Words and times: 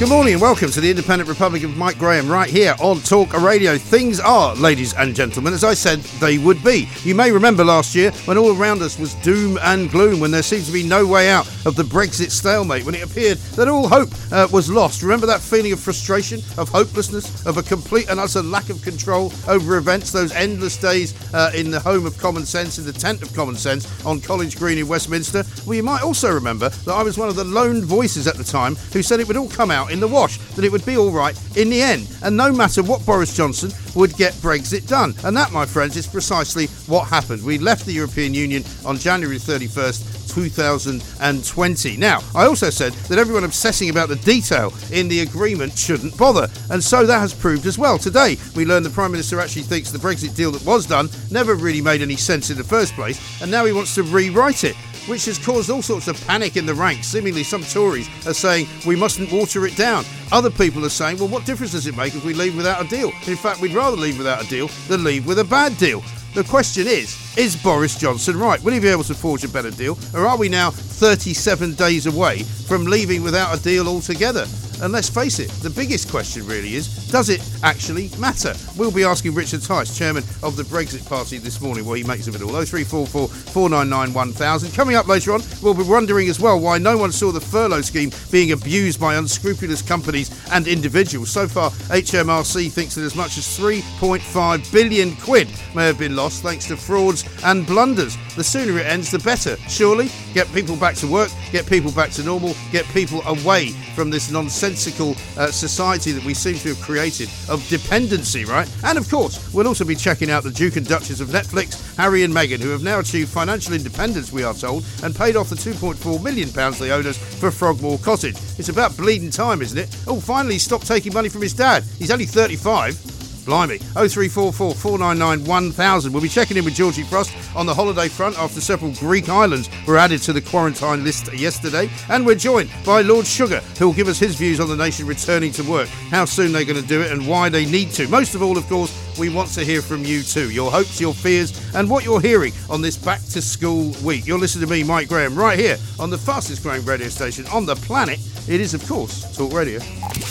Good 0.00 0.08
morning 0.08 0.32
and 0.32 0.40
welcome 0.40 0.70
to 0.70 0.80
the 0.80 0.88
Independent 0.88 1.28
Republic 1.28 1.62
of 1.62 1.76
Mike 1.76 1.98
Graham 1.98 2.26
right 2.26 2.48
here 2.48 2.74
on 2.80 3.00
Talk 3.00 3.34
Radio. 3.34 3.76
Things 3.76 4.18
are, 4.18 4.54
ladies 4.54 4.94
and 4.94 5.14
gentlemen, 5.14 5.52
as 5.52 5.62
I 5.62 5.74
said 5.74 5.98
they 6.20 6.38
would 6.38 6.64
be. 6.64 6.88
You 7.02 7.14
may 7.14 7.30
remember 7.30 7.62
last 7.62 7.94
year 7.94 8.10
when 8.24 8.38
all 8.38 8.58
around 8.58 8.80
us 8.80 8.98
was 8.98 9.12
doom 9.16 9.58
and 9.60 9.90
gloom, 9.90 10.18
when 10.18 10.30
there 10.30 10.42
seemed 10.42 10.64
to 10.64 10.72
be 10.72 10.82
no 10.82 11.06
way 11.06 11.28
out 11.28 11.46
of 11.66 11.76
the 11.76 11.82
Brexit 11.82 12.30
stalemate, 12.30 12.86
when 12.86 12.94
it 12.94 13.02
appeared 13.02 13.36
that 13.56 13.68
all 13.68 13.88
hope 13.88 14.08
uh, 14.32 14.48
was 14.50 14.70
lost. 14.70 15.02
Remember 15.02 15.26
that 15.26 15.42
feeling 15.42 15.70
of 15.74 15.80
frustration, 15.80 16.40
of 16.56 16.70
hopelessness, 16.70 17.44
of 17.44 17.58
a 17.58 17.62
complete 17.62 18.08
and 18.08 18.18
utter 18.18 18.40
lack 18.40 18.70
of 18.70 18.80
control 18.80 19.30
over 19.48 19.76
events, 19.76 20.12
those 20.12 20.32
endless 20.32 20.78
days 20.78 21.12
uh, 21.34 21.52
in 21.54 21.70
the 21.70 21.78
home 21.78 22.06
of 22.06 22.16
common 22.16 22.46
sense, 22.46 22.78
in 22.78 22.86
the 22.86 22.92
tent 22.94 23.20
of 23.20 23.34
common 23.34 23.54
sense 23.54 24.02
on 24.06 24.18
College 24.18 24.56
Green 24.56 24.78
in 24.78 24.88
Westminster? 24.88 25.44
Well, 25.66 25.74
you 25.74 25.82
might 25.82 26.02
also 26.02 26.32
remember 26.32 26.70
that 26.70 26.94
I 26.94 27.02
was 27.02 27.18
one 27.18 27.28
of 27.28 27.36
the 27.36 27.44
lone 27.44 27.84
voices 27.84 28.26
at 28.26 28.36
the 28.36 28.44
time 28.44 28.76
who 28.94 29.02
said 29.02 29.20
it 29.20 29.28
would 29.28 29.36
all 29.36 29.50
come 29.50 29.70
out 29.70 29.89
in 29.90 30.00
the 30.00 30.08
wash, 30.08 30.38
that 30.54 30.64
it 30.64 30.72
would 30.72 30.84
be 30.86 30.96
all 30.96 31.10
right 31.10 31.38
in 31.56 31.70
the 31.70 31.82
end. 31.82 32.08
And 32.22 32.36
no 32.36 32.52
matter 32.52 32.82
what 32.82 33.04
Boris 33.04 33.36
Johnson 33.36 33.70
would 33.94 34.16
get 34.16 34.32
Brexit 34.34 34.86
done. 34.86 35.14
And 35.24 35.36
that, 35.36 35.52
my 35.52 35.66
friends, 35.66 35.96
is 35.96 36.06
precisely 36.06 36.66
what 36.86 37.08
happened. 37.08 37.42
We 37.42 37.58
left 37.58 37.86
the 37.86 37.92
European 37.92 38.34
Union 38.34 38.64
on 38.84 38.96
January 38.96 39.38
31st, 39.38 40.19
2020. 40.32 41.96
Now, 41.96 42.20
I 42.34 42.46
also 42.46 42.70
said 42.70 42.92
that 42.92 43.18
everyone 43.18 43.44
obsessing 43.44 43.90
about 43.90 44.08
the 44.08 44.16
detail 44.16 44.72
in 44.92 45.08
the 45.08 45.20
agreement 45.20 45.76
shouldn't 45.76 46.16
bother, 46.16 46.48
and 46.70 46.82
so 46.82 47.06
that 47.06 47.18
has 47.18 47.34
proved 47.34 47.66
as 47.66 47.78
well. 47.78 47.98
Today, 47.98 48.36
we 48.54 48.64
learned 48.64 48.86
the 48.86 48.90
Prime 48.90 49.12
Minister 49.12 49.40
actually 49.40 49.62
thinks 49.62 49.90
the 49.90 49.98
Brexit 49.98 50.34
deal 50.34 50.50
that 50.52 50.64
was 50.64 50.86
done 50.86 51.08
never 51.30 51.54
really 51.54 51.80
made 51.80 52.02
any 52.02 52.16
sense 52.16 52.50
in 52.50 52.56
the 52.56 52.64
first 52.64 52.94
place, 52.94 53.42
and 53.42 53.50
now 53.50 53.64
he 53.64 53.72
wants 53.72 53.94
to 53.94 54.02
rewrite 54.02 54.64
it 54.64 54.76
which 55.06 55.24
has 55.24 55.38
caused 55.38 55.70
all 55.70 55.82
sorts 55.82 56.08
of 56.08 56.26
panic 56.26 56.56
in 56.56 56.66
the 56.66 56.74
ranks. 56.74 57.08
Seemingly, 57.08 57.42
some 57.42 57.62
Tories 57.62 58.08
are 58.26 58.34
saying 58.34 58.68
we 58.86 58.96
mustn't 58.96 59.32
water 59.32 59.66
it 59.66 59.76
down. 59.76 60.04
Other 60.32 60.50
people 60.50 60.84
are 60.84 60.90
saying, 60.90 61.18
well, 61.18 61.28
what 61.28 61.46
difference 61.46 61.72
does 61.72 61.86
it 61.86 61.96
make 61.96 62.14
if 62.14 62.24
we 62.24 62.34
leave 62.34 62.56
without 62.56 62.84
a 62.84 62.88
deal? 62.88 63.10
In 63.26 63.36
fact, 63.36 63.60
we'd 63.60 63.74
rather 63.74 63.96
leave 63.96 64.18
without 64.18 64.44
a 64.44 64.48
deal 64.48 64.68
than 64.88 65.04
leave 65.04 65.26
with 65.26 65.38
a 65.38 65.44
bad 65.44 65.76
deal. 65.78 66.02
The 66.32 66.44
question 66.44 66.86
is, 66.86 67.18
is 67.36 67.56
Boris 67.56 67.98
Johnson 67.98 68.38
right? 68.38 68.62
Will 68.62 68.72
he 68.72 68.78
be 68.78 68.86
able 68.86 69.02
to 69.02 69.14
forge 69.14 69.42
a 69.42 69.48
better 69.48 69.72
deal? 69.72 69.98
Or 70.14 70.26
are 70.28 70.38
we 70.38 70.48
now 70.48 70.70
37 70.70 71.74
days 71.74 72.06
away 72.06 72.44
from 72.44 72.84
leaving 72.84 73.24
without 73.24 73.58
a 73.58 73.60
deal 73.60 73.88
altogether? 73.88 74.46
And 74.82 74.92
let's 74.92 75.10
face 75.10 75.38
it, 75.38 75.50
the 75.62 75.70
biggest 75.70 76.10
question 76.10 76.46
really 76.46 76.74
is 76.74 77.08
does 77.10 77.28
it 77.28 77.42
actually 77.62 78.10
matter? 78.18 78.54
We'll 78.76 78.90
be 78.90 79.04
asking 79.04 79.34
Richard 79.34 79.62
Tice, 79.62 79.96
chairman 79.96 80.24
of 80.42 80.56
the 80.56 80.62
Brexit 80.62 81.06
Party, 81.08 81.38
this 81.38 81.60
morning 81.60 81.84
what 81.84 81.98
he 81.98 82.04
makes 82.04 82.26
of 82.26 82.34
it 82.34 82.42
all. 82.42 82.50
0344 82.50 83.28
499 83.28 84.14
1000. 84.14 84.72
Coming 84.72 84.96
up 84.96 85.06
later 85.06 85.32
on, 85.32 85.42
we'll 85.62 85.74
be 85.74 85.82
wondering 85.82 86.28
as 86.28 86.40
well 86.40 86.58
why 86.58 86.78
no 86.78 86.96
one 86.96 87.12
saw 87.12 87.30
the 87.30 87.40
furlough 87.40 87.82
scheme 87.82 88.10
being 88.30 88.52
abused 88.52 89.00
by 89.00 89.16
unscrupulous 89.16 89.82
companies 89.82 90.30
and 90.52 90.66
individuals. 90.66 91.30
So 91.30 91.46
far, 91.46 91.70
HMRC 91.70 92.70
thinks 92.70 92.94
that 92.94 93.02
as 93.02 93.16
much 93.16 93.36
as 93.38 93.58
3.5 93.58 94.72
billion 94.72 95.16
quid 95.16 95.48
may 95.74 95.86
have 95.86 95.98
been 95.98 96.16
lost 96.16 96.42
thanks 96.42 96.66
to 96.66 96.76
frauds 96.76 97.24
and 97.44 97.66
blunders. 97.66 98.16
The 98.40 98.44
sooner 98.44 98.78
it 98.78 98.86
ends, 98.86 99.10
the 99.10 99.18
better. 99.18 99.58
Surely, 99.68 100.08
get 100.32 100.50
people 100.54 100.74
back 100.74 100.94
to 100.94 101.06
work, 101.06 101.30
get 101.52 101.66
people 101.66 101.92
back 101.92 102.08
to 102.12 102.22
normal, 102.22 102.54
get 102.72 102.86
people 102.86 103.20
away 103.26 103.72
from 103.94 104.08
this 104.08 104.30
nonsensical 104.30 105.14
uh, 105.36 105.50
society 105.50 106.12
that 106.12 106.24
we 106.24 106.32
seem 106.32 106.54
to 106.60 106.70
have 106.70 106.80
created 106.80 107.28
of 107.50 107.62
dependency, 107.68 108.46
right? 108.46 108.66
And 108.82 108.96
of 108.96 109.10
course, 109.10 109.52
we'll 109.52 109.68
also 109.68 109.84
be 109.84 109.94
checking 109.94 110.30
out 110.30 110.42
the 110.42 110.50
Duke 110.50 110.76
and 110.76 110.88
Duchess 110.88 111.20
of 111.20 111.28
Netflix, 111.28 111.94
Harry 111.98 112.22
and 112.22 112.32
Meghan, 112.32 112.60
who 112.60 112.70
have 112.70 112.82
now 112.82 113.00
achieved 113.00 113.28
financial 113.28 113.74
independence, 113.74 114.32
we 114.32 114.42
are 114.42 114.54
told, 114.54 114.86
and 115.02 115.14
paid 115.14 115.36
off 115.36 115.50
the 115.50 115.54
2.4 115.54 116.22
million 116.22 116.50
pounds 116.50 116.78
they 116.78 116.92
owed 116.92 117.04
us 117.04 117.18
for 117.18 117.50
Frogmore 117.50 117.98
Cottage. 117.98 118.38
It's 118.58 118.70
about 118.70 118.96
bleeding 118.96 119.30
time, 119.30 119.60
isn't 119.60 119.76
it? 119.76 119.94
Oh, 120.06 120.18
finally, 120.18 120.54
he 120.54 120.60
stopped 120.60 120.86
taking 120.86 121.12
money 121.12 121.28
from 121.28 121.42
his 121.42 121.52
dad. 121.52 121.84
He's 121.98 122.10
only 122.10 122.24
35. 122.24 123.19
Blimey. 123.44 123.78
0344 123.78 124.74
499 124.74 125.46
1000. 125.46 126.12
We'll 126.12 126.22
be 126.22 126.28
checking 126.28 126.56
in 126.56 126.64
with 126.64 126.74
Georgie 126.74 127.02
Frost 127.02 127.34
on 127.56 127.66
the 127.66 127.74
holiday 127.74 128.08
front 128.08 128.38
after 128.38 128.60
several 128.60 128.92
Greek 128.92 129.28
islands 129.28 129.68
were 129.86 129.96
added 129.96 130.22
to 130.22 130.32
the 130.32 130.40
quarantine 130.40 131.04
list 131.04 131.32
yesterday. 131.32 131.90
And 132.08 132.24
we're 132.24 132.34
joined 132.34 132.70
by 132.84 133.02
Lord 133.02 133.26
Sugar, 133.26 133.60
who 133.78 133.86
will 133.86 133.94
give 133.94 134.08
us 134.08 134.18
his 134.18 134.34
views 134.36 134.60
on 134.60 134.68
the 134.68 134.76
nation 134.76 135.06
returning 135.06 135.52
to 135.52 135.62
work, 135.62 135.88
how 136.10 136.24
soon 136.24 136.52
they're 136.52 136.64
going 136.64 136.80
to 136.80 136.88
do 136.88 137.00
it, 137.02 137.12
and 137.12 137.26
why 137.26 137.48
they 137.48 137.66
need 137.66 137.90
to. 137.92 138.08
Most 138.08 138.34
of 138.34 138.42
all, 138.42 138.56
of 138.56 138.66
course, 138.68 138.90
we 139.18 139.28
want 139.28 139.48
to 139.50 139.64
hear 139.64 139.82
from 139.82 140.04
you 140.04 140.22
too. 140.22 140.50
Your 140.50 140.70
hopes, 140.70 141.00
your 141.00 141.14
fears, 141.14 141.52
and 141.74 141.88
what 141.88 142.04
you're 142.04 142.20
hearing 142.20 142.52
on 142.68 142.80
this 142.80 142.96
back 142.96 143.22
to 143.30 143.42
school 143.42 143.94
week. 144.04 144.26
You're 144.26 144.38
listening 144.38 144.66
to 144.66 144.72
me, 144.72 144.82
Mike 144.82 145.08
Graham, 145.08 145.34
right 145.34 145.58
here 145.58 145.76
on 145.98 146.10
the 146.10 146.18
fastest 146.18 146.62
growing 146.62 146.84
radio 146.84 147.08
station 147.08 147.46
on 147.48 147.66
the 147.66 147.76
planet. 147.76 148.18
It 148.48 148.60
is, 148.60 148.74
of 148.74 148.86
course, 148.88 149.36
Talk 149.36 149.52
Radio. 149.52 149.80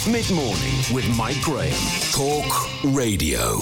Mid 0.09 0.29
morning 0.31 0.73
with 0.93 1.05
Mike 1.17 1.41
Graham. 1.41 1.73
Talk 2.11 2.83
Radio. 2.83 3.59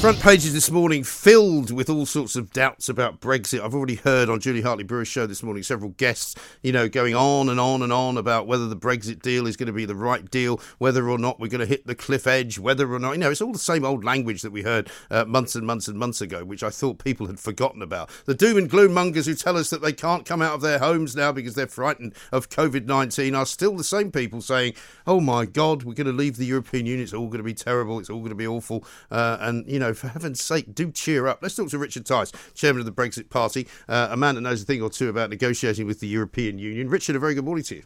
Front 0.00 0.18
pages 0.20 0.54
this 0.54 0.70
morning 0.70 1.04
filled 1.04 1.70
with 1.70 1.90
all 1.90 2.06
sorts 2.06 2.34
of 2.34 2.50
doubts 2.54 2.88
about 2.88 3.20
Brexit. 3.20 3.62
I've 3.62 3.74
already 3.74 3.96
heard 3.96 4.30
on 4.30 4.40
Julia 4.40 4.62
Hartley 4.62 4.82
Brewer's 4.82 5.08
show 5.08 5.26
this 5.26 5.42
morning 5.42 5.62
several 5.62 5.90
guests, 5.90 6.34
you 6.62 6.72
know, 6.72 6.88
going 6.88 7.14
on 7.14 7.50
and 7.50 7.60
on 7.60 7.82
and 7.82 7.92
on 7.92 8.16
about 8.16 8.46
whether 8.46 8.66
the 8.66 8.78
Brexit 8.78 9.20
deal 9.20 9.46
is 9.46 9.58
going 9.58 9.66
to 9.66 9.74
be 9.74 9.84
the 9.84 9.94
right 9.94 10.30
deal, 10.30 10.58
whether 10.78 11.10
or 11.10 11.18
not 11.18 11.38
we're 11.38 11.48
going 11.48 11.60
to 11.60 11.66
hit 11.66 11.86
the 11.86 11.94
cliff 11.94 12.26
edge, 12.26 12.58
whether 12.58 12.90
or 12.90 12.98
not, 12.98 13.12
you 13.12 13.18
know, 13.18 13.30
it's 13.30 13.42
all 13.42 13.52
the 13.52 13.58
same 13.58 13.84
old 13.84 14.02
language 14.02 14.40
that 14.40 14.52
we 14.52 14.62
heard 14.62 14.90
uh, 15.10 15.26
months 15.26 15.54
and 15.54 15.66
months 15.66 15.86
and 15.86 15.98
months 15.98 16.22
ago, 16.22 16.46
which 16.46 16.62
I 16.62 16.70
thought 16.70 17.04
people 17.04 17.26
had 17.26 17.38
forgotten 17.38 17.82
about. 17.82 18.08
The 18.24 18.34
doom 18.34 18.56
and 18.56 18.70
gloom 18.70 18.94
mongers 18.94 19.26
who 19.26 19.34
tell 19.34 19.58
us 19.58 19.68
that 19.68 19.82
they 19.82 19.92
can't 19.92 20.24
come 20.24 20.40
out 20.40 20.54
of 20.54 20.62
their 20.62 20.78
homes 20.78 21.14
now 21.14 21.30
because 21.30 21.56
they're 21.56 21.66
frightened 21.66 22.14
of 22.32 22.48
COVID 22.48 22.86
19 22.86 23.34
are 23.34 23.44
still 23.44 23.76
the 23.76 23.84
same 23.84 24.10
people 24.10 24.40
saying, 24.40 24.72
oh 25.06 25.20
my 25.20 25.44
God, 25.44 25.82
we're 25.82 25.92
going 25.92 26.06
to 26.06 26.12
leave 26.14 26.38
the 26.38 26.46
European 26.46 26.86
Union, 26.86 27.02
it's 27.02 27.12
all 27.12 27.26
going 27.26 27.36
to 27.36 27.44
be 27.44 27.52
terrible, 27.52 27.98
it's 27.98 28.08
all 28.08 28.20
going 28.20 28.30
to 28.30 28.34
be 28.34 28.46
awful. 28.46 28.82
Uh, 29.10 29.36
and, 29.40 29.70
you 29.70 29.78
know, 29.78 29.89
for 29.94 30.08
heaven's 30.08 30.42
sake, 30.42 30.74
do 30.74 30.90
cheer 30.90 31.26
up. 31.26 31.40
Let's 31.42 31.54
talk 31.54 31.68
to 31.70 31.78
Richard 31.78 32.06
Tice, 32.06 32.32
chairman 32.54 32.80
of 32.80 32.86
the 32.86 32.92
Brexit 32.92 33.30
Party, 33.30 33.68
uh, 33.88 34.08
a 34.10 34.16
man 34.16 34.34
that 34.34 34.42
knows 34.42 34.62
a 34.62 34.64
thing 34.64 34.82
or 34.82 34.90
two 34.90 35.08
about 35.08 35.30
negotiating 35.30 35.86
with 35.86 36.00
the 36.00 36.08
European 36.08 36.58
Union. 36.58 36.88
Richard, 36.88 37.16
a 37.16 37.18
very 37.18 37.34
good 37.34 37.44
morning 37.44 37.64
to 37.64 37.76
you. 37.76 37.82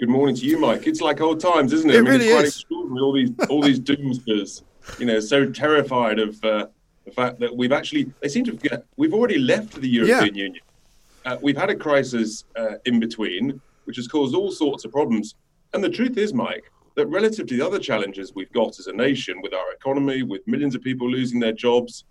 Good 0.00 0.08
morning 0.08 0.34
to 0.36 0.44
you, 0.44 0.58
Mike. 0.58 0.86
It's 0.86 1.00
like 1.00 1.20
old 1.20 1.40
times, 1.40 1.72
isn't 1.72 1.88
it? 1.88 1.94
It 1.94 1.98
I 1.98 2.02
mean, 2.02 2.12
really 2.12 2.24
it's 2.26 2.34
quite 2.34 2.44
is. 2.44 2.54
extraordinary. 2.54 3.00
All 3.00 3.12
these, 3.12 3.30
all 3.48 3.62
these 3.62 3.80
doomsdayers, 3.80 4.62
you 4.98 5.06
know, 5.06 5.20
so 5.20 5.50
terrified 5.50 6.18
of 6.18 6.42
uh, 6.44 6.66
the 7.04 7.10
fact 7.12 7.38
that 7.40 7.54
we've 7.56 7.72
actually, 7.72 8.12
they 8.20 8.28
seem 8.28 8.44
to 8.44 8.52
forget, 8.52 8.84
we've 8.96 9.14
already 9.14 9.38
left 9.38 9.74
the 9.74 9.88
European 9.88 10.34
Union. 10.34 10.62
Uh, 11.24 11.38
we've 11.40 11.56
had 11.56 11.70
a 11.70 11.76
crisis 11.76 12.44
uh, 12.56 12.74
in 12.84 12.98
between, 13.00 13.60
which 13.84 13.96
has 13.96 14.08
caused 14.08 14.34
all 14.34 14.50
sorts 14.50 14.84
of 14.84 14.92
problems. 14.92 15.34
And 15.72 15.82
the 15.82 15.90
truth 15.90 16.18
is, 16.18 16.34
Mike, 16.34 16.70
that 16.96 17.06
relative 17.06 17.46
to 17.46 17.56
the 17.56 17.66
other 17.66 17.78
challenges 17.78 18.34
we've 18.34 18.52
got 18.52 18.78
as 18.78 18.86
a 18.86 18.92
nation 18.92 19.40
with 19.42 19.52
our 19.52 19.72
economy, 19.72 20.22
with 20.22 20.46
millions 20.46 20.74
of 20.74 20.82
people 20.82 21.10
losing 21.10 21.40
their 21.40 21.52
jobs, 21.52 22.04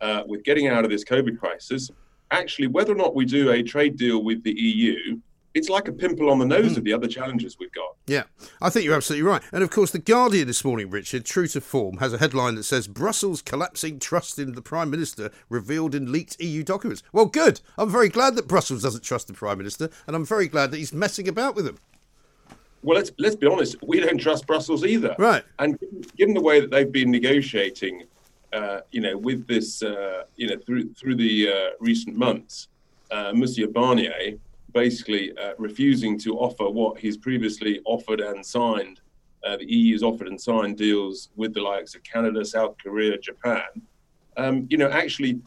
uh, 0.00 0.22
with 0.26 0.42
getting 0.44 0.68
out 0.68 0.84
of 0.84 0.90
this 0.90 1.04
COVID 1.04 1.38
crisis, 1.38 1.90
actually, 2.30 2.68
whether 2.68 2.92
or 2.92 2.96
not 2.96 3.14
we 3.14 3.24
do 3.24 3.50
a 3.50 3.62
trade 3.62 3.96
deal 3.96 4.22
with 4.22 4.42
the 4.42 4.52
EU 4.52 5.20
it's 5.54 5.68
like 5.68 5.88
a 5.88 5.92
pimple 5.92 6.30
on 6.30 6.38
the 6.38 6.44
nose 6.44 6.72
mm. 6.72 6.76
of 6.76 6.84
the 6.84 6.92
other 6.92 7.08
challenges 7.08 7.56
we've 7.58 7.72
got. 7.72 7.96
Yeah, 8.06 8.24
I 8.60 8.70
think 8.70 8.84
you're 8.84 8.94
absolutely 8.94 9.28
right. 9.28 9.42
And 9.52 9.62
of 9.62 9.70
course, 9.70 9.90
The 9.90 9.98
Guardian 9.98 10.46
this 10.46 10.64
morning, 10.64 10.90
Richard, 10.90 11.24
true 11.24 11.46
to 11.48 11.60
form, 11.60 11.98
has 11.98 12.12
a 12.12 12.18
headline 12.18 12.54
that 12.56 12.64
says 12.64 12.86
Brussels 12.86 13.42
collapsing 13.42 13.98
trust 13.98 14.38
in 14.38 14.52
the 14.52 14.62
Prime 14.62 14.90
Minister 14.90 15.30
revealed 15.48 15.94
in 15.94 16.12
leaked 16.12 16.40
EU 16.40 16.62
documents. 16.62 17.02
Well, 17.12 17.26
good. 17.26 17.60
I'm 17.76 17.90
very 17.90 18.08
glad 18.08 18.36
that 18.36 18.48
Brussels 18.48 18.82
doesn't 18.82 19.04
trust 19.04 19.26
the 19.26 19.34
Prime 19.34 19.58
Minister, 19.58 19.90
and 20.06 20.14
I'm 20.14 20.24
very 20.24 20.48
glad 20.48 20.70
that 20.70 20.78
he's 20.78 20.92
messing 20.92 21.28
about 21.28 21.56
with 21.56 21.64
them. 21.64 21.78
Well, 22.82 22.96
let's 22.96 23.12
let's 23.18 23.36
be 23.36 23.46
honest. 23.46 23.76
We 23.82 24.00
don't 24.00 24.18
trust 24.18 24.46
Brussels 24.46 24.84
either. 24.84 25.14
Right. 25.18 25.44
And 25.58 25.78
given 26.16 26.34
the 26.34 26.40
way 26.40 26.60
that 26.60 26.70
they've 26.70 26.90
been 26.90 27.10
negotiating, 27.10 28.04
uh, 28.52 28.80
you 28.90 29.00
know, 29.00 29.16
with 29.16 29.46
this, 29.46 29.82
uh, 29.82 30.24
you 30.36 30.48
know, 30.48 30.56
through 30.64 30.92
through 30.94 31.16
the 31.16 31.48
uh, 31.48 31.70
recent 31.78 32.16
months, 32.16 32.68
uh, 33.10 33.32
Monsieur 33.34 33.66
Barnier 33.66 34.38
basically 34.72 35.36
uh, 35.36 35.52
refusing 35.58 36.18
to 36.18 36.38
offer 36.38 36.68
what 36.68 36.98
he's 36.98 37.16
previously 37.16 37.80
offered 37.84 38.20
and 38.20 38.44
signed. 38.44 39.00
Uh, 39.44 39.56
the 39.56 39.64
EU's 39.64 40.02
offered 40.02 40.28
and 40.28 40.40
signed 40.40 40.76
deals 40.76 41.30
with 41.34 41.54
the 41.54 41.60
likes 41.60 41.94
of 41.94 42.02
Canada, 42.02 42.44
South 42.44 42.76
Korea, 42.82 43.18
Japan. 43.18 43.64
Um, 44.36 44.66
you 44.70 44.76
know, 44.76 44.90
actually, 44.90 45.40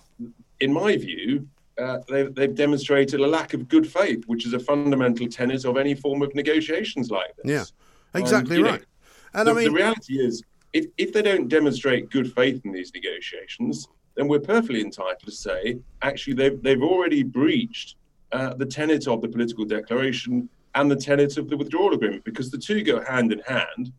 in 0.59 0.73
my 0.73 0.97
view, 0.97 1.47
uh, 1.77 1.99
they've, 2.07 2.33
they've, 2.35 2.55
demonstrated 2.55 3.19
a 3.19 3.27
lack 3.27 3.53
of 3.53 3.67
good 3.67 3.89
faith, 3.91 4.23
which 4.27 4.45
is 4.45 4.53
a 4.53 4.59
fundamental 4.59 5.27
tenet 5.27 5.65
of 5.65 5.77
any 5.77 5.95
form 5.95 6.21
of 6.21 6.33
negotiations 6.35 7.09
like 7.09 7.35
this. 7.37 7.73
Yeah, 8.13 8.19
exactly 8.19 8.61
right. 8.61 8.81
Know, 8.81 9.39
and 9.39 9.47
the, 9.47 9.51
I 9.51 9.55
mean, 9.55 9.63
the 9.65 9.71
reality 9.71 10.19
is, 10.19 10.43
if, 10.73 10.85
if 10.97 11.13
they 11.13 11.21
don't 11.21 11.47
demonstrate 11.47 12.09
good 12.09 12.31
faith 12.33 12.61
in 12.65 12.71
these 12.71 12.91
negotiations, 12.93 13.87
then 14.15 14.27
we're 14.27 14.39
perfectly 14.39 14.81
entitled 14.81 15.19
to 15.19 15.31
say, 15.31 15.79
actually, 16.01 16.33
they've, 16.33 16.61
they've 16.61 16.81
already 16.81 17.23
breached 17.23 17.95
uh, 18.31 18.53
the 18.53 18.65
tenet 18.65 19.07
of 19.07 19.21
the 19.21 19.27
political 19.27 19.65
declaration 19.65 20.49
and 20.75 20.89
the 20.89 20.95
tenet 20.95 21.37
of 21.37 21.49
the 21.49 21.57
withdrawal 21.57 21.93
agreement, 21.93 22.23
because 22.23 22.49
the 22.49 22.57
two 22.57 22.83
go 22.83 23.03
hand 23.03 23.31
in 23.31 23.39
hand. 23.39 23.91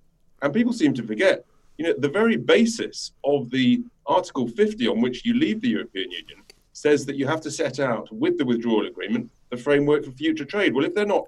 And 0.43 0.53
people 0.53 0.73
seem 0.73 0.95
to 0.95 1.03
forget, 1.03 1.45
you 1.79 1.87
know, 1.87 1.95
the 1.99 2.09
very 2.09 2.37
basis 2.37 3.13
of 3.25 3.51
the 3.51 3.83
Article 4.07 4.49
50 4.49 4.87
on 4.89 5.01
which 5.01 5.25
you 5.25 5.35
leave 5.35 5.61
the 5.61 5.71
European 5.71 6.11
Union 6.11 6.44
says 6.75 7.07
that 7.07 7.17
you 7.17 7.27
have 7.27 7.41
to 7.41 7.51
set 7.51 7.81
out 7.81 8.13
with 8.13 8.37
the 8.37 8.45
withdrawal 8.45 8.87
agreement 8.87 9.31
the 9.51 9.57
framework 9.57 10.05
for 10.05 10.11
future 10.11 10.45
trade. 10.45 10.75
Well, 10.75 10.85
if 10.85 10.95
they're 10.95 11.07
not 11.07 11.27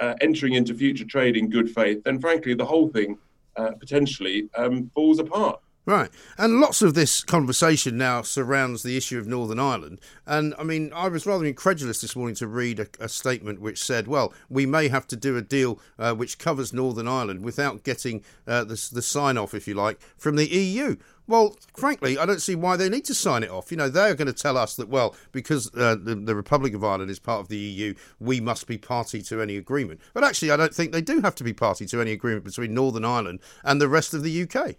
uh, 0.00 0.14
entering 0.20 0.54
into 0.54 0.74
future 0.74 1.04
trade 1.04 1.36
in 1.36 1.50
good 1.50 1.68
faith, 1.68 2.02
then 2.04 2.20
frankly, 2.20 2.54
the 2.54 2.64
whole 2.64 2.88
thing 2.88 3.18
uh, 3.56 3.72
potentially 3.72 4.48
um, 4.56 4.90
falls 4.94 5.18
apart. 5.18 5.60
Right. 5.84 6.10
And 6.38 6.60
lots 6.60 6.80
of 6.80 6.94
this 6.94 7.24
conversation 7.24 7.96
now 7.98 8.22
surrounds 8.22 8.84
the 8.84 8.96
issue 8.96 9.18
of 9.18 9.26
Northern 9.26 9.58
Ireland. 9.58 10.00
And 10.26 10.54
I 10.56 10.62
mean, 10.62 10.92
I 10.94 11.08
was 11.08 11.26
rather 11.26 11.44
incredulous 11.44 12.00
this 12.00 12.14
morning 12.14 12.36
to 12.36 12.46
read 12.46 12.78
a, 12.78 12.86
a 13.00 13.08
statement 13.08 13.60
which 13.60 13.82
said, 13.82 14.06
well, 14.06 14.32
we 14.48 14.64
may 14.64 14.86
have 14.86 15.08
to 15.08 15.16
do 15.16 15.36
a 15.36 15.42
deal 15.42 15.80
uh, 15.98 16.14
which 16.14 16.38
covers 16.38 16.72
Northern 16.72 17.08
Ireland 17.08 17.42
without 17.42 17.82
getting 17.82 18.22
uh, 18.46 18.62
the, 18.62 18.90
the 18.92 19.02
sign 19.02 19.36
off, 19.36 19.54
if 19.54 19.66
you 19.66 19.74
like, 19.74 20.00
from 20.16 20.36
the 20.36 20.46
EU. 20.46 20.96
Well, 21.26 21.56
frankly, 21.76 22.18
I 22.18 22.26
don't 22.26 22.42
see 22.42 22.54
why 22.54 22.76
they 22.76 22.88
need 22.88 23.04
to 23.04 23.14
sign 23.14 23.42
it 23.42 23.50
off. 23.50 23.70
You 23.70 23.76
know, 23.76 23.88
they're 23.88 24.14
going 24.14 24.26
to 24.26 24.32
tell 24.32 24.56
us 24.56 24.74
that, 24.76 24.88
well, 24.88 25.14
because 25.30 25.72
uh, 25.74 25.94
the, 25.94 26.16
the, 26.16 26.34
Republic 26.34 26.74
of 26.74 26.82
Ireland 26.82 27.10
is 27.10 27.20
part 27.20 27.40
of 27.40 27.48
the 27.48 27.56
EU, 27.56 27.94
we 28.18 28.40
must 28.40 28.66
be 28.66 28.76
party 28.76 29.22
to 29.22 29.40
any 29.40 29.56
agreement. 29.56 30.00
But 30.14 30.24
actually, 30.24 30.50
I 30.50 30.56
don't 30.56 30.74
think 30.74 30.92
they 30.92 31.00
do 31.00 31.20
have 31.20 31.34
to 31.36 31.44
be 31.44 31.52
party 31.52 31.86
to 31.86 32.00
any 32.00 32.12
agreement 32.12 32.44
between 32.44 32.74
Northern 32.74 33.04
Ireland 33.04 33.38
and 33.64 33.80
the 33.80 33.88
rest 33.88 34.14
of 34.14 34.24
the 34.24 34.42
UK. 34.42 34.76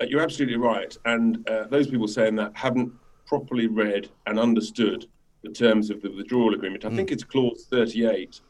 Uh, 0.00 0.06
you're 0.06 0.22
absolutely 0.22 0.56
right. 0.56 0.96
And 1.04 1.48
uh, 1.48 1.64
those 1.64 1.88
people 1.88 2.08
saying 2.08 2.36
that 2.36 2.56
haven't 2.56 2.92
properly 3.26 3.66
read 3.66 4.08
and 4.26 4.38
understood 4.38 5.06
the 5.42 5.50
terms 5.50 5.90
of 5.90 6.00
the 6.02 6.10
withdrawal 6.10 6.54
agreement. 6.54 6.84
I 6.84 6.88
mm. 6.88 6.96
think 6.96 7.12
it's 7.12 7.24
clause 7.24 7.66
38 7.70 8.40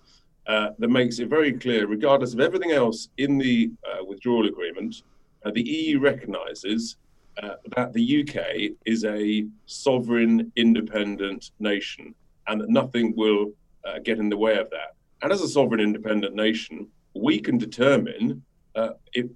uh, 0.47 0.71
that 0.79 0.89
makes 0.89 1.19
it 1.19 1.29
very 1.29 1.53
clear, 1.53 1.87
regardless 1.87 2.33
of 2.33 2.41
everything 2.41 2.71
else 2.71 3.09
in 3.19 3.37
the 3.37 3.71
uh, 3.85 4.05
withdrawal 4.05 4.47
agreement, 4.47 5.03
uh, 5.49 5.53
the 5.53 5.63
EU 5.63 5.99
recognises 5.99 6.97
uh, 7.43 7.55
that 7.77 7.93
the 7.93 8.21
UK 8.21 8.77
is 8.85 9.05
a 9.05 9.47
sovereign, 9.67 10.53
independent 10.57 11.51
nation 11.61 12.15
and 12.47 12.61
that 12.61 12.69
nothing 12.69 13.15
will 13.17 13.53
get 14.05 14.19
in 14.19 14.29
the 14.29 14.37
way 14.37 14.59
of 14.59 14.69
that. 14.69 14.95
And 15.23 15.33
as 15.33 15.41
a 15.41 15.49
sovereign, 15.49 15.81
independent 15.81 16.35
nation, 16.35 16.89
we 17.15 17.41
can 17.41 17.57
determine 17.57 18.43
if 19.15 19.27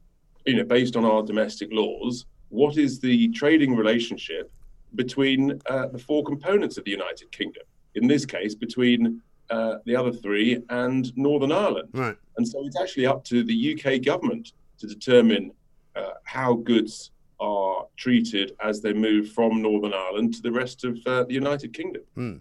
you 0.47 0.57
know, 0.57 0.65
based 0.65 0.97
on 0.97 1.05
our 1.05 1.23
domestic 1.23 1.69
laws, 1.73 2.27
what 2.49 2.77
is 2.77 3.01
the 3.01 3.29
trading 3.29 3.75
relationship 3.75 4.51
between 4.95 5.61
uh, 5.71 5.87
the 5.89 5.99
four 5.99 6.23
components 6.25 6.77
of 6.77 6.85
the 6.85 6.91
United 6.91 7.31
Kingdom? 7.33 7.63
In 7.95 8.07
this 8.07 8.27
case, 8.27 8.55
between 8.55 9.23
uh, 9.51 9.77
the 9.85 9.95
other 9.95 10.13
three 10.13 10.63
and 10.71 11.17
Northern 11.17 11.53
Ireland. 11.53 11.89
Right. 11.93 12.17
And 12.37 12.47
so 12.47 12.65
it's 12.67 12.79
actually 12.81 13.07
up 13.07 13.25
to 13.25 13.43
the 13.45 13.75
UK 13.75 14.03
government 14.03 14.53
to 14.79 14.87
determine 14.87 15.53
uh, 15.97 16.13
how 16.25 16.55
goods 16.55 17.11
are 17.41 17.87
treated 17.97 18.53
as 18.63 18.81
they 18.81 18.93
move 18.93 19.31
from 19.31 19.61
Northern 19.63 19.93
Ireland 19.93 20.35
to 20.35 20.43
the 20.43 20.53
rest 20.53 20.85
of 20.85 20.99
uh, 21.07 21.25
the 21.25 21.35
United 21.35 21.73
Kingdom. 21.73 22.03
Mm. 22.17 22.41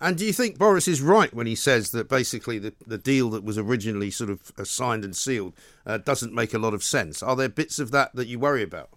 And 0.00 0.18
do 0.18 0.26
you 0.26 0.32
think 0.32 0.58
Boris 0.58 0.86
is 0.88 1.00
right 1.00 1.32
when 1.32 1.46
he 1.46 1.54
says 1.54 1.90
that 1.92 2.08
basically 2.08 2.58
the, 2.58 2.74
the 2.86 2.98
deal 2.98 3.30
that 3.30 3.44
was 3.44 3.56
originally 3.56 4.10
sort 4.10 4.30
of 4.30 4.52
signed 4.66 5.04
and 5.04 5.16
sealed 5.16 5.54
uh, 5.86 5.98
doesn't 5.98 6.34
make 6.34 6.52
a 6.52 6.58
lot 6.58 6.74
of 6.74 6.84
sense? 6.84 7.22
Are 7.22 7.34
there 7.34 7.48
bits 7.48 7.78
of 7.78 7.90
that 7.92 8.14
that 8.14 8.28
you 8.28 8.38
worry 8.38 8.62
about? 8.62 8.90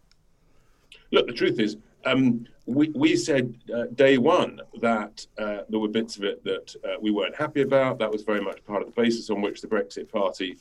Look, 1.12 1.28
the 1.28 1.34
truth 1.34 1.60
is, 1.60 1.78
um, 2.06 2.46
we, 2.66 2.90
we 2.90 3.16
said 3.16 3.56
uh, 3.74 3.86
day 3.96 4.18
one 4.18 4.62
that 4.82 5.26
uh, 5.38 5.62
there 5.70 5.80
were 5.80 5.88
bits 5.88 6.18
of 6.18 6.24
it 6.24 6.44
that 6.44 6.76
uh, 6.84 7.00
we 7.02 7.12
weren't 7.12 7.36
happy 7.36 7.62
about. 7.62 7.98
That 8.00 8.12
was 8.12 8.24
very 8.24 8.42
much 8.42 8.64
part 8.66 8.82
of 8.82 8.88
the 8.88 9.02
basis 9.02 9.30
on 9.30 9.42
which 9.42 9.62
the 9.62 9.68
Brexit 9.68 10.12
Party 10.12 10.58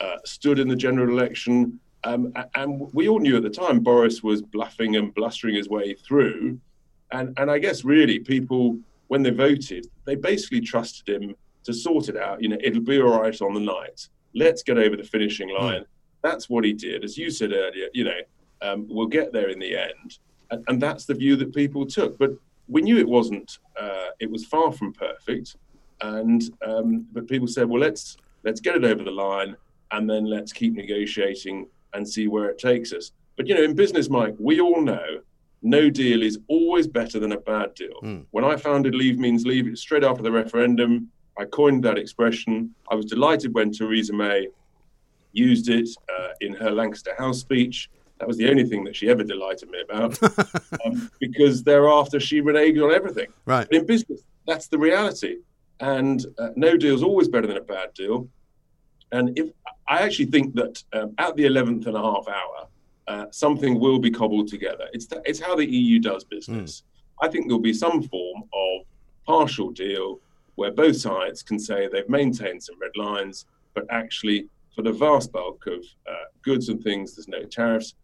uh, 0.00 0.16
stood 0.24 0.58
in 0.58 0.68
the 0.68 0.76
general 0.76 1.08
election. 1.08 1.78
Um, 2.04 2.32
and 2.54 2.92
we 2.92 3.08
all 3.08 3.20
knew 3.20 3.36
at 3.36 3.42
the 3.42 3.50
time 3.50 3.80
Boris 3.80 4.22
was 4.22 4.42
bluffing 4.42 4.96
and 4.96 5.14
blustering 5.14 5.54
his 5.54 5.68
way 5.68 5.94
through. 5.94 6.58
And, 7.12 7.38
and 7.38 7.50
I 7.50 7.58
guess 7.58 7.84
really 7.84 8.18
people 8.18 8.78
when 9.12 9.22
they 9.22 9.30
voted, 9.30 9.86
they 10.06 10.14
basically 10.14 10.62
trusted 10.62 11.22
him 11.22 11.36
to 11.64 11.74
sort 11.74 12.08
it 12.08 12.16
out. 12.16 12.42
You 12.42 12.48
know, 12.48 12.56
it'll 12.62 12.80
be 12.80 12.98
all 12.98 13.20
right 13.20 13.38
on 13.42 13.52
the 13.52 13.60
night. 13.60 14.08
Let's 14.34 14.62
get 14.62 14.78
over 14.78 14.96
the 14.96 15.04
finishing 15.04 15.50
hmm. 15.50 15.62
line. 15.62 15.84
That's 16.22 16.48
what 16.48 16.64
he 16.64 16.72
did. 16.72 17.04
As 17.04 17.18
you 17.18 17.30
said 17.30 17.52
earlier, 17.52 17.88
you 17.92 18.04
know, 18.04 18.20
um, 18.62 18.86
we'll 18.88 19.08
get 19.08 19.32
there 19.32 19.50
in 19.50 19.58
the 19.58 19.76
end. 19.76 20.18
And, 20.50 20.64
and, 20.68 20.80
that's 20.80 21.04
the 21.04 21.12
view 21.12 21.36
that 21.36 21.54
people 21.54 21.84
took. 21.84 22.16
But 22.18 22.30
we 22.68 22.80
knew 22.80 22.96
it 22.96 23.08
wasn't, 23.08 23.58
uh, 23.78 24.10
it 24.18 24.30
was 24.30 24.46
far 24.46 24.72
from 24.72 24.94
perfect. 24.94 25.56
And, 26.00 26.42
um, 26.66 27.06
but 27.12 27.28
people 27.28 27.48
said, 27.48 27.68
well, 27.68 27.80
let's, 27.80 28.16
let's 28.44 28.60
get 28.60 28.76
it 28.76 28.84
over 28.84 29.04
the 29.04 29.10
line 29.10 29.56
and 29.90 30.08
then 30.08 30.24
let's 30.24 30.52
keep 30.52 30.72
negotiating 30.72 31.66
and 31.94 32.08
see 32.08 32.28
where 32.28 32.48
it 32.48 32.58
takes 32.58 32.92
us. 32.92 33.12
But, 33.36 33.46
you 33.46 33.54
know, 33.54 33.62
in 33.62 33.74
business, 33.74 34.10
Mike, 34.10 34.34
we 34.38 34.60
all 34.60 34.80
know 34.80 35.20
no 35.62 35.88
deal 35.88 36.22
is 36.22 36.38
always 36.48 36.86
better 36.86 37.18
than 37.18 37.32
a 37.32 37.40
bad 37.40 37.74
deal. 37.74 38.00
Mm. 38.02 38.26
When 38.30 38.44
I 38.44 38.56
founded 38.56 38.94
Leave 38.94 39.18
Means 39.18 39.46
Leave, 39.46 39.66
it 39.68 39.78
straight 39.78 40.04
after 40.04 40.22
the 40.22 40.32
referendum, 40.32 41.08
I 41.38 41.44
coined 41.44 41.84
that 41.84 41.98
expression. 41.98 42.74
I 42.90 42.94
was 42.94 43.06
delighted 43.06 43.54
when 43.54 43.72
Theresa 43.72 44.12
May 44.12 44.48
used 45.32 45.68
it 45.70 45.88
uh, 46.18 46.28
in 46.40 46.54
her 46.54 46.70
Lancaster 46.70 47.14
House 47.16 47.40
speech. 47.40 47.88
That 48.18 48.28
was 48.28 48.36
the 48.36 48.50
only 48.50 48.64
thing 48.64 48.84
that 48.84 48.94
she 48.94 49.08
ever 49.08 49.24
delighted 49.24 49.70
me 49.70 49.80
about, 49.80 50.18
um, 50.84 51.10
because 51.18 51.62
thereafter 51.62 52.20
she 52.20 52.40
reneged 52.40 52.82
on 52.84 52.92
everything. 52.92 53.28
Right. 53.46 53.66
But 53.68 53.78
in 53.78 53.86
business, 53.86 54.22
that's 54.46 54.68
the 54.68 54.78
reality. 54.78 55.38
And 55.80 56.24
uh, 56.38 56.50
no 56.54 56.76
deal 56.76 56.94
is 56.94 57.02
always 57.02 57.28
better 57.28 57.46
than 57.46 57.56
a 57.56 57.62
bad 57.62 57.94
deal. 57.94 58.28
And 59.10 59.36
if 59.36 59.50
I 59.92 60.00
actually 60.00 60.26
think 60.26 60.54
that 60.54 60.82
um, 60.94 61.14
at 61.18 61.36
the 61.36 61.44
11th 61.44 61.86
and 61.86 61.96
a 61.96 62.00
half 62.00 62.26
hour, 62.26 62.66
uh, 63.08 63.26
something 63.30 63.78
will 63.78 63.98
be 63.98 64.10
cobbled 64.10 64.48
together. 64.48 64.86
It's 64.94 65.04
th- 65.04 65.20
it's 65.26 65.38
how 65.38 65.54
the 65.54 65.66
EU 65.66 65.98
does 65.98 66.24
business. 66.24 66.80
Mm. 66.80 67.26
I 67.26 67.28
think 67.30 67.46
there'll 67.46 67.60
be 67.60 67.74
some 67.74 68.02
form 68.02 68.42
of 68.54 68.86
partial 69.26 69.70
deal 69.70 70.18
where 70.54 70.70
both 70.70 70.96
sides 70.96 71.42
can 71.42 71.58
say 71.58 71.88
they've 71.88 72.08
maintained 72.08 72.62
some 72.62 72.80
red 72.80 72.96
lines, 72.96 73.44
but 73.74 73.84
actually, 73.90 74.48
for 74.74 74.80
the 74.80 74.92
vast 74.92 75.30
bulk 75.30 75.66
of 75.66 75.84
uh, 76.08 76.24
goods 76.40 76.70
and 76.70 76.82
things, 76.82 77.14
there's 77.14 77.28
no 77.28 77.42
tariffs. 77.42 77.94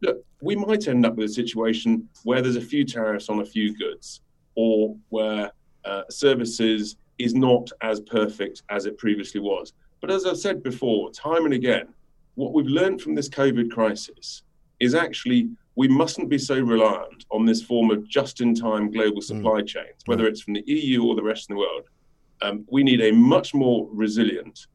Look, 0.00 0.24
we 0.40 0.56
might 0.56 0.88
end 0.88 1.04
up 1.04 1.16
with 1.16 1.30
a 1.30 1.34
situation 1.34 2.08
where 2.22 2.40
there's 2.40 2.56
a 2.56 2.70
few 2.72 2.86
tariffs 2.86 3.28
on 3.28 3.40
a 3.40 3.44
few 3.44 3.76
goods, 3.76 4.22
or 4.54 4.96
where 5.10 5.52
uh, 5.84 6.04
services 6.08 6.96
is 7.18 7.34
not 7.34 7.68
as 7.82 8.00
perfect 8.00 8.62
as 8.70 8.86
it 8.86 8.96
previously 8.96 9.40
was. 9.40 9.74
But 10.04 10.12
as 10.12 10.26
I've 10.26 10.36
said 10.36 10.62
before, 10.62 11.10
time 11.12 11.46
and 11.46 11.54
again, 11.54 11.88
what 12.34 12.52
we've 12.52 12.66
learned 12.66 13.00
from 13.00 13.14
this 13.14 13.26
COVID 13.26 13.70
crisis 13.70 14.42
is 14.78 14.94
actually 14.94 15.48
we 15.76 15.88
mustn't 15.88 16.28
be 16.28 16.36
so 16.36 16.60
reliant 16.60 17.24
on 17.30 17.46
this 17.46 17.62
form 17.62 17.90
of 17.90 18.06
just 18.06 18.42
in 18.42 18.54
time 18.54 18.90
global 18.90 19.22
mm. 19.22 19.24
supply 19.24 19.62
mm. 19.62 19.66
chains, 19.66 20.02
whether 20.04 20.26
it's 20.26 20.42
from 20.42 20.52
the 20.52 20.64
EU 20.66 21.04
or 21.04 21.16
the 21.16 21.22
rest 21.22 21.44
of 21.44 21.54
the 21.54 21.60
world. 21.60 21.84
Um, 22.42 22.66
we 22.70 22.82
need 22.82 23.00
a 23.00 23.12
much 23.12 23.54
more 23.54 23.88
resilient 23.90 24.66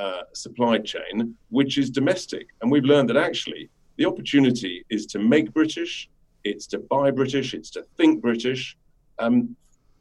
uh, 0.00 0.22
supply 0.32 0.78
chain, 0.78 1.36
which 1.50 1.76
is 1.76 1.90
domestic. 1.90 2.46
And 2.62 2.70
we've 2.72 2.86
learned 2.86 3.10
that 3.10 3.18
actually 3.18 3.68
the 3.98 4.06
opportunity 4.06 4.86
is 4.88 5.04
to 5.08 5.18
make 5.18 5.52
British, 5.52 6.08
it's 6.44 6.66
to 6.68 6.78
buy 6.78 7.10
British, 7.10 7.52
it's 7.52 7.68
to 7.72 7.82
think 7.98 8.22
British, 8.22 8.74
um, 9.18 9.54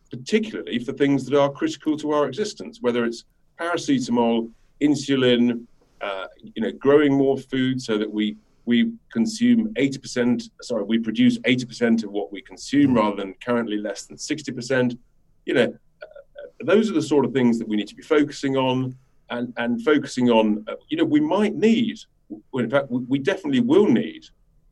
particularly 0.10 0.80
for 0.80 0.94
things 0.94 1.26
that 1.26 1.38
are 1.38 1.52
critical 1.52 1.98
to 1.98 2.14
our 2.14 2.26
existence, 2.26 2.78
whether 2.82 3.04
it's 3.04 3.26
paracetamol, 3.60 4.50
insulin, 4.82 5.66
uh, 6.02 6.28
you 6.42 6.62
know, 6.62 6.72
growing 6.72 7.14
more 7.14 7.38
food 7.38 7.82
so 7.82 7.98
that 7.98 8.12
we 8.12 8.38
we 8.68 8.92
consume 9.14 9.74
80%, 9.76 10.50
sorry, 10.62 10.84
we 10.84 11.00
produce 11.00 11.40
80% 11.40 12.04
of 12.04 12.12
what 12.12 12.34
we 12.34 12.42
consume 12.42 12.96
rather 12.96 13.16
than 13.16 13.34
currently 13.36 13.78
less 13.78 14.04
than 14.04 14.18
60%. 14.18 14.98
You 15.46 15.54
know, 15.54 15.74
uh, 16.04 16.66
those 16.66 16.92
are 16.92 16.94
the 16.94 17.02
sort 17.02 17.24
of 17.24 17.32
things 17.32 17.58
that 17.60 17.68
we 17.68 17.78
need 17.78 17.88
to 17.88 17.96
be 17.96 18.04
focusing 18.04 18.58
on 18.58 18.94
and, 19.30 19.54
and 19.56 19.82
focusing 19.86 20.30
on, 20.30 20.66
uh, 20.68 20.74
you 20.90 20.98
know, 20.98 21.06
we 21.06 21.22
might 21.22 21.56
need, 21.56 21.98
well, 22.52 22.62
in 22.62 22.70
fact, 22.70 22.92
we, 22.92 23.00
we 23.08 23.20
definitely 23.20 23.62
will 23.62 23.88
need 23.88 24.26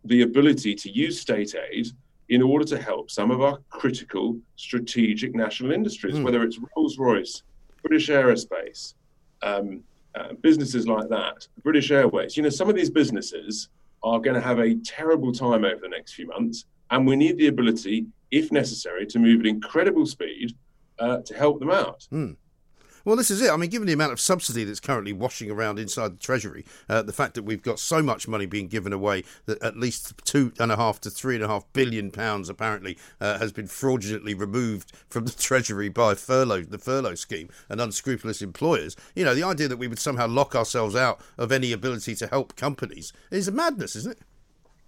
the 0.03 0.23
ability 0.23 0.75
to 0.75 0.91
use 0.91 1.21
state 1.21 1.55
aid 1.71 1.87
in 2.27 2.41
order 2.41 2.65
to 2.65 2.81
help 2.81 3.09
some 3.09 3.31
of 3.31 3.41
our 3.41 3.59
critical 3.69 4.37
strategic 4.57 5.33
national 5.33 5.71
industries, 5.71 6.15
mm. 6.15 6.23
whether 6.23 6.43
it's 6.43 6.59
Rolls 6.75 6.97
Royce, 6.97 7.43
British 7.81 8.09
Aerospace, 8.09 8.95
um, 9.41 9.83
uh, 10.15 10.33
businesses 10.41 10.87
like 10.87 11.09
that, 11.09 11.47
British 11.63 11.91
Airways. 11.91 12.37
You 12.37 12.43
know, 12.43 12.49
some 12.49 12.69
of 12.69 12.75
these 12.75 12.89
businesses 12.89 13.69
are 14.03 14.19
going 14.19 14.35
to 14.35 14.41
have 14.41 14.59
a 14.59 14.75
terrible 14.75 15.31
time 15.31 15.65
over 15.65 15.79
the 15.81 15.89
next 15.89 16.13
few 16.13 16.27
months. 16.27 16.65
And 16.91 17.07
we 17.07 17.15
need 17.15 17.37
the 17.37 17.47
ability, 17.47 18.05
if 18.31 18.51
necessary, 18.51 19.05
to 19.07 19.19
move 19.19 19.41
at 19.41 19.47
incredible 19.47 20.05
speed 20.05 20.55
uh, 20.99 21.19
to 21.25 21.33
help 21.33 21.59
them 21.59 21.71
out. 21.71 22.07
Mm. 22.11 22.35
Well, 23.05 23.15
this 23.15 23.29
is 23.29 23.39
it. 23.39 23.51
I 23.51 23.55
mean, 23.55 23.69
given 23.69 23.85
the 23.85 23.93
amount 23.93 24.13
of 24.13 24.19
subsidy 24.19 24.63
that's 24.63 24.79
currently 24.79 25.13
washing 25.13 25.51
around 25.51 25.77
inside 25.77 26.13
the 26.13 26.19
Treasury, 26.19 26.65
uh, 26.89 27.03
the 27.03 27.13
fact 27.13 27.35
that 27.35 27.43
we've 27.43 27.61
got 27.61 27.77
so 27.77 28.01
much 28.01 28.27
money 28.27 28.47
being 28.47 28.67
given 28.67 28.91
away 28.91 29.23
that 29.45 29.61
at 29.61 29.77
least 29.77 30.13
two 30.25 30.51
and 30.59 30.71
a 30.71 30.75
half 30.75 30.99
to 31.01 31.11
three 31.11 31.35
and 31.35 31.43
a 31.43 31.47
half 31.47 31.71
billion 31.71 32.09
pounds 32.09 32.49
apparently 32.49 32.97
uh, 33.21 33.37
has 33.37 33.51
been 33.51 33.67
fraudulently 33.67 34.33
removed 34.33 34.91
from 35.07 35.25
the 35.25 35.31
Treasury 35.37 35.87
by 35.87 36.15
furlough, 36.15 36.63
the 36.63 36.79
furlough 36.79 37.13
scheme, 37.13 37.49
and 37.69 37.79
unscrupulous 37.79 38.41
employers. 38.41 38.95
You 39.15 39.23
know, 39.23 39.35
the 39.35 39.43
idea 39.43 39.67
that 39.67 39.77
we 39.77 39.87
would 39.87 39.99
somehow 39.99 40.27
lock 40.27 40.55
ourselves 40.55 40.95
out 40.95 41.21
of 41.37 41.51
any 41.51 41.71
ability 41.71 42.15
to 42.15 42.27
help 42.27 42.55
companies 42.55 43.13
is 43.29 43.47
a 43.47 43.51
madness, 43.51 43.95
isn't 43.95 44.13
it? 44.13 44.19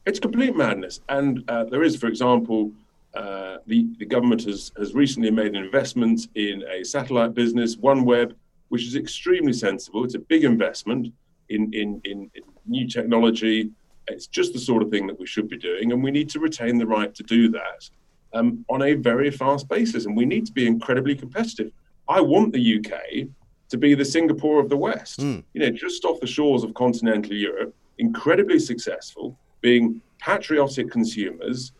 It's 0.08 0.20
complete 0.20 0.56
madness. 0.56 1.02
And 1.08 1.44
uh, 1.48 1.66
there 1.66 1.84
is, 1.84 1.96
for 1.98 2.08
example, 2.08 2.72
uh, 3.18 3.58
the, 3.66 3.88
the 3.98 4.06
government 4.06 4.44
has, 4.44 4.72
has 4.78 4.94
recently 4.94 5.32
made 5.32 5.56
an 5.56 5.64
investment 5.64 6.28
in 6.36 6.64
a 6.72 6.84
satellite 6.84 7.34
business, 7.34 7.76
OneWeb, 7.76 8.34
which 8.70 8.86
is 8.86 8.96
extremely 8.96 9.54
sensible. 9.54 10.04
It's 10.04 10.14
a 10.16 10.20
big 10.20 10.44
investment 10.44 11.12
in, 11.50 11.74
in, 11.74 12.00
in, 12.04 12.30
in 12.36 12.44
new 12.68 12.88
technology. 12.88 13.72
It's 14.08 14.28
just 14.28 14.54
the 14.54 14.60
sort 14.60 14.84
of 14.84 14.92
thing 14.92 15.08
that 15.08 15.20
we 15.20 15.26
should 15.26 15.50
be 15.50 15.58
doing, 15.58 15.92
and 15.92 16.04
we 16.04 16.12
need 16.12 16.30
to 16.30 16.40
retain 16.40 16.78
the 16.78 16.86
right 16.86 17.14
to 17.16 17.24
do 17.24 17.50
that 17.50 17.90
um, 18.34 18.64
on 18.70 18.84
a 18.84 18.94
very 18.94 19.32
fast 19.32 19.68
basis. 19.68 20.06
And 20.06 20.16
we 20.16 20.26
need 20.26 20.46
to 20.46 20.52
be 20.52 20.68
incredibly 20.68 21.16
competitive. 21.16 21.72
I 22.08 22.22
want 22.22 22.54
the 22.54 22.78
UK 22.78 23.28
to 23.70 23.78
be 23.78 23.96
the 23.96 24.06
Singapore 24.06 24.60
of 24.60 24.70
the 24.70 24.78
West. 24.78 25.20
Mm. 25.20 25.44
You 25.54 25.62
know, 25.62 25.70
just 25.72 26.06
off 26.06 26.20
the 26.20 26.28
shores 26.28 26.64
of 26.64 26.74
continental 26.76 27.34
Europe, 27.34 27.76
incredibly 27.98 28.60
successful, 28.60 29.38
being 29.62 30.02
patriotic 30.20 30.92
consumers, 30.92 31.74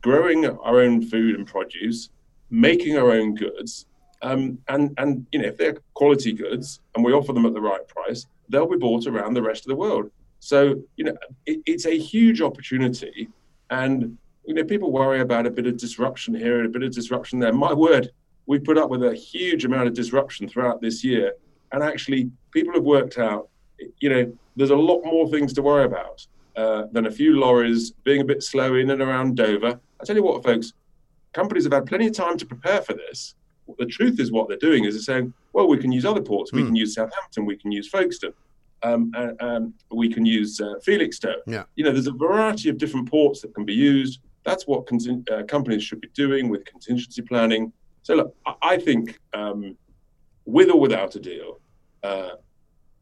growing 0.00 0.46
our 0.46 0.80
own 0.80 1.02
food 1.02 1.34
and 1.34 1.46
produce, 1.46 2.10
making 2.50 2.96
our 2.96 3.10
own 3.12 3.34
goods, 3.34 3.86
um, 4.22 4.58
and 4.68 4.94
and 4.98 5.26
you 5.32 5.40
know 5.40 5.48
if 5.48 5.56
they're 5.56 5.76
quality 5.94 6.32
goods 6.32 6.80
and 6.94 7.04
we 7.04 7.12
offer 7.12 7.32
them 7.32 7.46
at 7.46 7.54
the 7.54 7.60
right 7.60 7.86
price, 7.86 8.26
they'll 8.48 8.68
be 8.68 8.76
bought 8.76 9.06
around 9.06 9.34
the 9.34 9.42
rest 9.42 9.64
of 9.64 9.68
the 9.68 9.76
world. 9.76 10.10
So 10.40 10.82
you 10.96 11.04
know 11.04 11.16
it, 11.46 11.60
it's 11.66 11.86
a 11.86 11.98
huge 11.98 12.40
opportunity, 12.40 13.28
and 13.70 14.16
you 14.44 14.54
know 14.54 14.64
people 14.64 14.90
worry 14.90 15.20
about 15.20 15.46
a 15.46 15.50
bit 15.50 15.66
of 15.66 15.76
disruption 15.76 16.34
here 16.34 16.58
and 16.58 16.66
a 16.66 16.70
bit 16.70 16.82
of 16.82 16.92
disruption 16.92 17.38
there. 17.38 17.52
My 17.52 17.72
word, 17.72 18.10
we 18.46 18.58
put 18.58 18.78
up 18.78 18.90
with 18.90 19.04
a 19.04 19.14
huge 19.14 19.64
amount 19.64 19.88
of 19.88 19.94
disruption 19.94 20.48
throughout 20.48 20.80
this 20.80 21.04
year, 21.04 21.34
and 21.72 21.82
actually 21.82 22.30
people 22.50 22.74
have 22.74 22.84
worked 22.84 23.18
out, 23.18 23.48
you 24.00 24.08
know, 24.08 24.32
there's 24.56 24.70
a 24.70 24.76
lot 24.76 25.04
more 25.04 25.28
things 25.28 25.52
to 25.52 25.62
worry 25.62 25.84
about 25.84 26.26
uh, 26.58 26.86
than 26.90 27.06
a 27.06 27.10
few 27.10 27.38
lorries 27.38 27.92
being 28.02 28.20
a 28.20 28.24
bit 28.24 28.42
slow 28.42 28.74
in 28.74 28.90
and 28.90 29.00
around 29.00 29.36
Dover. 29.36 29.78
I 30.00 30.04
tell 30.04 30.16
you 30.16 30.24
what, 30.24 30.42
folks, 30.42 30.72
companies 31.32 31.62
have 31.62 31.72
had 31.72 31.86
plenty 31.86 32.08
of 32.08 32.14
time 32.14 32.36
to 32.36 32.44
prepare 32.44 32.82
for 32.82 32.94
this. 32.94 33.36
The 33.78 33.86
truth 33.86 34.18
is, 34.18 34.32
what 34.32 34.48
they're 34.48 34.56
doing 34.56 34.84
is 34.84 34.94
they're 34.94 35.14
saying, 35.14 35.32
well, 35.52 35.68
we 35.68 35.78
can 35.78 35.92
use 35.92 36.04
other 36.04 36.20
ports. 36.20 36.52
We 36.52 36.62
mm. 36.62 36.66
can 36.66 36.74
use 36.74 36.94
Southampton. 36.94 37.46
We 37.46 37.56
can 37.56 37.70
use 37.70 37.88
Folkestone. 37.88 38.32
Um, 38.82 39.12
and, 39.14 39.40
um, 39.40 39.74
we 39.92 40.12
can 40.12 40.26
use 40.26 40.60
uh, 40.60 40.74
Felixstowe. 40.84 41.36
Yeah. 41.46 41.62
You 41.76 41.84
know, 41.84 41.92
there's 41.92 42.08
a 42.08 42.12
variety 42.12 42.68
of 42.70 42.76
different 42.76 43.08
ports 43.08 43.40
that 43.42 43.54
can 43.54 43.64
be 43.64 43.74
used. 43.74 44.18
That's 44.44 44.66
what 44.66 44.86
con- 44.88 45.24
uh, 45.30 45.44
companies 45.44 45.84
should 45.84 46.00
be 46.00 46.08
doing 46.08 46.48
with 46.48 46.64
contingency 46.64 47.22
planning. 47.22 47.72
So, 48.02 48.14
look, 48.14 48.34
I, 48.46 48.54
I 48.62 48.76
think 48.78 49.20
um, 49.32 49.76
with 50.44 50.70
or 50.70 50.80
without 50.80 51.14
a 51.14 51.20
deal, 51.20 51.60
uh, 52.02 52.30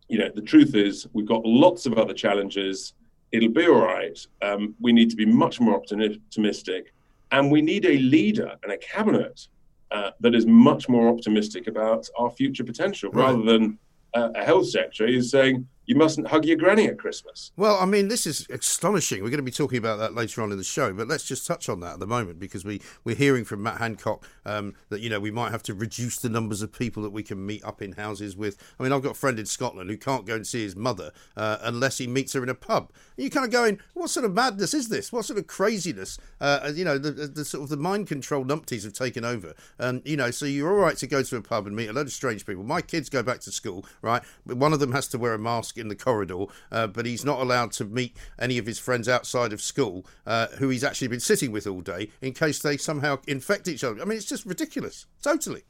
you 0.08 0.18
know, 0.18 0.30
the 0.34 0.42
truth 0.42 0.74
is 0.74 1.06
we've 1.14 1.26
got 1.26 1.42
lots 1.46 1.86
of 1.86 1.94
other 1.94 2.12
challenges 2.12 2.92
it'll 3.32 3.48
be 3.50 3.66
all 3.66 3.80
right. 3.80 4.18
Um, 4.42 4.74
we 4.80 4.92
need 4.92 5.10
to 5.10 5.16
be 5.16 5.26
much 5.26 5.60
more 5.60 5.74
optimistic, 5.74 6.92
and 7.32 7.50
we 7.50 7.62
need 7.62 7.84
a 7.84 7.98
leader 7.98 8.52
and 8.62 8.72
a 8.72 8.78
cabinet 8.78 9.48
uh, 9.90 10.10
that 10.20 10.34
is 10.34 10.46
much 10.46 10.88
more 10.88 11.08
optimistic 11.08 11.66
about 11.66 12.08
our 12.18 12.30
future 12.30 12.64
potential, 12.64 13.10
right. 13.10 13.26
rather 13.26 13.42
than 13.42 13.78
uh, 14.14 14.30
a 14.34 14.44
health 14.44 14.68
secretary 14.68 15.14
who's 15.14 15.30
saying 15.30 15.66
you 15.86 15.94
mustn't 15.94 16.26
hug 16.26 16.44
your 16.44 16.56
granny 16.56 16.86
at 16.86 16.98
Christmas. 16.98 17.52
Well, 17.56 17.76
I 17.76 17.86
mean, 17.86 18.08
this 18.08 18.26
is 18.26 18.46
astonishing. 18.50 19.22
We're 19.22 19.30
going 19.30 19.38
to 19.38 19.44
be 19.44 19.52
talking 19.52 19.78
about 19.78 19.98
that 19.98 20.14
later 20.14 20.42
on 20.42 20.50
in 20.50 20.58
the 20.58 20.64
show, 20.64 20.92
but 20.92 21.06
let's 21.06 21.24
just 21.24 21.46
touch 21.46 21.68
on 21.68 21.80
that 21.80 21.94
at 21.94 22.00
the 22.00 22.06
moment 22.06 22.40
because 22.40 22.64
we, 22.64 22.80
we're 23.04 23.14
hearing 23.14 23.44
from 23.44 23.62
Matt 23.62 23.78
Hancock 23.78 24.26
um, 24.44 24.74
that, 24.88 25.00
you 25.00 25.08
know, 25.08 25.20
we 25.20 25.30
might 25.30 25.52
have 25.52 25.62
to 25.64 25.74
reduce 25.74 26.18
the 26.18 26.28
numbers 26.28 26.60
of 26.60 26.72
people 26.72 27.02
that 27.04 27.10
we 27.10 27.22
can 27.22 27.44
meet 27.46 27.64
up 27.64 27.80
in 27.80 27.92
houses 27.92 28.36
with. 28.36 28.58
I 28.78 28.82
mean, 28.82 28.92
I've 28.92 29.02
got 29.02 29.12
a 29.12 29.14
friend 29.14 29.38
in 29.38 29.46
Scotland 29.46 29.88
who 29.88 29.96
can't 29.96 30.26
go 30.26 30.34
and 30.34 30.46
see 30.46 30.62
his 30.62 30.74
mother 30.74 31.12
uh, 31.36 31.58
unless 31.62 31.98
he 31.98 32.06
meets 32.06 32.32
her 32.32 32.42
in 32.42 32.48
a 32.48 32.54
pub. 32.54 32.90
And 33.16 33.24
you're 33.24 33.30
kind 33.30 33.46
of 33.46 33.52
going, 33.52 33.78
what 33.94 34.10
sort 34.10 34.26
of 34.26 34.34
madness 34.34 34.74
is 34.74 34.88
this? 34.88 35.12
What 35.12 35.24
sort 35.24 35.38
of 35.38 35.46
craziness? 35.46 36.18
Uh, 36.40 36.72
you 36.74 36.84
know, 36.84 36.98
the, 36.98 37.12
the, 37.12 37.44
sort 37.44 37.62
of 37.62 37.68
the 37.68 37.76
mind 37.76 38.08
control 38.08 38.44
numpties 38.44 38.82
have 38.82 38.92
taken 38.92 39.24
over. 39.24 39.54
And, 39.78 40.02
you 40.04 40.16
know, 40.16 40.32
so 40.32 40.46
you're 40.46 40.70
all 40.70 40.82
right 40.82 40.96
to 40.96 41.06
go 41.06 41.22
to 41.22 41.36
a 41.36 41.42
pub 41.42 41.66
and 41.66 41.76
meet 41.76 41.88
a 41.88 41.92
load 41.92 42.06
of 42.06 42.12
strange 42.12 42.44
people. 42.44 42.64
My 42.64 42.82
kids 42.82 43.08
go 43.08 43.22
back 43.22 43.40
to 43.40 43.52
school, 43.52 43.84
right? 44.02 44.22
One 44.44 44.72
of 44.72 44.80
them 44.80 44.92
has 44.92 45.06
to 45.08 45.18
wear 45.18 45.32
a 45.32 45.38
mask 45.38 45.75
in 45.76 45.88
the 45.88 45.94
corridor 45.94 46.44
uh, 46.72 46.86
but 46.86 47.06
he's 47.06 47.24
not 47.24 47.40
allowed 47.40 47.72
to 47.72 47.84
meet 47.84 48.16
any 48.38 48.58
of 48.58 48.66
his 48.66 48.78
friends 48.78 49.08
outside 49.08 49.52
of 49.52 49.60
school 49.60 50.06
uh, 50.26 50.46
who 50.58 50.68
he's 50.68 50.84
actually 50.84 51.08
been 51.08 51.20
sitting 51.20 51.52
with 51.52 51.66
all 51.66 51.80
day 51.80 52.10
in 52.20 52.32
case 52.32 52.60
they 52.60 52.76
somehow 52.76 53.18
infect 53.26 53.68
each 53.68 53.84
other. 53.84 54.00
I 54.00 54.04
mean, 54.04 54.16
it's 54.16 54.26
just 54.26 54.46
ridiculous. 54.46 55.06
Totally. 55.22 55.62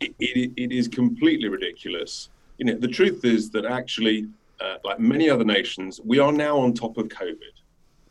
it, 0.00 0.14
it, 0.18 0.52
it 0.56 0.72
is 0.72 0.88
completely 0.88 1.48
ridiculous. 1.48 2.28
You 2.58 2.66
know, 2.66 2.74
the 2.74 2.88
truth 2.88 3.24
is 3.24 3.50
that 3.50 3.64
actually, 3.64 4.26
uh, 4.60 4.76
like 4.84 4.98
many 4.98 5.30
other 5.30 5.44
nations, 5.44 6.00
we 6.04 6.18
are 6.18 6.32
now 6.32 6.58
on 6.58 6.74
top 6.74 6.98
of 6.98 7.08
COVID. 7.08 7.54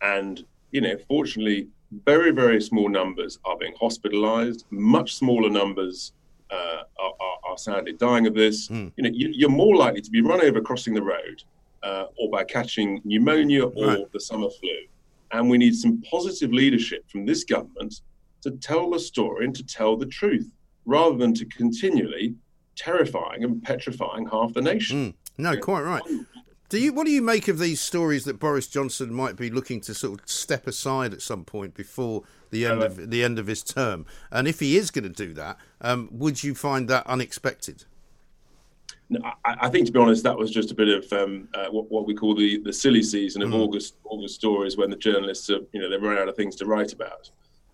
And, 0.01 0.45
you 0.71 0.81
know, 0.81 0.95
fortunately, 1.07 1.67
very, 2.05 2.31
very 2.31 2.61
small 2.61 2.89
numbers 2.89 3.39
are 3.45 3.57
being 3.57 3.73
hospitalized, 3.79 4.65
much 4.69 5.15
smaller 5.15 5.49
numbers 5.49 6.13
uh, 6.51 6.83
are, 6.99 7.13
are, 7.19 7.51
are, 7.51 7.57
sadly 7.57 7.93
dying 7.93 8.27
of 8.27 8.33
this. 8.33 8.67
Mm. 8.69 8.91
You 8.95 9.03
know, 9.03 9.09
you, 9.13 9.47
are 9.47 9.51
more 9.51 9.75
likely 9.75 10.01
to 10.01 10.09
be 10.09 10.21
run 10.21 10.41
over 10.41 10.61
crossing 10.61 10.93
the 10.93 11.01
road 11.01 11.43
uh, 11.83 12.05
or 12.17 12.29
by 12.29 12.43
catching 12.43 13.01
pneumonia 13.03 13.65
or 13.65 13.87
right. 13.87 14.11
the 14.13 14.19
summer 14.19 14.49
flu. 14.49 14.69
And 15.31 15.49
we 15.49 15.57
need 15.57 15.75
some 15.75 16.01
positive 16.09 16.53
leadership 16.53 17.09
from 17.09 17.25
this 17.25 17.43
government 17.43 18.01
to 18.41 18.51
tell 18.51 18.89
the 18.89 18.99
story 18.99 19.45
and 19.45 19.55
to 19.55 19.65
tell 19.65 19.97
the 19.97 20.05
truth 20.05 20.49
rather 20.85 21.17
than 21.17 21.33
to 21.33 21.45
continually 21.45 22.35
terrifying 22.75 23.43
and 23.43 23.61
petrifying 23.61 24.27
half 24.27 24.53
the 24.53 24.61
nation. 24.61 25.11
Mm. 25.11 25.13
No, 25.39 25.57
quite 25.57 25.81
right. 25.81 26.01
Do 26.69 26.79
you 26.79 26.91
what 26.91 27.05
do 27.05 27.11
you 27.11 27.21
make 27.21 27.47
of 27.47 27.59
these 27.59 27.79
stories 27.79 28.25
that 28.25 28.39
Boris 28.39 28.67
Johnson 28.67 29.13
might 29.13 29.37
be 29.37 29.49
looking 29.49 29.79
to 29.81 29.93
sort 29.93 30.19
of 30.19 30.29
step 30.29 30.67
aside 30.67 31.13
at 31.13 31.21
some 31.21 31.45
point 31.45 31.73
before 31.73 32.23
the 32.49 32.65
end 32.65 32.83
of 32.83 33.09
the 33.09 33.23
end 33.23 33.39
of 33.39 33.47
his 33.47 33.63
term? 33.63 34.05
And 34.31 34.47
if 34.47 34.59
he 34.59 34.77
is 34.77 34.91
going 34.91 35.05
to 35.05 35.09
do 35.09 35.33
that, 35.33 35.57
um, 35.79 36.09
would 36.11 36.43
you 36.43 36.53
find 36.53 36.89
that 36.89 37.07
unexpected? 37.07 37.85
No, 39.09 39.21
I, 39.23 39.55
I, 39.61 39.69
think, 39.69 39.85
to 39.85 39.93
be 39.93 39.99
honest, 39.99 40.23
that 40.23 40.37
was 40.37 40.51
just 40.51 40.71
a 40.71 40.75
bit 40.75 40.89
of 40.89 41.13
um, 41.13 41.47
uh, 41.53 41.67
what, 41.67 41.89
what, 41.89 42.05
we 42.05 42.13
call 42.13 42.35
the, 42.35 42.59
the 42.59 42.73
silly 42.73 43.01
season 43.01 43.41
of 43.41 43.51
mm. 43.51 43.55
August 43.55 43.95
August 44.03 44.35
stories 44.35 44.75
when 44.75 44.89
the 44.89 44.97
journalists 44.97 45.49
are, 45.49 45.59
you 45.71 45.79
know, 45.79 45.89
they 45.89 45.95
run 45.95 46.17
out 46.17 46.27
of 46.27 46.35
things 46.35 46.57
to 46.57 46.65
write 46.65 46.91
about. 46.91 47.29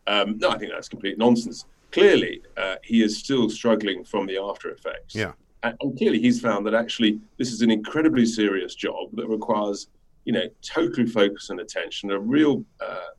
Um, 0.05 0.37
no, 0.37 0.51
I 0.51 0.59
think 0.59 0.71
that's 0.71 0.87
complete 0.87 1.17
nonsense. 1.17 1.65
Clearly, 1.91 2.41
uh, 2.57 2.75
he 2.83 3.01
is 3.01 3.17
still 3.17 3.49
struggling 3.49 4.03
from 4.03 4.27
the 4.27 4.37
after 4.37 4.69
effects. 4.69 5.15
Yeah. 5.15 5.31
And, 5.63 5.97
clearly, 5.97 6.19
he's 6.19 6.41
found 6.41 6.65
that 6.67 6.73
actually 6.73 7.19
this 7.37 7.51
is 7.51 7.61
an 7.61 7.71
incredibly 7.71 8.25
serious 8.25 8.75
job 8.75 9.09
that 9.13 9.27
requires, 9.27 9.87
you 10.25 10.33
know, 10.33 10.45
total 10.61 11.07
focus 11.07 11.49
and 11.49 11.59
attention, 11.61 12.11
a 12.11 12.19
real, 12.19 12.65
uh, 12.81 13.11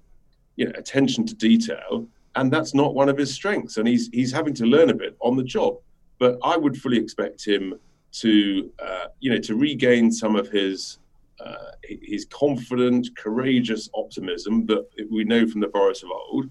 you 0.57 0.67
know, 0.67 0.73
attention 0.77 1.27
to 1.27 1.35
detail, 1.35 2.07
and 2.37 2.53
that's 2.53 2.75
not 2.75 2.95
one 2.95 3.09
of 3.09 3.17
his 3.17 3.33
strengths. 3.33 3.79
And 3.79 3.89
he's 3.89 4.09
he's 4.13 4.31
having 4.31 4.55
to 4.55 4.67
learn 4.67 4.91
a 4.91 4.95
bit 4.95 5.17
on 5.21 5.37
the 5.37 5.43
job. 5.43 5.79
But 6.19 6.39
I 6.45 6.57
would 6.57 6.77
fully 6.77 6.99
expect 6.99 7.45
him 7.47 7.75
to 8.13 8.71
uh, 8.79 9.07
you 9.21 9.31
know 9.31 9.39
to 9.39 9.57
regain 9.57 10.13
some 10.13 10.37
of 10.37 10.49
his 10.51 10.99
uh, 11.41 11.73
his 11.83 12.27
confident, 12.27 13.09
courageous 13.17 13.89
optimism 13.95 14.67
that 14.67 14.87
we 15.11 15.25
know 15.25 15.47
from 15.47 15.61
the 15.61 15.69
Boris 15.69 16.03
of 16.03 16.11
old. 16.11 16.49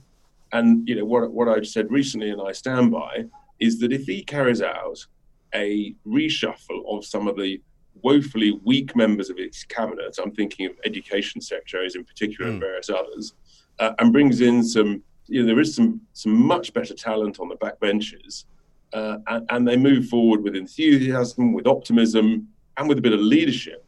And 0.51 0.88
you 0.88 0.95
know 0.95 1.05
what 1.05 1.31
what 1.31 1.47
I've 1.47 1.67
said 1.67 1.91
recently, 1.91 2.31
and 2.31 2.41
I 2.41 2.51
stand 2.51 2.91
by, 2.91 3.25
is 3.59 3.79
that 3.79 3.93
if 3.93 4.05
he 4.05 4.23
carries 4.23 4.62
out 4.62 5.05
a 5.53 5.95
reshuffle 6.05 6.83
of 6.88 7.05
some 7.05 7.27
of 7.27 7.36
the 7.36 7.62
woefully 8.01 8.60
weak 8.63 8.95
members 8.95 9.29
of 9.29 9.38
its 9.38 9.63
cabinet. 9.63 10.17
I'm 10.22 10.31
thinking 10.31 10.65
of 10.65 10.74
education 10.86 11.41
secretaries 11.41 11.95
in 11.95 12.03
particular 12.03 12.50
mm. 12.50 12.53
and 12.53 12.62
various 12.62 12.89
others, 12.89 13.33
uh, 13.79 13.93
and 14.00 14.12
brings 14.12 14.41
in 14.41 14.63
some. 14.63 15.03
You 15.27 15.41
know, 15.41 15.48
there 15.48 15.62
is 15.62 15.74
some 15.74 16.01
some 16.12 16.33
much 16.33 16.74
better 16.74 16.93
talent 16.93 17.39
on 17.39 17.48
the 17.48 17.55
backbenches, 17.55 18.45
uh, 18.91 19.19
and, 19.27 19.45
and 19.51 19.67
they 19.67 19.77
move 19.77 20.10
forward 20.10 20.43
with 20.43 20.55
enthusiasm, 20.55 21.53
with 21.53 21.65
optimism, 21.65 22.48
and 22.77 22.89
with 22.89 22.98
a 22.98 23.01
bit 23.01 23.13
of 23.13 23.22
leadership. 23.22 23.86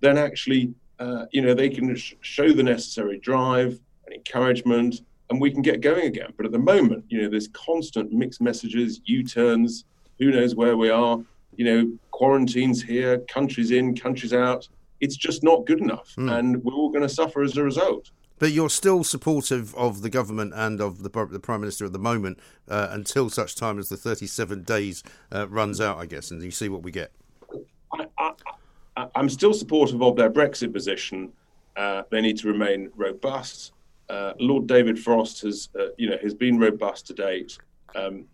Then 0.00 0.16
actually, 0.16 0.72
uh, 0.98 1.26
you 1.30 1.42
know, 1.42 1.52
they 1.52 1.68
can 1.68 1.94
sh- 1.94 2.14
show 2.20 2.52
the 2.52 2.62
necessary 2.62 3.18
drive 3.18 3.78
and 4.06 4.14
encouragement, 4.14 5.02
and 5.28 5.40
we 5.40 5.50
can 5.50 5.60
get 5.60 5.82
going 5.82 6.06
again. 6.06 6.32
But 6.36 6.46
at 6.46 6.52
the 6.52 6.58
moment, 6.58 7.04
you 7.08 7.20
know, 7.20 7.28
there's 7.28 7.48
constant 7.48 8.10
mixed 8.12 8.40
messages, 8.40 9.00
U-turns. 9.04 9.84
Who 10.18 10.30
knows 10.30 10.54
where 10.54 10.76
we 10.76 10.90
are? 10.90 11.18
You 11.56 11.64
know, 11.64 11.92
quarantines 12.10 12.82
here, 12.82 13.18
countries 13.20 13.70
in, 13.70 13.96
countries 13.96 14.32
out. 14.32 14.68
It's 15.00 15.16
just 15.16 15.42
not 15.42 15.66
good 15.66 15.80
enough, 15.80 16.14
mm. 16.16 16.36
and 16.36 16.62
we're 16.64 16.74
all 16.74 16.90
going 16.90 17.02
to 17.02 17.08
suffer 17.08 17.42
as 17.42 17.56
a 17.56 17.62
result. 17.62 18.10
But 18.38 18.52
you're 18.52 18.70
still 18.70 19.02
supportive 19.04 19.74
of 19.74 20.02
the 20.02 20.10
government 20.10 20.52
and 20.54 20.80
of 20.80 21.02
the, 21.02 21.26
the 21.26 21.40
prime 21.40 21.60
minister 21.60 21.84
at 21.84 21.92
the 21.92 21.98
moment 21.98 22.38
uh, 22.68 22.88
until 22.90 23.30
such 23.30 23.56
time 23.56 23.78
as 23.78 23.88
the 23.88 23.96
37 23.96 24.62
days 24.62 25.02
uh, 25.32 25.48
runs 25.48 25.80
out, 25.80 25.98
I 25.98 26.06
guess, 26.06 26.30
and 26.30 26.42
you 26.42 26.50
see 26.50 26.68
what 26.68 26.82
we 26.82 26.92
get. 26.92 27.12
I, 28.96 29.08
am 29.14 29.28
still 29.28 29.54
supportive 29.54 30.02
of 30.02 30.16
their 30.16 30.30
Brexit 30.30 30.72
position. 30.72 31.32
Uh, 31.76 32.02
they 32.10 32.20
need 32.20 32.38
to 32.38 32.48
remain 32.48 32.90
robust. 32.96 33.72
Uh, 34.08 34.32
Lord 34.40 34.66
David 34.66 34.98
Frost 34.98 35.42
has, 35.42 35.68
uh, 35.78 35.88
you 35.96 36.10
know, 36.10 36.16
has 36.22 36.34
been 36.34 36.58
robust 36.58 37.06
to 37.08 37.14
date. 37.14 37.58
Um, 37.94 38.24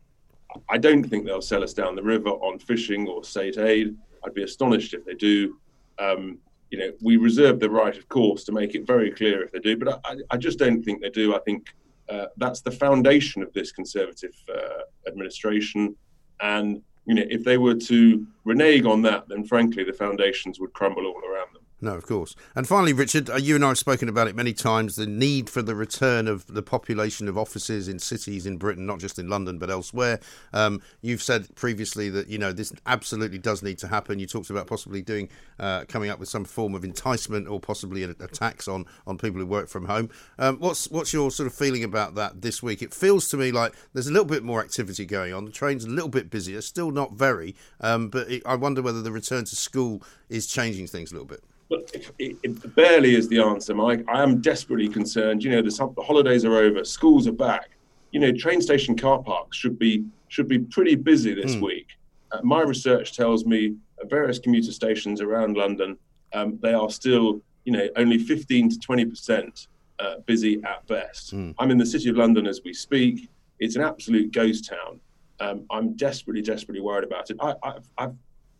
I 0.69 0.79
don't 0.79 1.05
think 1.05 1.25
they'll 1.25 1.43
sell 1.43 1.63
us 1.63 1.73
down 1.73 1.95
the 1.95 2.03
river 2.03 2.31
on 2.31 2.59
fishing 2.59 3.09
or 3.09 3.25
state 3.25 3.59
aid. 3.59 3.97
I'd 4.25 4.35
be 4.35 4.43
astonished 4.43 4.95
if 4.95 5.05
they 5.05 5.15
do. 5.15 5.57
Um, 5.99 6.39
you 6.71 6.79
know, 6.79 6.93
we 7.03 7.17
reserve 7.17 7.61
the 7.61 7.71
right, 7.71 7.97
of 7.97 8.09
course, 8.09 8.45
to 8.45 8.53
make 8.53 8.75
it 8.75 8.87
very 8.87 9.11
clear 9.11 9.43
if 9.45 9.53
they 9.53 9.61
do, 9.61 9.77
but 9.77 10.01
I, 10.05 10.17
I 10.31 10.37
just 10.37 10.59
don't 10.59 10.83
think 10.83 11.01
they 11.01 11.11
do. 11.11 11.35
I 11.35 11.39
think 11.41 11.69
uh, 12.09 12.27
that's 12.37 12.61
the 12.61 12.71
foundation 12.71 13.43
of 13.43 13.53
this 13.53 13.71
Conservative 13.73 14.35
uh, 14.53 14.83
administration, 15.07 15.95
and 16.41 16.83
you 17.07 17.15
know, 17.15 17.25
if 17.29 17.45
they 17.45 17.59
were 17.59 17.75
to 17.75 18.27
renege 18.45 18.87
on 18.87 19.03
that, 19.03 19.29
then 19.29 19.45
frankly, 19.45 19.85
the 19.85 19.93
foundations 19.93 20.59
would 20.59 20.73
crumble 20.73 21.07
all 21.07 21.21
around 21.31 21.55
them. 21.55 21.64
No, 21.85 21.95
of 21.97 22.07
course. 22.07 22.35
And 22.57 22.67
finally, 22.67 22.95
Richard, 22.95 23.29
uh, 23.29 23.37
you 23.37 23.57
and 23.57 23.63
I 23.63 23.69
have 23.69 23.79
spoken 23.79 24.09
about 24.09 24.27
it 24.27 24.35
many 24.35 24.55
times 24.55 24.97
the 24.97 25.07
need 25.07 25.51
for 25.51 25.61
the 25.61 25.75
return 25.75 26.27
of 26.27 26.47
the 26.47 26.63
population 26.63 27.29
of 27.29 27.37
offices 27.37 27.89
in 27.89 27.99
cities 27.99 28.47
in 28.47 28.57
Britain, 28.57 28.87
not 28.87 29.01
just 29.01 29.19
in 29.19 29.29
London, 29.29 29.59
but 29.59 29.69
elsewhere. 29.69 30.19
Um, 30.55 30.81
you've 31.03 31.23
said 31.23 31.55
previously 31.57 32.09
that, 32.09 32.29
you 32.29 32.39
know, 32.39 32.55
this 32.55 32.73
absolutely 32.87 33.37
does 33.37 33.63
need 33.63 33.77
to 33.81 33.89
happen. 33.89 34.19
You 34.19 34.27
talked 34.27 34.49
about 34.49 34.67
possibly 34.67 35.03
doing, 35.03 35.29
uh, 35.61 35.85
coming 35.87 36.09
up 36.09 36.19
with 36.19 36.31
some 36.31 36.47
form 36.47 36.75
of 36.75 36.85
enticement 36.85 37.49
or 37.49 37.61
possibly 37.61 38.03
a, 38.03 38.13
a 38.13 38.29
tax 38.29 38.67
on, 38.67 38.87
on 39.07 39.19
people 39.19 39.39
who 39.39 39.47
work 39.47 39.69
from 39.69 39.85
home. 39.85 40.09
Um, 40.39 40.57
what's, 40.61 40.91
what's 40.91 41.13
your 41.13 41.31
sort 41.31 41.49
of 41.49 41.55
feeling 41.55 41.85
about 41.85 42.15
that 42.15 42.41
this 42.41 42.63
week? 42.63 42.81
It 42.81 42.95
feels 42.95 43.29
to 43.29 43.37
me 43.37 43.53
like 43.53 43.75
there's 43.93 44.07
a 44.07 44.11
little 44.11 44.25
bit 44.25 44.43
more 44.43 44.63
activity 44.63 45.05
going 45.05 45.35
on. 45.35 45.45
The 45.45 45.53
train's 45.53 45.85
a 45.85 45.91
little 45.91 46.09
bit 46.09 46.31
busier, 46.31 46.63
still 46.63 46.91
not 46.91 47.13
very, 47.13 47.55
um, 47.83 48.09
but 48.09 48.31
it, 48.31 48.43
I 48.47 48.55
wonder 48.55 48.81
whether 48.81 49.03
the 49.03 49.13
return 49.13 49.45
to 49.45 49.55
school 49.55 50.03
is 50.31 50.47
changing 50.47 50.87
things 50.87 51.13
a 51.13 51.15
little 51.15 51.29
bit. 51.29 51.45
But 51.71 51.91
it, 52.19 52.37
it, 52.43 52.75
barely 52.75 53.15
is 53.15 53.29
the 53.29 53.41
answer, 53.41 53.75
Mike. 53.75 54.05
I 54.09 54.23
am 54.23 54.41
desperately 54.41 54.89
concerned. 54.89 55.43
You 55.43 55.53
know, 55.53 55.63
the, 55.63 55.93
the 55.97 56.03
holidays 56.03 56.45
are 56.45 56.57
over, 56.57 56.85
schools 56.85 57.27
are 57.27 57.33
back. 57.33 57.71
You 58.13 58.21
know, 58.21 58.33
train 58.33 58.61
station 58.61 58.97
car 58.97 59.23
parks 59.23 59.57
should 59.57 59.79
be 59.79 60.05
should 60.29 60.49
be 60.49 60.59
pretty 60.59 60.95
busy 60.95 61.35
this 61.35 61.55
mm. 61.57 61.63
week. 61.63 61.87
Uh, 62.33 62.41
my 62.43 62.63
research 62.63 63.17
tells 63.17 63.45
me 63.45 63.77
at 64.01 64.11
various 64.11 64.39
commuter 64.39 64.73
stations 64.73 65.21
around 65.21 65.57
London, 65.57 65.97
um, 66.33 66.59
they 66.61 66.75
are 66.75 66.91
still, 66.91 67.41
you 67.65 67.73
know, 67.73 67.89
only 67.97 68.19
15 68.19 68.71
to 68.71 68.79
20 68.79 69.05
percent 69.07 69.69
uh, 69.99 70.17
busy 70.27 70.63
at 70.65 70.87
best. 70.87 71.35
Mm. 71.35 71.55
I'm 71.59 71.71
in 71.71 71.79
the 71.79 71.87
city 71.87 72.09
of 72.09 72.17
London 72.17 72.47
as 72.47 72.61
we 72.65 72.75
speak. 72.75 73.31
It's 73.59 73.77
an 73.77 73.83
absolute 73.83 74.33
ghost 74.33 74.69
town. 74.69 75.01
Um, 75.41 75.65
I'm 75.71 75.95
desperately, 75.95 76.43
desperately 76.43 76.81
worried 76.81 77.05
about 77.05 77.31
it. 77.31 77.37
I, 77.41 77.55
I, 77.63 77.75
I've, 77.99 78.15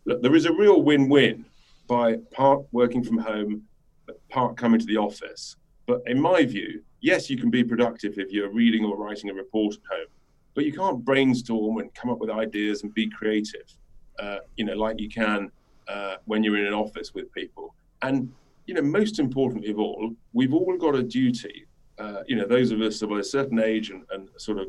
look, 0.05 0.21
there 0.21 0.35
is 0.35 0.45
a 0.45 0.53
real 0.53 0.81
win-win 0.81 1.45
by 1.87 2.17
part 2.31 2.65
working 2.71 3.03
from 3.03 3.17
home, 3.17 3.63
part 4.29 4.57
coming 4.57 4.79
to 4.79 4.85
the 4.85 4.97
office. 4.97 5.55
But 5.85 6.01
in 6.07 6.19
my 6.19 6.45
view, 6.45 6.81
yes, 7.01 7.29
you 7.29 7.37
can 7.37 7.49
be 7.49 7.63
productive 7.63 8.17
if 8.17 8.31
you're 8.31 8.51
reading 8.51 8.85
or 8.85 8.97
writing 8.97 9.29
a 9.29 9.33
report 9.33 9.75
at 9.75 9.97
home, 9.97 10.07
but 10.55 10.65
you 10.65 10.73
can't 10.73 11.03
brainstorm 11.03 11.77
and 11.77 11.93
come 11.93 12.09
up 12.09 12.19
with 12.19 12.29
ideas 12.29 12.83
and 12.83 12.93
be 12.93 13.09
creative, 13.09 13.77
uh, 14.19 14.37
you 14.57 14.65
know, 14.65 14.73
like 14.73 14.99
you 14.99 15.09
can 15.09 15.51
uh, 15.87 16.15
when 16.25 16.43
you're 16.43 16.57
in 16.57 16.65
an 16.65 16.73
office 16.73 17.13
with 17.13 17.31
people. 17.33 17.75
And 18.01 18.31
you 18.65 18.73
know, 18.73 18.81
most 18.81 19.19
importantly 19.19 19.69
of 19.69 19.79
all, 19.79 20.11
we've 20.33 20.53
all 20.53 20.75
got 20.77 20.95
a 20.95 21.03
duty. 21.03 21.67
Uh, 21.99 22.23
you 22.27 22.35
know, 22.35 22.45
those 22.45 22.71
of 22.71 22.81
us 22.81 23.01
of 23.01 23.11
a 23.11 23.23
certain 23.23 23.59
age 23.59 23.89
and, 23.91 24.03
and 24.11 24.27
sort 24.37 24.57
of 24.57 24.67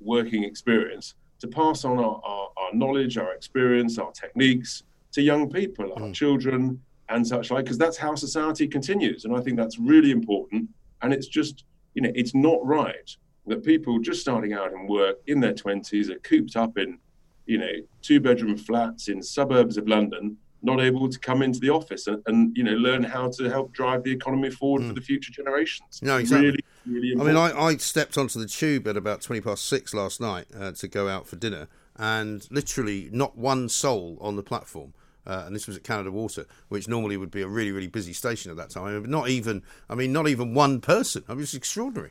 working 0.00 0.44
experience 0.44 1.14
to 1.40 1.48
pass 1.48 1.84
on 1.84 1.98
our, 1.98 2.20
our, 2.24 2.48
our 2.56 2.72
knowledge, 2.72 3.18
our 3.18 3.34
experience, 3.34 3.98
our 3.98 4.12
techniques, 4.12 4.84
to 5.12 5.22
young 5.22 5.50
people, 5.50 5.92
our 5.94 6.08
mm. 6.08 6.14
children, 6.14 6.80
and 7.08 7.26
such 7.26 7.50
like, 7.50 7.64
because 7.64 7.78
that's 7.78 7.96
how 7.96 8.14
society 8.14 8.66
continues. 8.66 9.24
And 9.24 9.36
I 9.36 9.40
think 9.40 9.56
that's 9.56 9.78
really 9.78 10.10
important. 10.10 10.68
And 11.02 11.12
it's 11.12 11.26
just, 11.26 11.64
you 11.94 12.02
know, 12.02 12.12
it's 12.14 12.34
not 12.34 12.64
right 12.64 13.10
that 13.46 13.64
people 13.64 13.98
just 13.98 14.20
starting 14.20 14.52
out 14.52 14.72
in 14.72 14.86
work 14.86 15.16
in 15.26 15.40
their 15.40 15.52
20s 15.52 16.10
are 16.10 16.18
cooped 16.20 16.56
up 16.56 16.78
in, 16.78 16.98
you 17.46 17.58
know, 17.58 17.72
two 18.00 18.20
bedroom 18.20 18.56
flats 18.56 19.08
in 19.08 19.22
suburbs 19.22 19.76
of 19.76 19.88
London, 19.88 20.36
not 20.62 20.80
able 20.80 21.08
to 21.08 21.18
come 21.18 21.42
into 21.42 21.58
the 21.58 21.68
office 21.68 22.06
and, 22.06 22.22
and 22.26 22.56
you 22.56 22.62
know, 22.62 22.72
learn 22.72 23.02
how 23.02 23.28
to 23.28 23.50
help 23.50 23.72
drive 23.72 24.04
the 24.04 24.12
economy 24.12 24.50
forward 24.50 24.82
mm. 24.82 24.88
for 24.88 24.94
the 24.94 25.00
future 25.00 25.32
generations. 25.32 26.00
No, 26.02 26.18
exactly. 26.18 26.50
Really, 26.86 27.14
really 27.14 27.20
I 27.20 27.24
mean, 27.24 27.36
I, 27.36 27.60
I, 27.60 27.76
stepped 27.78 28.16
onto 28.16 28.38
the 28.38 28.46
tube 28.46 28.86
at 28.86 28.96
about 28.96 29.22
20 29.22 29.40
past 29.40 29.66
six 29.66 29.92
last 29.92 30.20
night 30.20 30.46
uh, 30.56 30.70
to 30.72 30.86
go 30.86 31.08
out 31.08 31.26
for 31.26 31.34
dinner, 31.34 31.66
and 31.96 32.46
literally 32.50 33.08
not 33.12 33.36
one 33.36 33.68
soul 33.68 34.18
on 34.20 34.36
the 34.36 34.42
platform. 34.42 34.94
Uh, 35.26 35.44
and 35.46 35.54
this 35.54 35.66
was 35.66 35.76
at 35.76 35.84
Canada 35.84 36.10
Water, 36.10 36.46
which 36.68 36.88
normally 36.88 37.16
would 37.16 37.30
be 37.30 37.42
a 37.42 37.48
really, 37.48 37.70
really 37.70 37.86
busy 37.86 38.12
station 38.12 38.50
at 38.50 38.56
that 38.56 38.70
time. 38.70 39.04
Not 39.04 39.28
even, 39.28 39.62
I 39.88 39.94
mean, 39.94 40.12
not 40.12 40.28
even 40.28 40.54
one 40.54 40.80
person. 40.80 41.24
I 41.28 41.34
mean, 41.34 41.42
it's 41.42 41.54
extraordinary. 41.54 42.10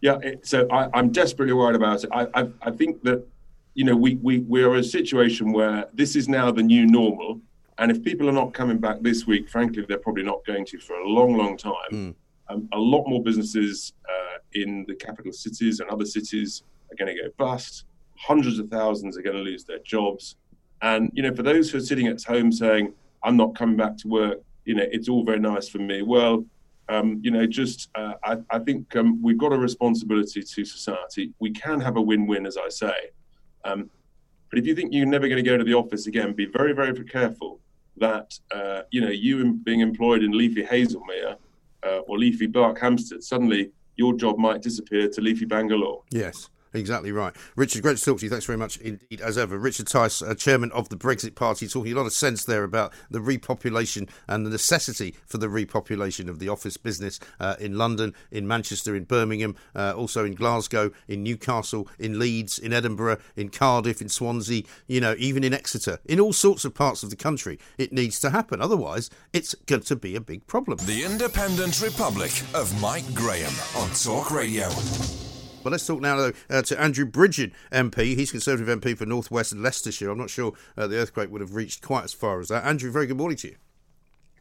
Yeah, 0.00 0.18
it, 0.22 0.46
so 0.46 0.66
I, 0.70 0.98
am 0.98 1.10
desperately 1.10 1.52
worried 1.54 1.76
about 1.76 2.04
it. 2.04 2.10
I, 2.12 2.26
I, 2.34 2.48
I, 2.62 2.70
think 2.70 3.02
that, 3.02 3.26
you 3.74 3.84
know, 3.84 3.96
we, 3.96 4.14
we, 4.16 4.38
we're 4.38 4.72
in 4.74 4.80
a 4.80 4.84
situation 4.84 5.52
where 5.52 5.86
this 5.92 6.14
is 6.14 6.28
now 6.28 6.50
the 6.50 6.62
new 6.62 6.86
normal. 6.86 7.40
And 7.78 7.90
if 7.90 8.02
people 8.02 8.28
are 8.28 8.32
not 8.32 8.54
coming 8.54 8.78
back 8.78 9.00
this 9.00 9.26
week, 9.26 9.48
frankly, 9.48 9.84
they're 9.88 9.98
probably 9.98 10.22
not 10.22 10.44
going 10.46 10.64
to 10.66 10.78
for 10.78 10.94
a 11.00 11.08
long, 11.08 11.36
long 11.36 11.56
time. 11.56 11.74
Mm. 11.92 12.14
Um, 12.48 12.68
a 12.72 12.78
lot 12.78 13.06
more 13.06 13.22
businesses 13.22 13.92
uh, 14.08 14.38
in 14.54 14.84
the 14.88 14.94
capital 14.94 15.32
cities 15.32 15.80
and 15.80 15.90
other 15.90 16.06
cities 16.06 16.62
are 16.90 16.96
going 16.96 17.14
to 17.14 17.22
go 17.22 17.28
bust. 17.36 17.84
Hundreds 18.16 18.58
of 18.58 18.68
thousands 18.68 19.18
are 19.18 19.22
going 19.22 19.36
to 19.36 19.42
lose 19.42 19.64
their 19.64 19.78
jobs. 19.80 20.36
And 20.82 21.10
you 21.12 21.22
know, 21.22 21.34
for 21.34 21.42
those 21.42 21.70
who 21.70 21.78
are 21.78 21.82
sitting 21.82 22.06
at 22.06 22.22
home 22.22 22.52
saying, 22.52 22.92
"I'm 23.22 23.36
not 23.36 23.54
coming 23.54 23.76
back 23.76 23.96
to 23.98 24.08
work," 24.08 24.38
you 24.64 24.74
know, 24.74 24.84
it's 24.90 25.08
all 25.08 25.24
very 25.24 25.40
nice 25.40 25.68
for 25.68 25.78
me. 25.78 26.02
Well, 26.02 26.44
um, 26.88 27.20
you 27.22 27.30
know, 27.30 27.46
just 27.46 27.90
uh, 27.94 28.14
I, 28.24 28.36
I, 28.50 28.58
think 28.60 28.96
um, 28.96 29.20
we've 29.22 29.36
got 29.36 29.52
a 29.52 29.58
responsibility 29.58 30.42
to 30.42 30.64
society. 30.64 31.32
We 31.38 31.50
can 31.50 31.80
have 31.80 31.96
a 31.96 32.00
win-win, 32.00 32.46
as 32.46 32.56
I 32.56 32.68
say. 32.70 32.94
Um, 33.64 33.90
but 34.48 34.58
if 34.58 34.66
you 34.66 34.74
think 34.74 34.94
you're 34.94 35.06
never 35.06 35.28
going 35.28 35.42
to 35.42 35.48
go 35.48 35.58
to 35.58 35.64
the 35.64 35.74
office 35.74 36.06
again, 36.06 36.32
be 36.32 36.46
very, 36.46 36.72
very 36.72 36.94
careful 37.04 37.60
that 37.98 38.38
uh, 38.54 38.82
you 38.90 39.00
know 39.00 39.10
you 39.10 39.54
being 39.54 39.80
employed 39.80 40.22
in 40.22 40.32
leafy 40.32 40.64
Haslemere 40.64 41.36
uh, 41.84 41.98
or 42.06 42.18
leafy 42.18 42.46
Berkhamsted, 42.46 43.22
suddenly 43.22 43.70
your 43.96 44.14
job 44.14 44.38
might 44.38 44.62
disappear 44.62 45.08
to 45.08 45.20
leafy 45.20 45.44
Bangalore. 45.44 46.02
Yes. 46.10 46.48
Exactly 46.72 47.12
right. 47.12 47.34
Richard, 47.56 47.82
great 47.82 47.96
to 47.96 48.04
talk 48.04 48.18
to 48.18 48.26
you. 48.26 48.30
Thanks 48.30 48.44
very 48.44 48.58
much 48.58 48.76
indeed, 48.78 49.20
as 49.20 49.38
ever. 49.38 49.58
Richard 49.58 49.86
Tice, 49.86 50.20
uh, 50.22 50.34
chairman 50.34 50.70
of 50.72 50.88
the 50.88 50.96
Brexit 50.96 51.34
Party, 51.34 51.66
talking 51.66 51.92
a 51.92 51.96
lot 51.96 52.06
of 52.06 52.12
sense 52.12 52.44
there 52.44 52.64
about 52.64 52.92
the 53.10 53.20
repopulation 53.20 54.08
and 54.26 54.44
the 54.44 54.50
necessity 54.50 55.14
for 55.26 55.38
the 55.38 55.48
repopulation 55.48 56.28
of 56.28 56.38
the 56.38 56.48
office 56.48 56.76
business 56.76 57.18
uh, 57.40 57.56
in 57.58 57.78
London, 57.78 58.14
in 58.30 58.46
Manchester, 58.46 58.94
in 58.94 59.04
Birmingham, 59.04 59.56
uh, 59.74 59.92
also 59.96 60.24
in 60.24 60.34
Glasgow, 60.34 60.90
in 61.06 61.22
Newcastle, 61.22 61.88
in 61.98 62.18
Leeds, 62.18 62.58
in 62.58 62.72
Edinburgh, 62.72 63.18
in 63.36 63.48
Cardiff, 63.48 64.02
in 64.02 64.08
Swansea, 64.08 64.62
you 64.86 65.00
know, 65.00 65.14
even 65.18 65.44
in 65.44 65.54
Exeter, 65.54 65.98
in 66.04 66.20
all 66.20 66.32
sorts 66.32 66.64
of 66.64 66.74
parts 66.74 67.02
of 67.02 67.10
the 67.10 67.16
country. 67.16 67.58
It 67.78 67.92
needs 67.92 68.20
to 68.20 68.30
happen. 68.30 68.60
Otherwise, 68.60 69.10
it's 69.32 69.54
going 69.66 69.82
to 69.82 69.96
be 69.96 70.16
a 70.16 70.20
big 70.20 70.46
problem. 70.46 70.78
The 70.82 71.04
Independent 71.04 71.80
Republic 71.80 72.32
of 72.54 72.78
Mike 72.80 73.14
Graham 73.14 73.52
on 73.76 73.90
Talk 73.90 74.30
Radio. 74.30 74.68
Well, 75.64 75.72
let's 75.72 75.86
talk 75.86 76.00
now 76.00 76.16
though, 76.16 76.32
uh, 76.48 76.62
to 76.62 76.80
Andrew 76.80 77.04
Bridgen, 77.04 77.52
MP. 77.72 78.14
He's 78.14 78.30
Conservative 78.30 78.80
MP 78.80 78.96
for 78.96 79.06
North 79.06 79.30
West 79.30 79.54
Leicestershire. 79.54 80.10
I'm 80.10 80.18
not 80.18 80.30
sure 80.30 80.52
uh, 80.76 80.86
the 80.86 80.96
earthquake 80.96 81.30
would 81.30 81.40
have 81.40 81.54
reached 81.54 81.82
quite 81.82 82.04
as 82.04 82.12
far 82.12 82.40
as 82.40 82.48
that. 82.48 82.64
Andrew, 82.64 82.90
very 82.90 83.06
good 83.06 83.16
morning 83.16 83.36
to 83.38 83.48
you. 83.48 83.56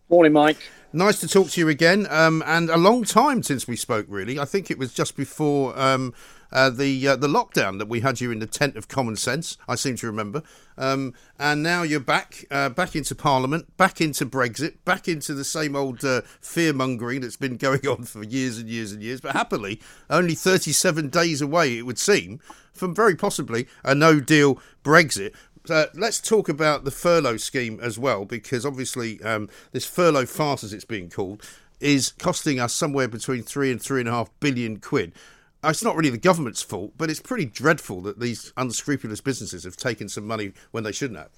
Morning, 0.10 0.32
Mike. 0.32 0.58
Nice 0.94 1.20
to 1.20 1.28
talk 1.28 1.50
to 1.50 1.60
you 1.60 1.68
again, 1.68 2.08
um, 2.10 2.42
and 2.46 2.70
a 2.70 2.78
long 2.78 3.04
time 3.04 3.44
since 3.44 3.68
we 3.68 3.76
spoke. 3.76 4.06
Really, 4.08 4.40
I 4.40 4.46
think 4.46 4.72
it 4.72 4.78
was 4.78 4.94
just 4.94 5.18
before 5.18 5.78
um, 5.78 6.14
uh, 6.52 6.70
the 6.70 7.08
uh, 7.08 7.16
the 7.16 7.28
lockdown 7.28 7.78
that 7.80 7.88
we 7.88 8.02
had 8.02 8.22
you 8.22 8.32
in 8.32 8.40
the 8.40 8.48
tent 8.48 8.76
of 8.76 8.88
common 8.88 9.16
sense. 9.16 9.58
I 9.68 9.76
seem 9.76 9.96
to 9.98 10.08
remember, 10.08 10.44
um, 10.78 11.14
and 11.40 11.64
now 11.64 11.84
you're 11.84 12.00
back 12.00 12.46
uh, 12.52 12.70
back 12.70 12.96
into 12.96 13.16
Parliament, 13.16 13.76
back 13.78 14.02
into 14.02 14.26
Brexit, 14.26 14.76
back 14.86 15.08
into 15.08 15.34
the 15.34 15.44
same 15.44 15.76
old 15.76 16.04
uh, 16.04 16.22
fear 16.42 16.74
mongering 16.74 17.22
that's 17.22 17.38
been 17.38 17.58
going 17.58 17.86
on 17.88 18.04
for 18.04 18.24
years 18.24 18.58
and 18.58 18.70
years 18.70 18.92
and 18.92 19.02
years. 19.02 19.22
But 19.22 19.34
happily, 19.34 19.82
only 20.10 20.36
37 20.36 21.10
days 21.10 21.42
away, 21.42 21.78
it 21.78 21.86
would 21.86 22.00
seem, 22.00 22.40
from 22.74 22.96
very 22.96 23.16
possibly 23.16 23.68
a 23.84 23.94
no 23.94 24.20
deal 24.20 24.60
Brexit. 24.84 25.34
Uh, 25.70 25.88
let's 25.94 26.22
talk 26.22 26.48
about 26.48 26.86
the 26.86 26.92
furlough 26.92 27.36
scheme 27.36 27.78
as 27.82 28.00
well, 28.00 28.24
because 28.24 28.66
obviously 28.66 29.22
um, 29.24 29.50
this 29.74 29.86
furlough 29.86 30.26
farce, 30.26 30.64
as 30.64 30.72
it's 30.72 30.86
being 30.86 31.10
called, 31.10 31.44
is 31.80 32.14
costing 32.18 32.60
us 32.60 32.74
somewhere 32.74 33.08
between 33.08 33.44
three 33.44 33.72
and 33.72 33.82
three 33.82 34.00
and 34.00 34.10
a 34.10 34.12
half 34.12 34.30
billion 34.40 34.78
quid. 34.78 35.12
It's 35.68 35.84
not 35.84 35.96
really 35.96 36.10
the 36.10 36.18
government's 36.18 36.62
fault, 36.62 36.94
but 36.98 37.10
it's 37.10 37.20
pretty 37.20 37.46
dreadful 37.46 38.02
that 38.02 38.20
these 38.20 38.54
unscrupulous 38.58 39.22
businesses 39.22 39.64
have 39.66 39.76
taken 39.76 40.08
some 40.08 40.26
money 40.26 40.54
when 40.72 40.84
they 40.84 40.92
shouldn't 40.92 41.20
have. 41.20 41.32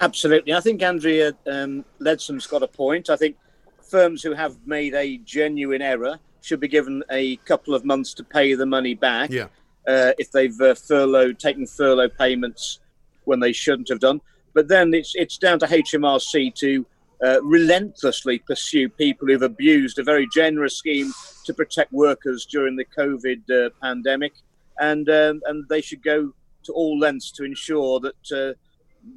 Absolutely. 0.00 0.54
I 0.54 0.60
think 0.60 0.82
Andrea 0.82 1.32
um, 1.46 1.84
Leadsom's 1.98 2.46
got 2.46 2.62
a 2.62 2.68
point. 2.68 3.10
I 3.10 3.16
think 3.16 3.36
firms 3.82 4.22
who 4.22 4.32
have 4.32 4.56
made 4.66 4.94
a 4.94 5.18
genuine 5.18 5.82
error 5.82 6.18
should 6.42 6.60
be 6.60 6.68
given 6.68 7.02
a 7.10 7.36
couple 7.38 7.74
of 7.74 7.84
months 7.84 8.14
to 8.14 8.24
pay 8.24 8.54
the 8.54 8.66
money 8.66 8.94
back. 8.94 9.30
Yeah. 9.30 9.48
Uh, 9.86 10.12
if 10.18 10.30
they've 10.32 10.58
uh, 10.60 10.74
furloughed, 10.74 11.38
taken 11.38 11.66
furlough 11.66 12.08
payments 12.08 12.80
when 13.24 13.40
they 13.40 13.52
shouldn't 13.52 13.88
have 13.88 14.00
done. 14.00 14.20
But 14.54 14.68
then 14.68 14.92
it's 14.94 15.12
it's 15.14 15.38
down 15.38 15.58
to 15.60 15.66
HMRC 15.66 16.54
to 16.56 16.86
uh, 17.24 17.42
relentlessly 17.42 18.38
pursue 18.38 18.88
people 18.88 19.28
who've 19.28 19.42
abused 19.42 19.98
a 19.98 20.02
very 20.02 20.26
generous 20.32 20.76
scheme 20.76 21.12
to 21.44 21.52
protect 21.52 21.92
workers 21.92 22.46
during 22.46 22.76
the 22.76 22.84
COVID 22.84 23.50
uh, 23.50 23.70
pandemic, 23.82 24.32
and 24.78 25.08
um, 25.10 25.40
and 25.46 25.68
they 25.68 25.80
should 25.80 26.02
go 26.02 26.32
to 26.62 26.72
all 26.72 26.98
lengths 26.98 27.30
to 27.32 27.44
ensure 27.44 28.00
that 28.00 28.32
uh, 28.32 28.54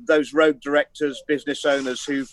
those 0.06 0.34
rogue 0.34 0.60
directors, 0.62 1.22
business 1.28 1.66
owners 1.66 2.04
who've 2.04 2.32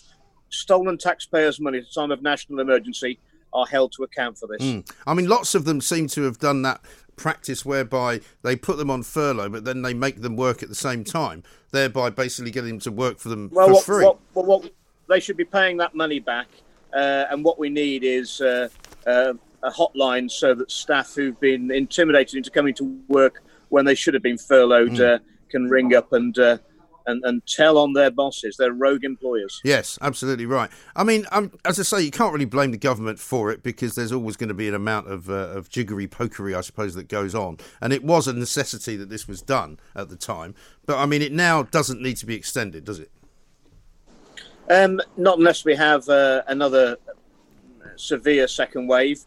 stolen 0.49 0.97
taxpayers' 0.97 1.59
money 1.59 1.79
at 1.79 1.85
a 1.85 1.93
time 1.93 2.11
of 2.11 2.21
national 2.21 2.59
emergency 2.59 3.19
are 3.53 3.65
held 3.65 3.91
to 3.93 4.03
account 4.03 4.37
for 4.37 4.47
this. 4.47 4.61
Mm. 4.61 4.89
I 5.05 5.13
mean, 5.13 5.27
lots 5.27 5.55
of 5.55 5.65
them 5.65 5.81
seem 5.81 6.07
to 6.09 6.23
have 6.23 6.39
done 6.39 6.61
that 6.61 6.81
practice 7.15 7.65
whereby 7.65 8.21
they 8.41 8.55
put 8.55 8.77
them 8.77 8.89
on 8.89 9.03
furlough, 9.03 9.49
but 9.49 9.65
then 9.65 9.81
they 9.81 9.93
make 9.93 10.21
them 10.21 10.35
work 10.35 10.63
at 10.63 10.69
the 10.69 10.75
same 10.75 11.03
time, 11.03 11.43
thereby 11.71 12.09
basically 12.09 12.51
getting 12.51 12.71
them 12.71 12.79
to 12.79 12.91
work 12.91 13.19
for 13.19 13.29
them 13.29 13.49
well, 13.51 13.67
for 13.67 13.73
what, 13.73 13.83
free. 13.83 14.05
What, 14.05 14.19
what, 14.33 14.45
what, 14.45 14.71
they 15.11 15.19
should 15.19 15.37
be 15.37 15.45
paying 15.45 15.77
that 15.77 15.93
money 15.95 16.19
back, 16.19 16.47
uh, 16.93 17.25
and 17.29 17.43
what 17.43 17.59
we 17.59 17.69
need 17.69 18.03
is 18.03 18.41
uh, 18.41 18.69
uh, 19.05 19.33
a 19.63 19.69
hotline 19.69 20.29
so 20.29 20.53
that 20.55 20.71
staff 20.71 21.13
who've 21.13 21.39
been 21.39 21.71
intimidated 21.71 22.35
into 22.35 22.49
coming 22.49 22.73
to 22.75 22.99
work 23.07 23.43
when 23.69 23.85
they 23.85 23.95
should 23.95 24.13
have 24.13 24.23
been 24.23 24.37
furloughed 24.37 24.91
mm. 24.91 25.19
can 25.49 25.69
ring 25.69 25.93
up 25.95 26.13
and 26.13 26.37
uh, 26.39 26.57
and, 27.05 27.23
and 27.23 27.45
tell 27.45 27.77
on 27.77 27.93
their 27.93 28.11
bosses, 28.11 28.57
their 28.57 28.73
rogue 28.73 29.03
employers. 29.03 29.59
Yes, 29.63 29.97
absolutely 30.01 30.45
right. 30.45 30.69
I 30.95 31.03
mean, 31.03 31.25
um, 31.31 31.51
as 31.65 31.79
I 31.79 31.83
say, 31.83 32.01
you 32.01 32.11
can't 32.11 32.33
really 32.33 32.45
blame 32.45 32.71
the 32.71 32.77
government 32.77 33.19
for 33.19 33.51
it 33.51 33.63
because 33.63 33.95
there's 33.95 34.11
always 34.11 34.37
going 34.37 34.49
to 34.49 34.55
be 34.55 34.67
an 34.67 34.75
amount 34.75 35.07
of, 35.07 35.29
uh, 35.29 35.33
of 35.33 35.69
jiggery 35.69 36.07
pokery, 36.07 36.55
I 36.55 36.61
suppose, 36.61 36.95
that 36.95 37.07
goes 37.07 37.35
on. 37.35 37.57
And 37.81 37.93
it 37.93 38.03
was 38.03 38.27
a 38.27 38.33
necessity 38.33 38.95
that 38.97 39.09
this 39.09 39.27
was 39.27 39.41
done 39.41 39.79
at 39.95 40.09
the 40.09 40.15
time. 40.15 40.55
But 40.85 40.97
I 40.97 41.05
mean, 41.05 41.21
it 41.21 41.31
now 41.31 41.63
doesn't 41.63 42.01
need 42.01 42.17
to 42.17 42.25
be 42.25 42.35
extended, 42.35 42.85
does 42.85 42.99
it? 42.99 43.11
Um, 44.71 45.01
not 45.17 45.37
unless 45.37 45.65
we 45.65 45.75
have 45.75 46.07
uh, 46.07 46.43
another 46.47 46.97
severe 47.95 48.47
second 48.47 48.87
wave. 48.87 49.25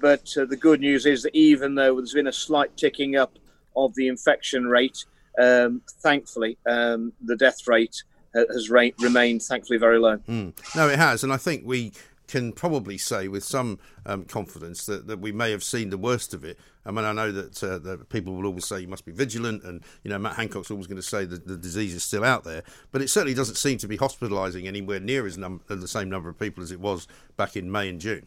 But 0.00 0.32
uh, 0.36 0.44
the 0.44 0.56
good 0.56 0.80
news 0.80 1.06
is 1.06 1.22
that 1.24 1.34
even 1.34 1.74
though 1.74 1.96
there's 1.96 2.14
been 2.14 2.28
a 2.28 2.32
slight 2.32 2.76
ticking 2.76 3.16
up 3.16 3.38
of 3.76 3.94
the 3.96 4.08
infection 4.08 4.66
rate, 4.66 5.04
um, 5.38 5.82
thankfully, 6.00 6.56
um, 6.66 7.12
the 7.24 7.36
death 7.36 7.66
rate 7.66 8.02
has 8.34 8.70
ra- 8.70 8.90
remained 9.00 9.42
thankfully 9.42 9.78
very 9.78 9.98
low. 9.98 10.18
Mm. 10.28 10.52
No, 10.76 10.88
it 10.88 10.98
has, 10.98 11.24
and 11.24 11.32
I 11.32 11.36
think 11.36 11.62
we 11.64 11.92
can 12.28 12.52
probably 12.52 12.98
say 12.98 13.26
with 13.26 13.42
some 13.42 13.78
um, 14.06 14.24
confidence 14.24 14.86
that, 14.86 15.06
that 15.08 15.18
we 15.18 15.32
may 15.32 15.50
have 15.50 15.64
seen 15.64 15.90
the 15.90 15.98
worst 15.98 16.34
of 16.34 16.44
it. 16.44 16.58
I 16.86 16.90
mean, 16.90 17.04
I 17.04 17.12
know 17.12 17.32
that, 17.32 17.62
uh, 17.62 17.78
that 17.78 18.08
people 18.08 18.34
will 18.34 18.46
always 18.46 18.66
say 18.66 18.80
you 18.80 18.88
must 18.88 19.04
be 19.04 19.12
vigilant, 19.12 19.64
and 19.64 19.82
you 20.04 20.10
know 20.10 20.18
Matt 20.18 20.36
Hancock's 20.36 20.70
always 20.70 20.86
going 20.86 21.00
to 21.00 21.02
say 21.02 21.24
that 21.24 21.46
the 21.46 21.56
disease 21.56 21.94
is 21.94 22.04
still 22.04 22.24
out 22.24 22.44
there, 22.44 22.62
but 22.92 23.02
it 23.02 23.10
certainly 23.10 23.34
doesn't 23.34 23.56
seem 23.56 23.78
to 23.78 23.88
be 23.88 23.98
hospitalising 23.98 24.66
anywhere 24.66 25.00
near 25.00 25.26
as 25.26 25.36
num- 25.36 25.60
the 25.66 25.88
same 25.88 26.08
number 26.08 26.28
of 26.28 26.38
people 26.38 26.62
as 26.62 26.70
it 26.70 26.80
was 26.80 27.08
back 27.36 27.56
in 27.56 27.70
May 27.70 27.88
and 27.88 28.00
June. 28.00 28.26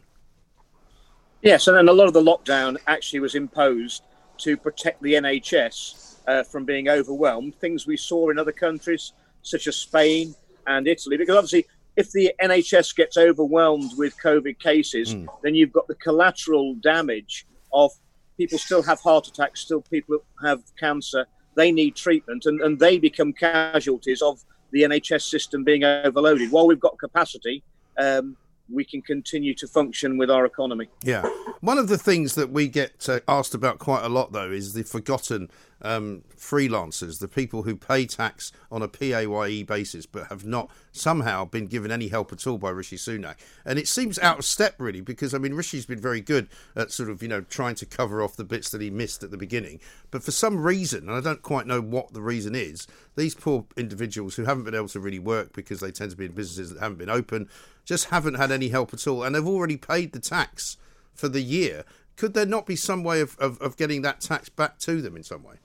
Yes, 1.42 1.68
and 1.68 1.76
then 1.76 1.88
a 1.88 1.94
lot 1.94 2.08
of 2.08 2.14
the 2.14 2.22
lockdown 2.22 2.78
actually 2.86 3.20
was 3.20 3.34
imposed 3.34 4.04
to 4.40 4.58
protect 4.58 5.02
the 5.02 5.14
NHS 5.14 6.18
uh, 6.28 6.44
from 6.44 6.66
being 6.66 6.88
overwhelmed. 6.88 7.56
Things 7.56 7.88
we 7.88 7.98
saw 7.98 8.30
in 8.30 8.38
other 8.38 8.52
countries, 8.52 9.14
such 9.42 9.68
as 9.68 9.76
Spain 9.76 10.36
and 10.68 10.88
Italy, 10.88 11.18
because 11.18 11.36
obviously, 11.36 11.66
if 11.96 12.12
the 12.12 12.34
NHS 12.42 12.96
gets 12.96 13.18
overwhelmed 13.18 13.92
with 13.98 14.16
COVID 14.24 14.60
cases, 14.60 15.16
mm. 15.16 15.28
then 15.44 15.56
you've 15.56 15.74
got 15.74 15.88
the 15.88 15.96
collateral 15.96 16.76
damage 16.76 17.46
of 17.74 17.92
people 18.38 18.58
still 18.58 18.82
have 18.82 19.00
heart 19.02 19.28
attacks, 19.28 19.62
still 19.62 19.82
people 19.82 20.20
have 20.44 20.62
cancer. 20.80 21.26
They 21.56 21.72
need 21.72 21.96
treatment, 21.96 22.46
and, 22.46 22.62
and 22.62 22.80
they 22.80 22.98
become 22.98 23.34
casualties 23.34 24.22
of 24.22 24.42
the 24.72 24.84
NHS 24.84 25.24
system 25.24 25.64
being 25.64 25.84
overloaded. 25.84 26.52
While 26.52 26.68
we've 26.68 26.80
got 26.80 26.98
capacity, 26.98 27.64
um, 27.98 28.38
we 28.74 28.86
can 28.86 29.02
continue 29.02 29.54
to 29.56 29.68
function 29.68 30.18
with 30.18 30.30
our 30.30 30.46
economy. 30.46 30.88
Yeah. 31.04 31.24
One 31.62 31.78
of 31.78 31.88
the 31.88 31.98
things 31.98 32.36
that 32.36 32.52
we 32.52 32.68
get 32.68 33.08
uh, 33.08 33.20
asked 33.28 33.54
about 33.54 33.80
quite 33.80 34.04
a 34.04 34.10
lot, 34.10 34.32
though, 34.32 34.52
is 34.52 34.74
the 34.74 34.84
forgotten 34.84 35.50
um, 35.82 36.24
freelancers, 36.38 37.20
the 37.20 37.28
people 37.28 37.64
who 37.64 37.76
pay 37.76 38.06
tax 38.06 38.52
on 38.72 38.82
a 38.82 38.88
PAYE 38.88 39.64
basis 39.64 40.06
but 40.06 40.28
have 40.28 40.46
not 40.46 40.70
somehow 40.92 41.46
been 41.46 41.68
given 41.68 41.92
any 41.92 42.08
help 42.08 42.32
at 42.32 42.46
all 42.46 42.58
by 42.58 42.70
Rishi 42.70 42.98
Sunak. 42.98 43.36
And 43.66 43.80
it 43.80 43.88
seems 43.88 44.20
out 44.20 44.40
of 44.40 44.46
step, 44.46 44.76
really, 44.78 45.02
because, 45.02 45.34
I 45.34 45.38
mean, 45.38 45.54
Rishi's 45.54 45.86
been 45.86 46.02
very 46.02 46.22
good 46.22 46.48
at 46.76 46.92
sort 46.92 47.10
of, 47.10 47.22
you 47.22 47.30
know, 47.30 47.42
trying 47.42 47.76
to 47.76 47.86
cover 47.86 48.22
off 48.22 48.36
the 48.36 48.44
bits 48.44 48.70
that 48.72 48.82
he 48.82 48.90
missed 48.90 49.24
at 49.24 49.32
the 49.32 49.38
beginning. 49.38 49.80
But 50.12 50.24
for 50.24 50.32
some 50.32 50.62
reason, 50.62 51.08
and 51.08 51.18
I 51.18 51.22
don't 51.22 51.42
quite 51.42 51.68
know 51.68 51.82
what 51.82 52.14
the 52.14 52.22
reason 52.22 52.56
is, 52.56 52.88
these 53.16 53.36
poor 53.36 53.66
individuals 53.78 54.36
who 54.36 54.46
haven't 54.46 54.64
been 54.64 54.76
able 54.76 54.90
to 54.90 55.00
really 55.00 55.20
work 55.20 55.54
because 55.54 55.80
they 55.80 55.92
tend 55.92 56.12
to 56.12 56.18
be 56.18 56.26
in 56.26 56.32
businesses 56.32 56.74
that 56.74 56.80
haven't 56.80 56.98
been 56.98 57.10
open 57.10 57.50
just 57.92 58.06
haven't 58.06 58.36
had 58.36 58.52
any 58.52 58.70
help 58.70 58.94
at 58.94 59.06
all. 59.06 59.22
And 59.22 59.36
they've 59.36 59.46
already 59.46 59.76
paid 59.76 60.14
the 60.14 60.20
tax 60.22 60.78
for 61.14 61.28
the 61.28 61.42
year. 61.42 61.84
Could 62.16 62.34
there 62.34 62.46
not 62.46 62.66
be 62.66 62.78
some 62.78 63.04
way 63.04 63.20
of, 63.20 63.38
of, 63.38 63.62
of 63.62 63.76
getting 63.76 64.02
that 64.04 64.22
tax 64.22 64.48
back 64.48 64.80
to 64.80 65.02
them 65.02 65.18
in 65.18 65.24
some 65.24 65.44
way? 65.44 65.56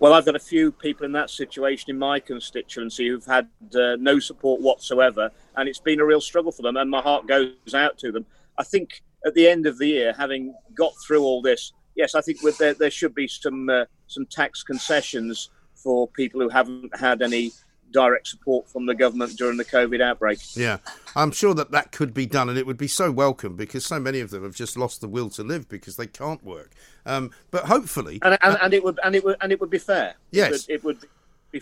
Well, 0.00 0.12
I've 0.12 0.26
got 0.26 0.34
a 0.34 0.40
few 0.40 0.72
people 0.72 1.06
in 1.06 1.12
that 1.12 1.30
situation 1.30 1.90
in 1.90 1.98
my 1.98 2.18
constituency 2.18 3.06
who've 3.06 3.24
had 3.24 3.48
uh, 3.72 3.94
no 4.00 4.18
support 4.18 4.60
whatsoever, 4.60 5.30
and 5.54 5.68
it's 5.68 5.78
been 5.78 6.00
a 6.00 6.04
real 6.04 6.20
struggle 6.20 6.50
for 6.50 6.62
them. 6.62 6.76
And 6.76 6.90
my 6.90 7.00
heart 7.00 7.28
goes 7.28 7.72
out 7.72 7.96
to 7.98 8.10
them. 8.10 8.26
I 8.58 8.64
think 8.64 9.00
at 9.24 9.34
the 9.34 9.46
end 9.48 9.68
of 9.68 9.78
the 9.78 9.86
year, 9.86 10.12
having 10.12 10.56
got 10.74 10.92
through 11.06 11.22
all 11.22 11.40
this, 11.40 11.72
yes, 11.94 12.16
I 12.16 12.20
think 12.20 12.40
there, 12.58 12.74
there 12.74 12.90
should 12.90 13.14
be 13.14 13.28
some 13.28 13.68
uh, 13.68 13.84
some 14.08 14.26
tax 14.26 14.64
concessions 14.64 15.50
for 15.76 16.08
people 16.08 16.40
who 16.40 16.48
haven't 16.48 16.98
had 16.98 17.22
any 17.22 17.52
direct 17.90 18.28
support 18.28 18.68
from 18.68 18.86
the 18.86 18.94
government 18.94 19.36
during 19.36 19.56
the 19.56 19.64
COVID 19.64 20.00
outbreak. 20.00 20.38
Yeah, 20.56 20.78
I'm 21.14 21.30
sure 21.30 21.54
that 21.54 21.70
that 21.70 21.92
could 21.92 22.12
be 22.12 22.26
done, 22.26 22.48
and 22.48 22.58
it 22.58 22.66
would 22.66 22.76
be 22.76 22.88
so 22.88 23.10
welcome 23.10 23.56
because 23.56 23.84
so 23.84 23.98
many 23.98 24.20
of 24.20 24.30
them 24.30 24.42
have 24.42 24.54
just 24.54 24.76
lost 24.76 25.00
the 25.00 25.08
will 25.08 25.30
to 25.30 25.42
live 25.42 25.68
because 25.68 25.96
they 25.96 26.06
can't 26.06 26.42
work. 26.44 26.72
Um, 27.04 27.30
but 27.50 27.64
hopefully, 27.64 28.18
and, 28.22 28.36
and, 28.42 28.54
uh, 28.54 28.58
and, 28.62 28.74
it 28.74 28.82
would 28.82 28.98
and 29.04 29.14
it 29.14 29.24
would 29.24 29.36
and 29.40 29.52
it 29.52 29.60
would 29.60 29.70
be 29.70 29.78
fair. 29.78 30.14
Yes, 30.30 30.66
it 30.68 30.84
would, 30.84 30.96
it 30.96 31.02
would 31.02 31.10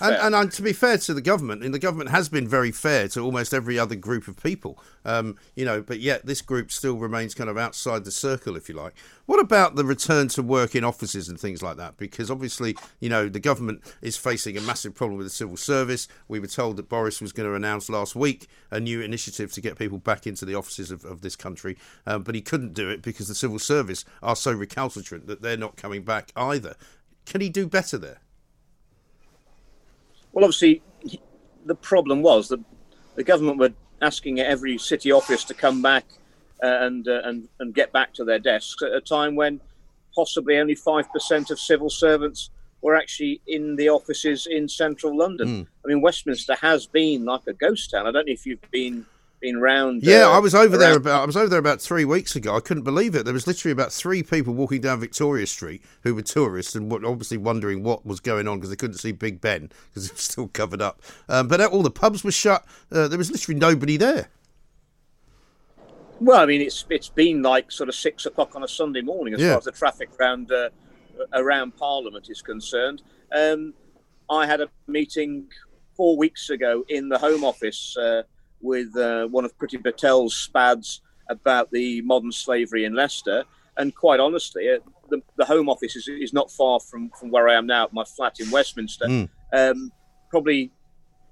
and, 0.01 0.15
and, 0.17 0.35
and, 0.35 0.53
to 0.53 0.63
be 0.63 0.73
fair 0.73 0.99
to 0.99 1.15
the 1.15 1.21
government, 1.21 1.63
and 1.63 1.75
the 1.75 1.79
government 1.79 2.11
has 2.11 2.29
been 2.29 2.47
very 2.47 2.71
fair 2.73 3.09
to 3.09 3.21
almost 3.21 3.53
every 3.53 3.79
other 3.79 3.95
group 3.95 4.29
of 4.29 4.43
people, 4.43 4.79
um, 5.05 5.37
you 5.55 5.65
know, 5.65 5.83
but 5.83 6.01
yet 6.01 6.27
this 6.27 6.43
group 6.43 6.71
still 6.71 6.97
remains 6.97 7.35
kind 7.35 7.51
of 7.51 7.59
outside 7.59 8.05
the 8.05 8.11
circle, 8.11 8.57
if 8.57 8.69
you 8.69 8.75
like. 8.75 8.95
What 9.27 9.41
about 9.41 9.75
the 9.75 9.85
return 9.85 10.29
to 10.29 10.43
work 10.43 10.75
in 10.75 10.85
offices 10.85 11.29
and 11.29 11.41
things 11.41 11.63
like 11.63 11.77
that? 11.79 11.97
Because 11.97 12.31
obviously, 12.31 12.77
you 13.01 13.09
know, 13.09 13.29
the 13.29 13.41
government 13.41 13.83
is 14.03 14.17
facing 14.17 14.57
a 14.57 14.61
massive 14.61 14.95
problem 14.95 15.17
with 15.17 15.27
the 15.27 15.33
civil 15.33 15.57
service. 15.57 16.09
We 16.29 16.41
were 16.41 16.47
told 16.47 16.77
that 16.77 16.89
Boris 16.89 17.21
was 17.21 17.33
going 17.33 17.49
to 17.49 17.55
announce 17.55 17.89
last 17.89 18.15
week 18.15 18.49
a 18.71 18.81
new 18.81 19.01
initiative 19.01 19.53
to 19.53 19.61
get 19.61 19.79
people 19.79 19.99
back 19.99 20.27
into 20.27 20.45
the 20.45 20.55
offices 20.55 20.91
of, 20.91 21.05
of 21.05 21.23
this 21.23 21.37
country, 21.37 21.79
um, 22.07 22.23
but 22.23 22.35
he 22.35 22.41
couldn't 22.41 22.75
do 22.75 22.89
it 22.91 23.03
because 23.03 23.29
the 23.29 23.35
civil 23.35 23.59
service 23.59 24.05
are 24.23 24.37
so 24.37 24.53
recalcitrant 24.53 25.27
that 25.27 25.43
they're 25.43 25.57
not 25.57 25.77
coming 25.77 26.03
back 26.03 26.33
either. 26.37 26.77
Can 27.25 27.41
he 27.41 27.49
do 27.49 27.67
better 27.67 27.97
there? 27.97 28.19
Well, 30.35 30.45
obviously, 30.45 30.83
the 31.65 31.75
problem 31.77 32.23
was 32.23 32.49
that 32.49 32.61
the 33.15 33.25
government 33.25 33.59
were 33.59 33.73
asking 34.03 34.41
every 34.41 34.77
city 34.79 35.13
office 35.13 35.45
to 35.45 35.55
come 35.55 35.81
back 35.81 36.05
uh, 36.63 36.79
and, 36.81 37.09
uh, 37.09 37.23
and 37.25 37.49
and 37.61 37.75
get 37.75 37.93
back 37.93 38.13
to 38.15 38.25
their 38.25 38.41
desks 38.41 38.83
at 38.83 38.93
a 38.93 39.01
time 39.01 39.37
when 39.37 39.61
possibly 40.15 40.59
only 40.59 40.75
five 40.75 41.11
percent 41.13 41.51
of 41.51 41.59
civil 41.59 41.89
servants 41.89 42.51
were 42.83 42.97
actually 42.97 43.41
in 43.47 43.77
the 43.77 43.89
offices 43.89 44.47
in 44.51 44.69
central 44.69 45.17
London. 45.17 45.49
Mm. 45.49 45.67
I 45.85 45.89
mean, 45.89 46.01
Westminster 46.03 46.55
has 46.57 46.87
been 46.87 47.25
like 47.25 47.47
a 47.47 47.55
ghost 47.55 47.91
town. 47.93 48.07
I 48.07 48.11
don't 48.11 48.27
know 48.27 48.33
if 48.33 48.45
you've 48.45 48.71
been 48.71 49.07
been 49.45 49.61
round. 49.61 50.03
Yeah, 50.03 50.25
uh, 50.25 50.31
I 50.31 50.39
was 50.39 50.55
over 50.55 50.77
there 50.79 50.97
about 50.97 51.23
I 51.23 51.27
was 51.27 51.37
over 51.37 51.49
there 51.49 51.59
about 51.59 51.81
three 51.81 52.05
weeks 52.05 52.35
ago. 52.35 52.57
I 52.57 52.61
couldn't 52.61 52.83
believe 52.83 53.15
it. 53.15 53.25
There 53.25 53.35
was 53.35 53.47
literally 53.47 53.73
about 53.73 53.93
three 53.93 54.23
people 54.23 54.55
walking 54.55 54.81
down 54.81 55.01
Victoria 55.01 55.47
Street 55.47 55.83
who 56.03 56.15
were 56.15 56.23
tourists 56.23 56.75
and 56.75 56.91
were 56.91 57.05
obviously 57.07 57.37
wondering 57.37 57.83
what 57.83 58.07
was 58.07 58.21
going 58.21 58.49
on 58.49 58.59
because 58.59 58.71
they 58.71 58.77
couldn't 58.77 58.97
see 58.97 59.13
Big 59.13 59.41
Ben 59.41 59.71
because 59.91 60.07
it 60.11 60.13
was 60.13 60.23
still 60.23 60.49
covered 60.49 60.81
up. 60.81 61.03
Um, 61.29 61.47
but 61.47 61.61
all 61.61 61.83
the 61.83 61.91
pubs 61.91 62.25
were 62.25 62.33
shut. 62.33 62.65
Uh, 62.91 63.07
there 63.07 63.19
was 63.19 63.31
literally 63.31 63.61
nobody 63.61 63.97
there. 63.97 64.29
Well, 66.21 66.41
I 66.41 66.47
mean, 66.47 66.63
it's 66.63 66.87
it's 66.89 67.11
been 67.11 67.43
like 67.43 67.71
sort 67.71 67.89
of 67.91 67.95
six 67.95 68.25
o'clock 68.25 68.57
on 68.57 68.65
a 68.65 68.69
Sunday 68.69 69.03
morning 69.03 69.35
as 69.35 69.41
yeah. 69.41 69.51
far 69.51 69.59
as 69.59 69.65
the 69.65 69.73
traffic 69.73 70.09
around 70.19 70.51
uh, 70.51 70.71
around 71.35 71.77
Parliament 71.77 72.31
is 72.31 72.41
concerned. 72.41 73.03
Um, 73.31 73.75
I 74.31 74.47
had 74.47 74.63
a 74.63 74.69
meeting 74.87 75.49
four 75.97 76.17
weeks 76.17 76.49
ago 76.49 76.85
in 76.89 77.11
the 77.11 77.19
Home 77.19 77.45
Office 77.45 77.95
uh, 77.99 78.23
with 78.65 78.97
uh, 78.97 79.27
one 79.27 79.45
of 79.45 79.57
Priti 79.59 79.83
Patel's 79.83 80.35
SPADs 80.35 81.01
about 81.29 81.71
the 81.71 82.01
modern 82.03 82.33
slavery 82.33 82.85
in 82.85 82.95
Leicester. 82.95 83.45
And 83.77 83.95
quite 83.95 84.21
honestly, 84.21 84.71
uh, 84.71 84.79
the, 85.11 85.23
the, 85.37 85.45
Home 85.45 85.69
Office 85.69 85.97
is, 85.97 86.09
is 86.09 86.33
not 86.33 86.51
far 86.51 86.81
from, 86.81 87.11
from 87.11 87.31
where 87.31 87.49
I 87.49 87.55
am 87.55 87.67
now 87.67 87.85
at 87.85 87.93
my 87.93 88.05
flat 88.05 88.41
in 88.41 88.51
Westminster. 88.51 89.07
Mm. 89.07 89.29
Um, 89.53 89.93
probably 90.31 90.73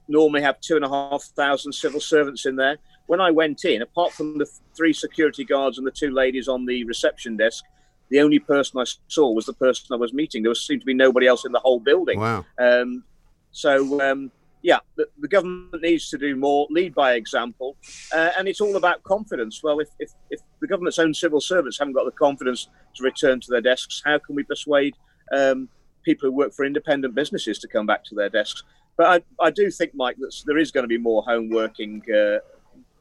normally 0.08 0.42
have 0.42 0.60
two 0.60 0.76
and 0.76 0.84
a 0.84 0.88
half 0.88 1.22
thousand 1.36 1.72
civil 1.72 2.00
servants 2.00 2.46
in 2.46 2.56
there. 2.56 2.78
When 3.06 3.20
I 3.20 3.30
went 3.30 3.64
in, 3.64 3.82
apart 3.82 4.12
from 4.12 4.38
the 4.38 4.46
three 4.76 4.92
security 4.92 5.44
guards 5.44 5.78
and 5.78 5.86
the 5.86 5.90
two 5.90 6.10
ladies 6.10 6.48
on 6.48 6.66
the 6.66 6.84
reception 6.84 7.36
desk, 7.36 7.64
the 8.10 8.20
only 8.20 8.38
person 8.38 8.80
I 8.80 8.84
saw 9.08 9.32
was 9.32 9.46
the 9.46 9.54
person 9.54 9.86
I 9.90 9.96
was 9.96 10.12
meeting. 10.12 10.42
There 10.42 10.50
was, 10.50 10.66
seemed 10.66 10.82
to 10.82 10.86
be 10.86 10.94
nobody 10.94 11.26
else 11.26 11.44
in 11.44 11.52
the 11.52 11.60
whole 11.60 11.80
building. 11.80 12.20
Wow. 12.20 12.44
Um, 12.58 13.04
so 13.52 14.00
um, 14.00 14.30
yeah, 14.62 14.78
the, 14.96 15.06
the, 15.18 15.28
government 15.28 15.82
needs 15.82 16.08
to 16.10 16.18
do 16.18 16.36
more, 16.36 16.66
lead 16.70 16.94
by 16.94 17.14
example, 17.14 17.76
uh, 18.14 18.30
and 18.38 18.46
it's 18.46 18.60
all 18.60 18.76
about 18.76 19.02
confidence. 19.02 19.60
Well, 19.62 19.80
if, 19.80 19.88
if, 19.98 20.12
if, 20.30 20.40
the 20.60 20.68
government's 20.68 20.98
own 20.98 21.12
civil 21.12 21.40
servants 21.40 21.78
haven't 21.78 21.94
got 21.94 22.04
the 22.04 22.12
confidence 22.12 22.68
to 22.94 23.02
return 23.02 23.40
to 23.40 23.50
their 23.50 23.60
desks, 23.60 24.02
how 24.04 24.18
can 24.18 24.36
we 24.36 24.44
persuade 24.44 24.94
um, 25.36 25.68
people 26.04 26.28
who 26.28 26.36
work 26.36 26.52
for 26.54 26.64
independent 26.64 27.14
businesses 27.14 27.58
to 27.58 27.68
come 27.68 27.86
back 27.86 28.04
to 28.04 28.14
their 28.14 28.28
desks? 28.28 28.62
But 28.96 29.24
I, 29.40 29.46
I 29.46 29.50
do 29.50 29.70
think, 29.70 29.94
Mike, 29.94 30.16
that 30.18 30.32
there 30.46 30.58
is 30.58 30.70
going 30.70 30.84
to 30.84 30.88
be 30.88 30.98
more 30.98 31.22
home 31.22 31.50
working. 31.50 32.02
Uh, 32.08 32.38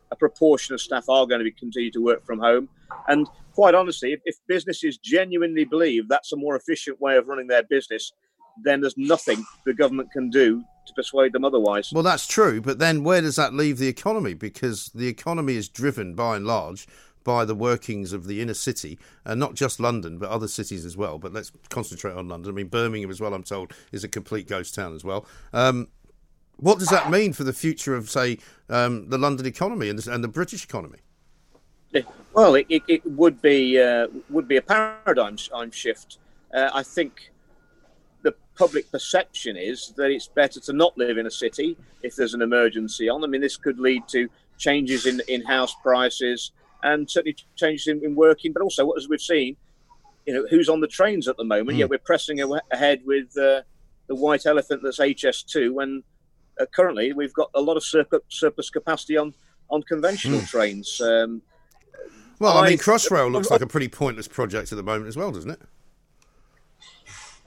a 0.09 0.15
proportion 0.15 0.73
of 0.73 0.81
staff 0.81 1.07
are 1.07 1.25
going 1.25 1.39
to 1.39 1.45
be 1.45 1.51
continue 1.51 1.91
to 1.91 2.03
work 2.03 2.25
from 2.25 2.39
home, 2.39 2.67
and 3.07 3.27
quite 3.53 3.75
honestly, 3.75 4.13
if, 4.13 4.19
if 4.25 4.35
businesses 4.47 4.97
genuinely 4.97 5.63
believe 5.63 6.09
that's 6.09 6.33
a 6.33 6.35
more 6.35 6.55
efficient 6.55 6.99
way 6.99 7.17
of 7.17 7.27
running 7.27 7.47
their 7.47 7.63
business, 7.63 8.11
then 8.63 8.81
there's 8.81 8.97
nothing 8.97 9.43
the 9.65 9.73
government 9.73 10.11
can 10.11 10.29
do 10.29 10.63
to 10.87 10.93
persuade 10.93 11.33
them 11.33 11.45
otherwise. 11.45 11.91
Well, 11.93 12.03
that's 12.03 12.27
true, 12.27 12.61
but 12.61 12.79
then 12.79 13.03
where 13.03 13.21
does 13.21 13.35
that 13.35 13.53
leave 13.53 13.77
the 13.77 13.87
economy? 13.87 14.33
Because 14.33 14.91
the 14.95 15.07
economy 15.07 15.55
is 15.55 15.69
driven 15.69 16.15
by 16.15 16.35
and 16.35 16.45
large 16.45 16.87
by 17.23 17.45
the 17.45 17.53
workings 17.53 18.13
of 18.13 18.25
the 18.25 18.41
inner 18.41 18.55
city, 18.55 18.97
and 19.25 19.39
not 19.39 19.53
just 19.53 19.79
London, 19.79 20.17
but 20.17 20.29
other 20.29 20.47
cities 20.47 20.85
as 20.85 20.97
well. 20.97 21.19
But 21.19 21.33
let's 21.33 21.51
concentrate 21.69 22.15
on 22.15 22.27
London. 22.27 22.51
I 22.51 22.55
mean, 22.55 22.67
Birmingham 22.67 23.11
as 23.11 23.21
well, 23.21 23.33
I'm 23.33 23.43
told, 23.43 23.73
is 23.91 24.03
a 24.03 24.07
complete 24.07 24.47
ghost 24.47 24.73
town 24.73 24.95
as 24.95 25.03
well. 25.03 25.27
Um, 25.53 25.89
what 26.57 26.79
does 26.79 26.89
that 26.89 27.11
mean 27.11 27.33
for 27.33 27.43
the 27.43 27.53
future 27.53 27.95
of, 27.95 28.09
say, 28.09 28.39
um, 28.69 29.09
the 29.09 29.19
London 29.19 29.45
economy 29.45 29.89
and 29.89 29.99
the, 29.99 30.11
and 30.11 30.23
the 30.23 30.27
British 30.27 30.63
economy? 30.63 30.99
Well, 32.33 32.55
it, 32.55 32.65
it, 32.69 32.83
it 32.87 33.05
would 33.05 33.41
be 33.41 33.79
uh, 33.79 34.07
would 34.29 34.47
be 34.47 34.57
a 34.57 34.61
paradigm 34.61 35.37
shift. 35.71 36.17
Uh, 36.53 36.69
I 36.73 36.83
think 36.83 37.31
public 38.55 38.91
perception 38.91 39.57
is 39.57 39.93
that 39.97 40.11
it's 40.11 40.27
better 40.27 40.59
to 40.59 40.73
not 40.73 40.97
live 40.97 41.17
in 41.17 41.25
a 41.25 41.31
city 41.31 41.75
if 42.03 42.15
there's 42.15 42.33
an 42.33 42.41
emergency 42.41 43.09
on. 43.09 43.23
I 43.23 43.27
mean, 43.27 43.41
this 43.41 43.57
could 43.57 43.79
lead 43.79 44.07
to 44.09 44.29
changes 44.57 45.05
in, 45.05 45.21
in 45.27 45.43
house 45.43 45.73
prices 45.81 46.51
and 46.83 47.09
certainly 47.09 47.35
changes 47.55 47.87
in, 47.87 48.03
in 48.03 48.15
working, 48.15 48.53
but 48.53 48.61
also, 48.61 48.85
what 48.85 48.97
as 48.97 49.09
we've 49.09 49.21
seen, 49.21 49.55
you 50.25 50.33
know, 50.33 50.45
who's 50.49 50.69
on 50.69 50.79
the 50.79 50.87
trains 50.87 51.27
at 51.27 51.37
the 51.37 51.43
moment. 51.43 51.77
Mm. 51.77 51.79
Yet 51.79 51.89
we're 51.89 51.99
pressing 51.99 52.39
ahead 52.71 53.01
with 53.05 53.35
uh, 53.37 53.61
the 54.07 54.15
white 54.15 54.45
elephant 54.45 54.81
that's 54.83 54.99
HS2 54.99 55.73
when 55.73 56.03
uh, 56.59 56.65
currently 56.75 57.13
we've 57.13 57.33
got 57.33 57.49
a 57.55 57.61
lot 57.61 57.77
of 57.77 57.83
surplus, 57.83 58.21
surplus 58.29 58.69
capacity 58.69 59.17
on, 59.17 59.33
on 59.69 59.81
conventional 59.83 60.39
mm. 60.39 60.47
trains. 60.47 61.01
Um, 61.01 61.41
well, 62.39 62.57
I, 62.57 62.65
I 62.65 62.69
mean, 62.69 62.77
Crossrail 62.77 63.31
looks 63.31 63.51
like 63.51 63.61
a 63.61 63.67
pretty 63.67 63.87
pointless 63.87 64.27
project 64.27 64.71
at 64.71 64.75
the 64.75 64.83
moment 64.83 65.07
as 65.07 65.15
well, 65.15 65.31
doesn't 65.31 65.51
it? 65.51 65.61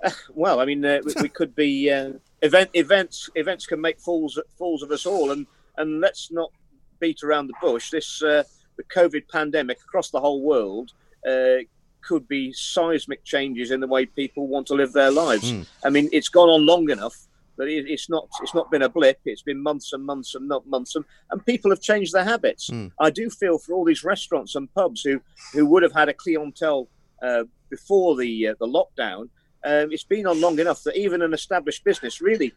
well, 0.35 0.61
I 0.61 0.65
mean, 0.65 0.85
uh, 0.85 1.01
we, 1.05 1.15
we, 1.23 1.29
could 1.29 1.55
be 1.55 1.91
uh, 1.91 2.13
event 2.43 2.71
events. 2.75 3.31
Events 3.35 3.67
can 3.67 3.81
make 3.81 4.01
fools 4.01 4.39
fools 4.59 4.83
of 4.83 4.91
us 4.91 5.07
all, 5.07 5.31
and 5.31 5.47
and 5.77 6.01
let's 6.01 6.31
not 6.31 6.51
beat 7.01 7.23
around 7.23 7.47
the 7.47 7.55
bush. 7.61 7.91
This 7.91 8.23
uh, 8.23 8.45
the 8.77 8.85
COVID 8.85 9.29
pandemic 9.31 9.79
across 9.79 10.11
the 10.11 10.21
whole 10.21 10.43
world 10.43 10.93
uh, 11.29 11.65
could 12.03 12.29
be 12.29 12.53
seismic 12.53 13.25
changes 13.25 13.71
in 13.71 13.81
the 13.81 13.87
way 13.87 14.05
people 14.07 14.47
want 14.47 14.67
to 14.69 14.75
live 14.75 14.93
their 14.93 15.11
lives. 15.11 15.53
Mm. 15.53 15.67
I 15.85 15.91
mean, 15.91 16.09
it's 16.13 16.29
gone 16.29 16.49
on 16.49 16.67
long 16.67 16.91
enough 16.91 17.17
but 17.57 17.69
it, 17.69 17.87
it's 17.89 18.09
not 18.09 18.29
it's 18.43 18.55
not 18.55 18.71
been 18.71 18.83
a 18.83 18.89
blip. 18.89 19.21
It's 19.25 19.43
been 19.43 19.63
months 19.63 19.93
and 19.93 20.05
months 20.05 20.35
and 20.35 20.49
not 20.49 20.67
months, 20.67 20.97
and, 20.97 21.05
and 21.31 21.45
people 21.45 21.71
have 21.71 21.81
changed 21.81 22.13
their 22.13 22.25
habits. 22.25 22.71
Mm. 22.71 22.93
I 22.99 23.11
do 23.11 23.31
feel 23.31 23.59
for 23.59 23.75
all 23.75 23.85
these 23.85 24.05
restaurants 24.05 24.55
and 24.55 24.73
pubs 24.75 25.03
who 25.03 25.21
who 25.53 25.67
would 25.67 25.83
have 25.83 25.93
had 25.93 26.09
a 26.09 26.15
clientele 26.15 26.89
uh, 27.23 27.45
before 27.71 28.17
the 28.17 28.49
uh, 28.49 28.55
the 28.59 28.67
lockdown 28.67 29.29
um, 29.65 29.93
it's 29.93 30.05
been 30.05 30.27
on 30.27 30.41
long 30.41 30.59
enough 30.59 30.83
that 30.83 30.97
even 30.97 31.23
an 31.23 31.33
established 31.33 31.85
business 31.85 32.21
really 32.21 32.53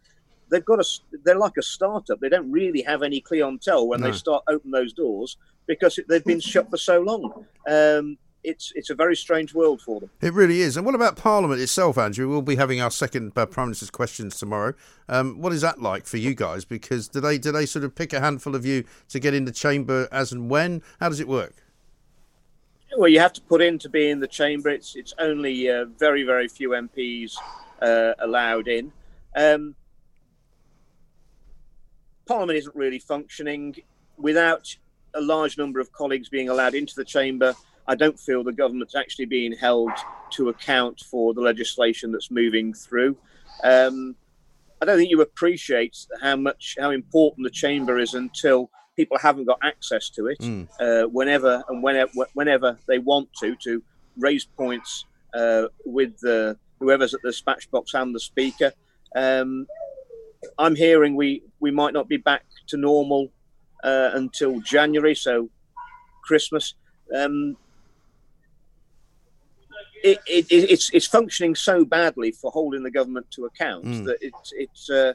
they've 0.49 0.65
got 0.65 0.79
a 0.79 0.85
they're 1.23 1.37
like 1.37 1.57
a 1.57 1.61
startup 1.61 2.19
they 2.19 2.29
don't 2.29 2.51
really 2.51 2.81
have 2.81 3.03
any 3.03 3.19
clientele 3.19 3.87
when 3.87 4.01
no. 4.01 4.07
they 4.11 4.17
start 4.17 4.43
open 4.47 4.71
those 4.71 4.93
doors 4.93 5.37
because 5.67 5.99
they've 6.07 6.25
been 6.25 6.39
shut 6.39 6.69
for 6.69 6.77
so 6.77 6.99
long 7.01 7.45
um, 7.69 8.17
it's 8.47 8.71
it's 8.75 8.89
a 8.89 8.95
very 8.95 9.15
strange 9.15 9.53
world 9.53 9.81
for 9.81 9.99
them. 9.99 10.09
It 10.21 10.33
really 10.33 10.61
is. 10.61 10.77
And 10.77 10.85
what 10.85 10.95
about 10.95 11.17
Parliament 11.17 11.59
itself, 11.59 11.97
Andrew? 11.97 12.29
We'll 12.29 12.41
be 12.41 12.55
having 12.55 12.81
our 12.81 12.89
second 12.89 13.33
uh, 13.35 13.45
Prime 13.45 13.67
Minister's 13.67 13.89
questions 13.89 14.37
tomorrow. 14.37 14.73
Um, 15.09 15.41
what 15.41 15.51
is 15.51 15.61
that 15.61 15.81
like 15.81 16.05
for 16.05 16.17
you 16.17 16.33
guys? 16.33 16.63
Because 16.63 17.07
do 17.09 17.19
they 17.19 17.37
do 17.37 17.51
they 17.51 17.65
sort 17.65 17.83
of 17.83 17.93
pick 17.93 18.13
a 18.13 18.19
handful 18.19 18.55
of 18.55 18.65
you 18.65 18.85
to 19.09 19.19
get 19.19 19.33
in 19.33 19.45
the 19.45 19.51
chamber 19.51 20.07
as 20.11 20.31
and 20.31 20.49
when? 20.49 20.81
How 20.99 21.09
does 21.09 21.19
it 21.19 21.27
work? 21.27 21.55
Well, 22.95 23.09
you 23.09 23.19
have 23.19 23.33
to 23.33 23.41
put 23.41 23.61
in 23.61 23.79
to 23.79 23.89
be 23.89 24.09
in 24.09 24.19
the 24.19 24.27
chamber. 24.27 24.69
It's 24.69 24.95
it's 24.95 25.13
only 25.19 25.69
uh, 25.69 25.85
very 25.97 26.23
very 26.23 26.47
few 26.47 26.69
MPs 26.69 27.35
uh, 27.81 28.13
allowed 28.19 28.67
in. 28.67 28.91
Um, 29.35 29.75
Parliament 32.27 32.57
isn't 32.57 32.75
really 32.75 32.99
functioning 32.99 33.75
without 34.17 34.75
a 35.13 35.21
large 35.21 35.57
number 35.57 35.79
of 35.79 35.91
colleagues 35.91 36.29
being 36.29 36.49
allowed 36.49 36.75
into 36.75 36.93
the 36.95 37.05
chamber. 37.05 37.55
I 37.87 37.95
don't 37.95 38.19
feel 38.19 38.43
the 38.43 38.51
government's 38.51 38.95
actually 38.95 39.25
being 39.25 39.53
held 39.53 39.91
to 40.31 40.49
account 40.49 40.99
for 41.09 41.33
the 41.33 41.41
legislation 41.41 42.11
that's 42.11 42.29
moving 42.29 42.73
through. 42.73 43.15
Um, 43.63 44.15
I 44.81 44.85
don't 44.85 44.97
think 44.97 45.09
you 45.09 45.21
appreciate 45.21 45.97
how 46.21 46.35
much 46.35 46.75
how 46.79 46.91
important 46.91 47.45
the 47.45 47.51
chamber 47.51 47.97
is 47.97 48.13
until 48.13 48.69
people 48.97 49.17
haven't 49.17 49.45
got 49.45 49.59
access 49.63 50.09
to 50.09 50.27
it 50.27 50.39
mm. 50.39 50.67
uh, 50.81 51.07
whenever 51.07 51.63
and 51.69 51.81
whenever 51.81 52.11
whenever 52.33 52.77
they 52.87 52.97
want 52.97 53.31
to 53.39 53.55
to 53.63 53.81
raise 54.17 54.43
points 54.45 55.05
uh, 55.33 55.67
with 55.85 56.19
the, 56.19 56.57
whoever's 56.79 57.13
at 57.13 57.21
the 57.21 57.29
dispatch 57.29 57.69
box 57.71 57.93
and 57.93 58.13
the 58.13 58.19
speaker. 58.19 58.73
Um, 59.15 59.67
I'm 60.57 60.75
hearing 60.75 61.15
we 61.15 61.43
we 61.59 61.71
might 61.71 61.93
not 61.93 62.07
be 62.07 62.17
back 62.17 62.43
to 62.67 62.77
normal 62.77 63.29
uh, 63.83 64.11
until 64.13 64.59
January, 64.61 65.15
so 65.15 65.49
Christmas. 66.23 66.73
Um, 67.15 67.55
it, 70.03 70.19
it, 70.27 70.45
it's 70.51 70.91
it's 70.93 71.07
functioning 71.07 71.55
so 71.55 71.83
badly 71.83 72.31
for 72.31 72.51
holding 72.51 72.83
the 72.83 72.91
government 72.91 73.29
to 73.31 73.45
account 73.45 73.85
mm. 73.85 74.05
that 74.05 74.17
it's 74.21 74.53
it's 74.55 74.89
uh, 74.89 75.13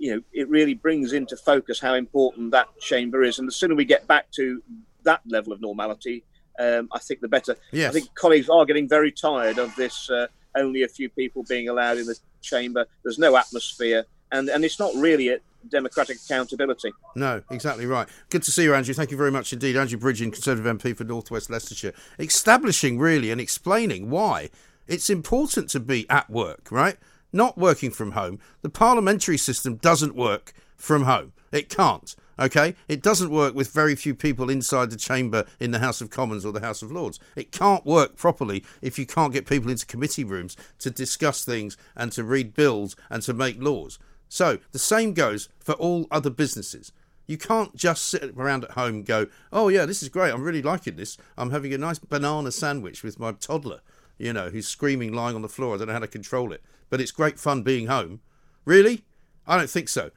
you 0.00 0.14
know, 0.14 0.22
it 0.32 0.48
really 0.48 0.72
brings 0.72 1.12
into 1.12 1.36
focus 1.36 1.78
how 1.78 1.94
important 1.94 2.50
that 2.52 2.68
chamber 2.80 3.22
is. 3.22 3.38
And 3.38 3.46
the 3.46 3.52
sooner 3.52 3.74
we 3.74 3.84
get 3.84 4.06
back 4.06 4.30
to 4.32 4.62
that 5.02 5.20
level 5.26 5.52
of 5.52 5.60
normality, 5.60 6.24
um, 6.58 6.88
I 6.90 6.98
think 6.98 7.20
the 7.20 7.28
better. 7.28 7.54
Yes. 7.70 7.90
I 7.90 7.92
think 7.92 8.14
colleagues 8.14 8.48
are 8.48 8.64
getting 8.64 8.88
very 8.88 9.12
tired 9.12 9.58
of 9.58 9.76
this. 9.76 10.08
Uh, 10.08 10.26
only 10.56 10.82
a 10.82 10.88
few 10.88 11.10
people 11.10 11.44
being 11.48 11.68
allowed 11.68 11.98
in 11.98 12.06
the 12.06 12.18
chamber. 12.40 12.86
There's 13.04 13.18
no 13.18 13.36
atmosphere, 13.36 14.06
and 14.32 14.48
and 14.48 14.64
it's 14.64 14.80
not 14.80 14.94
really 14.96 15.28
a 15.28 15.38
democratic 15.68 16.16
accountability. 16.24 16.92
No, 17.14 17.42
exactly 17.50 17.84
right. 17.84 18.08
Good 18.30 18.42
to 18.44 18.50
see 18.50 18.64
you, 18.64 18.74
Andrew. 18.74 18.94
Thank 18.94 19.10
you 19.10 19.18
very 19.18 19.30
much 19.30 19.52
indeed, 19.52 19.76
Andrew 19.76 19.98
Bridgen, 19.98 20.32
Conservative 20.32 20.78
MP 20.78 20.96
for 20.96 21.04
North 21.04 21.30
West 21.30 21.50
Leicestershire, 21.50 21.92
establishing 22.18 22.98
really 22.98 23.30
and 23.30 23.40
explaining 23.40 24.08
why 24.08 24.48
it's 24.88 25.10
important 25.10 25.68
to 25.70 25.78
be 25.78 26.08
at 26.08 26.28
work, 26.30 26.72
right? 26.72 26.96
Not 27.32 27.58
working 27.58 27.90
from 27.90 28.12
home. 28.12 28.38
The 28.62 28.68
parliamentary 28.68 29.38
system 29.38 29.76
doesn't 29.76 30.14
work 30.14 30.52
from 30.76 31.02
home. 31.04 31.32
It 31.52 31.68
can't. 31.68 32.14
Okay? 32.38 32.74
It 32.88 33.02
doesn't 33.02 33.30
work 33.30 33.54
with 33.54 33.72
very 33.72 33.94
few 33.94 34.14
people 34.14 34.48
inside 34.48 34.90
the 34.90 34.96
chamber 34.96 35.44
in 35.58 35.72
the 35.72 35.78
House 35.80 36.00
of 36.00 36.10
Commons 36.10 36.46
or 36.46 36.52
the 36.52 36.60
House 36.60 36.80
of 36.80 36.90
Lords. 36.90 37.20
It 37.36 37.52
can't 37.52 37.84
work 37.84 38.16
properly 38.16 38.64
if 38.80 38.98
you 38.98 39.06
can't 39.06 39.32
get 39.32 39.46
people 39.46 39.70
into 39.70 39.84
committee 39.84 40.24
rooms 40.24 40.56
to 40.78 40.90
discuss 40.90 41.44
things 41.44 41.76
and 41.94 42.10
to 42.12 42.24
read 42.24 42.54
bills 42.54 42.96
and 43.10 43.22
to 43.22 43.34
make 43.34 43.62
laws. 43.62 43.98
So 44.28 44.58
the 44.72 44.78
same 44.78 45.12
goes 45.12 45.48
for 45.58 45.74
all 45.74 46.06
other 46.10 46.30
businesses. 46.30 46.92
You 47.26 47.36
can't 47.36 47.76
just 47.76 48.06
sit 48.06 48.34
around 48.36 48.64
at 48.64 48.72
home 48.72 48.94
and 48.96 49.06
go, 49.06 49.26
oh, 49.52 49.68
yeah, 49.68 49.86
this 49.86 50.02
is 50.02 50.08
great. 50.08 50.32
I'm 50.32 50.42
really 50.42 50.62
liking 50.62 50.96
this. 50.96 51.16
I'm 51.36 51.50
having 51.50 51.74
a 51.74 51.78
nice 51.78 51.98
banana 51.98 52.50
sandwich 52.50 53.04
with 53.04 53.20
my 53.20 53.32
toddler, 53.32 53.82
you 54.20 54.32
know, 54.32 54.50
who's 54.50 54.68
screaming, 54.68 55.12
lying 55.12 55.34
on 55.34 55.42
the 55.42 55.48
floor. 55.48 55.74
I 55.74 55.78
don't 55.78 55.86
know 55.88 55.94
how 55.94 56.00
to 56.00 56.06
control 56.06 56.52
it. 56.52 56.62
But 56.90 57.00
it's 57.00 57.10
great 57.10 57.38
fun 57.38 57.62
being 57.62 57.86
home. 57.86 58.20
Really? 58.64 59.04
I 59.46 59.56
don't 59.56 59.70
think 59.70 59.88
so. 59.88 60.10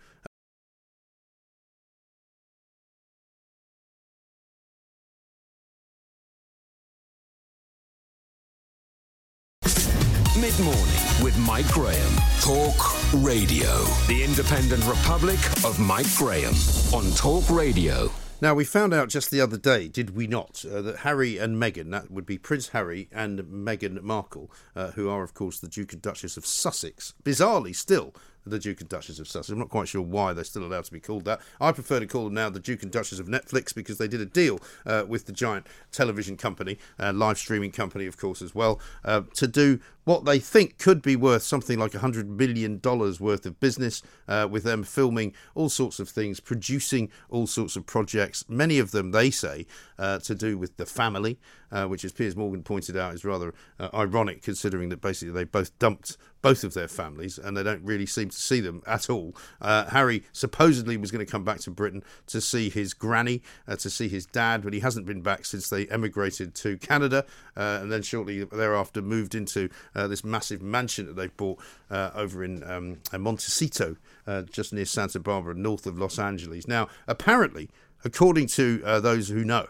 Mid 10.39 10.59
morning 10.59 10.83
with 11.23 11.37
Mike 11.47 11.67
Graham. 11.69 12.11
Talk 12.41 12.75
Radio. 13.23 13.83
The 14.07 14.23
Independent 14.23 14.85
Republic 14.85 15.39
of 15.63 15.79
Mike 15.79 16.13
Graham 16.17 16.53
on 16.93 17.09
Talk 17.11 17.49
Radio. 17.49 18.11
Now, 18.43 18.53
we 18.53 18.65
found 18.65 18.93
out 18.93 19.07
just 19.07 19.31
the 19.31 19.39
other 19.39 19.55
day, 19.55 19.87
did 19.87 20.17
we 20.17 20.27
not, 20.27 20.65
uh, 20.69 20.81
that 20.81 20.97
Harry 20.97 21.37
and 21.37 21.55
Meghan, 21.55 21.91
that 21.91 22.11
would 22.11 22.25
be 22.25 22.37
Prince 22.37 22.67
Harry 22.67 23.07
and 23.09 23.39
Meghan 23.39 24.01
Markle, 24.01 24.51
uh, 24.75 24.91
who 24.91 25.07
are, 25.07 25.23
of 25.23 25.33
course, 25.33 25.61
the 25.61 25.69
Duke 25.69 25.93
and 25.93 26.01
Duchess 26.01 26.35
of 26.35 26.45
Sussex, 26.45 27.13
bizarrely 27.23 27.73
still 27.73 28.13
the 28.45 28.59
Duke 28.59 28.81
and 28.81 28.89
Duchess 28.89 29.19
of 29.19 29.27
Sussex. 29.27 29.49
I'm 29.49 29.59
not 29.59 29.69
quite 29.69 29.87
sure 29.87 30.01
why 30.01 30.33
they're 30.33 30.43
still 30.43 30.65
allowed 30.65 30.85
to 30.85 30.91
be 30.91 30.99
called 30.99 31.25
that. 31.25 31.41
I 31.59 31.71
prefer 31.71 31.99
to 31.99 32.07
call 32.07 32.25
them 32.25 32.33
now 32.33 32.49
the 32.49 32.59
Duke 32.59 32.83
and 32.83 32.91
Duchess 32.91 33.19
of 33.19 33.27
Netflix 33.27 33.73
because 33.73 33.97
they 33.97 34.07
did 34.07 34.21
a 34.21 34.25
deal 34.25 34.59
uh, 34.85 35.05
with 35.07 35.25
the 35.25 35.31
giant 35.31 35.67
television 35.91 36.37
company, 36.37 36.77
uh, 36.99 37.13
live 37.13 37.37
streaming 37.37 37.71
company, 37.71 38.05
of 38.05 38.17
course, 38.17 38.41
as 38.41 38.53
well, 38.53 38.79
uh, 39.05 39.21
to 39.35 39.47
do 39.47 39.79
what 40.05 40.25
they 40.25 40.39
think 40.39 40.77
could 40.77 41.01
be 41.01 41.15
worth 41.15 41.43
something 41.43 41.79
like 41.79 41.91
$100 41.91 42.27
million 42.27 42.79
worth 42.83 43.45
of 43.45 43.59
business, 43.59 44.01
uh, 44.27 44.47
with 44.49 44.63
them 44.63 44.83
filming 44.83 45.33
all 45.55 45.69
sorts 45.69 45.99
of 45.99 46.09
things, 46.09 46.39
producing 46.39 47.09
all 47.29 47.47
sorts 47.47 47.75
of 47.75 47.85
projects, 47.85 48.43
many 48.49 48.79
of 48.79 48.91
them, 48.91 49.11
they 49.11 49.31
say, 49.31 49.65
uh, 49.97 50.19
to 50.19 50.35
do 50.35 50.57
with 50.57 50.75
the 50.77 50.85
family, 50.85 51.39
uh, 51.71 51.85
which, 51.85 52.03
as 52.03 52.11
Piers 52.11 52.35
Morgan 52.35 52.63
pointed 52.63 52.97
out, 52.97 53.13
is 53.13 53.23
rather 53.23 53.53
uh, 53.79 53.89
ironic 53.93 54.41
considering 54.41 54.89
that 54.89 55.01
basically 55.01 55.33
they 55.33 55.43
both 55.43 55.77
dumped 55.79 56.17
both 56.43 56.63
of 56.63 56.75
their 56.75 56.87
families 56.87 57.39
and 57.39 57.57
they 57.57 57.63
don't 57.63 57.83
really 57.83 58.05
seem 58.05 58.29
to 58.29 58.37
see 58.37 58.59
them 58.59 58.83
at 58.85 59.09
all. 59.09 59.35
Uh, 59.59 59.85
Harry 59.85 60.23
supposedly 60.31 60.97
was 60.97 61.09
going 61.09 61.25
to 61.25 61.31
come 61.31 61.43
back 61.43 61.59
to 61.61 61.71
Britain 61.71 62.03
to 62.27 62.39
see 62.39 62.69
his 62.69 62.93
granny, 62.93 63.41
uh, 63.67 63.75
to 63.77 63.89
see 63.89 64.07
his 64.07 64.27
dad, 64.27 64.61
but 64.61 64.73
he 64.73 64.81
hasn't 64.81 65.07
been 65.07 65.21
back 65.21 65.45
since 65.45 65.69
they 65.69 65.87
emigrated 65.87 66.53
to 66.53 66.77
Canada 66.77 67.25
and 67.55 67.91
then 67.91 68.03
shortly 68.03 68.43
thereafter 68.43 69.01
moved 69.01 69.33
into 69.33 69.69
uh, 69.95 70.07
this 70.07 70.23
massive 70.23 70.61
mansion 70.61 71.07
that 71.07 71.15
they've 71.15 71.35
bought 71.37 71.59
uh, 71.89 72.11
over 72.13 72.43
in 72.43 72.63
um, 72.69 72.97
Montecito, 73.17 73.95
uh, 74.27 74.43
just 74.43 74.73
near 74.73 74.85
Santa 74.85 75.19
Barbara, 75.19 75.55
north 75.55 75.85
of 75.85 75.97
Los 75.97 76.19
Angeles. 76.19 76.67
Now, 76.67 76.89
apparently, 77.07 77.69
according 78.03 78.47
to 78.47 78.81
uh, 78.85 78.99
those 78.99 79.29
who 79.29 79.43
know, 79.43 79.67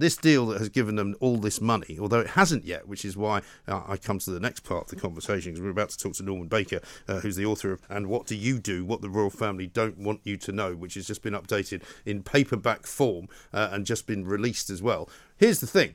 this 0.00 0.16
deal 0.16 0.46
that 0.46 0.58
has 0.58 0.68
given 0.68 0.96
them 0.96 1.14
all 1.20 1.36
this 1.36 1.60
money, 1.60 1.98
although 2.00 2.20
it 2.20 2.28
hasn't 2.28 2.64
yet, 2.64 2.88
which 2.88 3.04
is 3.04 3.16
why 3.16 3.42
uh, 3.68 3.82
I 3.86 3.96
come 3.96 4.18
to 4.18 4.30
the 4.30 4.40
next 4.40 4.60
part 4.60 4.84
of 4.84 4.88
the 4.90 4.96
conversation 4.96 5.52
because 5.52 5.62
we're 5.62 5.70
about 5.70 5.90
to 5.90 5.98
talk 5.98 6.14
to 6.14 6.22
Norman 6.22 6.48
Baker, 6.48 6.80
uh, 7.08 7.20
who's 7.20 7.36
the 7.36 7.46
author 7.46 7.72
of 7.72 7.82
And 7.88 8.08
What 8.08 8.26
Do 8.26 8.34
You 8.34 8.58
Do? 8.58 8.84
What 8.84 9.02
the 9.02 9.10
Royal 9.10 9.30
Family 9.30 9.66
Don't 9.66 9.98
Want 9.98 10.20
You 10.24 10.36
to 10.38 10.52
Know, 10.52 10.74
which 10.74 10.94
has 10.94 11.06
just 11.06 11.22
been 11.22 11.34
updated 11.34 11.82
in 12.04 12.22
paperback 12.22 12.86
form 12.86 13.28
uh, 13.52 13.68
and 13.72 13.86
just 13.86 14.06
been 14.06 14.24
released 14.24 14.70
as 14.70 14.82
well. 14.82 15.08
Here's 15.36 15.60
the 15.60 15.66
thing 15.66 15.94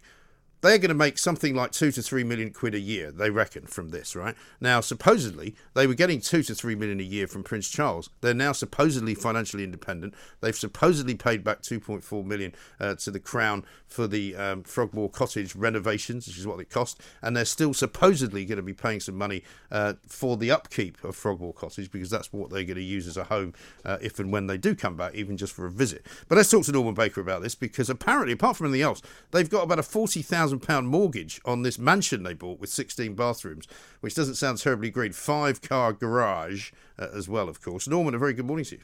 they're 0.61 0.77
going 0.77 0.89
to 0.89 0.95
make 0.95 1.17
something 1.17 1.55
like 1.55 1.71
two 1.71 1.91
to 1.91 2.01
three 2.01 2.23
million 2.23 2.51
quid 2.51 2.73
a 2.73 2.79
year, 2.79 3.11
they 3.11 3.29
reckon, 3.29 3.67
from 3.67 3.89
this, 3.89 4.15
right? 4.15 4.35
Now, 4.59 4.81
supposedly, 4.81 5.55
they 5.73 5.87
were 5.87 5.93
getting 5.93 6.21
two 6.21 6.43
to 6.43 6.55
three 6.55 6.75
million 6.75 6.99
a 6.99 7.03
year 7.03 7.27
from 7.27 7.43
Prince 7.43 7.69
Charles. 7.69 8.09
They're 8.21 8.33
now 8.33 8.51
supposedly 8.51 9.15
financially 9.15 9.63
independent. 9.63 10.13
They've 10.41 10.55
supposedly 10.55 11.15
paid 11.15 11.43
back 11.43 11.61
2.4 11.61 12.25
million 12.25 12.53
uh, 12.79 12.95
to 12.95 13.11
the 13.11 13.19
Crown 13.19 13.63
for 13.87 14.07
the 14.07 14.35
um, 14.35 14.63
Frogmore 14.63 15.09
Cottage 15.09 15.55
renovations, 15.55 16.27
which 16.27 16.37
is 16.37 16.47
what 16.47 16.59
it 16.59 16.69
cost. 16.69 16.99
And 17.21 17.35
they're 17.35 17.45
still 17.45 17.73
supposedly 17.73 18.45
going 18.45 18.57
to 18.57 18.63
be 18.63 18.73
paying 18.73 18.99
some 18.99 19.15
money 19.15 19.43
uh, 19.71 19.93
for 20.07 20.37
the 20.37 20.51
upkeep 20.51 21.03
of 21.03 21.15
Frogmore 21.15 21.53
Cottage 21.53 21.91
because 21.91 22.09
that's 22.09 22.33
what 22.33 22.49
they're 22.49 22.63
going 22.63 22.75
to 22.75 22.83
use 22.83 23.07
as 23.07 23.17
a 23.17 23.25
home 23.25 23.53
uh, 23.83 23.97
if 24.01 24.19
and 24.19 24.31
when 24.31 24.47
they 24.47 24.57
do 24.57 24.75
come 24.75 24.97
back, 24.97 25.13
even 25.15 25.37
just 25.37 25.53
for 25.53 25.65
a 25.65 25.71
visit. 25.71 26.05
But 26.27 26.37
let's 26.37 26.49
talk 26.49 26.65
to 26.65 26.71
Norman 26.71 26.93
Baker 26.93 27.21
about 27.21 27.41
this 27.41 27.55
because 27.55 27.89
apparently, 27.89 28.33
apart 28.33 28.57
from 28.57 28.67
anything 28.67 28.83
else, 28.83 29.01
they've 29.31 29.49
got 29.49 29.63
about 29.63 29.79
a 29.79 29.83
40,000 29.83 30.44
£1,000 30.53 30.85
mortgage 30.85 31.41
on 31.45 31.61
this 31.61 31.79
mansion 31.79 32.23
they 32.23 32.33
bought 32.33 32.59
with 32.59 32.69
16 32.69 33.15
bathrooms, 33.15 33.67
which 34.01 34.15
doesn't 34.15 34.35
sound 34.35 34.57
terribly 34.57 34.89
great. 34.89 35.15
Five 35.15 35.61
car 35.61 35.93
garage 35.93 36.71
uh, 36.97 37.07
as 37.13 37.27
well, 37.27 37.49
of 37.49 37.61
course. 37.61 37.87
Norman, 37.87 38.15
a 38.15 38.19
very 38.19 38.33
good 38.33 38.45
morning 38.45 38.65
to 38.65 38.75
you. 38.75 38.81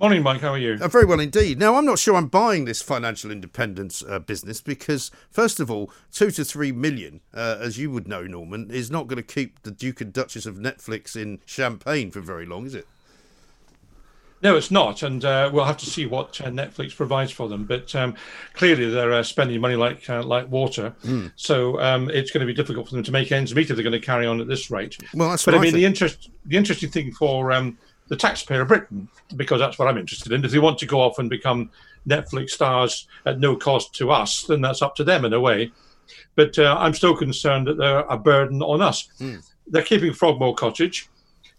Morning, 0.00 0.24
Mike. 0.24 0.40
How 0.40 0.48
are 0.48 0.58
you? 0.58 0.76
Uh, 0.80 0.88
very 0.88 1.04
well 1.04 1.20
indeed. 1.20 1.58
Now, 1.58 1.76
I'm 1.76 1.84
not 1.84 2.00
sure 2.00 2.16
I'm 2.16 2.26
buying 2.26 2.64
this 2.64 2.82
financial 2.82 3.30
independence 3.30 4.02
uh, 4.02 4.18
business 4.18 4.60
because, 4.60 5.12
first 5.30 5.60
of 5.60 5.70
all, 5.70 5.90
two 6.10 6.32
to 6.32 6.44
three 6.44 6.72
million, 6.72 7.20
uh, 7.32 7.58
as 7.60 7.78
you 7.78 7.92
would 7.92 8.08
know, 8.08 8.24
Norman, 8.24 8.72
is 8.72 8.90
not 8.90 9.06
going 9.06 9.22
to 9.22 9.22
keep 9.22 9.62
the 9.62 9.70
Duke 9.70 10.00
and 10.00 10.12
Duchess 10.12 10.46
of 10.46 10.56
Netflix 10.56 11.14
in 11.14 11.38
Champagne 11.46 12.10
for 12.10 12.20
very 12.20 12.44
long, 12.44 12.66
is 12.66 12.74
it? 12.74 12.88
No, 14.44 14.56
it's 14.56 14.70
not, 14.70 15.02
and 15.02 15.24
uh, 15.24 15.48
we'll 15.50 15.64
have 15.64 15.78
to 15.78 15.86
see 15.86 16.04
what 16.04 16.38
uh, 16.42 16.50
Netflix 16.50 16.94
provides 16.94 17.32
for 17.32 17.48
them. 17.48 17.64
But 17.64 17.94
um, 17.96 18.14
clearly, 18.52 18.90
they're 18.90 19.14
uh, 19.14 19.22
spending 19.22 19.58
money 19.58 19.74
like 19.74 20.08
uh, 20.10 20.22
like 20.22 20.50
water, 20.50 20.94
mm. 21.02 21.32
so 21.34 21.80
um, 21.80 22.10
it's 22.10 22.30
going 22.30 22.46
to 22.46 22.46
be 22.46 22.52
difficult 22.52 22.86
for 22.86 22.94
them 22.94 23.02
to 23.04 23.10
make 23.10 23.32
ends 23.32 23.54
meet 23.54 23.70
if 23.70 23.76
they're 23.76 23.82
going 23.82 23.98
to 23.98 24.06
carry 24.06 24.26
on 24.26 24.42
at 24.42 24.46
this 24.46 24.70
rate. 24.70 24.98
Well, 25.14 25.30
that's. 25.30 25.46
But 25.46 25.54
I 25.54 25.58
mean, 25.58 25.72
the 25.72 25.86
interest, 25.86 26.28
the 26.44 26.58
interesting 26.58 26.90
thing 26.90 27.10
for 27.12 27.52
um, 27.52 27.78
the 28.08 28.16
taxpayer 28.16 28.60
of 28.60 28.68
Britain, 28.68 29.08
because 29.34 29.60
that's 29.60 29.78
what 29.78 29.88
I'm 29.88 29.96
interested 29.96 30.30
in. 30.30 30.44
If 30.44 30.50
they 30.50 30.58
want 30.58 30.76
to 30.80 30.86
go 30.86 31.00
off 31.00 31.18
and 31.18 31.30
become 31.30 31.70
Netflix 32.06 32.50
stars 32.50 33.08
at 33.24 33.40
no 33.40 33.56
cost 33.56 33.94
to 33.94 34.10
us, 34.10 34.42
then 34.42 34.60
that's 34.60 34.82
up 34.82 34.94
to 34.96 35.04
them 35.04 35.24
in 35.24 35.32
a 35.32 35.40
way. 35.40 35.72
But 36.34 36.58
uh, 36.58 36.76
I'm 36.78 36.92
still 36.92 37.16
concerned 37.16 37.66
that 37.66 37.78
they're 37.78 38.00
a 38.00 38.18
burden 38.18 38.60
on 38.60 38.82
us. 38.82 39.08
Mm. 39.18 39.42
They're 39.68 39.82
keeping 39.82 40.12
Frogmore 40.12 40.54
Cottage 40.54 41.08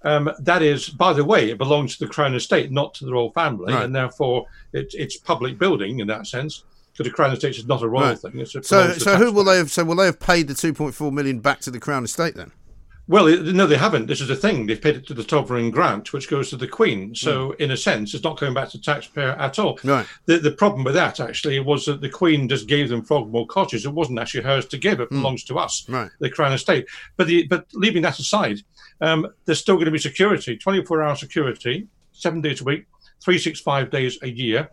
um, 0.04 0.32
that 0.40 0.62
is, 0.62 0.90
by 0.90 1.14
the 1.14 1.26
way, 1.26 1.50
it 1.50 1.58
belongs 1.58 1.98
to 1.98 2.06
the 2.06 2.12
Crown 2.12 2.36
Estate, 2.36 2.72
not 2.72 2.94
to 2.96 3.06
the 3.06 3.12
royal 3.12 3.32
family, 3.32 3.74
right. 3.74 3.84
and 3.84 3.96
therefore 3.96 4.46
it, 4.74 4.94
it's 4.94 5.18
public 5.18 5.58
building 5.58 6.00
in 6.00 6.08
that 6.08 6.28
sense. 6.28 6.64
Because 6.92 7.12
the 7.12 7.16
Crown 7.16 7.34
Estate 7.34 7.58
is 7.58 7.68
not 7.68 7.82
a 7.82 7.90
royal 7.90 8.10
right. 8.10 8.18
thing. 8.18 8.40
It's 8.40 8.56
a, 8.56 8.64
so, 8.64 8.94
so 8.94 9.18
who 9.18 9.30
will 9.30 9.44
they 9.44 9.58
have? 9.58 9.70
So, 9.70 9.84
will 9.84 9.98
they 9.98 10.06
have 10.06 10.18
paid 10.18 10.48
the 10.48 10.54
two 10.54 10.74
point 10.74 10.96
four 10.96 11.12
million 11.12 11.40
back 11.40 11.60
to 11.62 11.72
the 11.72 11.80
Crown 11.80 12.06
Estate 12.06 12.36
then? 12.36 12.54
Well, 13.08 13.28
no, 13.28 13.68
they 13.68 13.78
haven't. 13.78 14.08
This 14.08 14.22
is 14.22 14.30
the 14.30 14.36
thing. 14.36 14.66
They've 14.66 14.82
paid 14.82 14.96
it 14.96 15.06
to 15.08 15.14
the 15.14 15.28
sovereign 15.28 15.70
grant, 15.70 16.12
which 16.12 16.28
goes 16.28 16.50
to 16.50 16.58
the 16.58 16.68
Queen. 16.68 17.14
So, 17.14 17.50
mm. 17.50 17.56
in 17.58 17.72
a 17.72 17.78
sense, 17.78 18.14
it's 18.14 18.24
not 18.24 18.40
going 18.40 18.54
back 18.56 18.70
to 18.70 18.78
the 18.78 18.84
taxpayer 18.84 19.34
at 19.34 19.60
all. 19.60 19.78
Right. 19.84 20.08
The, 20.26 20.40
the 20.40 20.54
problem 20.54 20.84
with 20.84 20.96
that, 20.96 21.20
actually, 21.20 21.60
was 21.60 21.86
that 21.86 22.02
the 22.02 22.10
Queen 22.10 22.50
just 22.50 22.68
gave 22.68 22.90
them 22.90 23.04
Frogmore 23.04 23.46
Cottage. 23.46 23.86
It 23.86 23.90
wasn't 23.90 24.18
actually 24.18 24.44
hers 24.44 24.66
to 24.68 24.78
give. 24.78 25.02
It 25.02 25.10
mm. 25.10 25.22
belongs 25.22 25.44
to 25.44 25.60
us, 25.60 25.86
right. 25.88 26.10
the 26.20 26.32
Crown 26.32 26.54
Estate. 26.54 26.88
But 27.16 27.28
the, 27.28 27.46
but 27.46 27.68
leaving 27.74 28.02
that 28.04 28.18
aside, 28.18 28.62
um, 29.02 29.28
there's 29.46 29.60
still 29.60 29.76
going 29.76 29.86
to 29.86 29.92
be 29.92 30.00
security, 30.00 30.58
24 30.58 31.04
hour 31.04 31.16
security, 31.16 31.88
seven 32.12 32.42
days 32.42 32.62
a 32.62 32.64
week, 32.64 32.86
365 33.24 33.90
days 33.90 34.18
a 34.22 34.30
year. 34.30 34.70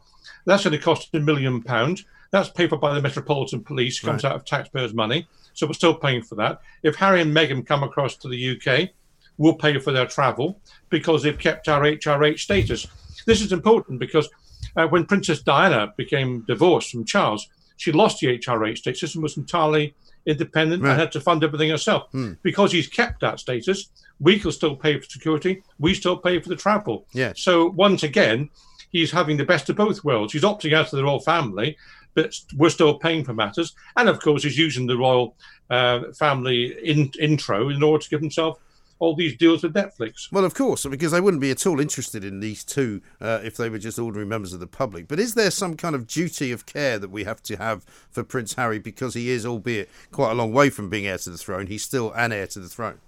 That's 0.47 0.65
going 0.65 0.73
to 0.73 0.83
cost 0.83 1.15
a 1.15 1.21
million 1.21 1.63
pounds. 1.63 2.05
That's 2.31 2.49
paid 2.49 2.71
for 2.71 2.79
by 2.79 2.95
the 2.95 3.03
Metropolitan 3.03 3.63
Police, 3.63 4.01
comes 4.01 4.25
right. 4.25 4.31
out 4.31 4.37
of 4.37 4.45
taxpayers' 4.45 4.95
money. 4.95 5.27
So 5.55 5.67
we're 5.67 5.75
still 5.75 5.95
paying 5.95 6.23
for 6.23 6.35
that. 6.37 6.61
If 6.83 6.97
Harry 6.97 7.21
and 7.21 7.35
Meghan 7.37 7.67
come 7.67 7.83
across 7.83 8.17
to 8.17 8.29
the 8.29 8.57
UK, 8.57 8.91
we'll 9.37 9.55
pay 9.55 9.79
for 9.79 9.93
their 9.93 10.07
travel 10.07 10.61
because 10.89 11.23
they've 11.23 11.39
kept 11.39 11.69
our 11.69 11.83
HRH 11.83 12.41
status. 12.41 12.87
This 13.27 13.43
is 13.43 13.53
important 13.53 13.99
because 13.99 14.29
uh, 14.77 14.87
when 14.87 15.05
Princess 15.05 15.43
Diana 15.43 15.93
became 15.97 16.45
divorced 16.47 16.91
from 16.91 17.05
Charles, 17.05 17.49
she 17.77 17.93
lost 17.93 18.21
the 18.21 18.39
HRH 18.39 18.79
status 18.79 19.15
and 19.15 19.23
was 19.23 19.37
entirely 19.37 19.95
independent 20.27 20.83
right. 20.83 20.93
and 20.93 21.01
had 21.01 21.13
to 21.13 21.21
fund 21.21 21.43
everything 21.45 21.71
herself. 21.71 22.11
Hmm. 22.13 22.33
Because 22.43 22.73
he's 22.73 22.89
kept 22.89 23.21
that 23.21 23.41
status, 23.41 23.91
we 24.23 24.39
can 24.39 24.53
still 24.53 24.77
pay 24.77 24.99
for 24.99 25.05
security, 25.05 25.63
we 25.79 25.93
still 25.95 26.17
pay 26.17 26.41
for 26.41 26.49
the 26.49 26.57
travel. 26.57 27.07
Yeah. 27.13 27.33
So 27.37 27.71
once 27.71 28.05
again, 28.05 28.49
he's 28.91 29.11
having 29.11 29.37
the 29.37 29.45
best 29.45 29.69
of 29.69 29.77
both 29.77 30.05
worlds. 30.05 30.33
He's 30.33 30.43
opting 30.43 30.73
out 30.73 30.87
of 30.87 30.93
the 30.93 31.05
royal 31.05 31.21
family, 31.21 31.77
but 32.15 32.35
we're 32.57 32.71
still 32.71 32.99
paying 32.99 33.25
for 33.25 33.35
matters. 33.35 33.75
And 33.97 34.09
of 34.09 34.21
course, 34.21 34.45
he's 34.45 34.57
using 34.57 34.87
the 34.87 34.97
royal 34.97 35.35
uh, 35.71 36.13
family 36.17 36.77
in, 36.85 37.11
intro 37.19 37.69
in 37.69 37.83
order 37.83 38.05
to 38.05 38.09
give 38.09 38.21
himself 38.21 38.61
all 39.01 39.17
these 39.17 39.37
deals 39.37 39.65
with 39.65 39.75
Netflix. 39.75 40.31
Well, 40.31 40.45
of 40.45 40.55
course, 40.55 40.87
because 40.87 41.11
they 41.11 41.21
wouldn't 41.21 41.41
be 41.41 41.51
at 41.51 41.67
all 41.67 41.81
interested 41.81 42.25
in 42.25 42.39
these 42.39 42.63
two 42.63 43.03
uh, 43.21 43.41
if 43.43 43.57
they 43.57 43.69
were 43.69 43.79
just 43.79 43.99
ordinary 43.99 44.27
members 44.27 44.53
of 44.53 44.61
the 44.61 44.69
public. 44.69 45.09
But 45.09 45.19
is 45.19 45.35
there 45.35 45.51
some 45.51 45.77
kind 45.77 45.97
of 45.97 46.07
duty 46.07 46.53
of 46.53 46.67
care 46.67 47.01
that 47.01 47.11
we 47.11 47.25
have 47.25 47.43
to 47.45 47.57
have 47.57 47.85
for 48.13 48.23
Prince 48.23 48.55
Harry 48.55 48.79
because 48.79 49.15
he 49.15 49.31
is, 49.31 49.45
albeit 49.45 49.91
quite 50.13 50.31
a 50.31 50.35
long 50.35 50.53
way 50.53 50.71
from 50.71 50.89
being 50.89 51.09
heir 51.09 51.19
to 51.19 51.31
the 51.31 51.39
throne, 51.39 51.67
he's 51.67 51.83
still 51.83 52.13
an 52.13 52.31
heir 52.31 52.47
to 52.47 52.61
the 52.61 52.69
throne? 52.69 53.01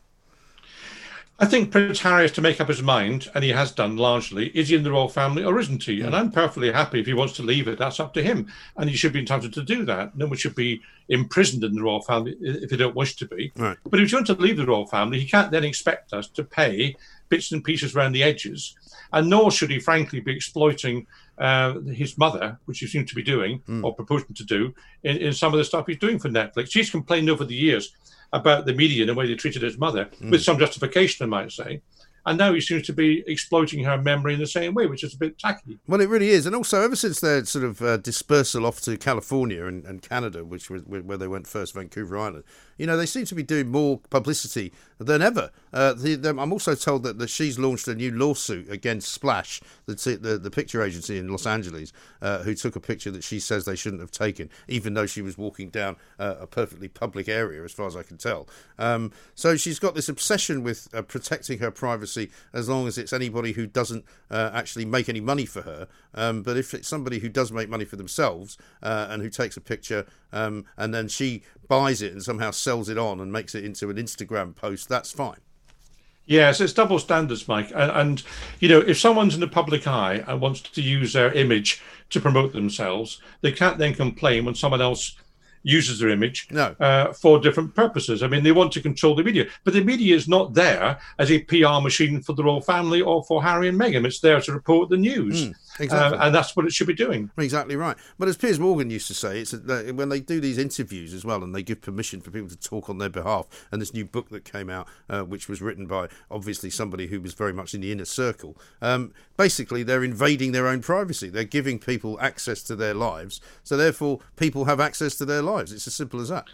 I 1.36 1.46
think 1.46 1.72
Prince 1.72 2.00
Harry 2.00 2.22
has 2.22 2.32
to 2.32 2.40
make 2.40 2.60
up 2.60 2.68
his 2.68 2.82
mind, 2.82 3.28
and 3.34 3.42
he 3.42 3.50
has 3.50 3.72
done 3.72 3.96
largely. 3.96 4.56
Is 4.56 4.68
he 4.68 4.76
in 4.76 4.84
the 4.84 4.92
royal 4.92 5.08
family 5.08 5.42
or 5.42 5.58
isn't 5.58 5.82
he? 5.82 6.00
And 6.00 6.10
hmm. 6.10 6.14
I'm 6.14 6.30
perfectly 6.30 6.70
happy 6.70 7.00
if 7.00 7.06
he 7.06 7.14
wants 7.14 7.34
to 7.34 7.42
leave 7.42 7.66
it. 7.66 7.78
That's 7.78 7.98
up 7.98 8.14
to 8.14 8.22
him, 8.22 8.46
and 8.76 8.88
he 8.88 8.96
should 8.96 9.12
be 9.12 9.18
entitled 9.18 9.52
to 9.54 9.62
do 9.62 9.84
that. 9.84 10.16
No 10.16 10.26
one 10.26 10.36
should 10.36 10.54
be 10.54 10.80
imprisoned 11.08 11.64
in 11.64 11.74
the 11.74 11.82
royal 11.82 12.02
family 12.02 12.36
if 12.40 12.70
they 12.70 12.76
don't 12.76 12.94
wish 12.94 13.16
to 13.16 13.26
be. 13.26 13.52
Right. 13.56 13.76
But 13.84 14.00
if 14.00 14.10
he 14.10 14.14
wants 14.14 14.30
to 14.30 14.36
leave 14.36 14.56
the 14.56 14.66
royal 14.66 14.86
family, 14.86 15.18
he 15.18 15.28
can't 15.28 15.50
then 15.50 15.64
expect 15.64 16.12
us 16.12 16.28
to 16.28 16.44
pay 16.44 16.96
bits 17.28 17.50
and 17.50 17.64
pieces 17.64 17.96
around 17.96 18.12
the 18.12 18.22
edges. 18.22 18.76
And 19.12 19.28
nor 19.28 19.50
should 19.50 19.70
he, 19.70 19.80
frankly, 19.80 20.20
be 20.20 20.34
exploiting 20.34 21.06
uh, 21.38 21.80
his 21.80 22.16
mother, 22.18 22.58
which 22.66 22.78
he 22.78 22.86
seems 22.86 23.08
to 23.10 23.14
be 23.14 23.22
doing 23.22 23.60
Hmm. 23.66 23.84
or 23.84 23.94
proposing 23.94 24.34
to 24.34 24.44
do, 24.44 24.72
in, 25.02 25.16
in 25.18 25.32
some 25.32 25.52
of 25.52 25.58
the 25.58 25.64
stuff 25.64 25.86
he's 25.86 25.98
doing 25.98 26.18
for 26.18 26.28
Netflix. 26.28 26.70
She's 26.70 26.90
complained 26.90 27.28
over 27.30 27.44
the 27.44 27.54
years 27.54 27.92
about 28.32 28.66
the 28.66 28.74
media 28.74 29.02
and 29.02 29.10
the 29.10 29.14
way 29.14 29.26
they 29.26 29.34
treated 29.34 29.62
his 29.62 29.78
mother, 29.78 30.08
Hmm. 30.18 30.30
with 30.30 30.42
some 30.42 30.58
justification, 30.58 31.24
I 31.24 31.28
might 31.28 31.52
say. 31.52 31.80
And 32.26 32.38
now 32.38 32.54
he 32.54 32.60
seems 32.62 32.86
to 32.86 32.94
be 32.94 33.22
exploiting 33.26 33.84
her 33.84 34.00
memory 34.00 34.32
in 34.32 34.40
the 34.40 34.46
same 34.46 34.72
way, 34.72 34.86
which 34.86 35.04
is 35.04 35.12
a 35.12 35.18
bit 35.18 35.38
tacky. 35.38 35.78
Well, 35.86 36.00
it 36.00 36.08
really 36.08 36.30
is, 36.30 36.46
and 36.46 36.56
also 36.56 36.80
ever 36.80 36.96
since 36.96 37.20
their 37.20 37.44
sort 37.44 37.66
of 37.66 37.82
uh, 37.82 37.98
dispersal 37.98 38.64
off 38.64 38.80
to 38.82 38.96
California 38.96 39.66
and, 39.66 39.84
and 39.84 40.00
Canada, 40.00 40.42
which 40.42 40.70
was 40.70 40.82
where 40.86 41.18
they 41.18 41.28
went 41.28 41.46
first, 41.46 41.74
Vancouver 41.74 42.16
Island, 42.16 42.44
you 42.78 42.86
know, 42.86 42.96
they 42.96 43.04
seem 43.04 43.26
to 43.26 43.34
be 43.34 43.42
doing 43.42 43.68
more 43.70 44.00
publicity 44.08 44.72
than 45.06 45.22
ever. 45.22 45.50
Uh, 45.72 45.92
the, 45.92 46.14
the, 46.14 46.30
I'm 46.30 46.52
also 46.52 46.74
told 46.74 47.02
that, 47.02 47.18
that 47.18 47.30
she's 47.30 47.58
launched 47.58 47.88
a 47.88 47.94
new 47.94 48.10
lawsuit 48.10 48.70
against 48.70 49.12
Splash, 49.12 49.60
the 49.86 49.94
the, 50.20 50.38
the 50.38 50.50
picture 50.50 50.82
agency 50.82 51.18
in 51.18 51.28
Los 51.28 51.46
Angeles, 51.46 51.92
uh, 52.22 52.38
who 52.38 52.54
took 52.54 52.76
a 52.76 52.80
picture 52.80 53.10
that 53.10 53.24
she 53.24 53.40
says 53.40 53.64
they 53.64 53.76
shouldn't 53.76 54.00
have 54.00 54.10
taken, 54.10 54.50
even 54.68 54.94
though 54.94 55.06
she 55.06 55.22
was 55.22 55.36
walking 55.36 55.70
down 55.70 55.96
uh, 56.18 56.36
a 56.40 56.46
perfectly 56.46 56.88
public 56.88 57.28
area, 57.28 57.64
as 57.64 57.72
far 57.72 57.86
as 57.86 57.96
I 57.96 58.02
can 58.02 58.16
tell. 58.16 58.48
Um, 58.78 59.12
so 59.34 59.56
she's 59.56 59.78
got 59.78 59.94
this 59.94 60.08
obsession 60.08 60.62
with 60.62 60.88
uh, 60.94 61.02
protecting 61.02 61.58
her 61.58 61.70
privacy 61.70 62.30
as 62.52 62.68
long 62.68 62.86
as 62.86 62.98
it's 62.98 63.12
anybody 63.12 63.52
who 63.52 63.66
doesn't 63.66 64.04
uh, 64.30 64.50
actually 64.54 64.84
make 64.84 65.08
any 65.08 65.20
money 65.20 65.46
for 65.46 65.62
her. 65.62 65.88
Um, 66.14 66.42
but 66.42 66.56
if 66.56 66.74
it's 66.74 66.88
somebody 66.88 67.18
who 67.18 67.28
does 67.28 67.50
make 67.50 67.68
money 67.68 67.84
for 67.84 67.96
themselves 67.96 68.56
uh, 68.82 69.08
and 69.10 69.22
who 69.22 69.30
takes 69.30 69.56
a 69.56 69.60
picture 69.60 70.06
um, 70.34 70.64
and 70.76 70.92
then 70.92 71.08
she 71.08 71.42
buys 71.68 72.02
it 72.02 72.12
and 72.12 72.22
somehow 72.22 72.50
sells 72.50 72.88
it 72.88 72.98
on 72.98 73.20
and 73.20 73.32
makes 73.32 73.54
it 73.54 73.64
into 73.64 73.90
an 73.90 73.96
Instagram 73.96 74.54
post, 74.54 74.88
that's 74.88 75.12
fine. 75.12 75.38
Yes, 76.26 76.60
it's 76.60 76.72
double 76.72 76.98
standards, 76.98 77.46
Mike. 77.48 77.70
And, 77.74 77.90
and, 77.90 78.22
you 78.60 78.68
know, 78.68 78.80
if 78.80 78.98
someone's 78.98 79.34
in 79.34 79.40
the 79.40 79.48
public 79.48 79.86
eye 79.86 80.24
and 80.26 80.40
wants 80.40 80.60
to 80.62 80.80
use 80.80 81.12
their 81.12 81.30
image 81.32 81.82
to 82.10 82.20
promote 82.20 82.52
themselves, 82.54 83.20
they 83.42 83.52
can't 83.52 83.76
then 83.76 83.94
complain 83.94 84.46
when 84.46 84.54
someone 84.54 84.80
else 84.80 85.16
uses 85.66 85.98
their 85.98 86.10
image 86.10 86.46
No. 86.50 86.76
uh, 86.80 87.12
for 87.14 87.38
different 87.40 87.74
purposes. 87.74 88.22
I 88.22 88.26
mean, 88.28 88.42
they 88.44 88.52
want 88.52 88.72
to 88.72 88.80
control 88.82 89.14
the 89.14 89.24
media, 89.24 89.46
but 89.64 89.72
the 89.74 89.82
media 89.82 90.14
is 90.14 90.28
not 90.28 90.52
there 90.54 90.98
as 91.18 91.30
a 91.30 91.40
PR 91.40 91.80
machine 91.82 92.20
for 92.22 92.34
the 92.34 92.44
royal 92.44 92.60
family 92.60 93.00
or 93.00 93.24
for 93.24 93.42
Harry 93.42 93.68
and 93.68 93.78
Meghan. 93.80 94.04
It's 94.06 94.20
there 94.20 94.40
to 94.42 94.52
report 94.52 94.90
the 94.90 94.96
news. 94.98 95.50
Exactly. 95.78 96.18
Uh, 96.18 96.26
and 96.26 96.34
that's 96.34 96.54
what 96.56 96.66
it 96.66 96.72
should 96.72 96.86
be 96.86 96.94
doing. 96.94 97.30
Exactly 97.38 97.76
right. 97.76 97.96
But 98.18 98.28
as 98.28 98.36
Piers 98.36 98.58
Morgan 98.58 98.90
used 98.90 99.06
to 99.08 99.14
say, 99.14 99.40
it's 99.40 99.52
that 99.52 99.94
when 99.94 100.08
they 100.08 100.20
do 100.20 100.40
these 100.40 100.58
interviews 100.58 101.12
as 101.12 101.24
well, 101.24 101.42
and 101.42 101.54
they 101.54 101.62
give 101.62 101.80
permission 101.80 102.20
for 102.20 102.30
people 102.30 102.48
to 102.48 102.56
talk 102.56 102.88
on 102.88 102.98
their 102.98 103.08
behalf. 103.08 103.46
And 103.70 103.80
this 103.80 103.94
new 103.94 104.04
book 104.04 104.28
that 104.30 104.44
came 104.44 104.70
out, 104.70 104.88
uh, 105.08 105.22
which 105.22 105.48
was 105.48 105.60
written 105.60 105.86
by 105.86 106.08
obviously 106.30 106.70
somebody 106.70 107.06
who 107.06 107.20
was 107.20 107.34
very 107.34 107.52
much 107.52 107.74
in 107.74 107.80
the 107.80 107.92
inner 107.92 108.04
circle. 108.04 108.56
Um, 108.80 109.12
basically, 109.36 109.82
they're 109.82 110.04
invading 110.04 110.52
their 110.52 110.68
own 110.68 110.80
privacy. 110.80 111.28
They're 111.28 111.44
giving 111.44 111.78
people 111.78 112.18
access 112.20 112.62
to 112.64 112.76
their 112.76 112.94
lives, 112.94 113.40
so 113.62 113.76
therefore 113.76 114.20
people 114.36 114.66
have 114.66 114.80
access 114.80 115.14
to 115.16 115.24
their 115.24 115.42
lives. 115.42 115.72
It's 115.72 115.86
as 115.86 115.94
simple 115.94 116.20
as 116.20 116.28
that. 116.28 116.46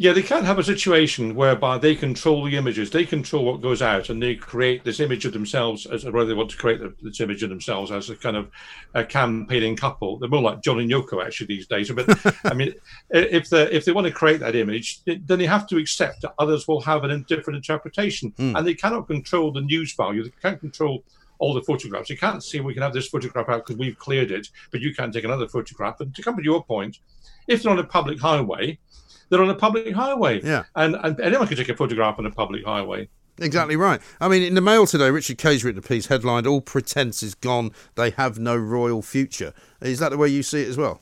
Yeah, 0.00 0.14
they 0.14 0.22
can't 0.22 0.46
have 0.46 0.58
a 0.58 0.64
situation 0.64 1.34
whereby 1.34 1.76
they 1.76 1.94
control 1.94 2.42
the 2.46 2.56
images, 2.56 2.90
they 2.90 3.04
control 3.04 3.44
what 3.44 3.60
goes 3.60 3.82
out, 3.82 4.08
and 4.08 4.22
they 4.22 4.34
create 4.34 4.82
this 4.82 4.98
image 4.98 5.26
of 5.26 5.34
themselves 5.34 5.84
as 5.84 6.06
or 6.06 6.24
they 6.24 6.32
want 6.32 6.48
to 6.52 6.56
create 6.56 6.80
this 7.02 7.20
image 7.20 7.42
of 7.42 7.50
themselves 7.50 7.90
as 7.90 8.08
a 8.08 8.16
kind 8.16 8.34
of 8.34 8.50
a 8.94 9.04
campaigning 9.04 9.76
couple. 9.76 10.16
They're 10.16 10.30
more 10.30 10.40
like 10.40 10.62
John 10.62 10.80
and 10.80 10.90
Yoko 10.90 11.22
actually 11.22 11.48
these 11.48 11.66
days. 11.66 11.90
But 11.90 12.18
I 12.44 12.54
mean, 12.54 12.72
if 13.10 13.50
they 13.50 13.70
if 13.70 13.84
they 13.84 13.92
want 13.92 14.06
to 14.06 14.10
create 14.10 14.40
that 14.40 14.56
image, 14.56 15.02
then 15.04 15.38
they 15.38 15.44
have 15.44 15.66
to 15.66 15.76
accept 15.76 16.22
that 16.22 16.32
others 16.38 16.66
will 16.66 16.80
have 16.80 17.04
a 17.04 17.18
different 17.18 17.58
interpretation, 17.58 18.32
hmm. 18.38 18.56
and 18.56 18.66
they 18.66 18.72
cannot 18.72 19.06
control 19.06 19.52
the 19.52 19.60
news 19.60 19.92
value. 19.92 20.24
They 20.24 20.32
can't 20.40 20.60
control 20.60 21.04
all 21.40 21.52
the 21.52 21.60
photographs. 21.60 22.08
You 22.08 22.16
can't 22.16 22.42
say 22.42 22.60
we 22.60 22.72
can 22.72 22.82
have 22.82 22.94
this 22.94 23.08
photograph 23.08 23.50
out 23.50 23.66
because 23.66 23.76
we've 23.76 23.98
cleared 23.98 24.30
it, 24.30 24.48
but 24.70 24.80
you 24.80 24.94
can't 24.94 25.12
take 25.12 25.24
another 25.24 25.46
photograph. 25.46 26.00
And 26.00 26.14
to 26.14 26.22
come 26.22 26.38
to 26.38 26.42
your 26.42 26.64
point, 26.64 27.00
if 27.48 27.62
they're 27.62 27.72
on 27.72 27.78
a 27.78 27.84
public 27.84 28.18
highway, 28.18 28.78
they're 29.30 29.42
on 29.42 29.48
a 29.48 29.54
public 29.54 29.94
highway. 29.94 30.42
Yeah. 30.42 30.64
And, 30.76 30.96
and 30.96 31.18
anyone 31.20 31.46
can 31.46 31.56
take 31.56 31.70
a 31.70 31.76
photograph 31.76 32.18
on 32.18 32.26
a 32.26 32.30
public 32.30 32.64
highway. 32.64 33.08
Exactly 33.38 33.76
right. 33.76 34.02
I 34.20 34.28
mean, 34.28 34.42
in 34.42 34.54
the 34.54 34.60
Mail 34.60 34.86
today, 34.86 35.10
Richard 35.10 35.38
Kay's 35.38 35.64
written 35.64 35.78
a 35.78 35.82
piece 35.82 36.06
headlined 36.06 36.46
"All 36.46 36.60
pretense 36.60 37.22
is 37.22 37.34
gone. 37.34 37.70
They 37.94 38.10
have 38.10 38.38
no 38.38 38.54
royal 38.54 39.00
future." 39.00 39.54
Is 39.80 39.98
that 40.00 40.10
the 40.10 40.18
way 40.18 40.28
you 40.28 40.42
see 40.42 40.60
it 40.60 40.68
as 40.68 40.76
well? 40.76 41.00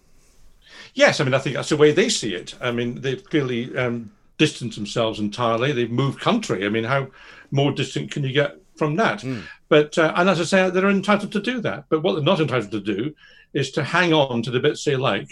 Yes, 0.94 1.20
I 1.20 1.24
mean, 1.24 1.34
I 1.34 1.38
think 1.38 1.56
that's 1.56 1.70
the 1.70 1.76
way 1.76 1.90
they 1.90 2.08
see 2.08 2.34
it. 2.34 2.54
I 2.60 2.70
mean, 2.70 3.00
they've 3.00 3.22
clearly 3.24 3.76
um, 3.76 4.12
distanced 4.36 4.76
themselves 4.76 5.18
entirely. 5.18 5.72
They've 5.72 5.90
moved 5.90 6.20
country. 6.20 6.64
I 6.64 6.68
mean, 6.68 6.84
how 6.84 7.08
more 7.50 7.72
distant 7.72 8.12
can 8.12 8.22
you 8.22 8.32
get 8.32 8.56
from 8.76 8.94
that? 8.96 9.24
But, 9.68 9.98
uh, 9.98 10.12
and 10.16 10.28
as 10.28 10.40
I 10.40 10.44
say, 10.44 10.70
they're 10.70 10.88
entitled 10.88 11.32
to 11.32 11.40
do 11.40 11.60
that. 11.62 11.86
But 11.88 12.02
what 12.02 12.14
they're 12.14 12.22
not 12.22 12.40
entitled 12.40 12.70
to 12.70 12.80
do 12.80 13.14
is 13.52 13.70
to 13.72 13.82
hang 13.82 14.12
on 14.12 14.42
to 14.42 14.50
the 14.50 14.60
bits 14.60 14.84
they 14.84 14.96
like 14.96 15.28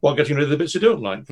while 0.00 0.14
getting 0.14 0.36
rid 0.36 0.44
of 0.44 0.50
the 0.50 0.56
bits 0.56 0.74
they 0.74 0.80
don't 0.80 1.02
like. 1.02 1.26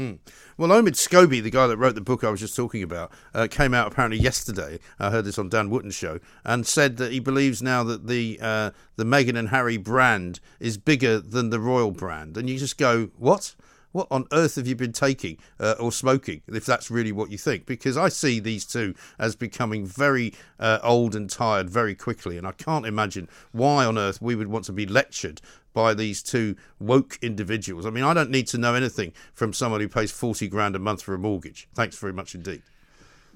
Well, 0.59 0.71
Omid 0.71 0.97
Scobie, 0.97 1.41
the 1.41 1.51
guy 1.51 1.69
that 1.69 1.77
wrote 1.77 1.95
the 1.95 2.01
book 2.01 2.25
I 2.25 2.31
was 2.31 2.41
just 2.41 2.57
talking 2.57 2.83
about, 2.83 3.13
uh, 3.33 3.47
came 3.49 3.73
out 3.73 3.87
apparently 3.87 4.19
yesterday. 4.19 4.81
I 4.99 5.13
heard 5.13 5.25
this 5.25 5.39
on 5.39 5.49
Dan 5.49 5.71
Wootton's 5.71 5.95
show, 5.95 6.19
and 6.45 6.67
said 6.67 6.97
that 6.97 7.13
he 7.13 7.21
believes 7.21 7.63
now 7.63 7.85
that 7.85 8.09
the 8.09 8.41
uh, 8.43 8.73
the 8.97 9.05
Meghan 9.05 9.39
and 9.39 9.51
Harry 9.51 9.77
brand 9.77 10.41
is 10.59 10.77
bigger 10.77 11.21
than 11.21 11.51
the 11.51 11.61
royal 11.61 11.93
brand. 11.93 12.37
And 12.37 12.51
you 12.51 12.59
just 12.59 12.77
go, 12.77 13.11
what? 13.17 13.55
What 13.93 14.09
on 14.11 14.27
earth 14.33 14.57
have 14.57 14.67
you 14.67 14.77
been 14.77 14.93
taking 14.93 15.39
uh, 15.59 15.75
or 15.81 15.93
smoking, 15.93 16.43
if 16.49 16.67
that's 16.67 16.91
really 16.91 17.13
what 17.13 17.31
you 17.31 17.39
think? 17.39 17.67
Because 17.67 17.97
I 17.97 18.09
see 18.09 18.39
these 18.41 18.65
two 18.65 18.95
as 19.19 19.37
becoming 19.37 19.87
very 19.87 20.35
uh, 20.61 20.79
old 20.83 21.15
and 21.15 21.29
tired 21.31 21.71
very 21.71 21.95
quickly, 21.95 22.37
and 22.37 22.47
I 22.47 22.53
can't 22.53 22.87
imagine 22.87 23.29
why 23.53 23.85
on 23.85 23.99
earth 23.99 24.21
we 24.21 24.35
would 24.35 24.49
want 24.49 24.65
to 24.67 24.73
be 24.73 24.87
lectured 24.87 25.41
by 25.73 25.95
these 25.95 26.23
two 26.23 26.57
woke 26.79 27.19
individuals. 27.23 27.87
I 27.87 27.91
mean, 27.91 28.05
I 28.05 28.15
don't 28.15 28.31
need 28.31 28.49
to 28.49 28.59
know 28.59 28.75
anything 28.75 29.13
from 29.33 29.53
someone 29.53 29.81
who 29.81 29.89
pays 29.89 30.11
40 30.11 30.49
grand 30.49 30.75
a 30.77 30.79
month 30.79 31.03
for 31.03 31.15
a 31.15 31.19
mortgage. 31.19 31.69
Thanks 31.75 31.97
very 31.97 32.13
much 32.13 32.35
indeed. 32.35 32.63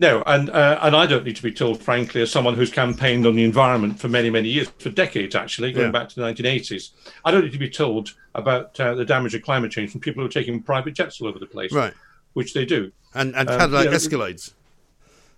No, 0.03 0.21
and 0.27 0.51
uh, 0.51 0.81
and 0.83 0.97
I 0.97 1.07
don't 1.07 1.25
need 1.25 1.37
to 1.37 1.43
be 1.45 1.53
told, 1.53 1.81
frankly, 1.81 2.23
as 2.23 2.31
someone 2.33 2.55
who's 2.55 2.73
campaigned 2.73 3.25
on 3.25 3.37
the 3.37 3.45
environment 3.45 4.01
for 4.01 4.09
many, 4.09 4.31
many 4.31 4.49
years, 4.49 4.69
for 4.81 4.91
decades 4.91 5.37
actually, 5.37 5.71
going 5.73 5.87
Yeah. 5.87 5.93
back 5.93 6.09
to 6.09 6.17
the 6.17 6.23
1980s. 6.23 6.91
I 7.25 7.31
don't 7.31 7.45
need 7.45 7.53
to 7.53 7.59
be 7.59 7.71
told 7.71 8.13
about 8.35 8.79
uh, 8.81 8.97
the 8.97 9.05
damage 9.05 9.33
of 9.37 9.43
climate 9.43 9.71
change 9.71 9.93
from 9.93 10.01
people 10.01 10.21
who 10.21 10.27
are 10.27 10.33
taking 10.33 10.61
private 10.61 10.95
jets 10.95 11.21
all 11.21 11.29
over 11.29 11.39
the 11.39 11.47
place, 11.47 11.73
Right. 11.73 11.95
which 12.33 12.53
they 12.53 12.65
do. 12.65 12.91
And, 13.15 13.37
and 13.37 13.49
Um, 13.49 13.57
Cadillac 13.61 13.85
you 13.85 13.91
know, 13.93 13.97
Escalades. 13.97 14.55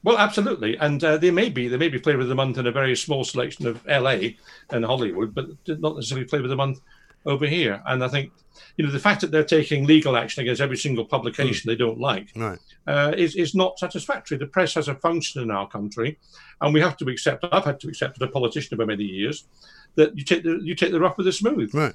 Well, 0.03 0.17
absolutely, 0.17 0.79
and 0.79 1.05
uh, 1.05 1.19
they 1.19 1.31
may 1.31 1.51
be 1.51 1.69
they 1.69 1.77
may 1.77 1.91
be 1.91 1.99
flavour 1.99 2.23
of 2.23 2.29
the 2.29 2.35
month 2.35 2.57
in 2.57 2.67
a 2.67 2.73
very 2.73 2.97
small 2.97 3.23
selection 3.23 3.67
of 3.67 3.85
LA 3.87 4.17
and 4.71 4.83
Hollywood, 4.83 5.35
but 5.35 5.47
not 5.67 5.97
necessarily 5.97 6.27
flavour 6.27 6.45
of 6.45 6.51
the 6.51 6.57
month 6.57 6.81
over 7.27 7.47
here. 7.47 7.83
And 7.87 8.03
I 8.05 8.09
think 8.09 8.33
you 8.77 8.85
know 8.85 8.93
the 8.93 8.99
fact 8.99 9.21
that 9.21 9.31
they're 9.31 9.45
taking 9.45 9.85
legal 9.87 10.17
action 10.17 10.43
against 10.43 10.61
every 10.61 10.77
single 10.77 11.05
publication 11.05 11.69
they 11.69 11.77
don't 11.77 11.99
like 11.99 12.29
Right. 12.37 12.59
uh, 12.87 13.13
is 13.17 13.35
is 13.37 13.55
not 13.55 13.79
satisfactory. 13.79 14.37
The 14.39 14.47
press 14.47 14.75
has 14.75 14.89
a 14.89 14.95
function 14.95 15.43
in 15.43 15.51
our 15.51 15.69
country, 15.69 16.19
and 16.61 16.73
we 16.75 16.81
have 16.81 16.97
to 16.99 17.07
accept. 17.09 17.45
I've 17.51 17.65
had 17.65 17.81
to 17.81 17.89
accept 17.89 18.17
as 18.21 18.29
a 18.29 18.31
politician 18.31 18.77
over 18.77 18.87
many 18.87 19.05
years 19.05 19.45
that 19.97 20.17
you 20.17 20.25
take 20.25 20.43
the 20.45 20.61
you 20.63 20.75
take 20.75 20.93
the 20.93 21.01
rough 21.01 21.17
with 21.17 21.27
the 21.27 21.33
smooth, 21.33 21.75
Right. 21.75 21.95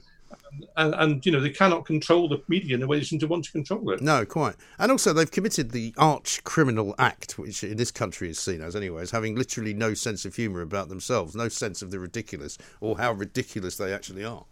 and, 0.77 0.93
and 0.95 1.25
you 1.25 1.31
know 1.31 1.39
they 1.39 1.49
cannot 1.49 1.85
control 1.85 2.27
the 2.29 2.41
media 2.47 2.73
in 2.73 2.79
the 2.79 2.87
way 2.87 2.97
they 2.97 3.03
seem 3.05 3.19
to 3.19 3.27
want 3.27 3.45
to 3.45 3.51
control 3.51 3.91
it. 3.91 4.01
No, 4.01 4.25
quite. 4.25 4.55
And 4.77 4.91
also, 4.91 5.13
they've 5.13 5.29
committed 5.29 5.71
the 5.71 5.93
arch 5.97 6.43
criminal 6.43 6.95
act, 6.97 7.37
which 7.37 7.63
in 7.63 7.77
this 7.77 7.91
country 7.91 8.29
is 8.29 8.39
seen 8.39 8.61
as, 8.61 8.75
anyway, 8.75 9.01
as 9.01 9.11
having 9.11 9.35
literally 9.35 9.73
no 9.73 9.93
sense 9.93 10.25
of 10.25 10.35
humour 10.35 10.61
about 10.61 10.89
themselves, 10.89 11.35
no 11.35 11.49
sense 11.49 11.81
of 11.81 11.91
the 11.91 11.99
ridiculous 11.99 12.57
or 12.81 12.97
how 12.97 13.11
ridiculous 13.13 13.77
they 13.77 13.93
actually 13.93 14.23
are. 14.25 14.45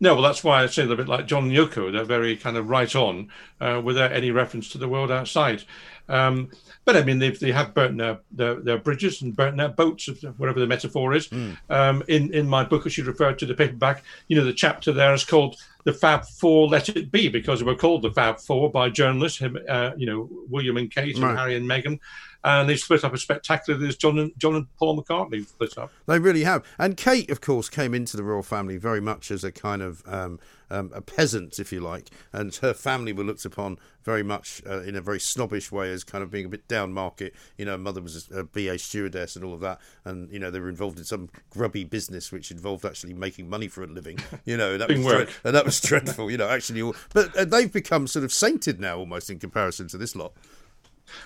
No, 0.00 0.14
well, 0.14 0.22
that's 0.22 0.42
why 0.44 0.62
I 0.62 0.66
say 0.66 0.84
they're 0.84 0.94
a 0.94 0.96
bit 0.96 1.08
like 1.08 1.26
John 1.26 1.44
and 1.44 1.52
Yoko. 1.52 1.92
They're 1.92 2.04
very 2.04 2.36
kind 2.36 2.56
of 2.56 2.68
right 2.68 2.94
on 2.94 3.28
uh, 3.60 3.80
without 3.84 4.12
any 4.12 4.30
reference 4.30 4.68
to 4.70 4.78
the 4.78 4.88
world 4.88 5.10
outside. 5.10 5.62
Um, 6.08 6.50
but 6.84 6.96
I 6.96 7.02
mean, 7.02 7.18
they've, 7.18 7.38
they 7.38 7.52
have 7.52 7.72
burnt 7.72 7.96
their, 7.96 8.18
their, 8.30 8.56
their 8.56 8.78
bridges 8.78 9.22
and 9.22 9.34
burnt 9.34 9.56
their 9.56 9.70
boats, 9.70 10.06
whatever 10.36 10.60
the 10.60 10.66
metaphor 10.66 11.14
is. 11.14 11.30
Um, 11.70 12.02
in, 12.08 12.32
in 12.34 12.46
my 12.46 12.62
book, 12.64 12.84
as 12.86 12.98
you 12.98 13.04
referred 13.04 13.38
to 13.38 13.46
the 13.46 13.54
paperback, 13.54 14.04
you 14.28 14.36
know, 14.36 14.44
the 14.44 14.52
chapter 14.52 14.92
there 14.92 15.14
is 15.14 15.24
called 15.24 15.56
The 15.84 15.94
Fab 15.94 16.26
Four 16.26 16.68
Let 16.68 16.90
It 16.90 17.10
Be, 17.10 17.28
because 17.28 17.60
they 17.60 17.64
were 17.64 17.74
called 17.74 18.02
the 18.02 18.10
Fab 18.10 18.38
Four 18.38 18.70
by 18.70 18.90
journalists, 18.90 19.38
him, 19.38 19.56
uh, 19.66 19.92
you 19.96 20.04
know, 20.06 20.28
William 20.50 20.76
and 20.76 20.90
Kate 20.90 21.16
Right. 21.18 21.30
and 21.30 21.38
Harry 21.38 21.56
and 21.56 21.66
Meghan. 21.66 21.98
And 22.44 22.68
they 22.68 22.76
split 22.76 23.02
up 23.04 23.14
as 23.14 23.22
spectacularly 23.22 23.88
as 23.88 23.96
John 23.96 24.18
and 24.18 24.32
John 24.36 24.54
and 24.54 24.66
Paul 24.76 25.02
McCartney 25.02 25.46
split 25.46 25.78
up. 25.78 25.90
They 26.06 26.18
really 26.18 26.44
have. 26.44 26.64
And 26.78 26.96
Kate, 26.96 27.30
of 27.30 27.40
course, 27.40 27.70
came 27.70 27.94
into 27.94 28.16
the 28.16 28.22
royal 28.22 28.42
family 28.42 28.76
very 28.76 29.00
much 29.00 29.30
as 29.30 29.44
a 29.44 29.50
kind 29.50 29.80
of 29.80 30.02
um, 30.06 30.38
um, 30.70 30.90
a 30.94 31.00
peasant, 31.00 31.58
if 31.58 31.72
you 31.72 31.80
like, 31.80 32.10
and 32.32 32.54
her 32.56 32.74
family 32.74 33.12
were 33.12 33.24
looked 33.24 33.44
upon 33.44 33.78
very 34.02 34.22
much 34.22 34.62
uh, 34.68 34.82
in 34.82 34.94
a 34.94 35.00
very 35.00 35.20
snobbish 35.20 35.72
way 35.72 35.90
as 35.90 36.04
kind 36.04 36.22
of 36.22 36.30
being 36.30 36.44
a 36.44 36.48
bit 36.48 36.68
down 36.68 36.92
market. 36.92 37.34
You 37.56 37.64
know, 37.64 37.72
her 37.72 37.78
mother 37.78 38.02
was 38.02 38.28
a, 38.30 38.40
a 38.40 38.44
BA 38.44 38.78
stewardess 38.78 39.36
and 39.36 39.44
all 39.44 39.54
of 39.54 39.60
that, 39.60 39.80
and 40.04 40.30
you 40.30 40.38
know 40.38 40.50
they 40.50 40.60
were 40.60 40.68
involved 40.68 40.98
in 40.98 41.04
some 41.04 41.30
grubby 41.48 41.84
business 41.84 42.30
which 42.30 42.50
involved 42.50 42.84
actually 42.84 43.14
making 43.14 43.48
money 43.48 43.68
for 43.68 43.82
a 43.82 43.86
living. 43.86 44.18
You 44.44 44.58
know, 44.58 44.76
that 44.76 44.88
was 44.90 45.04
work. 45.04 45.28
Dre- 45.28 45.34
and 45.44 45.54
that 45.56 45.64
was 45.64 45.80
dreadful. 45.80 46.30
You 46.30 46.36
know, 46.36 46.48
actually, 46.48 46.92
but 47.14 47.34
uh, 47.36 47.44
they've 47.46 47.72
become 47.72 48.06
sort 48.06 48.24
of 48.24 48.32
sainted 48.32 48.80
now 48.80 48.98
almost 48.98 49.30
in 49.30 49.38
comparison 49.38 49.88
to 49.88 49.98
this 49.98 50.14
lot. 50.14 50.34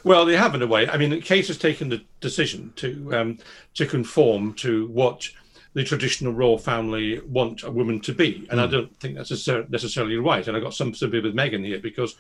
Well, 0.05 0.25
they 0.25 0.37
have 0.37 0.55
in 0.55 0.63
a 0.63 0.67
way. 0.67 0.89
I 0.89 0.97
mean, 0.97 1.21
Kate 1.23 1.47
has 1.47 1.59
taken 1.59 1.89
the 1.89 2.03
decision 2.21 2.73
to 2.77 3.15
um, 3.15 3.39
to 3.75 3.87
conform 3.87 4.55
to 4.55 4.87
what 4.89 5.29
the 5.75 5.85
traditional 5.85 6.33
royal 6.33 6.59
family 6.59 7.21
want 7.21 7.63
a 7.63 7.71
woman 7.71 8.01
to 8.01 8.13
be, 8.13 8.47
and 8.51 8.59
mm. 8.59 8.63
I 8.63 8.67
hmm. 8.67 8.73
don't 8.73 9.01
think 9.01 9.17
that's 9.17 9.31
necessarily 9.71 10.17
right. 10.17 10.47
And 10.47 10.57
I 10.57 10.61
got 10.61 10.75
some 10.75 10.95
sympathy 10.95 11.23
with 11.23 11.37
Meghan 11.37 11.65
here 11.65 11.79
because, 11.79 12.17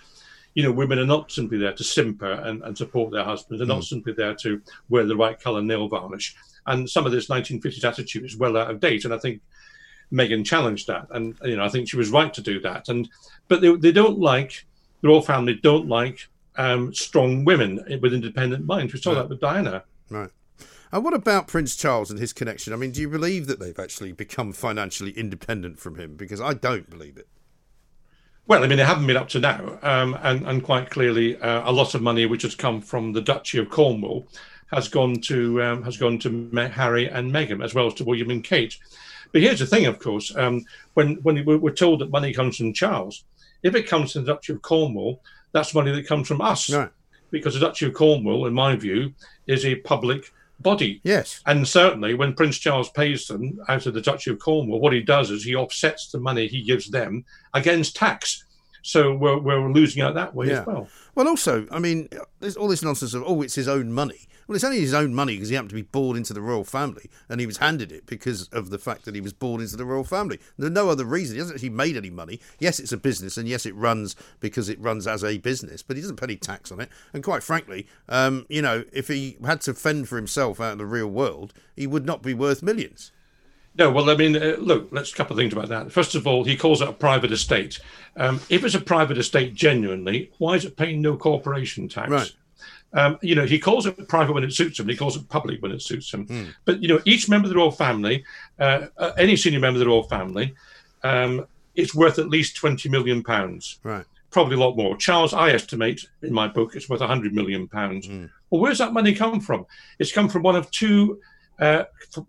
you 0.54 0.62
know, 0.62 0.72
women 0.72 0.98
are 0.98 1.06
not 1.06 1.32
simply 1.32 1.58
there 1.58 1.72
to 1.72 1.84
simper 1.84 2.30
and, 2.30 2.62
and 2.62 2.76
support 2.76 3.10
their 3.10 3.24
husbands. 3.24 3.58
They're 3.58 3.66
mm. 3.66 3.76
not 3.76 3.78
hmm. 3.78 3.94
simply 3.94 4.12
there 4.12 4.34
to 4.36 4.62
wear 4.88 5.04
the 5.04 5.16
right 5.16 5.38
colour 5.38 5.62
nail 5.62 5.88
varnish. 5.88 6.36
And 6.66 6.88
some 6.88 7.06
of 7.06 7.12
this 7.12 7.28
1950s 7.28 7.84
attitude 7.84 8.24
is 8.24 8.36
well 8.36 8.56
out 8.56 8.70
of 8.70 8.80
date. 8.80 9.06
And 9.06 9.14
I 9.14 9.18
think 9.18 9.40
Meghan 10.12 10.44
challenged 10.44 10.86
that, 10.86 11.06
and 11.10 11.34
you 11.42 11.56
know, 11.56 11.64
I 11.64 11.68
think 11.68 11.88
she 11.88 11.96
was 11.96 12.10
right 12.10 12.32
to 12.34 12.40
do 12.40 12.60
that. 12.60 12.88
And 12.88 13.08
but 13.48 13.60
they 13.60 13.74
they 13.76 13.92
don't 13.92 14.18
like 14.18 14.66
the 15.00 15.08
royal 15.08 15.22
family 15.22 15.54
don't 15.54 15.88
like 15.88 16.28
um, 16.58 16.92
strong 16.92 17.44
women 17.44 17.84
with 18.02 18.12
independent 18.12 18.66
minds. 18.66 18.92
We 18.92 19.00
saw 19.00 19.10
right. 19.10 19.20
that 19.20 19.28
with 19.28 19.40
Diana. 19.40 19.84
Right. 20.10 20.30
And 20.90 21.04
what 21.04 21.14
about 21.14 21.48
Prince 21.48 21.76
Charles 21.76 22.10
and 22.10 22.18
his 22.18 22.32
connection? 22.32 22.72
I 22.72 22.76
mean, 22.76 22.92
do 22.92 23.00
you 23.00 23.08
believe 23.08 23.46
that 23.46 23.60
they've 23.60 23.78
actually 23.78 24.12
become 24.12 24.52
financially 24.52 25.12
independent 25.12 25.78
from 25.78 25.96
him? 25.96 26.16
Because 26.16 26.40
I 26.40 26.54
don't 26.54 26.88
believe 26.88 27.16
it. 27.16 27.28
Well, 28.46 28.64
I 28.64 28.66
mean, 28.66 28.78
they 28.78 28.84
haven't 28.84 29.06
been 29.06 29.18
up 29.18 29.28
to 29.30 29.40
now, 29.40 29.78
um, 29.82 30.18
and 30.22 30.46
and 30.48 30.64
quite 30.64 30.88
clearly, 30.88 31.38
uh, 31.38 31.70
a 31.70 31.72
lot 31.72 31.94
of 31.94 32.00
money 32.00 32.24
which 32.24 32.42
has 32.42 32.54
come 32.54 32.80
from 32.80 33.12
the 33.12 33.20
Duchy 33.20 33.58
of 33.58 33.68
Cornwall 33.68 34.26
has 34.72 34.88
gone 34.88 35.20
to 35.22 35.62
um, 35.62 35.82
has 35.82 35.98
gone 35.98 36.18
to 36.20 36.50
Harry 36.72 37.08
and 37.10 37.30
Meghan 37.30 37.62
as 37.62 37.74
well 37.74 37.88
as 37.88 37.94
to 37.94 38.04
William 38.04 38.30
and 38.30 38.42
Kate. 38.42 38.78
But 39.32 39.42
here's 39.42 39.58
the 39.58 39.66
thing, 39.66 39.84
of 39.84 39.98
course, 39.98 40.34
um, 40.34 40.64
when 40.94 41.16
when 41.16 41.44
we're 41.44 41.72
told 41.72 42.00
that 42.00 42.10
money 42.10 42.32
comes 42.32 42.56
from 42.56 42.72
Charles, 42.72 43.24
if 43.62 43.74
it 43.74 43.86
comes 43.86 44.12
from 44.12 44.24
the 44.24 44.32
Duchy 44.32 44.54
of 44.54 44.62
Cornwall, 44.62 45.20
that's 45.52 45.74
money 45.74 45.92
that 45.92 46.06
comes 46.06 46.28
from 46.28 46.40
us. 46.40 46.70
Right. 46.72 46.90
Because 47.30 47.54
the 47.54 47.60
Duchy 47.60 47.86
of 47.86 47.94
Cornwall, 47.94 48.46
in 48.46 48.54
my 48.54 48.76
view, 48.76 49.12
is 49.46 49.64
a 49.64 49.76
public 49.76 50.32
body. 50.60 51.00
Yes. 51.04 51.40
And 51.46 51.66
certainly 51.68 52.14
when 52.14 52.34
Prince 52.34 52.58
Charles 52.58 52.90
pays 52.90 53.26
them 53.26 53.60
out 53.68 53.86
of 53.86 53.94
the 53.94 54.00
Duchy 54.00 54.30
of 54.30 54.38
Cornwall, 54.38 54.80
what 54.80 54.92
he 54.92 55.02
does 55.02 55.30
is 55.30 55.44
he 55.44 55.54
offsets 55.54 56.10
the 56.10 56.18
money 56.18 56.46
he 56.46 56.62
gives 56.62 56.88
them 56.90 57.24
against 57.54 57.96
tax. 57.96 58.44
So 58.82 59.14
we're, 59.14 59.38
we're 59.38 59.70
losing 59.70 60.02
out 60.02 60.14
that 60.14 60.34
way 60.34 60.48
yeah. 60.48 60.60
as 60.60 60.66
well. 60.66 60.88
Well, 61.14 61.28
also, 61.28 61.66
I 61.70 61.78
mean, 61.78 62.08
there's 62.40 62.56
all 62.56 62.68
this 62.68 62.82
nonsense 62.82 63.12
of, 63.14 63.22
oh, 63.26 63.42
it's 63.42 63.54
his 63.54 63.68
own 63.68 63.92
money. 63.92 64.28
Well, 64.48 64.56
it's 64.56 64.64
only 64.64 64.80
his 64.80 64.94
own 64.94 65.14
money 65.14 65.34
because 65.34 65.50
he 65.50 65.56
happened 65.56 65.68
to 65.70 65.76
be 65.76 65.82
born 65.82 66.16
into 66.16 66.32
the 66.32 66.40
royal 66.40 66.64
family 66.64 67.10
and 67.28 67.38
he 67.38 67.46
was 67.46 67.58
handed 67.58 67.92
it 67.92 68.06
because 68.06 68.48
of 68.48 68.70
the 68.70 68.78
fact 68.78 69.04
that 69.04 69.14
he 69.14 69.20
was 69.20 69.34
born 69.34 69.60
into 69.60 69.76
the 69.76 69.84
royal 69.84 70.04
family. 70.04 70.40
There's 70.56 70.72
no 70.72 70.88
other 70.88 71.04
reason. 71.04 71.34
He 71.34 71.38
hasn't 71.38 71.56
actually 71.56 71.68
made 71.68 71.98
any 71.98 72.08
money. 72.08 72.40
Yes, 72.58 72.80
it's 72.80 72.90
a 72.90 72.96
business 72.96 73.36
and 73.36 73.46
yes, 73.46 73.66
it 73.66 73.74
runs 73.74 74.16
because 74.40 74.70
it 74.70 74.80
runs 74.80 75.06
as 75.06 75.22
a 75.22 75.36
business, 75.36 75.82
but 75.82 75.96
he 75.96 76.02
doesn't 76.02 76.16
pay 76.16 76.24
any 76.24 76.36
tax 76.36 76.72
on 76.72 76.80
it. 76.80 76.88
And 77.12 77.22
quite 77.22 77.42
frankly, 77.42 77.86
um, 78.08 78.46
you 78.48 78.62
know, 78.62 78.84
if 78.90 79.08
he 79.08 79.36
had 79.44 79.60
to 79.62 79.74
fend 79.74 80.08
for 80.08 80.16
himself 80.16 80.62
out 80.62 80.72
in 80.72 80.78
the 80.78 80.86
real 80.86 81.08
world, 81.08 81.52
he 81.76 81.86
would 81.86 82.06
not 82.06 82.22
be 82.22 82.32
worth 82.32 82.62
millions. 82.62 83.12
No, 83.74 83.90
well, 83.90 84.08
I 84.08 84.16
mean, 84.16 84.34
uh, 84.34 84.56
look, 84.58 84.88
let's 84.92 85.12
a 85.12 85.14
couple 85.14 85.34
of 85.34 85.38
things 85.38 85.52
about 85.52 85.68
that. 85.68 85.92
First 85.92 86.14
of 86.14 86.26
all, 86.26 86.42
he 86.42 86.56
calls 86.56 86.80
it 86.80 86.88
a 86.88 86.92
private 86.92 87.32
estate. 87.32 87.80
Um, 88.16 88.40
if 88.48 88.64
it's 88.64 88.74
a 88.74 88.80
private 88.80 89.18
estate 89.18 89.54
genuinely, 89.54 90.32
why 90.38 90.54
is 90.54 90.64
it 90.64 90.76
paying 90.76 91.02
no 91.02 91.16
corporation 91.18 91.86
tax? 91.86 92.10
Right. 92.10 92.32
Um, 92.94 93.18
you 93.20 93.34
know, 93.34 93.44
he 93.44 93.58
calls 93.58 93.86
it 93.86 94.08
private 94.08 94.32
when 94.32 94.44
it 94.44 94.52
suits 94.52 94.80
him. 94.80 94.88
He 94.88 94.96
calls 94.96 95.16
it 95.16 95.28
public 95.28 95.60
when 95.60 95.72
it 95.72 95.82
suits 95.82 96.12
him. 96.12 96.26
Mm. 96.26 96.54
But 96.64 96.82
you 96.82 96.88
know, 96.88 97.00
each 97.04 97.28
member 97.28 97.46
of 97.46 97.50
the 97.50 97.56
royal 97.56 97.70
family, 97.70 98.24
uh, 98.58 98.86
uh, 98.96 99.12
any 99.18 99.36
senior 99.36 99.60
member 99.60 99.76
of 99.76 99.80
the 99.80 99.88
royal 99.88 100.04
family, 100.04 100.54
um, 101.02 101.46
it's 101.74 101.94
worth 101.94 102.18
at 102.18 102.28
least 102.28 102.56
twenty 102.56 102.88
million 102.88 103.22
pounds. 103.22 103.78
Right. 103.82 104.06
Probably 104.30 104.56
a 104.56 104.58
lot 104.58 104.76
more. 104.76 104.96
Charles, 104.96 105.32
I 105.34 105.50
estimate 105.50 106.06
in 106.22 106.32
my 106.32 106.48
book, 106.48 106.74
it's 106.76 106.88
worth 106.88 107.00
hundred 107.00 107.34
million 107.34 107.68
pounds. 107.68 108.06
Mm. 108.06 108.30
Well, 108.50 108.60
where's 108.60 108.78
that 108.78 108.92
money 108.92 109.14
come 109.14 109.40
from? 109.40 109.66
It's 109.98 110.12
come 110.12 110.28
from 110.28 110.42
one 110.42 110.56
of 110.56 110.70
two. 110.70 111.20
Uh, 111.60 111.84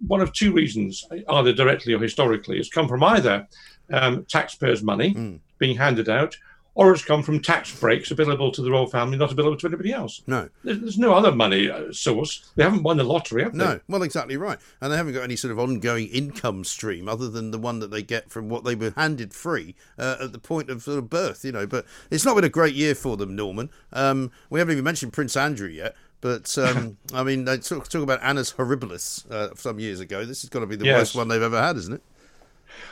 one 0.07 0.21
of 0.21 0.33
two 0.33 0.51
reasons, 0.51 1.07
either 1.29 1.53
directly 1.53 1.93
or 1.93 1.99
historically, 1.99 2.57
it's 2.57 2.67
come 2.67 2.87
from 2.87 3.03
either 3.03 3.47
um, 3.93 4.25
taxpayers' 4.25 4.81
money 4.81 5.13
mm. 5.13 5.39
being 5.59 5.77
handed 5.77 6.09
out, 6.09 6.35
or 6.79 6.93
it's 6.93 7.03
come 7.03 7.21
from 7.21 7.41
tax 7.41 7.77
breaks 7.77 8.09
available 8.09 8.53
to 8.53 8.61
the 8.61 8.71
royal 8.71 8.87
family, 8.87 9.17
not 9.17 9.33
available 9.33 9.57
to 9.57 9.67
anybody 9.67 9.91
else. 9.91 10.21
No. 10.27 10.47
There's, 10.63 10.79
there's 10.79 10.97
no 10.97 11.13
other 11.13 11.29
money 11.29 11.69
uh, 11.69 11.91
source. 11.91 12.49
They 12.55 12.63
haven't 12.63 12.83
won 12.83 12.95
the 12.95 13.03
lottery, 13.03 13.43
have 13.43 13.51
they? 13.51 13.57
No, 13.57 13.81
well, 13.89 14.01
exactly 14.01 14.37
right. 14.37 14.57
And 14.79 14.89
they 14.89 14.95
haven't 14.95 15.11
got 15.11 15.23
any 15.23 15.35
sort 15.35 15.51
of 15.51 15.59
ongoing 15.59 16.07
income 16.07 16.63
stream 16.63 17.09
other 17.09 17.29
than 17.29 17.51
the 17.51 17.57
one 17.57 17.79
that 17.79 17.91
they 17.91 18.01
get 18.01 18.31
from 18.31 18.47
what 18.47 18.63
they 18.63 18.75
were 18.75 18.93
handed 18.95 19.33
free 19.33 19.75
uh, 19.97 20.15
at 20.21 20.31
the 20.31 20.39
point 20.39 20.69
of 20.69 20.81
sort 20.81 20.99
of 20.99 21.09
birth, 21.09 21.43
you 21.43 21.51
know. 21.51 21.67
But 21.67 21.85
it's 22.09 22.23
not 22.23 22.35
been 22.35 22.45
a 22.45 22.49
great 22.49 22.75
year 22.75 22.95
for 22.95 23.17
them, 23.17 23.35
Norman. 23.35 23.69
Um, 23.91 24.31
we 24.49 24.59
haven't 24.59 24.71
even 24.71 24.85
mentioned 24.85 25.11
Prince 25.11 25.35
Andrew 25.35 25.67
yet. 25.67 25.97
But 26.21 26.57
um, 26.57 26.95
I 27.13 27.23
mean, 27.23 27.43
they 27.43 27.57
talk, 27.57 27.89
talk 27.89 28.03
about 28.03 28.23
Annus 28.23 28.53
Horribilis 28.53 29.29
uh, 29.29 29.53
some 29.55 29.79
years 29.79 29.99
ago. 29.99 30.23
This 30.23 30.43
has 30.43 30.49
got 30.49 30.61
to 30.61 30.65
be 30.65 30.77
the 30.77 30.85
yes. 30.85 30.97
worst 30.97 31.15
one 31.15 31.27
they've 31.27 31.41
ever 31.41 31.61
had, 31.61 31.75
isn't 31.75 31.95
it? 31.95 32.03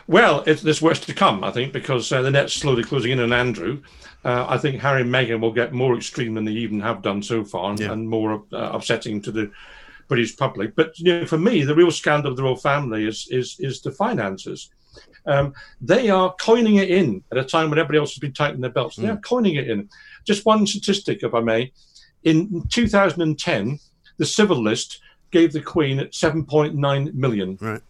Well, 0.07 0.43
it, 0.45 0.61
there's 0.61 0.81
worse 0.81 0.99
to 1.01 1.13
come, 1.13 1.43
I 1.43 1.51
think, 1.51 1.73
because 1.73 2.11
uh, 2.11 2.21
the 2.21 2.31
net's 2.31 2.53
slowly 2.53 2.83
closing 2.83 3.11
in 3.11 3.19
on 3.19 3.33
Andrew. 3.33 3.81
Uh, 4.23 4.45
I 4.49 4.57
think 4.57 4.81
Harry 4.81 5.01
and 5.01 5.13
Meghan 5.13 5.39
will 5.39 5.53
get 5.53 5.73
more 5.73 5.95
extreme 5.95 6.33
than 6.33 6.45
they 6.45 6.51
even 6.51 6.79
have 6.79 7.01
done 7.01 7.21
so 7.21 7.43
far, 7.43 7.71
and, 7.71 7.79
yeah. 7.79 7.91
and 7.91 8.09
more 8.09 8.43
uh, 8.53 8.71
upsetting 8.73 9.21
to 9.21 9.31
the 9.31 9.51
British 10.07 10.35
public. 10.35 10.75
But 10.75 10.97
you 10.99 11.05
know, 11.05 11.25
for 11.25 11.37
me, 11.37 11.63
the 11.63 11.75
real 11.75 11.91
scandal 11.91 12.31
of 12.31 12.37
the 12.37 12.43
royal 12.43 12.55
family 12.55 13.05
is 13.05 13.27
is 13.29 13.57
is 13.59 13.81
the 13.81 13.91
finances. 13.91 14.69
Um, 15.25 15.53
they 15.81 16.09
are 16.09 16.33
coining 16.39 16.75
it 16.75 16.89
in 16.89 17.23
at 17.31 17.37
a 17.37 17.43
time 17.43 17.69
when 17.69 17.79
everybody 17.79 17.99
else 17.99 18.13
has 18.13 18.19
been 18.19 18.33
tightening 18.33 18.61
their 18.61 18.71
belts. 18.71 18.97
Mm. 18.97 19.01
They 19.01 19.09
are 19.09 19.17
coining 19.17 19.55
it 19.55 19.69
in. 19.69 19.89
Just 20.25 20.45
one 20.45 20.65
statistic, 20.65 21.21
if 21.21 21.33
I 21.33 21.41
may. 21.41 21.71
In 22.23 22.65
2010, 22.69 23.79
the 24.17 24.25
civil 24.25 24.61
list 24.61 25.01
gave 25.31 25.51
the 25.51 25.61
Queen 25.61 25.99
7.9 25.99 27.13
million. 27.13 27.57
Right. 27.59 27.81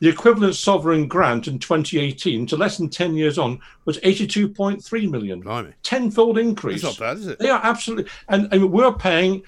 The 0.00 0.08
equivalent 0.08 0.56
sovereign 0.56 1.08
grant 1.08 1.46
in 1.46 1.58
2018 1.58 2.46
to 2.48 2.56
less 2.56 2.78
than 2.78 2.90
10 2.90 3.14
years 3.16 3.38
on 3.38 3.60
was 3.84 3.98
82.3 4.00 5.10
million. 5.10 5.40
Blimey. 5.40 5.72
Tenfold 5.82 6.36
increase. 6.36 6.82
It's 6.82 6.98
not 6.98 6.98
bad, 6.98 7.18
is 7.18 7.26
it? 7.28 7.38
They 7.38 7.48
are 7.48 7.60
absolutely. 7.62 8.10
And, 8.28 8.52
and 8.52 8.70
we're 8.70 8.92
paying 8.92 9.42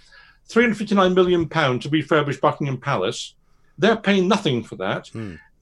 359 0.46 1.14
million 1.14 1.48
pounds 1.48 1.82
to 1.82 1.90
refurbish 1.90 2.40
Buckingham 2.40 2.78
Palace. 2.78 3.34
They're 3.78 3.96
paying 3.96 4.28
nothing 4.28 4.62
for 4.62 4.76
that. 4.76 5.10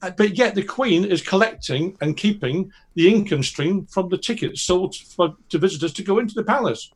Uh, 0.01 0.11
but 0.11 0.37
yet 0.37 0.55
the 0.55 0.63
Queen 0.63 1.03
is 1.03 1.21
collecting 1.21 1.97
and 2.01 2.15
keeping 2.15 2.71
the 2.93 3.11
income 3.11 3.43
stream 3.43 3.85
from 3.87 4.09
the 4.09 4.17
tickets 4.17 4.61
sold 4.61 4.95
for, 4.95 5.35
to 5.49 5.57
visitors 5.57 5.93
to 5.93 6.03
go 6.03 6.19
into 6.19 6.35
the 6.35 6.43
palace. 6.43 6.91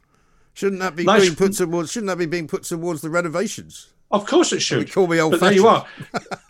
Shouldn't 0.53 0.81
that 0.81 0.95
be 0.95 1.05
nice. 1.05 1.21
being 1.21 1.35
put 1.35 1.53
towards? 1.53 1.91
Shouldn't 1.91 2.07
that 2.07 2.17
be 2.17 2.25
being 2.25 2.47
put 2.47 2.63
towards 2.63 3.01
the 3.01 3.09
renovations? 3.09 3.93
Of 4.12 4.26
course 4.26 4.51
it 4.53 4.60
should. 4.62 4.91
Call 4.91 5.05
me 5.05 5.20
old 5.20 5.34
but 5.34 5.39
There 5.39 5.53
you 5.53 5.68
are. 5.68 5.86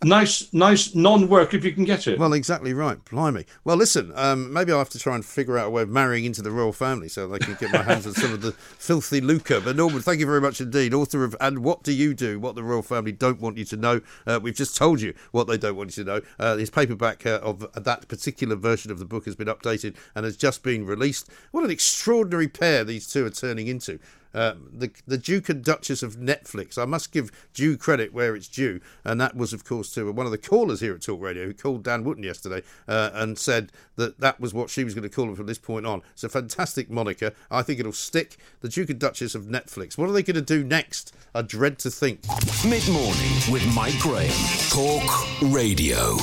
nice, 0.06 0.52
nice 0.54 0.96
non-work 0.96 1.54
if 1.54 1.66
you 1.66 1.74
can 1.74 1.84
get 1.84 2.08
it. 2.08 2.18
Well, 2.18 2.32
exactly 2.32 2.74
right. 2.74 3.04
Blimey. 3.04 3.46
Well, 3.66 3.76
listen. 3.76 4.14
Um, 4.16 4.54
maybe 4.54 4.72
I'll 4.72 4.78
have 4.78 4.90
to 4.92 5.00
try 5.00 5.16
and 5.16 5.26
figure 5.26 5.58
out 5.58 5.68
a 5.68 5.70
way 5.70 5.82
of 5.82 5.90
marrying 5.90 6.24
into 6.24 6.42
the 6.42 6.52
royal 6.52 6.72
family 6.72 7.10
so 7.10 7.34
I 7.34 7.38
can 7.38 7.56
get 7.60 7.74
my 7.74 7.82
hands 7.84 8.08
on 8.08 8.14
some 8.14 8.32
of 8.32 8.42
the 8.42 8.52
filthy 8.78 9.20
lucre. 9.20 9.60
But 9.60 9.76
Norman, 9.76 10.02
thank 10.02 10.22
you 10.22 10.26
very 10.26 10.40
much 10.40 10.62
indeed. 10.62 10.94
Author 10.94 11.26
of 11.26 11.36
"And 11.42 11.60
What 11.60 11.84
Do 11.84 11.92
You 11.92 12.14
Do? 12.14 12.40
What 12.40 12.56
the 12.56 12.64
Royal 12.64 12.82
Family 12.82 13.12
Don't 13.12 13.42
Want 13.42 13.58
You 13.58 13.66
to 13.66 13.76
Know." 13.78 14.02
Uh, 14.26 14.40
we've 14.42 14.56
just 14.56 14.78
told 14.78 15.02
you 15.02 15.14
what 15.32 15.48
they 15.48 15.58
don't 15.58 15.76
want 15.76 15.98
you 15.98 16.06
to 16.06 16.10
know. 16.10 16.22
Uh, 16.40 16.56
his 16.56 16.70
paperback 16.70 17.26
uh, 17.26 17.40
of 17.44 17.68
that 17.74 18.08
particular 18.08 18.56
version 18.56 18.90
of 18.90 19.00
the 19.00 19.06
book 19.06 19.26
has 19.26 19.36
been 19.36 19.48
updated 19.48 19.96
and 20.16 20.24
has 20.24 20.38
just 20.38 20.64
been 20.64 20.86
released. 20.86 21.30
What 21.52 21.66
an 21.66 21.72
extraordinary 21.72 22.48
pair 22.48 22.86
these 22.86 23.06
two 23.12 23.26
are 23.26 23.30
turning 23.30 23.68
into. 23.68 24.00
Uh, 24.34 24.54
the 24.72 24.92
the 25.08 25.18
Duke 25.18 25.50
and 25.50 25.64
Duchess 25.64 26.04
of 26.04 26.18
Netflix. 26.18 26.78
I 26.78 26.86
must 26.86 27.12
give 27.12 27.32
due 27.54 27.78
credit 27.78 28.14
where 28.14 28.36
it's 28.36 28.48
due, 28.48 28.80
and 29.04 29.20
that 29.20 29.36
was, 29.36 29.54
of 29.54 29.66
course, 29.66 29.94
to 29.96 30.12
one 30.12 30.26
of 30.26 30.32
the 30.32 30.38
callers 30.38 30.80
here 30.82 30.94
at 30.94 31.02
Talk 31.02 31.22
Radio 31.22 31.46
who 31.46 31.54
called 31.54 31.84
Dan 31.84 32.04
Wootton 32.04 32.24
yesterday 32.24 32.62
uh, 32.88 33.10
and 33.14 33.38
said 33.38 33.72
that 33.96 34.20
that 34.20 34.40
was 34.40 34.54
what 34.54 34.70
she 34.70 34.84
was 34.84 34.94
going 34.94 35.08
to 35.08 35.14
call 35.14 35.26
him 35.26 35.36
from 35.36 35.48
this 35.48 35.58
point 35.58 35.86
on. 35.86 36.02
It's 36.14 36.24
a 36.24 36.30
fantastic 36.30 36.90
moniker. 36.90 37.32
I 37.50 37.62
think 37.64 37.80
it'll 37.80 37.92
stick. 37.92 38.38
The 38.62 38.70
Duke 38.70 38.90
and 38.90 39.00
Duchess 39.00 39.36
of 39.36 39.46
Netflix. 39.46 39.98
What 39.98 40.10
are 40.10 40.14
they 40.14 40.24
going 40.24 40.36
to 40.36 40.42
do 40.42 40.64
next? 40.64 41.16
I 41.34 41.42
dread 41.42 41.80
to 41.80 41.90
think. 41.90 42.22
Mid 42.66 42.88
morning 42.90 43.32
with 43.52 43.66
Mike 43.74 43.98
Graham. 44.00 44.32
Talk 44.70 45.42
Radio. 45.52 46.18